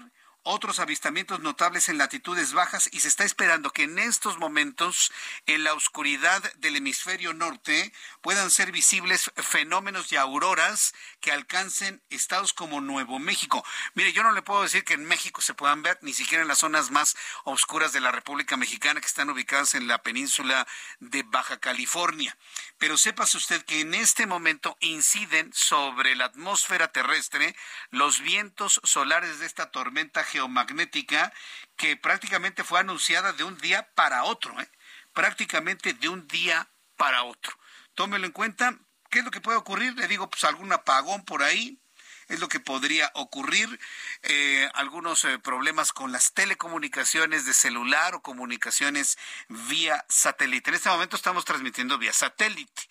otros 0.52 0.80
avistamientos 0.80 1.42
notables 1.42 1.90
en 1.90 2.00
latitudes 2.00 2.54
bajas 2.54 2.90
y 2.92 3.02
se 3.02 3.08
está 3.08 3.24
esperando 3.24 3.70
que 3.70 3.84
en 3.84 4.00
estos 4.00 4.40
momentos 4.40 5.12
en 5.46 5.64
la 5.64 5.76
oscuridad 5.76 6.42
del 6.56 6.76
hemisferio 6.76 7.34
norte 7.34 7.94
puedan 8.22 8.50
ser 8.50 8.72
visibles 8.72 9.32
fenómenos 9.36 10.10
de 10.10 10.18
auroras 10.18 10.96
que 11.20 11.32
alcancen 11.32 12.02
estados 12.10 12.54
como 12.54 12.82
Nuevo 12.82 13.20
México. 13.20 13.64
Mire, 13.94 14.12
yo 14.12 14.24
no 14.24 14.32
le 14.32 14.42
puedo 14.42 14.64
decir 14.64 14.84
que 14.84 14.96
en 14.96 15.06
México 15.06 15.40
se 15.42 15.54
puedan 15.54 15.84
ver, 15.84 16.00
ni 16.02 16.14
siquiera 16.14 16.42
en 16.42 16.48
las 16.48 16.60
zonas 16.60 16.90
más 16.90 17.16
oscuras 17.44 17.94
de 17.94 18.02
la 18.02 18.12
República 18.12 18.58
Mexicana 18.58 19.02
que 19.02 19.08
están 19.08 19.30
ubicadas 19.30 19.76
en 19.76 19.88
la 19.88 20.02
península 20.02 20.66
de 21.00 21.22
Baja 21.22 21.60
California. 21.60 22.36
Pero 22.80 22.98
sépase 22.98 23.38
usted 23.38 23.64
que 23.66 23.82
en 23.82 23.94
este 23.94 24.26
momento 24.26 24.78
inciden 24.80 25.54
sobre 25.54 26.16
la 26.16 26.26
atmósfera 26.26 26.92
terrestre 26.92 27.56
los 27.92 28.22
vientos 28.22 28.82
solares 28.84 29.38
de 29.38 29.46
esta 29.46 29.70
tormenta 29.70 30.24
geomagnética 30.40 31.34
que 31.76 31.98
prácticamente 31.98 32.64
fue 32.64 32.80
anunciada 32.80 33.34
de 33.34 33.44
un 33.44 33.58
día 33.58 33.90
para 33.96 34.24
otro, 34.24 34.60
¿eh? 34.60 34.70
prácticamente 35.14 35.94
de 35.94 36.10
un 36.10 36.28
día 36.28 36.70
para 36.96 37.24
otro. 37.24 37.52
Tómelo 37.94 38.26
en 38.26 38.32
cuenta. 38.32 38.78
¿Qué 39.10 39.20
es 39.20 39.26
lo 39.26 39.32
que 39.32 39.42
puede 39.42 39.58
ocurrir? 39.58 39.96
Le 39.96 40.08
digo, 40.08 40.30
pues 40.30 40.44
algún 40.44 40.72
apagón 40.72 41.26
por 41.26 41.42
ahí, 41.42 41.82
es 42.28 42.40
lo 42.40 42.48
que 42.48 42.60
podría 42.60 43.12
ocurrir. 43.16 43.80
Eh, 44.22 44.70
algunos 44.76 45.26
eh, 45.26 45.40
problemas 45.40 45.92
con 45.92 46.12
las 46.12 46.34
telecomunicaciones 46.34 47.46
de 47.46 47.54
celular 47.54 48.16
o 48.16 48.22
comunicaciones 48.22 49.18
vía 49.48 50.06
satélite. 50.08 50.70
En 50.70 50.76
este 50.76 50.90
momento 50.90 51.16
estamos 51.16 51.44
transmitiendo 51.44 51.98
vía 51.98 52.14
satélite. 52.14 52.84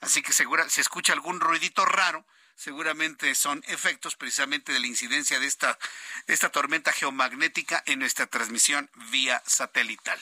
Así 0.00 0.20
que 0.22 0.32
segura, 0.32 0.68
si 0.68 0.80
escucha 0.80 1.14
algún 1.14 1.40
ruidito 1.40 1.84
raro, 1.86 2.26
seguramente 2.56 3.34
son 3.34 3.62
efectos 3.68 4.16
precisamente 4.16 4.72
de 4.72 4.80
la 4.80 4.86
incidencia 4.86 5.38
de 5.40 5.46
esta, 5.46 5.78
esta 6.26 6.50
tormenta 6.50 6.92
geomagnética 6.92 7.82
en 7.86 8.00
nuestra 8.00 8.26
transmisión 8.26 8.90
vía 9.10 9.42
satelital. 9.46 10.18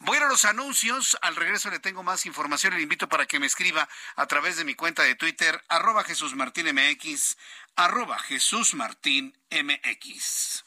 Voy 0.00 0.18
a 0.18 0.26
los 0.26 0.44
anuncios, 0.44 1.16
al 1.22 1.36
regreso 1.36 1.70
le 1.70 1.78
tengo 1.78 2.02
más 2.02 2.26
información, 2.26 2.74
le 2.74 2.82
invito 2.82 3.08
para 3.08 3.26
que 3.26 3.38
me 3.38 3.46
escriba 3.46 3.88
a 4.16 4.26
través 4.26 4.56
de 4.56 4.64
mi 4.64 4.74
cuenta 4.74 5.02
de 5.02 5.14
Twitter, 5.14 5.62
arroba 5.68 6.04
Jesús 6.04 6.34
Martín 6.34 6.66
MX, 6.74 7.36
arroba 7.76 8.18
Jesús 8.18 8.74
Martín 8.74 9.36
MX. 9.50 10.64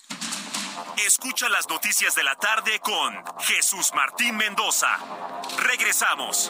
Escucha 1.06 1.50
las 1.50 1.68
noticias 1.70 2.16
de 2.16 2.24
la 2.24 2.36
tarde 2.36 2.80
con 2.80 3.24
Jesús 3.40 3.92
Martín 3.94 4.38
Mendoza. 4.38 4.98
Regresamos. 5.58 6.50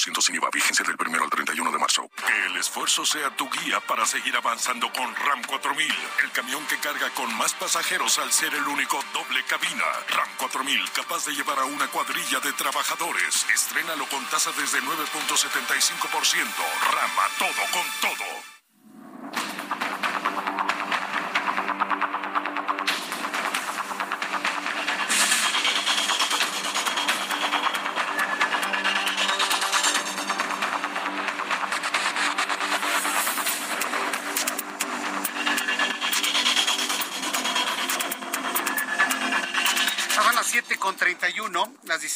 30.3% 0.00 0.22
sin 0.22 0.34
IVA, 0.36 0.50
vigencia 0.52 0.84
del 0.84 0.96
primero 0.96 1.24
al 1.24 1.30
31 1.30 1.70
de 1.70 1.78
marzo. 1.78 2.10
Que 2.16 2.46
el 2.46 2.56
esfuerzo 2.56 3.04
sea 3.04 3.34
tu 3.36 3.48
guía 3.50 3.80
para 3.80 4.06
seguir 4.06 4.34
avanzando 4.36 4.90
con 4.92 5.14
RAM 5.14 5.42
4000, 5.44 5.86
el 6.24 6.30
camión 6.32 6.64
que 6.66 6.78
carga 6.78 7.10
con 7.10 7.32
más 7.34 7.54
pasajeros 7.54 8.18
al 8.18 8.32
ser 8.32 8.54
el 8.54 8.66
único 8.66 9.02
doble 9.12 9.42
cabina. 9.44 9.84
RAM 10.08 10.28
4000, 10.38 10.90
capaz 10.92 11.26
de 11.26 11.34
llevar 11.34 11.58
a 11.58 11.64
una 11.64 11.88
cuadrilla 11.88 12.40
de 12.40 12.52
trabajadores. 12.52 13.46
Estrénalo 13.52 14.06
con 14.08 14.24
tasa 14.26 14.52
desde 14.52 14.80
9.75%. 14.82 16.44
RAM 16.92 17.10
todo 17.38 17.62
con 17.72 17.86
todo. 18.00 18.49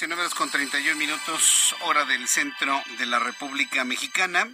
19 0.04 0.20
horas 0.20 0.34
con 0.34 0.50
31 0.50 0.96
minutos, 0.96 1.74
hora 1.80 2.04
del 2.04 2.28
centro 2.28 2.78
de 2.98 3.06
la 3.06 3.20
República 3.20 3.84
Mexicana. 3.84 4.46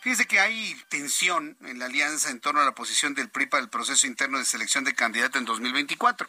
Fíjense 0.00 0.26
que 0.26 0.40
hay 0.40 0.82
tensión 0.88 1.58
en 1.60 1.78
la 1.78 1.84
alianza 1.84 2.30
en 2.30 2.40
torno 2.40 2.62
a 2.62 2.64
la 2.64 2.74
posición 2.74 3.12
del 3.12 3.28
PRI 3.28 3.44
para 3.44 3.62
el 3.62 3.68
proceso 3.68 4.06
interno 4.06 4.38
de 4.38 4.46
selección 4.46 4.82
de 4.82 4.94
candidato 4.94 5.36
en 5.36 5.44
2024. 5.44 6.26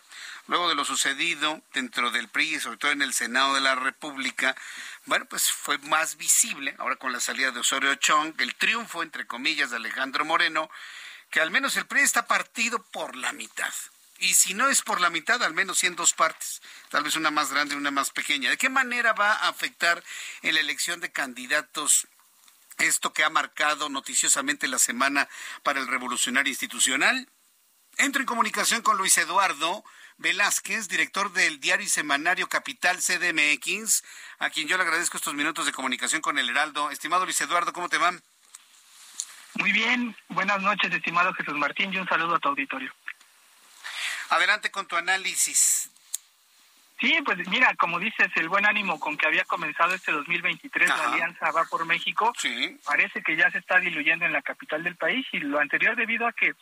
Luego 0.48 0.68
de 0.68 0.76
lo 0.76 0.84
sucedido 0.84 1.62
dentro 1.74 2.12
del 2.12 2.28
PRI 2.28 2.56
y 2.56 2.60
sobre 2.60 2.76
todo 2.76 2.92
en 2.92 3.02
el 3.02 3.14
Senado 3.14 3.54
de 3.54 3.62
la 3.62 3.76
República, 3.76 4.58
bueno, 5.06 5.24
pues 5.24 5.50
fue 5.50 5.78
más 5.78 6.18
visible, 6.18 6.76
ahora 6.78 6.98
con 6.98 7.14
la 7.14 7.22
salida 7.22 7.52
de 7.52 7.62
Osorio 7.62 7.96
Chong, 7.96 8.34
el 8.40 8.56
triunfo, 8.56 9.04
entre 9.04 9.26
comillas, 9.26 9.70
de 9.70 9.78
Alejandro 9.78 10.26
Moreno, 10.26 10.70
que 11.30 11.40
al 11.40 11.50
menos 11.50 11.78
el 11.78 11.86
PRI 11.86 12.02
está 12.02 12.28
partido 12.28 12.84
por 12.92 13.16
la 13.16 13.32
mitad 13.32 13.72
y 14.26 14.34
si 14.34 14.56
no 14.56 14.70
es 14.70 14.82
por 14.82 15.02
la 15.02 15.12
mitad, 15.12 15.44
al 15.44 15.54
menos 15.54 15.84
en 15.84 15.96
dos 15.96 16.14
partes, 16.14 16.62
tal 16.90 17.04
vez 17.04 17.16
una 17.16 17.30
más 17.30 17.52
grande 17.52 17.76
y 17.76 17.78
una 17.78 17.92
más 17.92 18.10
pequeña. 18.10 18.50
¿De 18.50 18.58
qué 18.58 18.70
manera 18.70 19.14
va 19.14 19.34
a 19.34 19.50
afectar 19.50 20.04
en 20.42 20.56
la 20.56 20.62
elección 20.62 21.00
de 21.00 21.12
candidatos 21.12 22.08
esto 22.80 23.14
que 23.14 23.24
ha 23.24 23.30
marcado 23.30 23.88
noticiosamente 23.88 24.68
la 24.68 24.80
semana 24.80 25.30
para 25.62 25.80
el 25.80 25.88
revolucionario 25.88 26.50
institucional? 26.50 27.30
Entro 27.98 28.20
en 28.20 28.26
comunicación 28.26 28.82
con 28.82 28.98
Luis 28.98 29.16
Eduardo 29.20 29.86
Velázquez, 30.18 30.88
director 30.88 31.32
del 31.32 31.60
diario 31.60 31.86
y 31.86 31.90
semanario 31.90 32.50
Capital 32.50 32.98
CDMX, 32.98 34.04
a 34.40 34.50
quien 34.50 34.68
yo 34.68 34.78
le 34.78 34.84
agradezco 34.84 35.18
estos 35.18 35.36
minutos 35.36 35.68
de 35.68 35.72
comunicación 35.72 36.22
con 36.22 36.40
el 36.40 36.50
Heraldo. 36.50 36.90
Estimado 36.90 37.26
Luis 37.26 37.40
Eduardo, 37.42 37.74
¿cómo 37.74 37.90
te 37.90 38.00
va? 38.00 38.12
Muy 39.56 39.72
bien, 39.72 40.16
buenas 40.30 40.62
noches, 40.62 40.92
estimado 40.92 41.34
Jesús 41.34 41.54
Martín, 41.54 41.94
y 41.94 41.98
un 41.98 42.08
saludo 42.08 42.36
a 42.36 42.40
tu 42.40 42.50
auditorio. 42.50 42.92
Adelante 44.30 44.72
con 44.72 44.88
tu 44.88 44.96
análisis. 44.96 45.92
Sí, 47.00 47.14
pues 47.26 47.38
mira, 47.50 47.76
como 47.76 48.00
dices, 48.00 48.30
el 48.36 48.48
buen 48.48 48.66
ánimo 48.66 49.00
con 49.00 49.18
que 49.18 49.28
había 49.28 49.44
comenzado 49.44 49.94
este 49.94 50.14
2023 50.14 50.88
la 50.88 51.12
Alianza 51.12 51.52
Va 51.52 51.66
por 51.66 51.86
México, 51.86 52.34
parece 52.86 53.22
que 53.22 53.36
ya 53.36 53.52
se 53.52 53.58
está 53.58 53.80
diluyendo 53.80 54.26
en 54.26 54.32
la 54.32 54.42
capital 54.42 54.82
del 54.82 54.96
país 54.96 55.26
y 55.34 55.40
lo 55.40 55.60
anterior 55.60 55.96
debido 55.98 56.26
a 56.26 56.32
que 56.32 56.54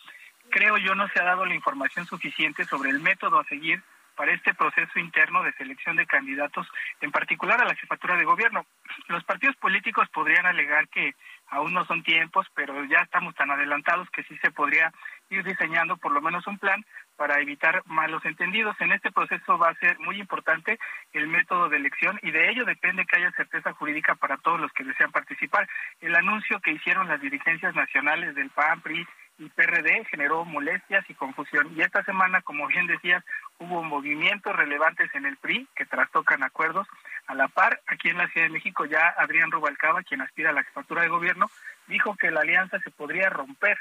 creo 0.49 0.77
yo 0.77 0.95
no 0.95 1.07
se 1.09 1.21
ha 1.21 1.25
dado 1.25 1.45
la 1.45 1.53
información 1.53 2.07
suficiente 2.07 2.65
sobre 2.65 2.89
el 2.89 2.99
método 2.99 3.39
a 3.39 3.45
seguir 3.45 3.83
para 4.15 4.33
este 4.33 4.53
proceso 4.53 4.99
interno 4.99 5.43
de 5.43 5.53
selección 5.53 5.95
de 5.95 6.05
candidatos, 6.05 6.67
en 7.01 7.11
particular 7.11 7.61
a 7.61 7.65
la 7.65 7.75
jefatura 7.75 8.15
de 8.15 8.25
gobierno. 8.25 8.65
Los 9.07 9.23
partidos 9.23 9.55
políticos 9.57 10.07
podrían 10.13 10.45
alegar 10.45 10.87
que 10.89 11.15
aún 11.47 11.73
no 11.73 11.85
son 11.85 12.03
tiempos, 12.03 12.47
pero 12.53 12.83
ya 12.85 12.99
estamos 12.99 13.35
tan 13.35 13.51
adelantados 13.51 14.09
que 14.09 14.23
sí 14.23 14.37
se 14.37 14.51
podría 14.51 14.93
ir 15.29 15.43
diseñando 15.43 15.97
por 15.97 16.11
lo 16.11 16.21
menos 16.21 16.45
un 16.47 16.57
plan 16.57 16.85
para 17.15 17.39
evitar 17.39 17.83
malos 17.85 18.23
entendidos. 18.25 18.75
En 18.79 18.91
este 18.91 19.11
proceso 19.11 19.57
va 19.57 19.69
a 19.69 19.75
ser 19.75 19.99
muy 19.99 20.19
importante 20.19 20.79
el 21.13 21.27
método 21.27 21.69
de 21.69 21.77
elección 21.77 22.19
y 22.21 22.31
de 22.31 22.49
ello 22.49 22.65
depende 22.65 23.05
que 23.05 23.17
haya 23.17 23.31
certeza 23.31 23.73
jurídica 23.73 24.15
para 24.15 24.37
todos 24.37 24.59
los 24.59 24.71
que 24.73 24.83
desean 24.83 25.11
participar. 25.11 25.67
El 26.01 26.15
anuncio 26.15 26.59
que 26.59 26.71
hicieron 26.71 27.07
las 27.07 27.21
dirigencias 27.21 27.75
nacionales 27.75 28.35
del 28.35 28.49
PAN, 28.49 28.81
PRI 28.81 29.07
y 29.39 29.49
PRD 29.49 30.05
generó 30.05 30.45
molestias 30.45 31.03
y 31.09 31.13
confusión. 31.13 31.71
Y 31.75 31.81
esta 31.81 32.03
semana, 32.03 32.41
como 32.41 32.67
bien 32.67 32.87
decías, 32.87 33.23
hubo 33.57 33.83
movimientos 33.83 34.55
relevantes 34.55 35.13
en 35.15 35.25
el 35.25 35.37
PRI 35.37 35.67
que 35.75 35.85
trastocan 35.85 36.43
acuerdos. 36.43 36.87
A 37.27 37.35
la 37.35 37.47
par, 37.47 37.79
aquí 37.87 38.09
en 38.09 38.17
la 38.17 38.27
Ciudad 38.27 38.47
de 38.47 38.53
México 38.53 38.85
ya 38.85 39.13
Adrián 39.17 39.51
Rubalcaba, 39.51 40.03
quien 40.03 40.21
aspira 40.21 40.49
a 40.49 40.53
la 40.53 40.63
jefatura 40.63 41.03
de 41.03 41.07
gobierno, 41.07 41.49
dijo 41.87 42.15
que 42.15 42.31
la 42.31 42.41
alianza 42.41 42.79
se 42.79 42.91
podría 42.91 43.29
romper 43.29 43.77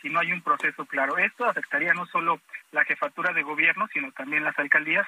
si 0.00 0.08
no 0.08 0.20
hay 0.20 0.32
un 0.32 0.42
proceso 0.42 0.84
claro. 0.86 1.18
Esto 1.18 1.44
afectaría 1.44 1.94
no 1.94 2.06
solo 2.06 2.40
la 2.72 2.84
jefatura 2.84 3.32
de 3.32 3.42
gobierno, 3.42 3.88
sino 3.92 4.12
también 4.12 4.44
las 4.44 4.58
alcaldías. 4.58 5.06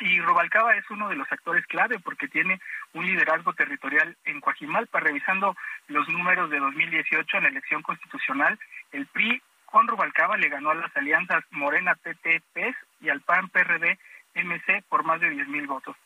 Y 0.00 0.20
Rubalcaba 0.20 0.76
es 0.76 0.88
uno 0.90 1.08
de 1.08 1.16
los 1.16 1.30
actores 1.32 1.66
clave 1.66 1.98
porque 1.98 2.28
tiene 2.28 2.60
un 2.92 3.06
liderazgo 3.06 3.54
territorial 3.54 4.16
en 4.24 4.40
Coajimalpa. 4.40 5.00
Revisando 5.00 5.56
los 5.88 6.06
números 6.08 6.50
de 6.50 6.58
2018 6.58 7.36
en 7.38 7.42
la 7.44 7.48
elección 7.48 7.82
constitucional, 7.82 8.58
el 8.92 9.06
PRI 9.06 9.40
con 9.64 9.88
Rubalcaba 9.88 10.36
le 10.36 10.48
ganó 10.48 10.70
a 10.70 10.74
las 10.74 10.94
alianzas 10.96 11.44
Morena 11.50 11.94
PT 11.94 12.42
PES 12.52 12.76
y 13.00 13.08
al 13.08 13.20
PAN 13.22 13.48
PRD 13.48 13.98
MC 14.34 14.84
por 14.88 15.04
más 15.04 15.20
de 15.20 15.30
10 15.30 15.48
mil 15.48 15.66
votos. 15.66 15.96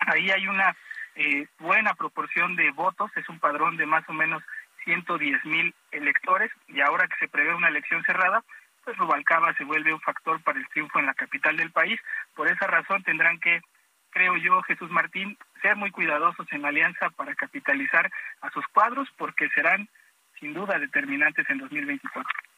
Ahí 0.00 0.30
hay 0.30 0.46
una 0.46 0.76
eh, 1.16 1.46
buena 1.58 1.94
proporción 1.94 2.56
de 2.56 2.70
votos, 2.70 3.10
es 3.16 3.28
un 3.28 3.38
padrón 3.38 3.76
de 3.76 3.86
más 3.86 4.08
o 4.08 4.12
menos 4.12 4.42
110 4.84 5.44
mil 5.44 5.74
electores 5.90 6.50
y 6.68 6.80
ahora 6.80 7.06
que 7.08 7.16
se 7.18 7.28
prevé 7.28 7.54
una 7.54 7.68
elección 7.68 8.02
cerrada, 8.04 8.42
pues 8.84 8.96
Rubalcaba 8.96 9.54
se 9.54 9.64
vuelve 9.64 9.92
un 9.92 10.00
factor 10.00 10.42
para 10.42 10.58
el 10.58 10.68
triunfo 10.68 10.98
en 10.98 11.06
la 11.06 11.14
capital 11.14 11.56
del 11.56 11.70
país. 11.70 12.00
Por 12.34 12.48
esa 12.48 12.66
razón 12.66 13.02
tendrán 13.02 13.38
que, 13.38 13.60
creo 14.10 14.36
yo, 14.36 14.62
Jesús 14.62 14.90
Martín, 14.90 15.36
ser 15.62 15.76
muy 15.76 15.90
cuidadosos 15.90 16.46
en 16.52 16.62
la 16.62 16.68
alianza 16.68 17.10
para 17.10 17.34
capitalizar 17.34 18.10
a 18.40 18.50
sus 18.50 18.66
cuadros 18.68 19.08
porque 19.16 19.48
serán 19.50 19.88
sin 20.38 20.54
duda 20.54 20.78
determinantes 20.78 21.48
en 21.50 21.58
2024. 21.58 22.49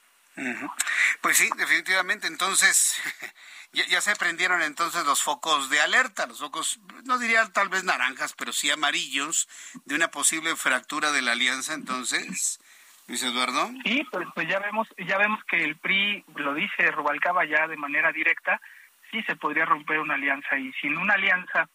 Pues 1.20 1.36
sí, 1.36 1.48
definitivamente. 1.56 2.26
Entonces, 2.26 3.00
ya, 3.72 4.00
se 4.00 4.16
prendieron 4.16 4.62
entonces 4.62 5.04
los 5.04 5.22
focos 5.22 5.70
de 5.70 5.80
alerta, 5.80 6.26
los 6.26 6.40
focos, 6.40 6.80
no 7.04 7.18
diría 7.18 7.50
tal 7.52 7.68
vez 7.68 7.84
naranjas, 7.84 8.34
pero 8.34 8.52
sí 8.52 8.70
amarillos, 8.70 9.48
de 9.84 9.94
una 9.94 10.08
posible 10.08 10.56
fractura 10.56 11.12
de 11.12 11.22
la 11.22 11.32
alianza. 11.32 11.74
Entonces, 11.74 12.60
Luis 13.08 13.22
Eduardo. 13.22 13.70
Sí, 13.84 14.02
pues, 14.10 14.26
pues 14.34 14.48
ya 14.48 14.58
vemos, 14.58 14.88
ya 15.06 15.18
vemos 15.18 15.40
que 15.44 15.62
el 15.62 15.76
PRI 15.76 16.24
lo 16.36 16.54
dice 16.54 16.90
Rubalcaba 16.90 17.44
ya 17.44 17.66
de 17.66 17.76
manera 17.76 18.12
directa, 18.12 18.60
sí 19.10 19.22
se 19.24 19.36
podría 19.36 19.66
romper 19.66 19.98
una 19.98 20.14
alianza 20.14 20.58
y 20.58 20.72
sin 20.80 20.96
una 20.96 21.14
alianza 21.14 21.68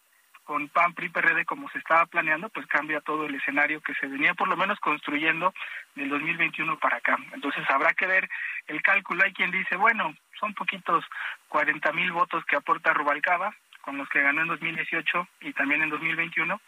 con 0.48 0.66
PAN, 0.70 0.94
PRI, 0.94 1.10
PRD 1.10 1.44
como 1.44 1.68
se 1.68 1.76
estaba 1.76 2.06
planeando, 2.06 2.48
pues 2.48 2.66
cambia 2.68 3.02
todo 3.02 3.26
el 3.26 3.34
escenario 3.34 3.82
que 3.82 3.92
se 3.96 4.06
venía 4.06 4.32
por 4.32 4.48
lo 4.48 4.56
menos 4.56 4.80
construyendo 4.80 5.52
del 5.94 6.08
2021 6.08 6.78
para 6.78 6.96
acá. 6.96 7.18
Entonces 7.34 7.62
habrá 7.68 7.92
que 7.92 8.06
ver 8.06 8.26
el 8.66 8.80
cálculo. 8.80 9.22
Hay 9.22 9.34
quien 9.34 9.50
dice, 9.50 9.76
bueno, 9.76 10.16
son 10.40 10.54
poquitos 10.54 11.04
40 11.48 11.92
mil 11.92 12.12
votos 12.12 12.42
que 12.46 12.56
aporta 12.56 12.94
Rubalcaba, 12.94 13.54
con 13.82 13.98
los 13.98 14.08
que 14.08 14.22
ganó 14.22 14.40
en 14.40 14.48
2018 14.48 15.28
y 15.42 15.52
también 15.52 15.82
en 15.82 15.90
2021, 15.90 16.58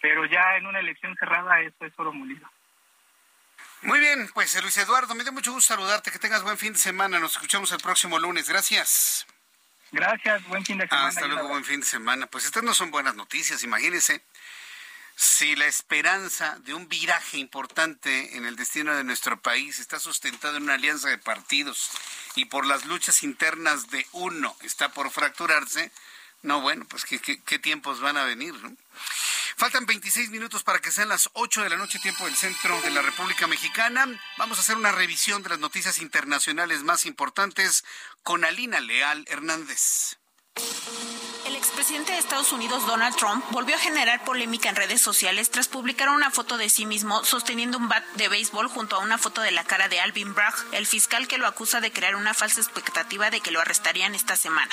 pero 0.00 0.24
ya 0.24 0.56
en 0.56 0.66
una 0.66 0.80
elección 0.80 1.14
cerrada 1.16 1.60
eso 1.60 1.84
es 1.84 1.92
oro 1.98 2.14
molido. 2.14 2.50
Muy 3.82 4.00
bien, 4.00 4.30
pues 4.32 4.58
Luis 4.62 4.78
Eduardo, 4.78 5.14
me 5.14 5.24
da 5.24 5.30
mucho 5.30 5.52
gusto 5.52 5.74
saludarte, 5.74 6.10
que 6.10 6.18
tengas 6.18 6.42
buen 6.42 6.56
fin 6.56 6.72
de 6.72 6.78
semana, 6.78 7.18
nos 7.18 7.32
escuchamos 7.32 7.70
el 7.72 7.82
próximo 7.82 8.18
lunes, 8.18 8.48
gracias. 8.48 9.26
Gracias, 9.92 10.46
buen 10.48 10.64
fin 10.64 10.78
de 10.78 10.88
semana. 10.88 11.08
Hasta 11.08 11.26
luego, 11.26 11.48
buen 11.48 11.64
fin 11.64 11.80
de 11.80 11.86
semana. 11.86 12.26
Pues 12.26 12.44
estas 12.44 12.62
no 12.62 12.74
son 12.74 12.90
buenas 12.90 13.14
noticias, 13.14 13.62
imagínense. 13.62 14.24
Si 15.14 15.56
la 15.56 15.66
esperanza 15.66 16.58
de 16.60 16.74
un 16.74 16.88
viraje 16.88 17.38
importante 17.38 18.36
en 18.36 18.44
el 18.44 18.54
destino 18.56 18.94
de 18.94 19.04
nuestro 19.04 19.40
país 19.40 19.78
está 19.78 19.98
sustentada 19.98 20.58
en 20.58 20.64
una 20.64 20.74
alianza 20.74 21.08
de 21.08 21.16
partidos 21.16 21.90
y 22.34 22.44
por 22.44 22.66
las 22.66 22.84
luchas 22.84 23.22
internas 23.22 23.88
de 23.88 24.06
uno 24.12 24.54
está 24.60 24.90
por 24.90 25.10
fracturarse, 25.10 25.90
no, 26.46 26.60
bueno, 26.60 26.86
pues 26.88 27.04
qué, 27.04 27.18
qué, 27.18 27.58
tiempos 27.58 28.00
van 28.00 28.16
a 28.16 28.24
venir, 28.24 28.54
¿no? 28.62 28.72
Faltan 29.56 29.84
26 29.84 30.30
minutos 30.30 30.62
para 30.62 30.78
que 30.78 30.92
sean 30.92 31.08
las 31.08 31.28
8 31.32 31.64
de 31.64 31.70
la 31.70 31.76
noche, 31.76 31.98
tiempo 31.98 32.24
del 32.24 32.36
centro 32.36 32.80
de 32.82 32.90
la 32.90 33.02
República 33.02 33.48
Mexicana. 33.48 34.06
Vamos 34.38 34.58
a 34.58 34.60
hacer 34.60 34.76
una 34.76 34.92
revisión 34.92 35.42
de 35.42 35.48
las 35.48 35.58
noticias 35.58 35.98
internacionales 35.98 36.84
más 36.84 37.04
importantes 37.04 37.84
con 38.22 38.44
Alina 38.44 38.78
Leal 38.78 39.24
Hernández. 39.28 40.18
El 41.46 41.54
expresidente 41.54 42.12
de 42.12 42.18
Estados 42.18 42.50
Unidos, 42.52 42.86
Donald 42.86 43.14
Trump, 43.16 43.44
volvió 43.50 43.76
a 43.76 43.78
generar 43.78 44.24
polémica 44.24 44.68
en 44.68 44.74
redes 44.74 45.00
sociales 45.00 45.50
tras 45.50 45.68
publicar 45.68 46.08
una 46.08 46.30
foto 46.30 46.56
de 46.56 46.68
sí 46.68 46.86
mismo 46.86 47.24
sosteniendo 47.24 47.78
un 47.78 47.88
bat 47.88 48.04
de 48.14 48.28
béisbol 48.28 48.66
junto 48.66 48.96
a 48.96 48.98
una 48.98 49.16
foto 49.16 49.42
de 49.42 49.52
la 49.52 49.62
cara 49.62 49.88
de 49.88 50.00
Alvin 50.00 50.34
Bragg, 50.34 50.54
el 50.72 50.86
fiscal 50.86 51.28
que 51.28 51.38
lo 51.38 51.46
acusa 51.46 51.80
de 51.80 51.92
crear 51.92 52.16
una 52.16 52.34
falsa 52.34 52.60
expectativa 52.60 53.30
de 53.30 53.40
que 53.40 53.52
lo 53.52 53.60
arrestarían 53.60 54.16
esta 54.16 54.34
semana. 54.34 54.72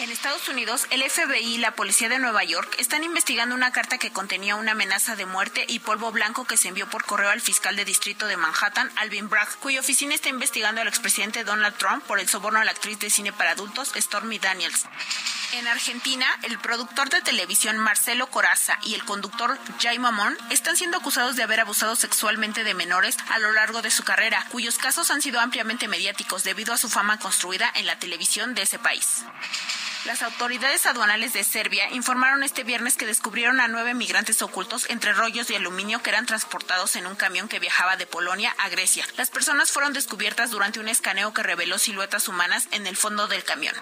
En 0.00 0.12
Estados 0.12 0.48
Unidos, 0.48 0.86
el 0.90 1.02
FBI 1.02 1.56
y 1.56 1.58
la 1.58 1.74
policía 1.74 2.08
de 2.08 2.20
Nueva 2.20 2.44
York 2.44 2.72
están 2.78 3.02
investigando 3.02 3.56
una 3.56 3.72
carta 3.72 3.98
que 3.98 4.12
contenía 4.12 4.54
una 4.54 4.72
amenaza 4.72 5.16
de 5.16 5.26
muerte 5.26 5.64
y 5.66 5.80
polvo 5.80 6.12
blanco 6.12 6.44
que 6.44 6.56
se 6.56 6.68
envió 6.68 6.88
por 6.88 7.04
correo 7.04 7.30
al 7.30 7.40
fiscal 7.40 7.74
de 7.74 7.84
distrito 7.84 8.26
de 8.28 8.36
Manhattan, 8.36 8.92
Alvin 8.94 9.28
Bragg, 9.28 9.48
cuya 9.58 9.80
oficina 9.80 10.14
está 10.14 10.28
investigando 10.28 10.80
al 10.80 10.86
expresidente 10.86 11.42
Donald 11.42 11.76
Trump 11.78 12.04
por 12.04 12.20
el 12.20 12.28
soborno 12.28 12.60
a 12.60 12.64
la 12.64 12.70
actriz 12.70 13.00
de 13.00 13.10
cine 13.10 13.32
para 13.32 13.50
adultos 13.50 13.92
Stormy 13.96 14.38
Daniels. 14.38 14.86
En 15.52 15.66
Argentina, 15.66 16.26
el 16.42 16.58
productor 16.58 17.08
de 17.08 17.22
televisión 17.22 17.78
Marcelo 17.78 18.26
Coraza 18.26 18.78
y 18.82 18.94
el 18.94 19.04
conductor 19.04 19.58
Jay 19.80 19.98
Mamón 19.98 20.36
están 20.50 20.76
siendo 20.76 20.98
acusados 20.98 21.36
de 21.36 21.42
haber 21.42 21.60
abusado 21.60 21.96
sexualmente 21.96 22.64
de 22.64 22.74
menores 22.74 23.16
a 23.30 23.38
lo 23.38 23.52
largo 23.52 23.80
de 23.80 23.90
su 23.90 24.04
carrera, 24.04 24.44
cuyos 24.50 24.76
casos 24.76 25.10
han 25.10 25.22
sido 25.22 25.40
ampliamente 25.40 25.88
mediáticos 25.88 26.44
debido 26.44 26.74
a 26.74 26.78
su 26.78 26.90
fama 26.90 27.18
construida 27.18 27.72
en 27.76 27.86
la 27.86 27.98
televisión 27.98 28.54
de 28.54 28.62
ese 28.62 28.78
país. 28.78 29.24
Las 30.08 30.22
autoridades 30.22 30.86
aduanales 30.86 31.34
de 31.34 31.44
Serbia 31.44 31.90
informaron 31.90 32.42
este 32.42 32.64
viernes 32.64 32.96
que 32.96 33.04
descubrieron 33.04 33.60
a 33.60 33.68
nueve 33.68 33.92
migrantes 33.92 34.40
ocultos 34.40 34.88
entre 34.88 35.12
rollos 35.12 35.48
de 35.48 35.56
aluminio 35.56 36.02
que 36.02 36.08
eran 36.08 36.24
transportados 36.24 36.96
en 36.96 37.06
un 37.06 37.14
camión 37.14 37.46
que 37.46 37.58
viajaba 37.58 37.96
de 37.96 38.06
Polonia 38.06 38.56
a 38.56 38.70
Grecia. 38.70 39.06
Las 39.18 39.28
personas 39.28 39.70
fueron 39.70 39.92
descubiertas 39.92 40.50
durante 40.50 40.80
un 40.80 40.88
escaneo 40.88 41.34
que 41.34 41.42
reveló 41.42 41.76
siluetas 41.76 42.26
humanas 42.26 42.68
en 42.70 42.86
el 42.86 42.96
fondo 42.96 43.28
del 43.28 43.44
camión. 43.44 43.74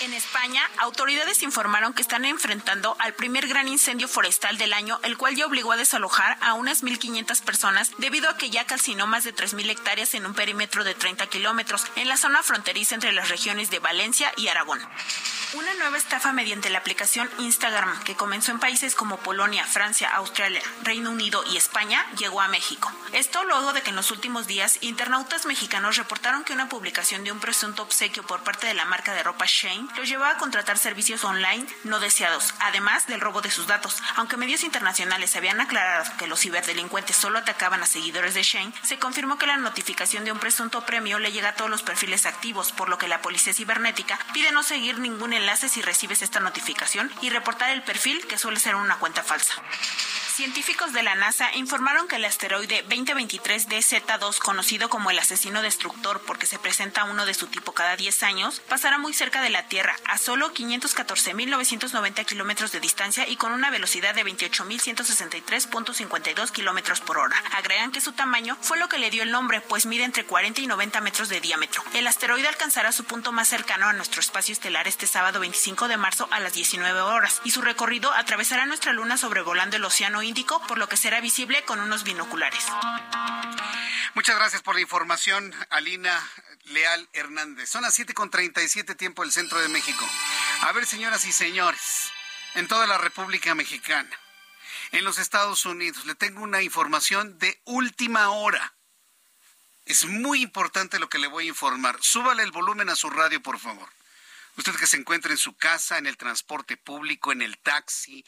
En 0.00 0.12
España, 0.12 0.68
autoridades 0.76 1.42
informaron 1.42 1.94
que 1.94 2.02
están 2.02 2.26
enfrentando 2.26 2.94
al 2.98 3.14
primer 3.14 3.46
gran 3.46 3.66
incendio 3.66 4.06
forestal 4.06 4.58
del 4.58 4.74
año, 4.74 5.00
el 5.02 5.16
cual 5.16 5.34
ya 5.34 5.46
obligó 5.46 5.72
a 5.72 5.78
desalojar 5.78 6.36
a 6.42 6.52
unas 6.52 6.82
1.500 6.82 7.40
personas 7.40 7.92
debido 7.96 8.28
a 8.28 8.36
que 8.36 8.50
ya 8.50 8.66
calcinó 8.66 9.06
más 9.06 9.24
de 9.24 9.34
3.000 9.34 9.70
hectáreas 9.70 10.12
en 10.12 10.26
un 10.26 10.34
perímetro 10.34 10.84
de 10.84 10.94
30 10.94 11.26
kilómetros 11.28 11.86
en 11.96 12.08
la 12.08 12.18
zona 12.18 12.42
fronteriza 12.42 12.94
entre 12.94 13.12
las 13.12 13.30
regiones 13.30 13.70
de 13.70 13.78
Valencia 13.78 14.30
y 14.36 14.48
Aragón. 14.48 14.86
Una 15.56 15.72
nueva 15.74 15.96
estafa 15.96 16.32
mediante 16.32 16.68
la 16.68 16.78
aplicación 16.78 17.30
Instagram, 17.38 18.02
que 18.02 18.16
comenzó 18.16 18.50
en 18.50 18.58
países 18.58 18.96
como 18.96 19.18
Polonia, 19.18 19.64
Francia, 19.64 20.10
Australia, 20.16 20.60
Reino 20.82 21.12
Unido 21.12 21.44
y 21.52 21.56
España, 21.56 22.04
llegó 22.18 22.40
a 22.40 22.48
México. 22.48 22.90
Esto 23.12 23.44
luego 23.44 23.72
de 23.72 23.80
que 23.80 23.90
en 23.90 23.96
los 23.96 24.10
últimos 24.10 24.48
días 24.48 24.78
internautas 24.80 25.46
mexicanos 25.46 25.96
reportaron 25.96 26.42
que 26.42 26.54
una 26.54 26.68
publicación 26.68 27.22
de 27.22 27.30
un 27.30 27.38
presunto 27.38 27.84
obsequio 27.84 28.24
por 28.24 28.42
parte 28.42 28.66
de 28.66 28.74
la 28.74 28.84
marca 28.84 29.14
de 29.14 29.22
ropa 29.22 29.44
Shane 29.46 29.86
los 29.96 30.08
llevó 30.08 30.24
a 30.24 30.38
contratar 30.38 30.76
servicios 30.76 31.22
online 31.22 31.64
no 31.84 32.00
deseados, 32.00 32.52
además 32.58 33.06
del 33.06 33.20
robo 33.20 33.40
de 33.40 33.52
sus 33.52 33.68
datos. 33.68 34.02
Aunque 34.16 34.36
medios 34.36 34.64
internacionales 34.64 35.36
habían 35.36 35.60
aclarado 35.60 36.10
que 36.18 36.26
los 36.26 36.40
ciberdelincuentes 36.40 37.14
solo 37.14 37.38
atacaban 37.38 37.80
a 37.80 37.86
seguidores 37.86 38.34
de 38.34 38.42
Shane, 38.42 38.74
se 38.82 38.98
confirmó 38.98 39.38
que 39.38 39.46
la 39.46 39.56
notificación 39.56 40.24
de 40.24 40.32
un 40.32 40.40
presunto 40.40 40.84
premio 40.84 41.20
le 41.20 41.30
llega 41.30 41.50
a 41.50 41.54
todos 41.54 41.70
los 41.70 41.84
perfiles 41.84 42.26
activos, 42.26 42.72
por 42.72 42.88
lo 42.88 42.98
que 42.98 43.06
la 43.06 43.22
policía 43.22 43.54
cibernética 43.54 44.18
pide 44.32 44.50
no 44.50 44.64
seguir 44.64 44.98
ningún 44.98 45.32
enlace 45.32 45.43
si 45.68 45.82
recibes 45.82 46.22
esta 46.22 46.40
notificación 46.40 47.10
y 47.22 47.30
reportar 47.30 47.70
el 47.70 47.82
perfil 47.82 48.26
que 48.26 48.38
suele 48.38 48.58
ser 48.58 48.74
una 48.74 48.98
cuenta 48.98 49.22
falsa. 49.22 49.54
Científicos 50.34 50.92
de 50.92 51.04
la 51.04 51.14
NASA 51.14 51.54
informaron 51.54 52.08
que 52.08 52.16
el 52.16 52.24
asteroide 52.24 52.82
2023 52.88 53.68
DZ2, 53.68 54.38
conocido 54.38 54.88
como 54.88 55.12
el 55.12 55.18
asesino 55.20 55.62
destructor 55.62 56.20
porque 56.26 56.46
se 56.46 56.58
presenta 56.58 57.04
uno 57.04 57.24
de 57.24 57.34
su 57.34 57.46
tipo 57.46 57.70
cada 57.70 57.94
10 57.94 58.24
años, 58.24 58.60
pasará 58.68 58.98
muy 58.98 59.14
cerca 59.14 59.42
de 59.42 59.50
la 59.50 59.68
Tierra, 59.68 59.94
a 60.06 60.18
solo 60.18 60.52
514.990 60.52 62.26
kilómetros 62.26 62.72
de 62.72 62.80
distancia 62.80 63.28
y 63.28 63.36
con 63.36 63.52
una 63.52 63.70
velocidad 63.70 64.12
de 64.12 64.24
28.163.52 64.24 66.50
kilómetros 66.50 67.00
por 67.00 67.18
hora. 67.18 67.40
Agregan 67.56 67.92
que 67.92 68.00
su 68.00 68.10
tamaño 68.10 68.58
fue 68.60 68.80
lo 68.80 68.88
que 68.88 68.98
le 68.98 69.10
dio 69.10 69.22
el 69.22 69.30
nombre, 69.30 69.60
pues 69.60 69.86
mide 69.86 70.02
entre 70.02 70.24
40 70.24 70.62
y 70.62 70.66
90 70.66 71.00
metros 71.00 71.28
de 71.28 71.40
diámetro. 71.40 71.84
El 71.92 72.08
asteroide 72.08 72.48
alcanzará 72.48 72.90
su 72.90 73.04
punto 73.04 73.30
más 73.30 73.46
cercano 73.46 73.86
a 73.86 73.92
nuestro 73.92 74.18
espacio 74.18 74.52
estelar 74.52 74.88
este 74.88 75.06
sábado 75.06 75.33
25 75.40 75.88
de 75.88 75.96
marzo 75.96 76.28
a 76.30 76.40
las 76.40 76.52
19 76.52 77.00
horas 77.00 77.40
y 77.44 77.50
su 77.50 77.62
recorrido 77.62 78.12
atravesará 78.12 78.66
nuestra 78.66 78.92
luna 78.92 79.16
sobrevolando 79.16 79.76
el 79.76 79.84
océano 79.84 80.22
Índico, 80.22 80.60
por 80.66 80.78
lo 80.78 80.88
que 80.88 80.96
será 80.96 81.20
visible 81.20 81.64
con 81.64 81.80
unos 81.80 82.04
binoculares. 82.04 82.64
Muchas 84.14 84.36
gracias 84.36 84.62
por 84.62 84.76
la 84.76 84.80
información, 84.80 85.52
Alina 85.70 86.20
Leal 86.66 87.08
Hernández. 87.12 87.68
Son 87.68 87.82
las 87.82 87.98
7.37 87.98 88.96
tiempo 88.96 89.22
del 89.22 89.32
centro 89.32 89.60
de 89.60 89.68
México. 89.68 90.08
A 90.62 90.72
ver, 90.72 90.86
señoras 90.86 91.24
y 91.24 91.32
señores, 91.32 92.10
en 92.54 92.68
toda 92.68 92.86
la 92.86 92.98
República 92.98 93.54
Mexicana, 93.54 94.16
en 94.92 95.04
los 95.04 95.18
Estados 95.18 95.66
Unidos, 95.66 96.06
le 96.06 96.14
tengo 96.14 96.42
una 96.42 96.62
información 96.62 97.38
de 97.38 97.60
última 97.64 98.30
hora. 98.30 98.74
Es 99.84 100.06
muy 100.06 100.42
importante 100.42 100.98
lo 100.98 101.08
que 101.08 101.18
le 101.18 101.26
voy 101.26 101.46
a 101.46 101.48
informar. 101.48 101.98
Súbale 102.00 102.42
el 102.42 102.52
volumen 102.52 102.88
a 102.88 102.96
su 102.96 103.10
radio, 103.10 103.42
por 103.42 103.58
favor. 103.58 103.88
Usted 104.56 104.74
que 104.76 104.86
se 104.86 104.96
encuentra 104.96 105.32
en 105.32 105.38
su 105.38 105.56
casa, 105.56 105.98
en 105.98 106.06
el 106.06 106.16
transporte 106.16 106.76
público, 106.76 107.32
en 107.32 107.42
el 107.42 107.58
taxi, 107.58 108.24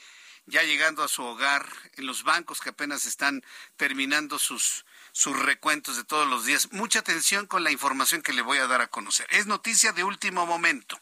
ya 0.46 0.62
llegando 0.62 1.02
a 1.02 1.08
su 1.08 1.22
hogar, 1.22 1.66
en 1.94 2.06
los 2.06 2.22
bancos 2.22 2.60
que 2.60 2.70
apenas 2.70 3.04
están 3.04 3.44
terminando 3.76 4.38
sus, 4.38 4.84
sus 5.12 5.38
recuentos 5.38 5.96
de 5.96 6.04
todos 6.04 6.28
los 6.28 6.44
días. 6.44 6.72
Mucha 6.72 7.00
atención 7.00 7.46
con 7.46 7.64
la 7.64 7.70
información 7.70 8.22
que 8.22 8.32
le 8.32 8.42
voy 8.42 8.58
a 8.58 8.66
dar 8.66 8.80
a 8.80 8.88
conocer. 8.88 9.26
Es 9.30 9.46
noticia 9.46 9.92
de 9.92 10.04
último 10.04 10.46
momento. 10.46 11.00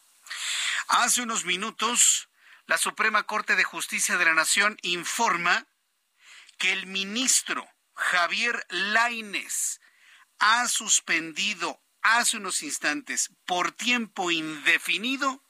Hace 0.87 1.21
unos 1.21 1.45
minutos, 1.45 2.29
la 2.65 2.77
Suprema 2.77 3.23
Corte 3.23 3.55
de 3.55 3.63
Justicia 3.63 4.17
de 4.17 4.25
la 4.25 4.33
Nación 4.33 4.77
informa 4.81 5.67
que 6.57 6.71
el 6.71 6.87
ministro 6.87 7.67
Javier 7.93 8.65
Laines 8.69 9.81
ha 10.39 10.67
suspendido 10.67 11.81
hace 12.05 12.37
unos 12.37 12.61
instantes 12.61 13.31
por 13.45 13.71
tiempo 13.71 14.29
indefinido 14.29 15.43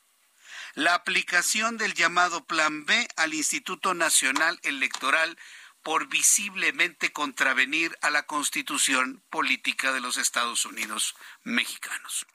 la 0.73 0.93
aplicación 0.93 1.77
del 1.77 1.93
llamado 1.93 2.45
Plan 2.45 2.85
B 2.85 3.07
al 3.17 3.33
Instituto 3.33 3.93
Nacional 3.93 4.59
Electoral 4.63 5.37
por 5.83 6.07
visiblemente 6.07 7.11
contravenir 7.11 7.97
a 8.01 8.09
la 8.09 8.23
Constitución 8.23 9.21
Política 9.29 9.91
de 9.91 9.99
los 9.99 10.15
Estados 10.15 10.65
Unidos 10.65 11.15
mexicanos. 11.43 12.25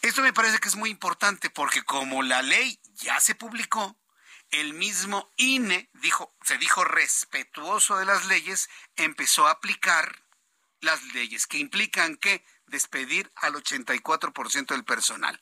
Esto 0.00 0.22
me 0.22 0.32
parece 0.32 0.58
que 0.58 0.68
es 0.68 0.76
muy 0.76 0.88
importante 0.88 1.50
porque 1.50 1.82
como 1.82 2.22
la 2.22 2.40
ley 2.40 2.80
ya 2.94 3.20
se 3.20 3.34
publicó, 3.34 3.96
el 4.50 4.72
mismo 4.72 5.30
INE 5.36 5.90
dijo, 5.94 6.34
se 6.42 6.56
dijo 6.56 6.82
respetuoso 6.82 7.98
de 7.98 8.06
las 8.06 8.24
leyes, 8.24 8.70
empezó 8.96 9.46
a 9.46 9.52
aplicar 9.52 10.24
las 10.80 11.02
leyes 11.12 11.46
que 11.46 11.58
implican 11.58 12.16
que 12.16 12.42
despedir 12.68 13.30
al 13.36 13.54
84% 13.54 14.68
del 14.68 14.84
personal. 14.84 15.38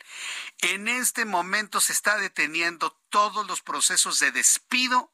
En 0.59 0.89
este 0.89 1.25
momento 1.25 1.81
se 1.81 1.93
está 1.93 2.17
deteniendo 2.19 2.99
todos 3.11 3.47
los 3.47 3.63
procesos 3.63 4.19
de 4.19 4.33
despido, 4.33 5.13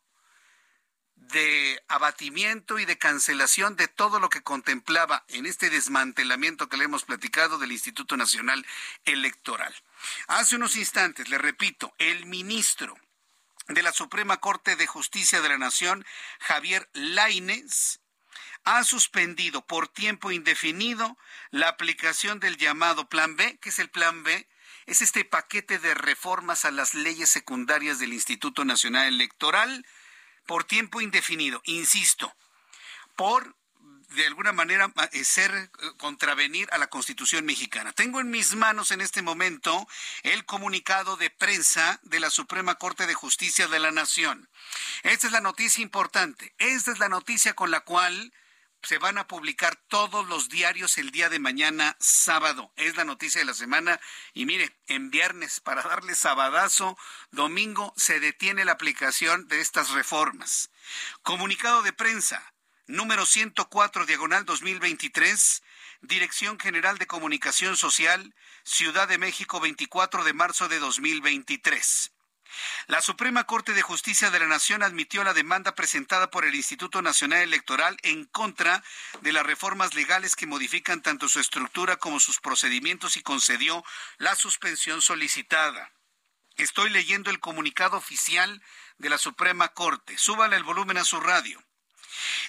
de 1.14 1.82
abatimiento 1.88 2.78
y 2.78 2.84
de 2.84 2.98
cancelación 2.98 3.76
de 3.76 3.88
todo 3.88 4.18
lo 4.18 4.28
que 4.28 4.42
contemplaba 4.42 5.24
en 5.28 5.46
este 5.46 5.70
desmantelamiento 5.70 6.68
que 6.68 6.76
le 6.76 6.84
hemos 6.84 7.04
platicado 7.04 7.58
del 7.58 7.72
Instituto 7.72 8.16
Nacional 8.16 8.66
Electoral. 9.04 9.74
Hace 10.26 10.56
unos 10.56 10.76
instantes, 10.76 11.28
le 11.28 11.38
repito, 11.38 11.94
el 11.98 12.26
ministro 12.26 12.98
de 13.68 13.82
la 13.82 13.92
Suprema 13.92 14.38
Corte 14.38 14.76
de 14.76 14.86
Justicia 14.86 15.40
de 15.40 15.48
la 15.48 15.58
Nación, 15.58 16.04
Javier 16.40 16.88
Laines, 16.92 18.01
ha 18.64 18.84
suspendido 18.84 19.64
por 19.66 19.88
tiempo 19.88 20.30
indefinido 20.30 21.16
la 21.50 21.68
aplicación 21.68 22.40
del 22.40 22.56
llamado 22.56 23.08
Plan 23.08 23.36
B, 23.36 23.58
que 23.60 23.70
es 23.70 23.78
el 23.78 23.90
Plan 23.90 24.22
B, 24.22 24.46
es 24.86 25.02
este 25.02 25.24
paquete 25.24 25.78
de 25.78 25.94
reformas 25.94 26.64
a 26.64 26.70
las 26.70 26.94
leyes 26.94 27.30
secundarias 27.30 27.98
del 27.98 28.12
Instituto 28.12 28.64
Nacional 28.64 29.06
Electoral 29.06 29.86
por 30.46 30.64
tiempo 30.64 31.00
indefinido, 31.00 31.60
insisto, 31.64 32.34
por 33.16 33.54
de 34.14 34.26
alguna 34.26 34.52
manera 34.52 34.92
eh, 35.12 35.24
ser 35.24 35.52
eh, 35.54 35.68
contravenir 35.96 36.68
a 36.72 36.78
la 36.78 36.88
Constitución 36.88 37.44
mexicana. 37.44 37.92
Tengo 37.92 38.20
en 38.20 38.30
mis 38.30 38.54
manos 38.54 38.90
en 38.90 39.00
este 39.00 39.22
momento 39.22 39.88
el 40.22 40.44
comunicado 40.44 41.16
de 41.16 41.30
prensa 41.30 41.98
de 42.02 42.20
la 42.20 42.30
Suprema 42.30 42.74
Corte 42.74 43.06
de 43.06 43.14
Justicia 43.14 43.68
de 43.68 43.78
la 43.78 43.90
Nación. 43.90 44.48
Esta 45.02 45.26
es 45.26 45.32
la 45.32 45.40
noticia 45.40 45.82
importante. 45.82 46.54
Esta 46.58 46.92
es 46.92 46.98
la 46.98 47.08
noticia 47.08 47.54
con 47.54 47.70
la 47.70 47.80
cual 47.80 48.32
se 48.82 48.98
van 48.98 49.18
a 49.18 49.28
publicar 49.28 49.76
todos 49.88 50.28
los 50.28 50.48
diarios 50.48 50.98
el 50.98 51.10
día 51.10 51.28
de 51.28 51.38
mañana 51.38 51.96
sábado. 52.00 52.72
Es 52.76 52.96
la 52.96 53.04
noticia 53.04 53.40
de 53.40 53.44
la 53.44 53.54
semana. 53.54 54.00
Y 54.34 54.44
mire, 54.44 54.76
en 54.86 55.10
viernes, 55.10 55.60
para 55.60 55.82
darle 55.82 56.14
sabadazo, 56.14 56.98
domingo 57.30 57.92
se 57.96 58.20
detiene 58.20 58.64
la 58.64 58.72
aplicación 58.72 59.46
de 59.48 59.60
estas 59.60 59.90
reformas. 59.90 60.70
Comunicado 61.22 61.82
de 61.82 61.92
prensa, 61.92 62.52
número 62.86 63.24
104, 63.24 64.06
diagonal 64.06 64.44
2023, 64.44 65.62
Dirección 66.00 66.58
General 66.58 66.98
de 66.98 67.06
Comunicación 67.06 67.76
Social, 67.76 68.34
Ciudad 68.64 69.06
de 69.06 69.18
México, 69.18 69.60
24 69.60 70.24
de 70.24 70.32
marzo 70.32 70.68
de 70.68 70.80
2023. 70.80 72.11
La 72.86 73.00
Suprema 73.00 73.44
Corte 73.44 73.72
de 73.72 73.82
Justicia 73.82 74.30
de 74.30 74.38
la 74.38 74.46
Nación 74.46 74.82
admitió 74.82 75.24
la 75.24 75.34
demanda 75.34 75.74
presentada 75.74 76.30
por 76.30 76.44
el 76.44 76.54
Instituto 76.54 77.02
Nacional 77.02 77.42
Electoral 77.42 77.96
en 78.02 78.24
contra 78.26 78.82
de 79.20 79.32
las 79.32 79.44
reformas 79.44 79.94
legales 79.94 80.36
que 80.36 80.46
modifican 80.46 81.02
tanto 81.02 81.28
su 81.28 81.40
estructura 81.40 81.96
como 81.96 82.20
sus 82.20 82.40
procedimientos 82.40 83.16
y 83.16 83.22
concedió 83.22 83.84
la 84.18 84.34
suspensión 84.34 85.02
solicitada. 85.02 85.92
Estoy 86.56 86.90
leyendo 86.90 87.30
el 87.30 87.40
comunicado 87.40 87.96
oficial 87.96 88.62
de 88.98 89.08
la 89.08 89.18
Suprema 89.18 89.68
Corte. 89.68 90.18
Súbale 90.18 90.56
el 90.56 90.64
volumen 90.64 90.98
a 90.98 91.04
su 91.04 91.20
radio. 91.20 91.62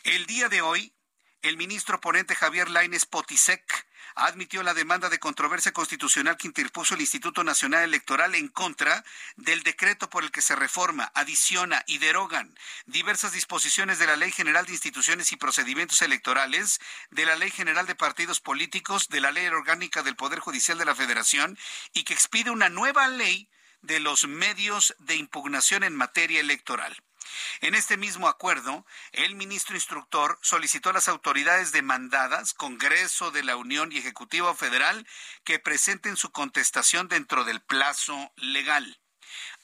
El 0.04 0.26
día 0.26 0.50
de 0.50 0.62
hoy, 0.62 0.94
el 1.42 1.58
ministro 1.58 2.00
ponente 2.02 2.36
Javier 2.36 2.70
Laines 2.70 3.06
Potisek 3.06 3.83
admitió 4.16 4.64
la 4.64 4.74
demanda 4.74 5.10
de 5.10 5.20
controversia 5.20 5.72
constitucional 5.72 6.38
que 6.38 6.48
interpuso 6.48 6.96
el 6.96 7.02
Instituto 7.02 7.44
Nacional 7.44 7.84
Electoral 7.84 8.36
en 8.36 8.48
contra 8.48 9.04
del 9.36 9.64
decreto 9.64 10.10
por 10.10 10.24
el 10.24 10.32
que 10.32 10.42
se 10.42 10.56
reforma, 10.56 11.12
adiciona 11.16 11.84
y 11.88 11.98
derogan 11.98 12.58
diversas 12.86 13.32
disposiciones 13.32 14.00
de 14.00 14.08
la 14.08 14.16
Ley 14.16 14.32
General 14.32 14.66
de 14.66 14.74
Instituciones 14.74 15.32
y 15.32 15.38
Procedimientos 15.38 16.02
Electorales, 16.02 16.80
de 17.12 17.26
la 17.26 17.36
Ley 17.36 17.52
General 17.52 17.86
de 17.86 17.96
Partidos 17.96 18.40
Políticos, 18.40 19.10
de 19.10 19.22
la 19.22 19.32
Ley 19.32 19.48
Orgánica 19.48 20.04
del 20.04 20.16
Poder 20.16 20.40
Judicial 20.40 20.78
de 20.78 20.86
la 20.86 20.96
Federación 20.96 21.58
y 21.94 22.04
que 22.04 22.14
expide 22.14 22.52
una 22.52 22.70
nueva 22.70 23.08
ley 23.08 23.50
de 23.82 24.00
los 24.00 24.28
medios 24.28 24.96
de 25.00 25.16
impugnación 25.16 25.84
en 25.84 25.96
materia 25.96 26.40
electoral. 26.40 26.96
En 27.62 27.76
este 27.76 27.98
mismo 27.98 28.28
acuerdo, 28.28 28.86
el 29.12 29.36
ministro 29.36 29.76
instructor 29.76 30.38
solicitó 30.42 30.90
a 30.90 30.94
las 30.94 31.08
autoridades 31.08 31.72
demandadas, 31.72 32.54
Congreso 32.54 33.32
de 33.32 33.44
la 33.44 33.56
Unión 33.56 33.92
y 33.92 33.98
Ejecutivo 33.98 34.54
Federal, 34.56 35.08
que 35.44 35.60
presenten 35.60 36.18
su 36.18 36.32
contestación 36.32 37.08
dentro 37.08 37.44
del 37.44 37.62
plazo 37.62 38.32
legal. 38.36 39.00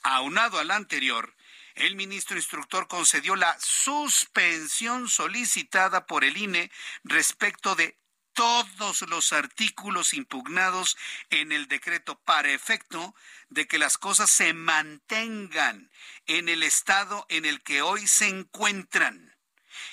Aunado 0.02 0.58
al 0.58 0.70
anterior, 0.70 1.34
el 1.74 1.94
ministro 1.94 2.36
instructor 2.36 2.88
concedió 2.88 3.36
la 3.36 3.56
suspensión 3.60 5.08
solicitada 5.08 6.06
por 6.06 6.24
el 6.24 6.36
INE 6.36 6.70
respecto 7.04 7.74
de 7.74 7.99
todos 8.32 9.02
los 9.02 9.32
artículos 9.32 10.14
impugnados 10.14 10.96
en 11.30 11.52
el 11.52 11.68
decreto 11.68 12.18
para 12.20 12.50
efecto 12.50 13.14
de 13.48 13.66
que 13.66 13.78
las 13.78 13.98
cosas 13.98 14.30
se 14.30 14.52
mantengan 14.52 15.90
en 16.26 16.48
el 16.48 16.62
estado 16.62 17.26
en 17.28 17.44
el 17.44 17.62
que 17.62 17.82
hoy 17.82 18.06
se 18.06 18.28
encuentran 18.28 19.36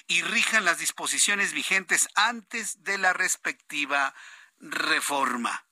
y 0.08 0.22
rijan 0.22 0.66
las 0.66 0.80
disposiciones 0.80 1.54
vigentes 1.54 2.08
antes 2.16 2.84
de 2.84 2.98
la 2.98 3.14
respectiva 3.14 4.14
reforma. 4.60 5.66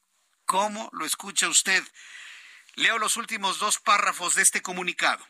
¿Cómo 0.46 0.90
lo 0.94 1.06
escucha 1.06 1.50
usted? 1.50 1.84
Leo 2.76 3.00
los 3.00 3.18
últimos 3.18 3.60
dos 3.60 3.80
párrafos 3.80 4.36
de 4.36 4.42
este 4.42 4.62
comunicado. 4.62 5.26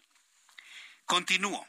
Continúo. 1.06 1.68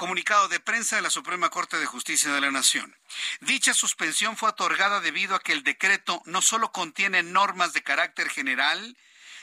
Comunicado 0.00 0.48
de 0.48 0.60
prensa 0.60 0.96
de 0.96 1.02
la 1.02 1.10
Suprema 1.10 1.50
Corte 1.50 1.76
de 1.76 1.84
Justicia 1.84 2.32
de 2.32 2.40
la 2.40 2.50
Nación. 2.50 2.96
Dicha 3.42 3.74
suspensión 3.74 4.34
fue 4.34 4.48
otorgada 4.48 5.02
debido 5.02 5.34
a 5.34 5.40
que 5.40 5.52
el 5.52 5.62
decreto 5.62 6.22
no 6.24 6.40
solo 6.40 6.72
contiene 6.72 7.22
normas 7.22 7.74
de 7.74 7.82
carácter 7.82 8.30
general, 8.30 8.96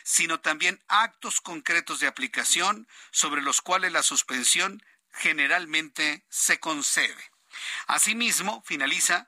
sino 0.03 0.39
también 0.39 0.83
actos 0.87 1.41
concretos 1.41 1.99
de 1.99 2.07
aplicación 2.07 2.87
sobre 3.11 3.43
los 3.43 3.61
cuales 3.61 3.91
la 3.91 4.01
suspensión 4.01 4.81
generalmente 5.13 6.25
se 6.27 6.59
concede. 6.59 7.23
Asimismo, 7.85 8.63
finaliza, 8.65 9.27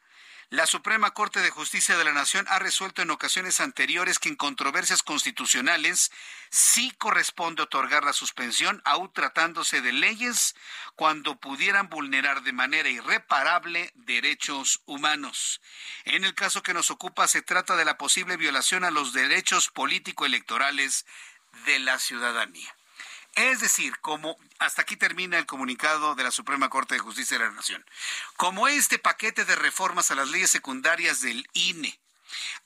la 0.49 0.65
Suprema 0.65 1.11
Corte 1.11 1.41
de 1.41 1.51
Justicia 1.51 1.95
de 1.95 2.03
la 2.03 2.11
Nación 2.11 2.45
ha 2.49 2.57
resuelto 2.57 3.03
en 3.03 3.11
ocasiones 3.11 3.59
anteriores 3.59 4.17
que 4.17 4.29
en 4.29 4.35
controversias 4.35 5.03
constitucionales 5.03 6.11
sí 6.49 6.91
corresponde 6.97 7.61
otorgar 7.61 8.03
la 8.03 8.13
suspensión, 8.13 8.81
aún 8.83 9.13
tratándose 9.13 9.81
de 9.81 9.93
leyes 9.93 10.55
cuando 10.95 11.35
pudieran 11.35 11.87
vulnerar 11.89 12.41
de 12.41 12.53
manera 12.53 12.89
irreparable 12.89 13.91
derechos 13.93 14.81
humanos. 14.87 15.61
En 16.05 16.25
el 16.25 16.33
caso 16.33 16.63
que 16.63 16.73
nos 16.73 16.89
ocupa 16.89 17.27
se 17.27 17.43
trata 17.43 17.75
de 17.75 17.85
la 17.85 17.99
posible 17.99 18.35
violación 18.35 18.83
a 18.83 18.91
los 18.91 19.13
derechos 19.13 19.69
político-electorales 19.69 21.05
de 21.67 21.77
la 21.77 21.99
ciudadanía. 21.99 22.78
Es 23.39 23.61
decir, 23.61 23.97
como 23.99 24.35
hasta 24.59 24.81
aquí 24.81 24.97
termina 24.97 25.37
el 25.37 25.45
comunicado 25.45 26.13
de 26.13 26.25
la 26.25 26.31
Suprema 26.31 26.69
Corte 26.69 26.95
de 26.95 26.99
Justicia 26.99 27.37
de 27.37 27.45
la 27.45 27.51
Nación, 27.51 27.85
como 28.35 28.67
este 28.67 28.99
paquete 28.99 29.45
de 29.45 29.55
reformas 29.55 30.11
a 30.11 30.15
las 30.15 30.27
leyes 30.27 30.49
secundarias 30.49 31.21
del 31.21 31.47
INE 31.53 31.97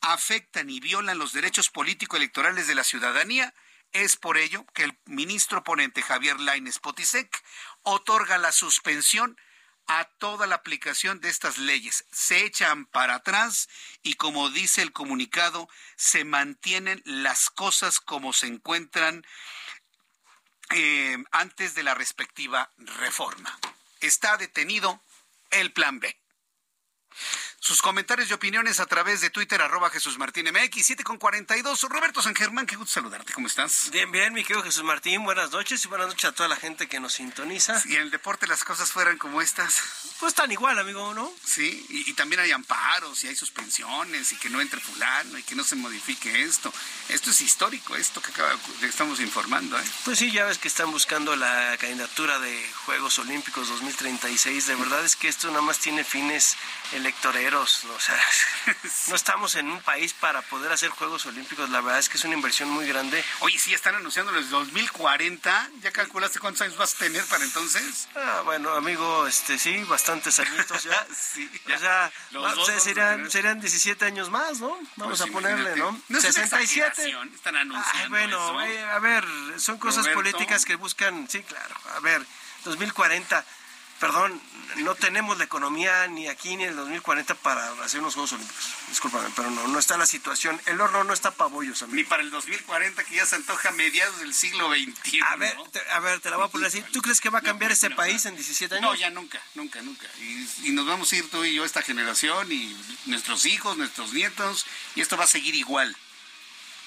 afectan 0.02 0.72
y 0.72 0.80
violan 0.80 1.20
los 1.20 1.32
derechos 1.32 1.70
político-electorales 1.70 2.66
de 2.66 2.74
la 2.74 2.84
ciudadanía, 2.84 3.54
es 3.92 4.16
por 4.16 4.40
ello 4.40 4.66
que 4.74 4.86
el 4.86 4.98
ministro 5.06 5.64
ponente 5.64 6.02
Javier 6.02 6.40
Lainez 6.40 6.80
Potisek 6.80 7.44
otorga 7.84 8.40
la 8.40 8.52
suspensión 8.52 9.38
a 9.86 10.06
toda 10.06 10.48
la 10.48 10.56
aplicación 10.56 11.20
de 11.20 11.30
estas 11.30 11.60
leyes. 11.60 12.06
Se 12.12 12.46
echan 12.46 12.88
para 12.88 13.16
atrás 13.16 13.70
y 14.02 14.16
como 14.16 14.50
dice 14.50 14.82
el 14.82 14.92
comunicado, 14.92 15.70
se 15.98 16.26
mantienen 16.26 17.04
las 17.06 17.52
cosas 17.52 18.00
como 18.00 18.34
se 18.34 18.48
encuentran 18.48 19.24
eh, 20.74 21.18
antes 21.32 21.76
de 21.76 21.84
la 21.84 21.94
respectiva 21.94 22.72
reforma. 22.78 23.58
Está 24.00 24.38
detenido 24.38 25.02
el 25.52 25.72
plan 25.72 26.00
B. 26.00 26.16
Sus 27.64 27.82
comentarios 27.82 28.30
y 28.30 28.34
opiniones 28.34 28.82
a 28.82 28.86
través 28.88 29.22
de 29.22 29.30
Twitter, 29.30 29.62
arroba 29.62 29.90
Jesús 29.90 30.18
Martín 30.18 30.48
MX, 30.52 30.86
7 30.86 31.04
con 31.06 31.18
42. 31.18 31.84
Roberto 31.84 32.22
San 32.22 32.36
Germán, 32.36 32.66
qué 32.66 32.76
gusto 32.76 32.96
saludarte, 32.96 33.32
¿cómo 33.32 33.48
estás? 33.48 33.90
Bien, 33.90 34.12
bien, 34.12 34.34
mi 34.34 34.44
querido 34.44 34.62
Jesús 34.64 34.84
Martín, 34.84 35.24
buenas 35.24 35.50
noches 35.52 35.86
y 35.86 35.88
buenas 35.88 36.08
noches 36.08 36.26
a 36.26 36.34
toda 36.34 36.50
la 36.50 36.58
gente 36.58 36.90
que 36.90 37.00
nos 37.00 37.14
sintoniza. 37.14 37.80
Si 37.80 37.96
en 37.96 38.02
el 38.02 38.12
deporte 38.12 38.48
las 38.48 38.66
cosas 38.66 38.92
fueran 38.92 39.18
como 39.18 39.42
estas. 39.42 39.82
Pues 40.20 40.34
tan 40.34 40.52
igual, 40.52 40.78
amigo, 40.78 41.14
¿no? 41.14 41.32
Sí, 41.46 41.86
y, 41.88 42.12
también 42.16 42.42
hay 42.42 42.52
amparos 42.52 43.24
y 43.24 43.30
hay 43.30 43.36
suspensiones 43.36 44.34
y 44.34 44.36
que 44.36 44.50
no 44.50 44.60
entre 44.60 44.82
fulano 44.82 45.38
y 45.38 45.44
que 45.44 45.56
no 45.56 45.64
se 45.64 45.78
modifique 45.78 46.44
esto. 46.44 46.74
Esto 47.08 47.30
es 47.30 47.42
histórico, 47.42 47.96
esto 47.96 48.22
que, 48.22 48.32
acaba, 48.32 48.58
estamos 48.82 49.22
informando, 49.22 49.80
¿eh? 49.80 49.84
Pues 50.04 50.20
sí, 50.20 50.32
ya 50.32 50.44
ves 50.44 50.58
que 50.58 50.68
están 50.68 50.92
buscando 50.92 51.36
la 51.38 51.78
candidatura 51.78 52.40
de 52.40 52.70
Juegos 52.86 53.20
Olímpicos 53.20 53.70
2036. 53.70 54.68
De 54.68 54.76
verdad 54.76 55.06
es 55.06 55.16
que 55.16 55.30
esto 55.30 55.48
nada 55.48 55.62
más 55.62 55.80
tiene 55.80 56.04
fines 56.04 56.58
electoreros, 57.54 57.86
o 57.86 58.00
sea, 58.00 58.20
no 59.08 59.16
estamos 59.16 59.56
en 59.56 59.70
un 59.70 59.82
país 59.82 60.14
para 60.14 60.42
poder 60.44 60.72
hacer 60.72 60.90
Juegos 60.90 61.26
Olímpicos, 61.26 61.70
la 61.70 61.82
verdad 61.82 62.00
es 62.00 62.10
que 62.10 62.18
es 62.18 62.24
una 62.26 62.34
inversión 62.34 62.70
muy 62.70 62.88
grande. 62.88 63.24
Oye, 63.40 63.58
sí, 63.60 63.74
están 63.74 63.96
anunciando 63.96 64.32
los 64.32 64.50
2040, 64.50 65.70
¿ya 65.82 65.92
calculaste 65.92 66.40
cuántos 66.40 66.62
años 66.62 66.78
vas 66.78 66.96
a 66.96 66.98
tener 66.98 67.24
para 67.26 67.44
entonces? 67.44 68.08
Ah, 68.16 68.42
bueno, 68.44 68.74
amigo, 68.74 69.28
este 69.28 69.58
sí, 69.58 69.84
bastantes 69.84 70.40
añitos 70.40 70.84
ya. 70.84 71.08
sí, 71.16 71.50
O 72.36 72.66
sea, 72.66 72.80
serían, 72.80 73.30
serían 73.30 73.60
17 73.60 74.06
años 74.06 74.30
más, 74.30 74.60
¿no? 74.60 74.78
Vamos 74.96 75.20
pues 75.20 75.22
a 75.22 75.28
ponerle, 75.28 75.76
¿no? 75.76 76.00
no 76.10 76.20
67. 76.20 77.16
Están 77.34 77.56
anunciando 77.56 78.10
bueno, 78.10 78.60
a 78.60 79.00
ver, 79.00 79.26
son 79.58 79.78
cosas 79.78 80.08
políticas 80.10 80.66
que 80.66 80.76
buscan, 80.76 81.28
sí, 81.30 81.44
claro, 81.44 81.76
a 81.96 82.00
ver, 82.00 82.26
2040 82.66 83.44
perdón, 84.04 84.42
no 84.80 84.96
tenemos 84.96 85.38
la 85.38 85.46
economía 85.46 86.08
ni 86.08 86.28
aquí 86.28 86.58
ni 86.58 86.64
en 86.64 86.72
el 86.72 86.76
2040 86.76 87.36
para 87.36 87.72
hacer 87.84 88.02
unos 88.02 88.16
Juegos 88.16 88.34
Olímpicos. 88.34 88.66
Discúlpame, 88.90 89.30
pero 89.34 89.50
no, 89.50 89.66
no 89.70 89.80
está 89.80 89.96
la 89.96 90.06
situación. 90.06 90.60
El 90.66 90.82
horno 90.82 91.06
no 91.06 91.14
está 91.14 91.32
para 91.32 91.50
bollos, 91.50 91.82
amigo. 91.84 91.96
Ni 91.96 92.04
para 92.04 92.22
el 92.22 92.30
2040, 92.30 93.02
que 93.06 93.16
ya 93.16 93.26
se 93.26 93.38
antoja 93.38 93.70
a 93.70 93.72
mediados 93.72 94.20
del 94.20 94.34
siglo 94.34 94.70
XXI. 94.70 95.22
A 95.22 95.38
ver, 95.38 95.56
te, 95.72 95.80
a 95.90 96.00
ver, 96.02 96.20
te 96.20 96.30
la 96.30 96.36
voy 96.36 96.48
a 96.48 96.50
poner 96.50 96.68
así. 96.68 96.84
¿Tú 96.92 97.02
crees 97.02 97.22
que 97.22 97.30
va 97.30 97.40
a 97.40 97.42
cambiar 97.42 97.72
este 97.72 97.92
país 97.92 98.26
en 98.26 98.36
17 98.36 98.76
años? 98.76 98.92
No, 98.92 98.94
ya 98.94 99.10
nunca, 99.10 99.42
nunca, 99.56 99.82
nunca. 99.82 100.08
Y, 100.20 100.72
nos 100.72 100.86
vamos 100.86 101.14
a 101.14 101.16
ir 101.16 101.30
tú 101.30 101.46
y 101.46 101.54
yo, 101.54 101.64
esta 101.64 101.82
generación, 101.82 102.52
y 102.52 102.76
nuestros 103.06 103.46
hijos, 103.46 103.78
nuestros 103.78 104.12
nietos, 104.12 104.66
y 104.96 105.02
esto 105.02 105.16
va 105.16 105.24
a 105.24 105.28
seguir 105.28 105.56
igual. 105.56 105.96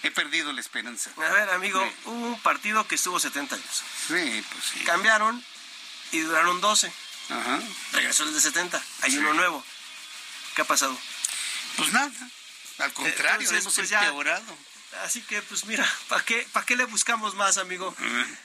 He 0.02 0.10
perdido 0.10 0.52
la 0.52 0.60
esperanza. 0.60 1.10
A 1.16 1.32
ver, 1.32 1.48
amigo, 1.48 1.82
hubo 2.04 2.26
un 2.26 2.40
partido 2.40 2.86
que 2.86 2.96
estuvo 2.96 3.18
70 3.18 3.54
años. 3.54 3.82
Sí, 4.06 4.44
pues 4.52 4.64
sí. 4.64 4.80
Cambiaron 4.84 5.42
y 6.12 6.20
duraron 6.20 6.60
12. 6.60 7.05
Ajá. 7.30 7.60
Regresó 7.92 8.24
el 8.24 8.34
de 8.34 8.40
70. 8.40 8.82
Hay 9.02 9.18
uno 9.18 9.34
nuevo. 9.34 9.64
¿Qué 10.54 10.62
ha 10.62 10.64
pasado? 10.64 10.96
Pues 11.76 11.92
nada. 11.92 12.12
Al 12.78 12.92
contrario, 12.92 13.50
hemos 13.50 13.74
pues 13.74 13.90
empeorado. 13.90 14.58
así 15.04 15.22
que, 15.22 15.40
pues 15.42 15.64
mira, 15.64 15.86
¿para 16.08 16.22
qué, 16.24 16.46
¿para 16.52 16.66
qué 16.66 16.76
le 16.76 16.84
buscamos 16.84 17.34
más, 17.34 17.58
amigo? 17.58 17.94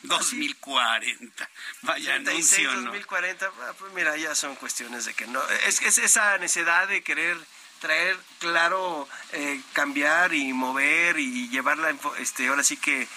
2040. 0.03 1.49
Vaya 1.82 2.14
36, 2.16 2.68
anuncio, 2.68 2.91
2040, 2.91 3.45
ah, 3.45 3.74
pues 3.78 3.94
mira, 3.94 4.16
ya 4.18 4.36
son 4.36 4.56
cuestiones 4.56 5.06
de 5.06 5.14
que 5.14 5.28
no. 5.28 5.45
Es, 5.66 5.82
es 5.82 5.98
esa 5.98 6.38
necesidad 6.38 6.88
de 6.88 7.03
querer 7.03 7.38
traer 7.80 8.18
claro, 8.40 9.08
eh, 9.34 9.60
cambiar 9.74 10.34
y 10.34 10.53
mover 10.53 11.20
y 11.20 11.49
llevarla, 11.49 11.94
este, 12.20 12.48
ahora 12.48 12.64
sí 12.64 12.78
que 12.78 13.08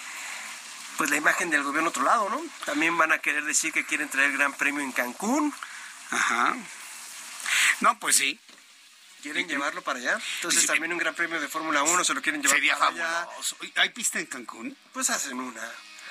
pues 0.97 1.09
la 1.09 1.17
imagen 1.17 1.49
del 1.49 1.63
gobierno 1.63 1.89
otro 1.89 2.03
lado, 2.03 2.29
¿no? 2.29 2.41
También 2.65 2.97
van 2.97 3.11
a 3.11 3.19
querer 3.19 3.43
decir 3.43 3.73
que 3.73 3.85
quieren 3.85 4.09
traer 4.09 4.31
el 4.31 4.37
Gran 4.37 4.53
Premio 4.53 4.81
en 4.81 4.91
Cancún. 4.91 5.53
Ajá. 6.11 6.55
No, 7.81 7.99
pues 7.99 8.17
sí. 8.17 8.39
¿Quieren 9.21 9.47
llevarlo 9.47 9.81
para 9.81 9.99
allá? 9.99 10.19
Entonces 10.35 10.67
también 10.67 10.93
un 10.93 10.99
Gran 10.99 11.15
Premio 11.15 11.39
de 11.41 11.47
Fórmula 11.47 11.81
1 11.81 12.03
se 12.03 12.13
lo 12.13 12.21
quieren 12.21 12.41
llevar 12.41 12.57
Sería 12.57 12.77
para 12.77 12.91
allá. 12.91 13.27
¿Hay 13.77 13.89
pista 13.89 14.19
en 14.19 14.27
Cancún? 14.27 14.77
Pues 14.93 15.09
hacen 15.09 15.39
una. 15.39 15.61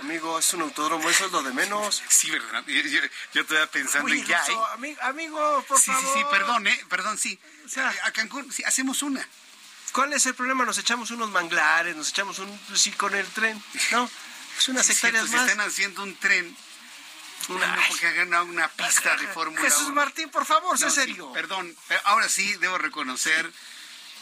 Amigo, 0.00 0.36
es 0.38 0.52
un 0.52 0.62
autódromo, 0.62 1.08
eso 1.08 1.26
es 1.26 1.32
lo 1.32 1.42
de 1.42 1.52
menos. 1.52 2.02
Sí, 2.08 2.30
¿verdad? 2.30 2.64
Yo, 2.66 3.00
yo, 3.32 3.42
estaba 3.42 3.66
pensando 3.68 4.12
en 4.12 4.24
ya. 4.24 4.44
amigo, 5.02 5.64
por 5.68 5.78
sí, 5.78 5.92
favor. 5.92 6.02
Sí, 6.02 6.18
sí, 6.18 6.24
perdón, 6.30 6.66
¿eh? 6.66 6.84
Perdón, 6.88 7.16
sí. 7.16 7.38
O 7.64 7.68
sea, 7.68 7.94
a 8.02 8.10
Cancún, 8.10 8.50
sí, 8.52 8.64
hacemos 8.64 9.02
una. 9.02 9.26
¿Cuál 9.92 10.12
es 10.12 10.26
el 10.26 10.34
problema? 10.34 10.64
Nos 10.64 10.78
echamos 10.78 11.12
unos 11.12 11.30
manglares, 11.30 11.94
nos 11.94 12.08
echamos 12.08 12.40
un... 12.40 12.60
Sí, 12.74 12.90
con 12.92 13.14
el 13.14 13.26
tren, 13.28 13.62
¿no? 13.92 14.10
Es 14.58 14.68
unas 14.68 14.88
hectáreas 14.88 15.28
más. 15.30 15.48
están 15.48 15.66
haciendo 15.66 16.02
un 16.02 16.16
tren. 16.16 16.56
Una, 17.48 17.78
porque 17.88 18.06
hagan 18.06 18.32
una 18.48 18.68
pista 18.68 19.16
de 19.18 19.26
Fórmula 19.34 19.60
Jesús 19.60 19.90
Martín, 19.90 20.30
por 20.30 20.46
favor, 20.46 20.78
sé 20.78 20.90
serio. 20.90 21.30
perdón, 21.34 21.76
ahora 22.04 22.26
sí 22.30 22.54
debo 22.56 22.78
reconocer 22.78 23.52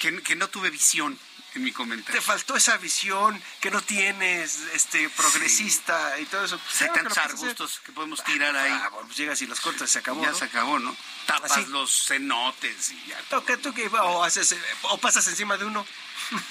que, 0.01 0.21
que 0.23 0.35
no 0.35 0.49
tuve 0.49 0.71
visión 0.71 1.17
en 1.55 1.65
mi 1.65 1.73
comentario. 1.73 2.21
Te 2.21 2.25
faltó 2.25 2.57
esa 2.57 2.77
visión 2.79 3.41
que 3.61 3.71
no 3.71 3.83
tienes, 3.83 4.61
este, 4.75 5.09
progresista 5.11 6.19
y 6.19 6.27
todo 6.27 6.45
eso. 6.45 6.59
Pues, 6.59 6.83
Hay 6.83 6.89
tantos 6.91 7.19
arbustos 7.19 7.81
que 7.85 7.93
podemos 7.93 8.25
tirar 8.25 8.57
ahí. 8.57 8.73
Ah, 8.73 8.91
pues 9.03 9.17
llegas 9.17 9.43
y 9.43 9.47
los 9.47 9.61
cortas 9.61 9.91
y 9.91 9.93
se 9.93 9.99
acabó. 9.99 10.23
Ya 10.23 10.35
se 10.35 10.45
acabó, 10.45 10.79
¿no? 10.79 10.97
Tapas 11.27 11.69
los 11.69 12.07
cenotes 12.07 12.91
y 12.91 13.07
ya. 13.07 13.19
¿Tú, 13.29 13.43
tú, 13.59 13.75
o, 14.01 14.25
haces, 14.25 14.57
o 14.83 14.99
pasas 14.99 15.27
encima 15.29 15.57
de 15.57 15.65
uno. 15.65 15.87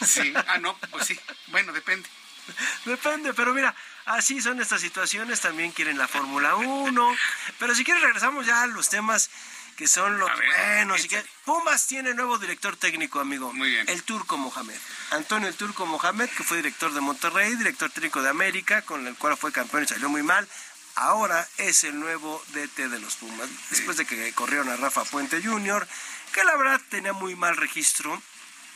Sí, 0.05 0.33
ah, 0.47 0.57
no, 0.59 0.77
pues 0.91 1.07
sí. 1.07 1.19
Bueno, 1.47 1.73
depende. 1.73 2.07
Depende, 2.85 3.33
pero 3.33 3.53
mira, 3.53 3.75
así 4.05 4.41
son 4.41 4.61
estas 4.61 4.81
situaciones. 4.81 5.41
También 5.41 5.71
quieren 5.71 5.97
la 5.97 6.07
Fórmula 6.07 6.55
1. 6.55 7.15
Pero 7.59 7.75
si 7.75 7.83
quieres, 7.83 8.03
regresamos 8.03 8.45
ya 8.45 8.63
a 8.63 8.67
los 8.67 8.89
temas 8.89 9.29
que 9.75 9.87
son 9.87 10.19
los 10.19 10.29
buenos. 10.35 11.03
Y 11.03 11.07
que 11.07 11.23
Pumas 11.43 11.87
tiene 11.87 12.13
nuevo 12.13 12.37
director 12.37 12.75
técnico, 12.77 13.19
amigo. 13.19 13.51
Muy 13.53 13.71
bien. 13.71 13.89
El 13.89 14.03
Turco 14.03 14.37
Mohamed. 14.37 14.77
Antonio 15.11 15.47
el 15.47 15.55
Turco 15.55 15.85
Mohamed, 15.85 16.29
que 16.29 16.43
fue 16.43 16.57
director 16.57 16.93
de 16.93 17.01
Monterrey, 17.01 17.55
director 17.55 17.89
técnico 17.89 18.21
de 18.21 18.29
América, 18.29 18.83
con 18.83 19.07
el 19.07 19.15
cual 19.15 19.37
fue 19.37 19.51
campeón 19.51 19.83
y 19.83 19.87
salió 19.87 20.07
muy 20.07 20.23
mal. 20.23 20.47
Ahora 20.95 21.47
es 21.57 21.83
el 21.83 21.99
nuevo 21.99 22.43
DT 22.53 22.89
de 22.89 22.99
los 22.99 23.15
Pumas. 23.15 23.49
Después 23.69 23.97
de 23.97 24.05
que 24.05 24.31
corrieron 24.33 24.69
a 24.69 24.75
Rafa 24.75 25.03
Puente 25.05 25.41
Jr., 25.41 25.87
que 26.31 26.43
la 26.43 26.55
verdad 26.57 26.81
tenía 26.89 27.13
muy 27.13 27.35
mal 27.35 27.57
registro 27.57 28.21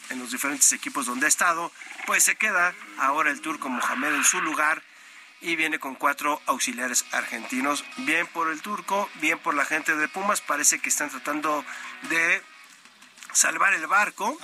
en 0.09 0.19
los 0.19 0.31
diferentes 0.31 0.71
equipos 0.73 1.05
donde 1.05 1.25
ha 1.25 1.29
estado, 1.29 1.71
pues 2.05 2.23
se 2.23 2.35
queda 2.35 2.73
ahora 2.97 3.31
el 3.31 3.41
turco 3.41 3.69
Mohamed 3.69 4.15
en 4.15 4.23
su 4.23 4.41
lugar 4.41 4.83
y 5.41 5.55
viene 5.55 5.79
con 5.79 5.95
cuatro 5.95 6.41
auxiliares 6.45 7.05
argentinos. 7.11 7.83
Bien 7.97 8.27
por 8.27 8.49
el 8.49 8.61
turco, 8.61 9.09
bien 9.15 9.39
por 9.39 9.53
la 9.53 9.65
gente 9.65 9.95
de 9.95 10.07
Pumas, 10.07 10.41
parece 10.41 10.79
que 10.79 10.89
están 10.89 11.09
tratando 11.09 11.63
de 12.09 12.41
salvar 13.33 13.73
el 13.73 13.85
barco. 13.87 14.37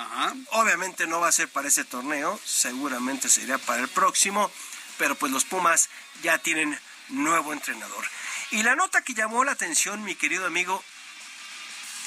Obviamente 0.52 1.08
no 1.08 1.20
va 1.20 1.30
a 1.30 1.32
ser 1.32 1.48
para 1.48 1.70
ese 1.70 1.86
torneo, 1.86 2.40
seguramente 2.46 3.30
sería 3.30 3.58
para 3.58 3.82
el 3.82 3.88
próximo. 3.88 4.52
pero 4.98 5.16
pues 5.16 5.32
los 5.32 5.46
Pumas 5.46 5.90
ya 6.22 6.38
tienen 6.38 6.78
nuevo 7.10 7.54
entrenador. 7.54 8.06
Y 8.52 8.62
la 8.64 8.76
nota 8.76 9.02
que 9.02 9.16
llamó 9.16 9.44
la 9.44 9.54
atención, 9.54 10.04
mi 10.04 10.14
querido 10.14 10.46
amigo, 10.46 10.84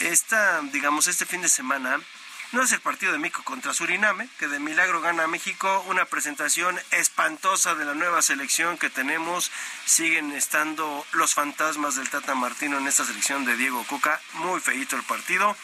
esta, 0.01 0.61
digamos, 0.73 1.07
este 1.07 1.27
fin 1.27 1.41
de 1.41 1.49
semana, 1.49 2.01
no 2.55 2.63
es 2.63 2.71
el 2.71 2.81
partido 2.81 3.11
de 3.13 3.19
México 3.19 3.43
contra 3.43 3.75
Suriname, 3.75 4.29
que 4.39 4.47
de 4.47 4.61
milagro 4.61 5.01
gana 5.01 5.27
México, 5.27 5.85
una 5.89 6.05
presentación 6.05 6.79
espantosa 6.93 7.75
de 7.75 7.85
la 7.85 7.95
nueva 7.95 8.23
selección 8.23 8.79
que 8.79 8.91
tenemos. 8.91 9.51
Siguen 9.85 10.31
estando 10.31 11.05
los 11.13 11.35
fantasmas 11.35 11.97
del 11.97 12.09
Tata 12.09 12.37
Martino 12.37 12.79
en 12.79 12.87
esta 12.87 13.05
selección 13.05 13.45
de 13.45 13.57
Diego 13.57 13.85
Cuca. 13.89 14.21
Muy 14.35 14.61
feito 14.61 14.95
el 14.95 15.03
partido. 15.03 15.57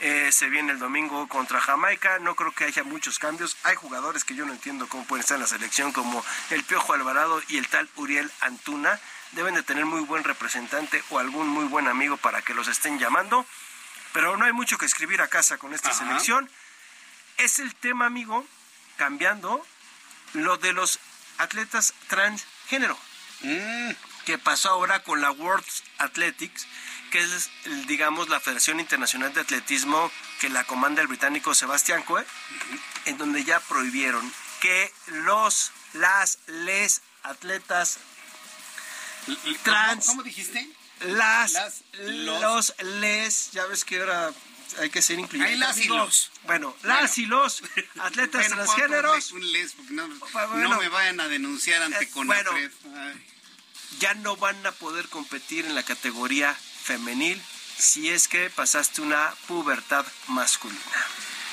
Eh, 0.00 0.30
se 0.32 0.48
viene 0.48 0.72
el 0.72 0.78
domingo 0.78 1.28
contra 1.28 1.60
Jamaica. 1.60 2.18
No 2.20 2.34
creo 2.34 2.52
que 2.52 2.64
haya 2.64 2.84
muchos 2.84 3.18
cambios. 3.18 3.58
Hay 3.64 3.76
jugadores 3.76 4.24
que 4.24 4.34
yo 4.34 4.46
no 4.46 4.52
entiendo 4.52 4.88
cómo 4.88 5.04
pueden 5.04 5.20
estar 5.20 5.34
en 5.34 5.42
la 5.42 5.46
selección, 5.46 5.92
como 5.92 6.24
el 6.48 6.64
Piojo 6.64 6.94
Alvarado 6.94 7.42
y 7.48 7.58
el 7.58 7.68
tal 7.68 7.86
Uriel 7.96 8.32
Antuna. 8.40 8.98
Deben 9.32 9.54
de 9.54 9.62
tener 9.62 9.84
muy 9.84 10.00
buen 10.00 10.24
representante 10.24 11.04
o 11.10 11.18
algún 11.18 11.48
muy 11.48 11.66
buen 11.66 11.86
amigo 11.86 12.16
para 12.16 12.40
que 12.40 12.54
los 12.54 12.66
estén 12.66 12.98
llamando. 12.98 13.44
Pero 14.12 14.36
no 14.36 14.44
hay 14.44 14.52
mucho 14.52 14.78
que 14.78 14.86
escribir 14.86 15.20
a 15.20 15.28
casa 15.28 15.58
con 15.58 15.74
esta 15.74 15.92
selección. 15.92 16.50
Es 17.38 17.58
el 17.58 17.74
tema, 17.74 18.06
amigo, 18.06 18.46
cambiando 18.96 19.64
lo 20.34 20.56
de 20.56 20.72
los 20.72 20.98
atletas 21.38 21.94
transgénero. 22.08 22.98
Mm. 23.42 23.90
Que 24.26 24.38
pasó 24.38 24.70
ahora 24.70 25.02
con 25.02 25.20
la 25.20 25.30
World 25.30 25.64
Athletics, 25.98 26.66
que 27.10 27.20
es, 27.20 27.50
digamos, 27.86 28.28
la 28.28 28.40
Federación 28.40 28.80
Internacional 28.80 29.32
de 29.32 29.40
Atletismo 29.40 30.10
que 30.40 30.48
la 30.48 30.64
comanda 30.64 31.02
el 31.02 31.08
británico 31.08 31.54
Sebastián 31.54 32.02
Coe, 32.02 32.24
en 33.06 33.18
donde 33.18 33.44
ya 33.44 33.60
prohibieron 33.60 34.32
que 34.60 34.92
los, 35.06 35.72
las, 35.94 36.38
les 36.46 37.02
atletas 37.22 37.98
trans... 39.62 40.06
¿Cómo 40.06 40.22
dijiste? 40.22 40.66
Las, 41.00 41.82
los, 41.98 42.74
les, 43.00 43.52
ya 43.52 43.66
ves 43.66 43.84
que 43.84 44.00
ahora 44.00 44.32
hay 44.78 44.90
que 44.90 45.02
ser 45.02 45.18
incluyentes. 45.18 45.54
Hay 45.54 45.58
las 45.58 45.78
y 45.78 45.88
los. 45.88 46.30
Bueno, 46.44 46.76
las 46.82 47.18
y 47.18 47.26
los 47.26 47.62
atletas 47.98 48.48
transgéneros. 48.48 49.32
Un 49.32 49.52
les, 49.52 49.76
no, 49.90 50.08
no, 50.08 50.78
me 50.78 50.88
vayan 50.88 51.20
a 51.20 51.28
denunciar 51.28 51.82
ante 51.82 52.04
eh, 52.04 52.10
Bueno, 52.14 52.50
ya 53.98 54.14
no 54.14 54.36
van 54.36 54.64
a 54.66 54.72
poder 54.72 55.08
competir 55.08 55.66
en 55.66 55.74
la 55.74 55.82
categoría 55.82 56.54
femenil 56.54 57.40
si 57.78 58.10
es 58.10 58.28
que 58.28 58.50
pasaste 58.50 59.00
una 59.00 59.34
pubertad 59.46 60.06
masculina. 60.28 60.80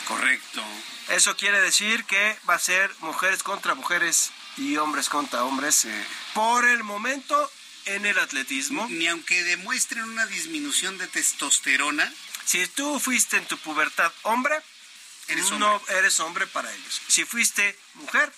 Correcto. 0.07 0.63
Eso 1.09 1.35
quiere 1.35 1.61
decir 1.61 2.03
que 2.05 2.37
va 2.49 2.55
a 2.55 2.59
ser 2.59 2.93
mujeres 2.99 3.43
contra 3.43 3.75
mujeres 3.75 4.31
y 4.57 4.77
hombres 4.77 5.09
contra 5.09 5.43
hombres. 5.43 5.87
Por 6.33 6.65
el 6.65 6.83
momento 6.83 7.51
en 7.87 8.05
el 8.05 8.17
atletismo. 8.19 8.87
Ni 8.89 9.07
aunque 9.07 9.43
demuestren 9.43 10.03
una 10.03 10.25
disminución 10.27 10.97
de 10.97 11.07
testosterona. 11.07 12.11
Si 12.45 12.65
tú 12.67 12.99
fuiste 12.99 13.37
en 13.37 13.45
tu 13.45 13.57
pubertad 13.57 14.11
hombre, 14.23 14.55
eres 15.27 15.51
no 15.51 15.81
eres 15.89 16.19
hombre 16.19 16.47
para 16.47 16.73
ellos. 16.73 17.01
Si 17.07 17.25
fuiste 17.25 17.77
mujer, 17.95 18.31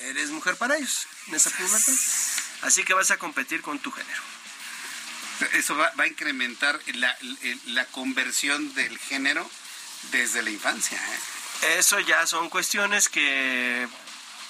eres 0.00 0.30
mujer 0.30 0.56
para 0.56 0.76
ellos 0.76 1.06
en 1.28 1.34
esa 1.34 1.50
pubertad. 1.50 1.94
Así 2.62 2.82
que 2.84 2.94
vas 2.94 3.10
a 3.10 3.18
competir 3.18 3.62
con 3.62 3.78
tu 3.78 3.92
género. 3.92 4.22
Eso 5.52 5.76
va, 5.76 5.92
a 5.96 6.06
incrementar 6.06 6.80
la, 6.94 7.16
la, 7.66 7.84
conversión 7.86 8.74
del 8.74 8.98
género 8.98 9.48
desde 10.10 10.42
la 10.42 10.50
infancia. 10.50 10.98
¿eh? 10.98 11.78
Eso 11.78 12.00
ya 12.00 12.26
son 12.26 12.50
cuestiones 12.50 13.08
que 13.08 13.86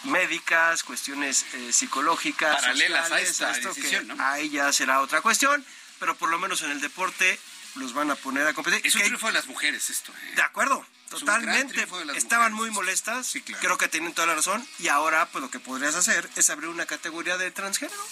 médicas, 0.05 0.83
cuestiones 0.83 1.45
eh, 1.55 1.73
psicológicas, 1.73 2.57
paralelas 2.57 3.11
a 3.11 3.20
esta 3.20 3.53
decisión, 3.53 4.09
¿no? 4.09 4.16
Ahí 4.19 4.51
ya 4.51 4.73
será 4.73 5.01
otra 5.01 5.20
cuestión, 5.20 5.65
pero 5.99 6.16
por 6.16 6.31
lo 6.31 6.39
menos 6.39 6.62
en 6.62 6.70
el 6.70 6.81
deporte 6.81 7.39
los 7.75 7.93
van 7.93 8.11
a 8.11 8.15
poner 8.15 8.47
a 8.47 8.55
competir. 8.55 8.81
Es 8.85 8.95
un 8.95 9.03
triunfo 9.03 9.27
de 9.27 9.33
las 9.33 9.47
mujeres 9.47 9.91
esto. 9.91 10.12
¿eh? 10.12 10.33
De 10.37 10.43
acuerdo, 10.43 10.85
totalmente. 11.11 11.87
Estaban 12.16 12.53
muy 12.53 12.70
molestas, 12.70 13.35
creo 13.61 13.79
que 13.79 13.89
tienen 13.89 14.15
toda 14.15 14.27
la 14.27 14.35
razón, 14.35 14.66
y 14.79 14.89
ahora 14.89 15.27
pues 15.27 15.43
lo 15.43 15.51
que 15.51 15.61
podrías 15.61 15.95
hacer 15.95 16.29
es 16.37 16.51
abrir 16.51 16.69
una 16.69 16.87
categoría 16.87 17.37
de 17.37 17.51
transgénero. 17.51 18.03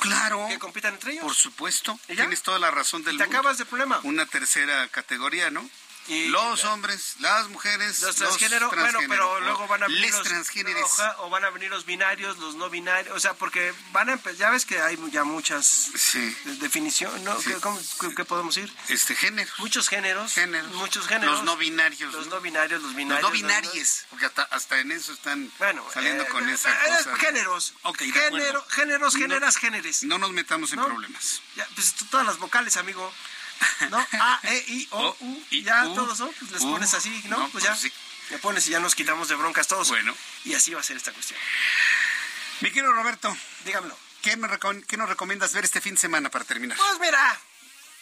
Claro. 0.00 0.46
Que 0.48 0.58
compitan 0.58 0.94
entre 0.94 1.12
ellos. 1.12 1.24
Por 1.24 1.34
supuesto. 1.34 2.00
Tienes 2.06 2.42
toda 2.42 2.58
la 2.58 2.70
razón 2.70 3.04
del 3.04 3.18
Te 3.18 3.24
acabas 3.24 3.58
de 3.58 3.66
problema. 3.66 4.00
Una 4.02 4.24
tercera 4.24 4.88
categoría, 4.88 5.50
¿no? 5.50 5.68
Los 6.28 6.64
hombres, 6.64 7.14
las 7.20 7.48
mujeres, 7.48 8.02
los 8.02 8.16
transgénero, 8.16 8.70
bueno, 8.70 8.98
pero 9.08 9.40
luego 9.40 9.66
van 9.68 9.82
a 9.82 9.86
venir 9.86 10.10
los 10.10 10.22
transgéneros 10.22 10.90
o 11.18 11.30
van 11.30 11.44
a 11.44 11.50
venir 11.50 11.70
los 11.70 11.84
binarios, 11.84 12.38
los 12.38 12.54
no 12.54 12.68
binarios, 12.70 13.14
o 13.16 13.20
sea, 13.20 13.34
porque 13.34 13.72
van 13.92 14.10
a 14.10 14.20
ya 14.32 14.50
ves 14.50 14.66
que 14.66 14.80
hay 14.80 14.98
ya 15.10 15.24
muchas 15.24 15.90
definiciones, 16.60 17.22
¿no? 17.22 17.36
¿Qué, 18.16 18.24
podemos 18.24 18.56
ir? 18.56 18.72
Este 18.88 19.14
género. 19.14 19.50
Muchos 19.58 19.88
géneros, 19.88 20.34
muchos 20.72 21.06
géneros. 21.06 21.36
Los 21.36 21.44
no 21.44 21.56
binarios. 21.56 22.12
Los 22.12 22.26
no 22.28 22.40
binarios, 22.40 22.82
los 22.82 22.94
binarios. 22.94 23.22
Los 23.22 23.30
no 23.30 23.36
binarios, 23.36 24.04
porque 24.10 24.30
hasta, 24.50 24.80
en 24.80 24.92
eso 24.92 25.12
están 25.12 25.50
saliendo 25.92 26.26
con 26.28 26.48
eh, 26.48 26.54
esa 26.54 26.70
eh, 26.70 26.90
cosa. 27.04 27.16
Géneros. 27.16 27.74
Okay, 27.82 28.10
Género, 28.12 28.64
géneros, 28.68 29.16
generas, 29.16 29.56
géneros. 29.56 30.02
No 30.04 30.18
nos 30.18 30.32
metamos 30.32 30.72
en 30.72 30.82
problemas. 30.82 31.42
Ya, 31.56 31.66
pues 31.74 31.94
todas 32.10 32.26
las 32.26 32.38
vocales, 32.38 32.76
amigo. 32.76 33.12
¿No? 33.90 33.98
A, 34.12 34.40
E, 34.44 34.64
I, 34.68 34.88
O, 34.90 35.16
U, 35.20 35.44
ya 35.50 35.84
todos, 35.94 36.20
¿no? 36.20 36.30
Pues 36.32 36.50
les 36.50 36.62
pones 36.62 36.94
así, 36.94 37.22
¿no? 37.28 37.48
pues, 37.50 37.64
ya. 37.64 37.70
Pues 37.70 37.92
Le 38.30 38.38
pones 38.38 38.66
y 38.68 38.70
ya 38.70 38.80
nos 38.80 38.94
quitamos 38.94 39.28
de 39.28 39.34
broncas 39.34 39.66
todos. 39.66 39.88
Bueno. 39.88 40.14
Y 40.44 40.54
así 40.54 40.72
va 40.72 40.80
a 40.80 40.84
ser 40.84 40.96
esta 40.96 41.12
cuestión. 41.12 41.38
Mi 42.60 42.70
querido 42.70 42.92
Roberto. 42.92 43.36
Dígamelo. 43.64 43.96
¿Qué, 44.22 44.36
me 44.36 44.48
¿Qué 44.86 44.96
nos 44.96 45.08
recomiendas 45.08 45.52
ver 45.52 45.64
este 45.64 45.80
fin 45.80 45.94
de 45.94 46.00
semana 46.00 46.30
para 46.30 46.44
terminar? 46.44 46.76
Pues 46.76 47.00
mira, 47.00 47.40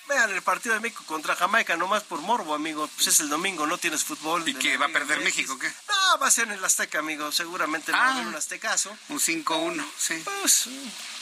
vean 0.08 0.30
el 0.30 0.42
partido 0.42 0.74
de 0.74 0.80
México 0.80 1.04
contra 1.06 1.36
Jamaica, 1.36 1.76
nomás 1.76 2.02
por 2.02 2.20
morbo, 2.20 2.54
amigo. 2.54 2.88
Pues 2.88 3.06
es 3.06 3.20
el 3.20 3.28
domingo, 3.28 3.66
no 3.66 3.78
tienes 3.78 4.04
fútbol. 4.04 4.48
¿Y 4.48 4.54
qué? 4.54 4.76
¿Va 4.76 4.86
a 4.86 4.88
perder 4.88 5.20
México 5.20 5.58
qué? 5.58 5.68
No, 5.88 6.18
va 6.18 6.26
a 6.26 6.30
ser 6.30 6.48
en 6.48 6.54
el 6.54 6.64
Azteca, 6.64 6.98
amigo. 6.98 7.30
Seguramente 7.30 7.92
va 7.92 7.98
a 7.98 8.12
haber 8.12 8.24
ah. 8.24 8.28
un 8.28 8.34
Aztecaso. 8.34 8.96
Un 9.08 9.20
5-1, 9.20 9.86
sí. 9.96 10.22
Pues 10.24 10.68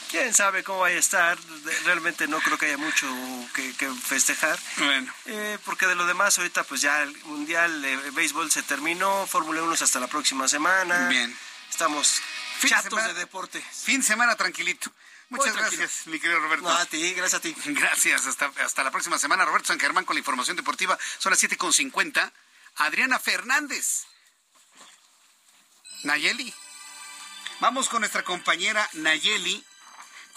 quién 0.09 0.33
sabe 0.33 0.63
cómo 0.63 0.79
vaya 0.79 0.97
a 0.97 0.99
estar. 0.99 1.37
Realmente 1.85 2.27
no 2.27 2.39
creo 2.39 2.57
que 2.57 2.67
haya 2.67 2.77
mucho 2.77 3.07
que, 3.53 3.73
festejar. 4.03 4.59
Bueno. 4.77 5.13
Eh, 5.25 5.57
porque 5.65 5.87
de 5.87 5.95
lo 5.95 6.05
demás, 6.05 6.37
ahorita 6.37 6.63
pues 6.63 6.81
ya 6.81 7.03
el 7.03 7.15
Mundial 7.23 7.81
de 7.81 7.95
Béisbol 8.11 8.51
se 8.51 8.63
terminó, 8.63 9.27
Fórmula 9.27 9.63
1 9.63 9.73
hasta 9.73 9.99
la 9.99 10.07
próxima 10.07 10.47
semana. 10.47 11.07
Bien. 11.07 11.35
Estamos 11.69 12.21
chatos 12.65 13.03
de, 13.03 13.13
deporte. 13.13 13.61
Fin 13.61 14.01
de 14.01 14.07
semana 14.07 14.35
tranquilito. 14.35 14.91
Muchas 15.29 15.55
gracias, 15.55 16.07
mi 16.07 16.19
querido 16.19 16.39
Roberto. 16.39 16.69
a 16.69 16.85
ti, 16.85 17.13
gracias 17.13 17.39
a 17.39 17.41
ti. 17.41 17.53
Gracias, 17.65 18.25
hasta, 18.27 18.49
hasta 18.63 18.83
la 18.83 18.91
próxima 18.91 19.17
semana. 19.19 19.43
Roberto 19.43 19.67
San 19.67 19.79
Germán 19.79 20.05
con 20.05 20.15
la 20.15 20.19
información 20.19 20.55
deportiva. 20.55 20.97
Son 21.17 21.31
las 21.31 21.43
7.50. 21.43 22.31
Adriana 22.77 23.19
Fernández. 23.19 24.05
Nayeli. 26.03 26.53
Vamos 27.59 27.89
con 27.89 28.01
nuestra 28.01 28.23
compañera 28.23 28.87
Nayeli 28.93 29.65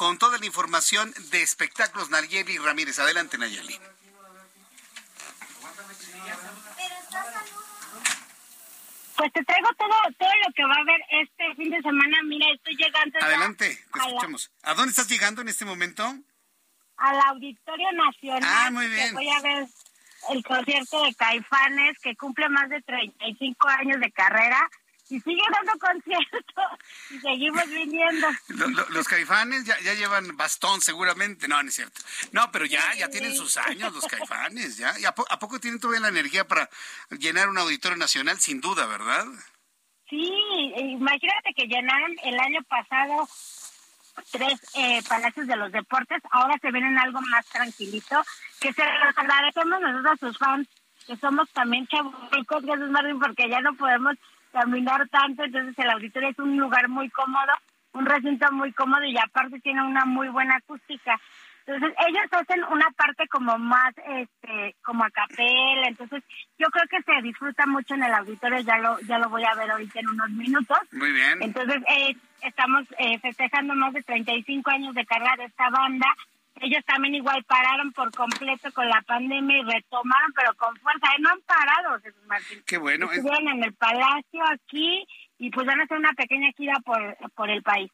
con 0.01 0.16
toda 0.16 0.39
la 0.39 0.47
información 0.47 1.12
de 1.31 1.43
espectáculos 1.43 2.09
Nayeli 2.09 2.56
Ramírez. 2.56 2.98
Adelante, 2.98 3.36
Nayeli. 3.36 3.78
Pues 9.14 9.32
te 9.35 9.44
traigo 9.44 9.68
todo, 9.77 9.93
todo 10.18 10.31
lo 10.47 10.55
que 10.55 10.64
va 10.64 10.72
a 10.72 10.81
haber 10.81 11.02
este 11.10 11.55
fin 11.55 11.68
de 11.68 11.82
semana. 11.82 12.16
Mira, 12.24 12.47
estoy 12.51 12.77
llegando. 12.77 13.18
Adelante, 13.20 13.78
te 13.93 13.98
escuchamos. 13.98 14.51
¿A 14.62 14.72
dónde 14.72 14.89
estás 14.89 15.06
llegando 15.06 15.43
en 15.43 15.48
este 15.48 15.66
momento? 15.66 16.02
Al 16.97 17.20
Auditorio 17.28 17.93
Nacional. 17.93 18.43
Ah, 18.43 18.70
muy 18.70 18.89
bien. 18.89 19.12
Voy 19.12 19.28
a 19.28 19.43
ver 19.43 19.66
el 20.31 20.43
concierto 20.43 21.02
de 21.02 21.14
Caifanes, 21.14 21.98
que 21.98 22.16
cumple 22.16 22.48
más 22.48 22.70
de 22.70 22.81
35 22.81 23.68
años 23.68 24.01
de 24.01 24.10
carrera 24.12 24.66
y 25.11 25.20
sigue 25.20 25.43
dando 25.53 25.73
conciertos 25.78 26.65
y 27.11 27.19
seguimos 27.19 27.66
viniendo. 27.69 28.28
Los, 28.91 29.09
caifanes 29.09 29.65
ya, 29.65 29.78
ya, 29.81 29.95
llevan 29.95 30.37
bastón 30.37 30.81
seguramente, 30.81 31.49
no, 31.49 31.61
no 31.62 31.69
es 31.69 31.74
cierto. 31.74 32.01
No, 32.32 32.51
pero 32.53 32.65
ya, 32.65 32.95
ya 32.95 33.09
tienen 33.09 33.35
sus 33.35 33.57
años 33.57 33.93
los 33.93 34.07
caifanes, 34.07 34.77
ya. 34.77 34.99
¿Y 34.99 35.05
a, 35.05 35.12
poco 35.12 35.59
tienen 35.59 35.81
todavía 35.81 36.01
la 36.01 36.09
energía 36.09 36.47
para 36.47 36.70
llenar 37.11 37.49
un 37.49 37.59
auditorio 37.59 37.97
nacional? 37.97 38.39
Sin 38.39 38.61
duda, 38.61 38.87
¿verdad? 38.87 39.27
Sí, 40.09 40.32
imagínate 40.77 41.55
que 41.57 41.66
llenaron 41.66 42.16
el 42.24 42.39
año 42.39 42.62
pasado 42.69 43.28
tres 44.31 44.61
eh, 44.74 45.03
palacios 45.09 45.47
de 45.47 45.57
los 45.57 45.73
deportes, 45.73 46.23
ahora 46.31 46.57
se 46.61 46.70
ven 46.70 46.85
en 46.85 46.99
algo 46.99 47.20
más 47.23 47.47
tranquilito, 47.47 48.23
que 48.61 48.73
se 48.73 48.82
los 48.82 49.16
agradecemos 49.16 49.81
nosotros 49.81 50.12
a 50.12 50.27
sus 50.27 50.39
fans, 50.39 50.69
que 51.07 51.16
somos 51.16 51.51
también 51.51 51.87
chavos, 51.87 52.15
gracias 52.31 52.91
Martín, 52.91 53.19
porque 53.19 53.49
ya 53.49 53.61
no 53.61 53.74
podemos 53.74 54.16
caminar 54.52 55.09
tanto, 55.09 55.44
entonces 55.44 55.78
el 55.78 55.90
auditorio 55.90 56.28
es 56.31 56.39
un 56.39 56.56
lugar 56.56 56.89
muy 56.89 57.09
cómodo, 57.10 57.52
un 57.93 58.06
recinto 58.06 58.51
muy 58.52 58.72
cómodo 58.72 59.05
y 59.05 59.16
aparte 59.18 59.60
tiene 59.60 59.82
una 59.82 60.05
muy 60.05 60.28
buena 60.28 60.56
acústica. 60.56 61.18
Entonces 61.66 61.97
ellos 62.09 62.24
hacen 62.32 62.64
una 62.64 62.90
parte 62.97 63.28
como 63.28 63.56
más, 63.59 63.94
este, 63.97 64.74
como 64.82 65.05
a 65.05 65.10
capela, 65.10 65.86
entonces 65.86 66.24
yo 66.59 66.68
creo 66.68 66.85
que 66.89 67.02
se 67.02 67.22
disfruta 67.22 67.66
mucho 67.66 67.94
en 67.94 68.02
el 68.02 68.14
auditorio, 68.14 68.60
ya 68.60 68.78
lo, 68.78 68.98
ya 69.01 69.18
lo 69.18 69.28
voy 69.28 69.44
a 69.44 69.55
ver 69.55 69.70
ahorita 69.70 70.01
en 70.01 70.09
unos 70.09 70.31
minutos. 70.31 70.78
Muy 70.93 71.12
bien. 71.12 71.43
Entonces 71.43 71.82
eh, 71.89 72.16
estamos 72.43 72.85
eh, 72.98 73.18
festejando 73.20 73.74
más 73.74 73.93
de 73.93 74.02
35 74.02 74.70
años 74.70 74.94
de 74.94 75.06
carrera 75.06 75.36
de 75.36 75.44
esta 75.44 75.70
banda. 75.70 76.06
Ellos 76.56 76.85
también 76.85 77.14
igual 77.14 77.43
pararon 77.44 77.93
por 77.93 78.10
completo 78.12 78.70
con 78.72 78.89
la 78.89 79.01
pandemia 79.02 79.59
y 79.59 79.62
retomaron, 79.62 80.32
pero 80.35 80.55
con 80.55 80.77
fuerza. 80.77 81.06
¿eh? 81.09 81.20
No 81.20 81.31
han 81.31 81.40
parado, 81.43 82.01
Jesús 82.01 82.22
Martín. 82.27 82.62
Qué 82.66 82.77
bueno. 82.77 83.10
Estuvieron 83.10 83.48
en 83.48 83.64
el 83.64 83.72
palacio 83.74 84.44
aquí 84.52 85.06
y 85.40 85.51
pues 85.51 85.66
van 85.66 85.81
a 85.81 85.85
hacer 85.85 85.97
una 85.97 86.12
pequeña 86.12 86.52
gira 86.55 86.74
por, 86.85 87.16
por 87.35 87.48
el 87.48 87.62
país. 87.62 87.90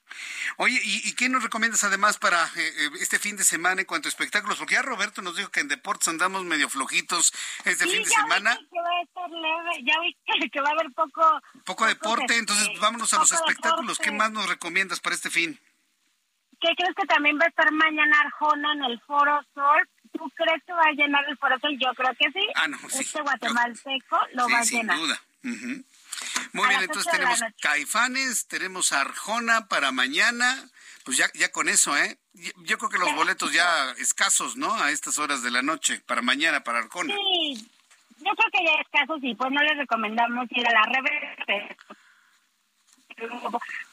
Oye, 0.56 0.80
¿y, 0.82 1.14
qué 1.14 1.28
nos 1.28 1.44
recomiendas 1.44 1.84
además 1.84 2.18
para 2.18 2.44
eh, 2.44 2.48
eh, 2.56 2.90
este 3.00 3.20
fin 3.20 3.36
de 3.36 3.44
semana 3.44 3.80
en 3.80 3.86
cuanto 3.86 4.08
a 4.08 4.10
espectáculos? 4.10 4.58
Porque 4.58 4.74
ya 4.74 4.82
Roberto 4.82 5.22
nos 5.22 5.36
dijo 5.36 5.50
que 5.50 5.60
en 5.60 5.68
deportes 5.68 6.08
andamos 6.08 6.44
medio 6.44 6.68
flojitos 6.68 7.32
este 7.64 7.86
fin 7.86 8.02
de 8.02 8.10
semana. 8.10 8.56
que 8.56 8.80
va 8.80 8.98
a 8.98 9.02
estar 9.02 9.30
leve, 9.30 9.84
ya 9.84 10.00
vi 10.00 10.16
que, 10.50 10.60
va 10.60 10.70
a 10.70 10.72
haber 10.72 10.92
poco... 10.92 11.40
Poco, 11.64 11.86
deporte, 11.86 12.36
entonces 12.36 12.68
vámonos 12.80 13.14
a 13.14 13.18
los 13.18 13.30
espectáculos. 13.30 14.00
¿Qué 14.00 14.10
más 14.10 14.32
nos 14.32 14.48
recomiendas 14.48 14.98
para 14.98 15.14
este 15.14 15.30
fin? 15.30 15.60
¿Qué 16.60 16.68
crees 16.76 16.94
que 16.94 17.06
también 17.06 17.38
va 17.38 17.44
a 17.44 17.48
estar 17.48 17.70
mañana 17.72 18.20
Arjona 18.20 18.72
en 18.72 18.84
el 18.84 19.00
Foro 19.00 19.40
Sol? 19.54 19.88
¿Tú 20.12 20.30
crees 20.34 20.62
que 20.64 20.72
va 20.72 20.84
a 20.88 20.92
llenar 20.92 21.24
el 21.28 21.36
Foro 21.36 21.58
Sol? 21.60 21.76
Yo 21.78 21.92
creo 21.94 22.14
que 22.14 22.30
sí. 22.32 22.46
Ah, 22.54 22.68
no, 22.68 22.78
sí. 22.88 23.00
Este 23.00 23.20
guatemalteco 23.20 24.18
lo 24.32 24.48
va 24.48 24.58
a 24.58 24.62
llenar. 24.62 24.96
Sin 24.96 25.06
duda. 25.06 25.20
Muy 26.52 26.68
bien, 26.68 26.82
entonces 26.82 27.12
tenemos 27.12 27.40
Caifanes, 27.60 28.48
tenemos 28.48 28.92
Arjona 28.92 29.68
para 29.68 29.92
mañana. 29.92 30.70
Pues 31.04 31.18
ya, 31.18 31.26
ya 31.34 31.52
con 31.52 31.68
eso, 31.68 31.96
¿eh? 31.96 32.18
Yo 32.64 32.78
creo 32.78 32.90
que 32.90 32.98
los 32.98 33.14
boletos 33.14 33.52
ya 33.52 33.92
escasos, 33.98 34.56
¿no? 34.56 34.74
A 34.74 34.90
estas 34.90 35.18
horas 35.18 35.42
de 35.42 35.52
la 35.52 35.62
noche, 35.62 36.00
para 36.06 36.20
mañana, 36.20 36.64
para 36.64 36.78
Arjona. 36.78 37.14
Sí, 37.14 37.70
yo 38.18 38.32
creo 38.32 38.50
que 38.50 38.64
ya 38.64 38.80
escasos 38.80 39.18
y 39.22 39.34
pues 39.34 39.52
no 39.52 39.62
les 39.62 39.76
recomendamos 39.76 40.48
ir 40.50 40.66
a 40.66 40.72
la 40.72 40.82
revés. 40.82 41.76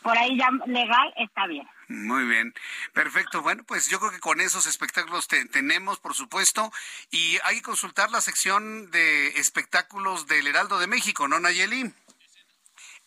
Por 0.02 0.18
ahí 0.18 0.38
ya 0.38 0.50
legal 0.66 1.14
está 1.18 1.48
bien. 1.48 1.68
Muy 1.88 2.26
bien, 2.26 2.54
perfecto. 2.94 3.42
Bueno, 3.42 3.64
pues 3.66 3.90
yo 3.90 4.00
creo 4.00 4.12
que 4.12 4.20
con 4.20 4.42
esos 4.42 4.66
espectáculos 4.68 5.28
tenemos, 5.28 6.00
por 6.00 6.14
supuesto, 6.14 6.72
y 7.12 7.38
hay 7.44 7.58
que 7.58 7.62
consultar 7.62 8.12
la 8.12 8.22
sección 8.22 8.90
de 8.92 9.28
espectáculos 9.40 10.28
del 10.28 10.48
Heraldo 10.48 10.80
de 10.80 10.88
México, 10.88 11.28
¿no, 11.28 11.40
Nayeli? 11.40 11.94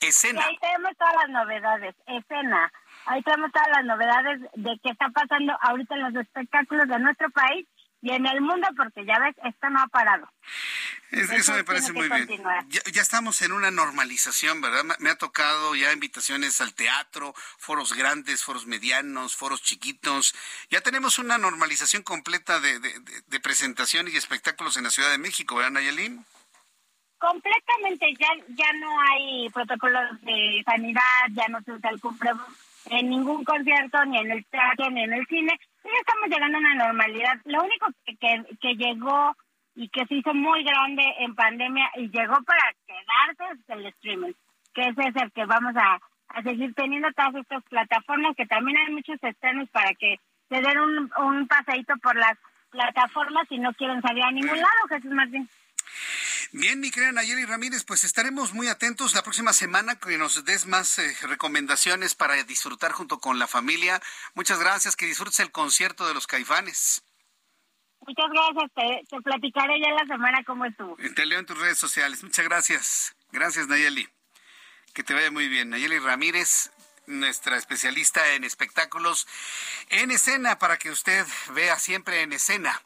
Escena. 0.00 0.44
ahí 0.44 0.58
tenemos 0.58 0.96
todas 0.98 1.14
las 1.14 1.28
novedades. 1.30 1.94
Escena. 2.06 2.72
Ahí 3.06 3.22
tenemos 3.22 3.50
todas 3.52 3.68
las 3.68 3.84
novedades 3.84 4.40
de 4.54 4.78
qué 4.82 4.90
está 4.90 5.08
pasando 5.10 5.56
ahorita 5.62 5.94
en 5.94 6.02
los 6.02 6.14
espectáculos 6.16 6.88
de 6.88 6.98
nuestro 6.98 7.30
país 7.30 7.66
y 8.06 8.10
en 8.12 8.24
el 8.24 8.40
mundo, 8.40 8.68
porque 8.76 9.04
ya 9.04 9.18
ves, 9.18 9.34
esto 9.44 9.68
no 9.68 9.80
ha 9.80 9.88
parado. 9.88 10.30
eso, 11.10 11.54
me 11.54 11.64
parece 11.64 11.92
muy 11.92 12.08
bien. 12.08 12.28
Ya, 12.68 13.02
estamos 13.02 13.42
en 13.42 13.50
una 13.50 13.72
normalización, 13.72 14.60
¿verdad? 14.60 14.96
Me 15.00 15.10
ha 15.10 15.18
tocado 15.18 15.74
ya 15.74 15.92
invitaciones 15.92 16.60
al 16.60 16.72
teatro, 16.72 17.34
foros 17.58 17.94
grandes, 17.94 18.44
foros 18.44 18.66
medianos, 18.66 19.34
foros 19.34 19.60
chiquitos. 19.60 20.36
Ya 20.70 20.82
tenemos 20.82 21.18
una 21.18 21.36
normalización 21.36 22.04
completa 22.04 22.60
de, 22.60 22.78
de, 22.78 23.40
presentación 23.40 24.06
y 24.06 24.16
espectáculos 24.16 24.76
en 24.76 24.84
la 24.84 24.90
Ciudad 24.90 25.10
de 25.10 25.18
México, 25.18 25.56
¿verdad, 25.56 25.72
Nayelín? 25.72 26.24
completamente 27.18 28.14
ya 28.20 28.28
ya 28.48 28.72
no 28.74 29.00
hay 29.00 29.48
protocolos 29.48 30.20
de 30.20 30.62
sanidad, 30.64 31.00
ya 31.30 31.48
no 31.48 31.60
se 31.62 31.72
usa 31.72 31.90
el 31.90 31.98
cubrebocas 31.98 32.66
en 32.90 33.10
ningún 33.10 33.44
concierto, 33.44 34.04
ni 34.04 34.18
en 34.18 34.30
el 34.30 34.44
teatro, 34.46 34.90
ni 34.90 35.02
en 35.02 35.12
el 35.12 35.26
cine. 35.26 35.58
Ya 35.86 36.00
estamos 36.00 36.28
llegando 36.28 36.56
a 36.56 36.60
una 36.60 36.74
normalidad. 36.74 37.40
Lo 37.44 37.62
único 37.62 37.86
que, 38.04 38.16
que, 38.60 38.74
llegó 38.74 39.36
y 39.76 39.88
que 39.88 40.04
se 40.06 40.16
hizo 40.16 40.34
muy 40.34 40.64
grande 40.64 41.04
en 41.20 41.34
pandemia 41.34 41.90
y 41.96 42.10
llegó 42.10 42.34
para 42.42 42.74
quedarse 42.86 43.60
es 43.60 43.68
el 43.68 43.86
streaming, 43.86 44.32
que 44.74 44.82
ese 44.82 45.08
es 45.08 45.16
el 45.16 45.30
que 45.30 45.44
vamos 45.46 45.76
a, 45.76 46.00
a 46.28 46.42
seguir 46.42 46.74
teniendo 46.74 47.08
todas 47.12 47.36
estas 47.36 47.62
plataformas, 47.64 48.34
que 48.36 48.46
también 48.46 48.78
hay 48.78 48.92
muchos 48.92 49.22
estrenos 49.22 49.68
para 49.70 49.94
que 49.94 50.18
se 50.48 50.60
den 50.60 50.78
un, 50.78 51.12
un 51.18 51.46
paseíto 51.46 51.94
por 52.02 52.16
las 52.16 52.36
plataformas 52.70 53.46
y 53.50 53.58
no 53.58 53.72
quieren 53.74 54.02
salir 54.02 54.24
a 54.24 54.32
ningún 54.32 54.56
lado, 54.56 54.88
Jesús 54.88 55.12
Martín. 55.12 55.48
Bien, 56.52 56.78
mi 56.80 56.90
querida 56.90 57.12
Nayeli 57.12 57.44
Ramírez, 57.44 57.84
pues 57.84 58.04
estaremos 58.04 58.52
muy 58.52 58.68
atentos 58.68 59.14
la 59.14 59.22
próxima 59.22 59.52
semana 59.52 59.98
que 59.98 60.16
nos 60.16 60.44
des 60.44 60.66
más 60.66 60.98
eh, 60.98 61.16
recomendaciones 61.22 62.14
para 62.14 62.42
disfrutar 62.44 62.92
junto 62.92 63.18
con 63.18 63.38
la 63.38 63.46
familia. 63.46 64.00
Muchas 64.34 64.60
gracias, 64.60 64.94
que 64.94 65.06
disfrutes 65.06 65.40
el 65.40 65.50
concierto 65.50 66.06
de 66.06 66.14
los 66.14 66.26
caifanes. 66.26 67.02
Muchas 68.06 68.26
gracias, 68.30 69.04
te, 69.08 69.20
platicaré 69.22 69.80
ya 69.80 69.90
la 69.90 70.06
semana 70.06 70.44
cómo 70.44 70.64
estuvo. 70.64 70.96
Te 70.96 71.26
leo 71.26 71.40
en 71.40 71.46
tus 71.46 71.58
redes 71.58 71.78
sociales. 71.78 72.22
Muchas 72.22 72.44
gracias. 72.44 73.16
Gracias, 73.32 73.66
Nayeli. 73.66 74.08
Que 74.94 75.02
te 75.02 75.14
vaya 75.14 75.32
muy 75.32 75.48
bien. 75.48 75.70
Nayeli 75.70 75.98
Ramírez, 75.98 76.70
nuestra 77.06 77.56
especialista 77.56 78.34
en 78.34 78.44
espectáculos 78.44 79.26
en 79.88 80.12
escena, 80.12 80.58
para 80.58 80.78
que 80.78 80.90
usted 80.90 81.26
vea 81.54 81.76
siempre 81.78 82.22
en 82.22 82.32
escena 82.32 82.85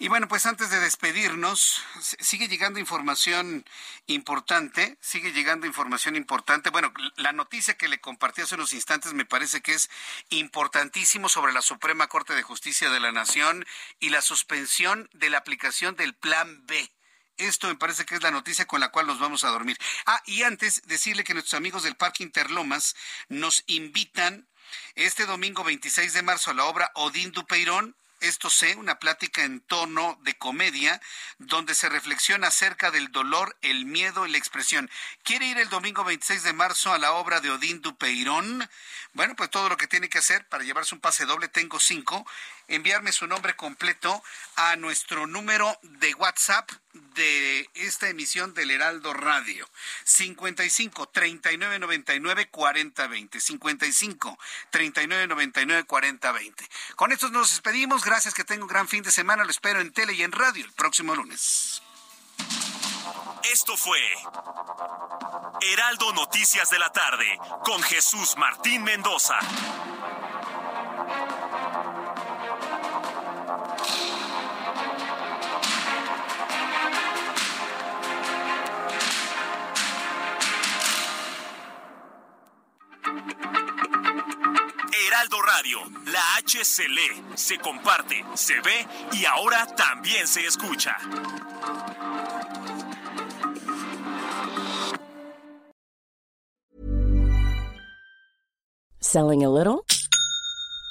y 0.00 0.08
bueno, 0.08 0.28
pues 0.28 0.46
antes 0.46 0.70
de 0.70 0.80
despedirnos, 0.80 1.82
sigue 2.00 2.48
llegando 2.48 2.80
información 2.80 3.66
importante, 4.06 4.96
sigue 4.98 5.30
llegando 5.32 5.66
información 5.66 6.16
importante. 6.16 6.70
Bueno, 6.70 6.90
la 7.16 7.32
noticia 7.32 7.76
que 7.76 7.86
le 7.86 8.00
compartí 8.00 8.40
hace 8.40 8.54
unos 8.54 8.72
instantes 8.72 9.12
me 9.12 9.26
parece 9.26 9.60
que 9.60 9.74
es 9.74 9.90
importantísimo 10.30 11.28
sobre 11.28 11.52
la 11.52 11.60
Suprema 11.60 12.06
Corte 12.06 12.32
de 12.34 12.42
Justicia 12.42 12.88
de 12.88 12.98
la 12.98 13.12
Nación 13.12 13.66
y 13.98 14.08
la 14.08 14.22
suspensión 14.22 15.10
de 15.12 15.28
la 15.28 15.36
aplicación 15.36 15.96
del 15.96 16.14
Plan 16.14 16.66
B. 16.66 16.90
Esto 17.36 17.68
me 17.68 17.76
parece 17.76 18.06
que 18.06 18.14
es 18.14 18.22
la 18.22 18.30
noticia 18.30 18.66
con 18.66 18.80
la 18.80 18.90
cual 18.90 19.06
nos 19.06 19.20
vamos 19.20 19.44
a 19.44 19.50
dormir. 19.50 19.76
Ah, 20.06 20.22
y 20.24 20.44
antes 20.44 20.80
decirle 20.86 21.24
que 21.24 21.34
nuestros 21.34 21.58
amigos 21.58 21.82
del 21.82 21.96
Parque 21.96 22.22
Interlomas 22.22 22.96
nos 23.28 23.64
invitan 23.66 24.48
este 24.94 25.26
domingo 25.26 25.62
26 25.62 26.14
de 26.14 26.22
marzo 26.22 26.50
a 26.50 26.54
la 26.54 26.64
obra 26.64 26.90
Odín 26.94 27.32
Dupeirón, 27.32 27.96
esto 28.20 28.50
sé, 28.50 28.76
una 28.76 28.98
plática 28.98 29.42
en 29.42 29.60
tono 29.60 30.18
de 30.22 30.36
comedia 30.36 31.00
donde 31.38 31.74
se 31.74 31.88
reflexiona 31.88 32.48
acerca 32.48 32.90
del 32.90 33.10
dolor, 33.10 33.56
el 33.62 33.86
miedo 33.86 34.26
y 34.26 34.30
la 34.30 34.38
expresión. 34.38 34.90
¿Quiere 35.22 35.46
ir 35.46 35.58
el 35.58 35.68
domingo 35.68 36.04
26 36.04 36.42
de 36.42 36.52
marzo 36.52 36.92
a 36.92 36.98
la 36.98 37.12
obra 37.12 37.40
de 37.40 37.50
Odín 37.50 37.80
Dupeirón? 37.80 38.68
Bueno, 39.12 39.34
pues 39.36 39.50
todo 39.50 39.68
lo 39.68 39.76
que 39.76 39.86
tiene 39.86 40.08
que 40.08 40.18
hacer 40.18 40.46
para 40.48 40.64
llevarse 40.64 40.94
un 40.94 41.00
pase 41.00 41.26
doble, 41.26 41.48
tengo 41.48 41.80
cinco, 41.80 42.26
enviarme 42.70 43.12
su 43.12 43.26
nombre 43.26 43.54
completo 43.56 44.22
a 44.56 44.76
nuestro 44.76 45.26
número 45.26 45.78
de 45.82 46.14
WhatsApp 46.14 46.70
de 46.92 47.68
esta 47.74 48.08
emisión 48.08 48.54
del 48.54 48.70
Heraldo 48.70 49.12
Radio. 49.12 49.68
55 50.04 51.08
39 51.08 51.78
99 51.78 52.48
40 52.48 53.06
20. 53.06 53.40
55 53.40 54.38
39 54.70 55.26
99 55.26 55.84
40 55.84 56.32
20. 56.32 56.70
Con 56.96 57.12
esto 57.12 57.28
nos 57.30 57.50
despedimos. 57.50 58.04
Gracias, 58.04 58.34
que 58.34 58.44
tenga 58.44 58.62
un 58.62 58.68
gran 58.68 58.88
fin 58.88 59.02
de 59.02 59.10
semana. 59.10 59.44
Lo 59.44 59.50
espero 59.50 59.80
en 59.80 59.92
tele 59.92 60.14
y 60.14 60.22
en 60.22 60.32
radio 60.32 60.64
el 60.64 60.72
próximo 60.72 61.14
lunes. 61.14 61.82
Esto 63.52 63.76
fue 63.76 63.98
Heraldo 65.60 66.12
Noticias 66.12 66.70
de 66.70 66.78
la 66.78 66.90
tarde 66.90 67.38
con 67.64 67.82
Jesús 67.82 68.36
Martín 68.36 68.82
Mendoza. 68.84 69.38
Radio, 85.28 85.78
la 86.06 86.36
H 86.38 86.64
se 86.64 86.88
lee, 86.88 87.22
se 87.34 87.58
comparte, 87.58 88.24
se 88.34 88.54
ve 88.62 88.86
y 89.12 89.26
ahora 89.26 89.66
también 89.66 90.26
se 90.26 90.46
escucha. 90.46 90.96
Selling 99.00 99.44
a 99.44 99.50
little 99.50 99.84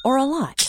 or 0.05 0.17
a 0.17 0.25
lot? 0.25 0.68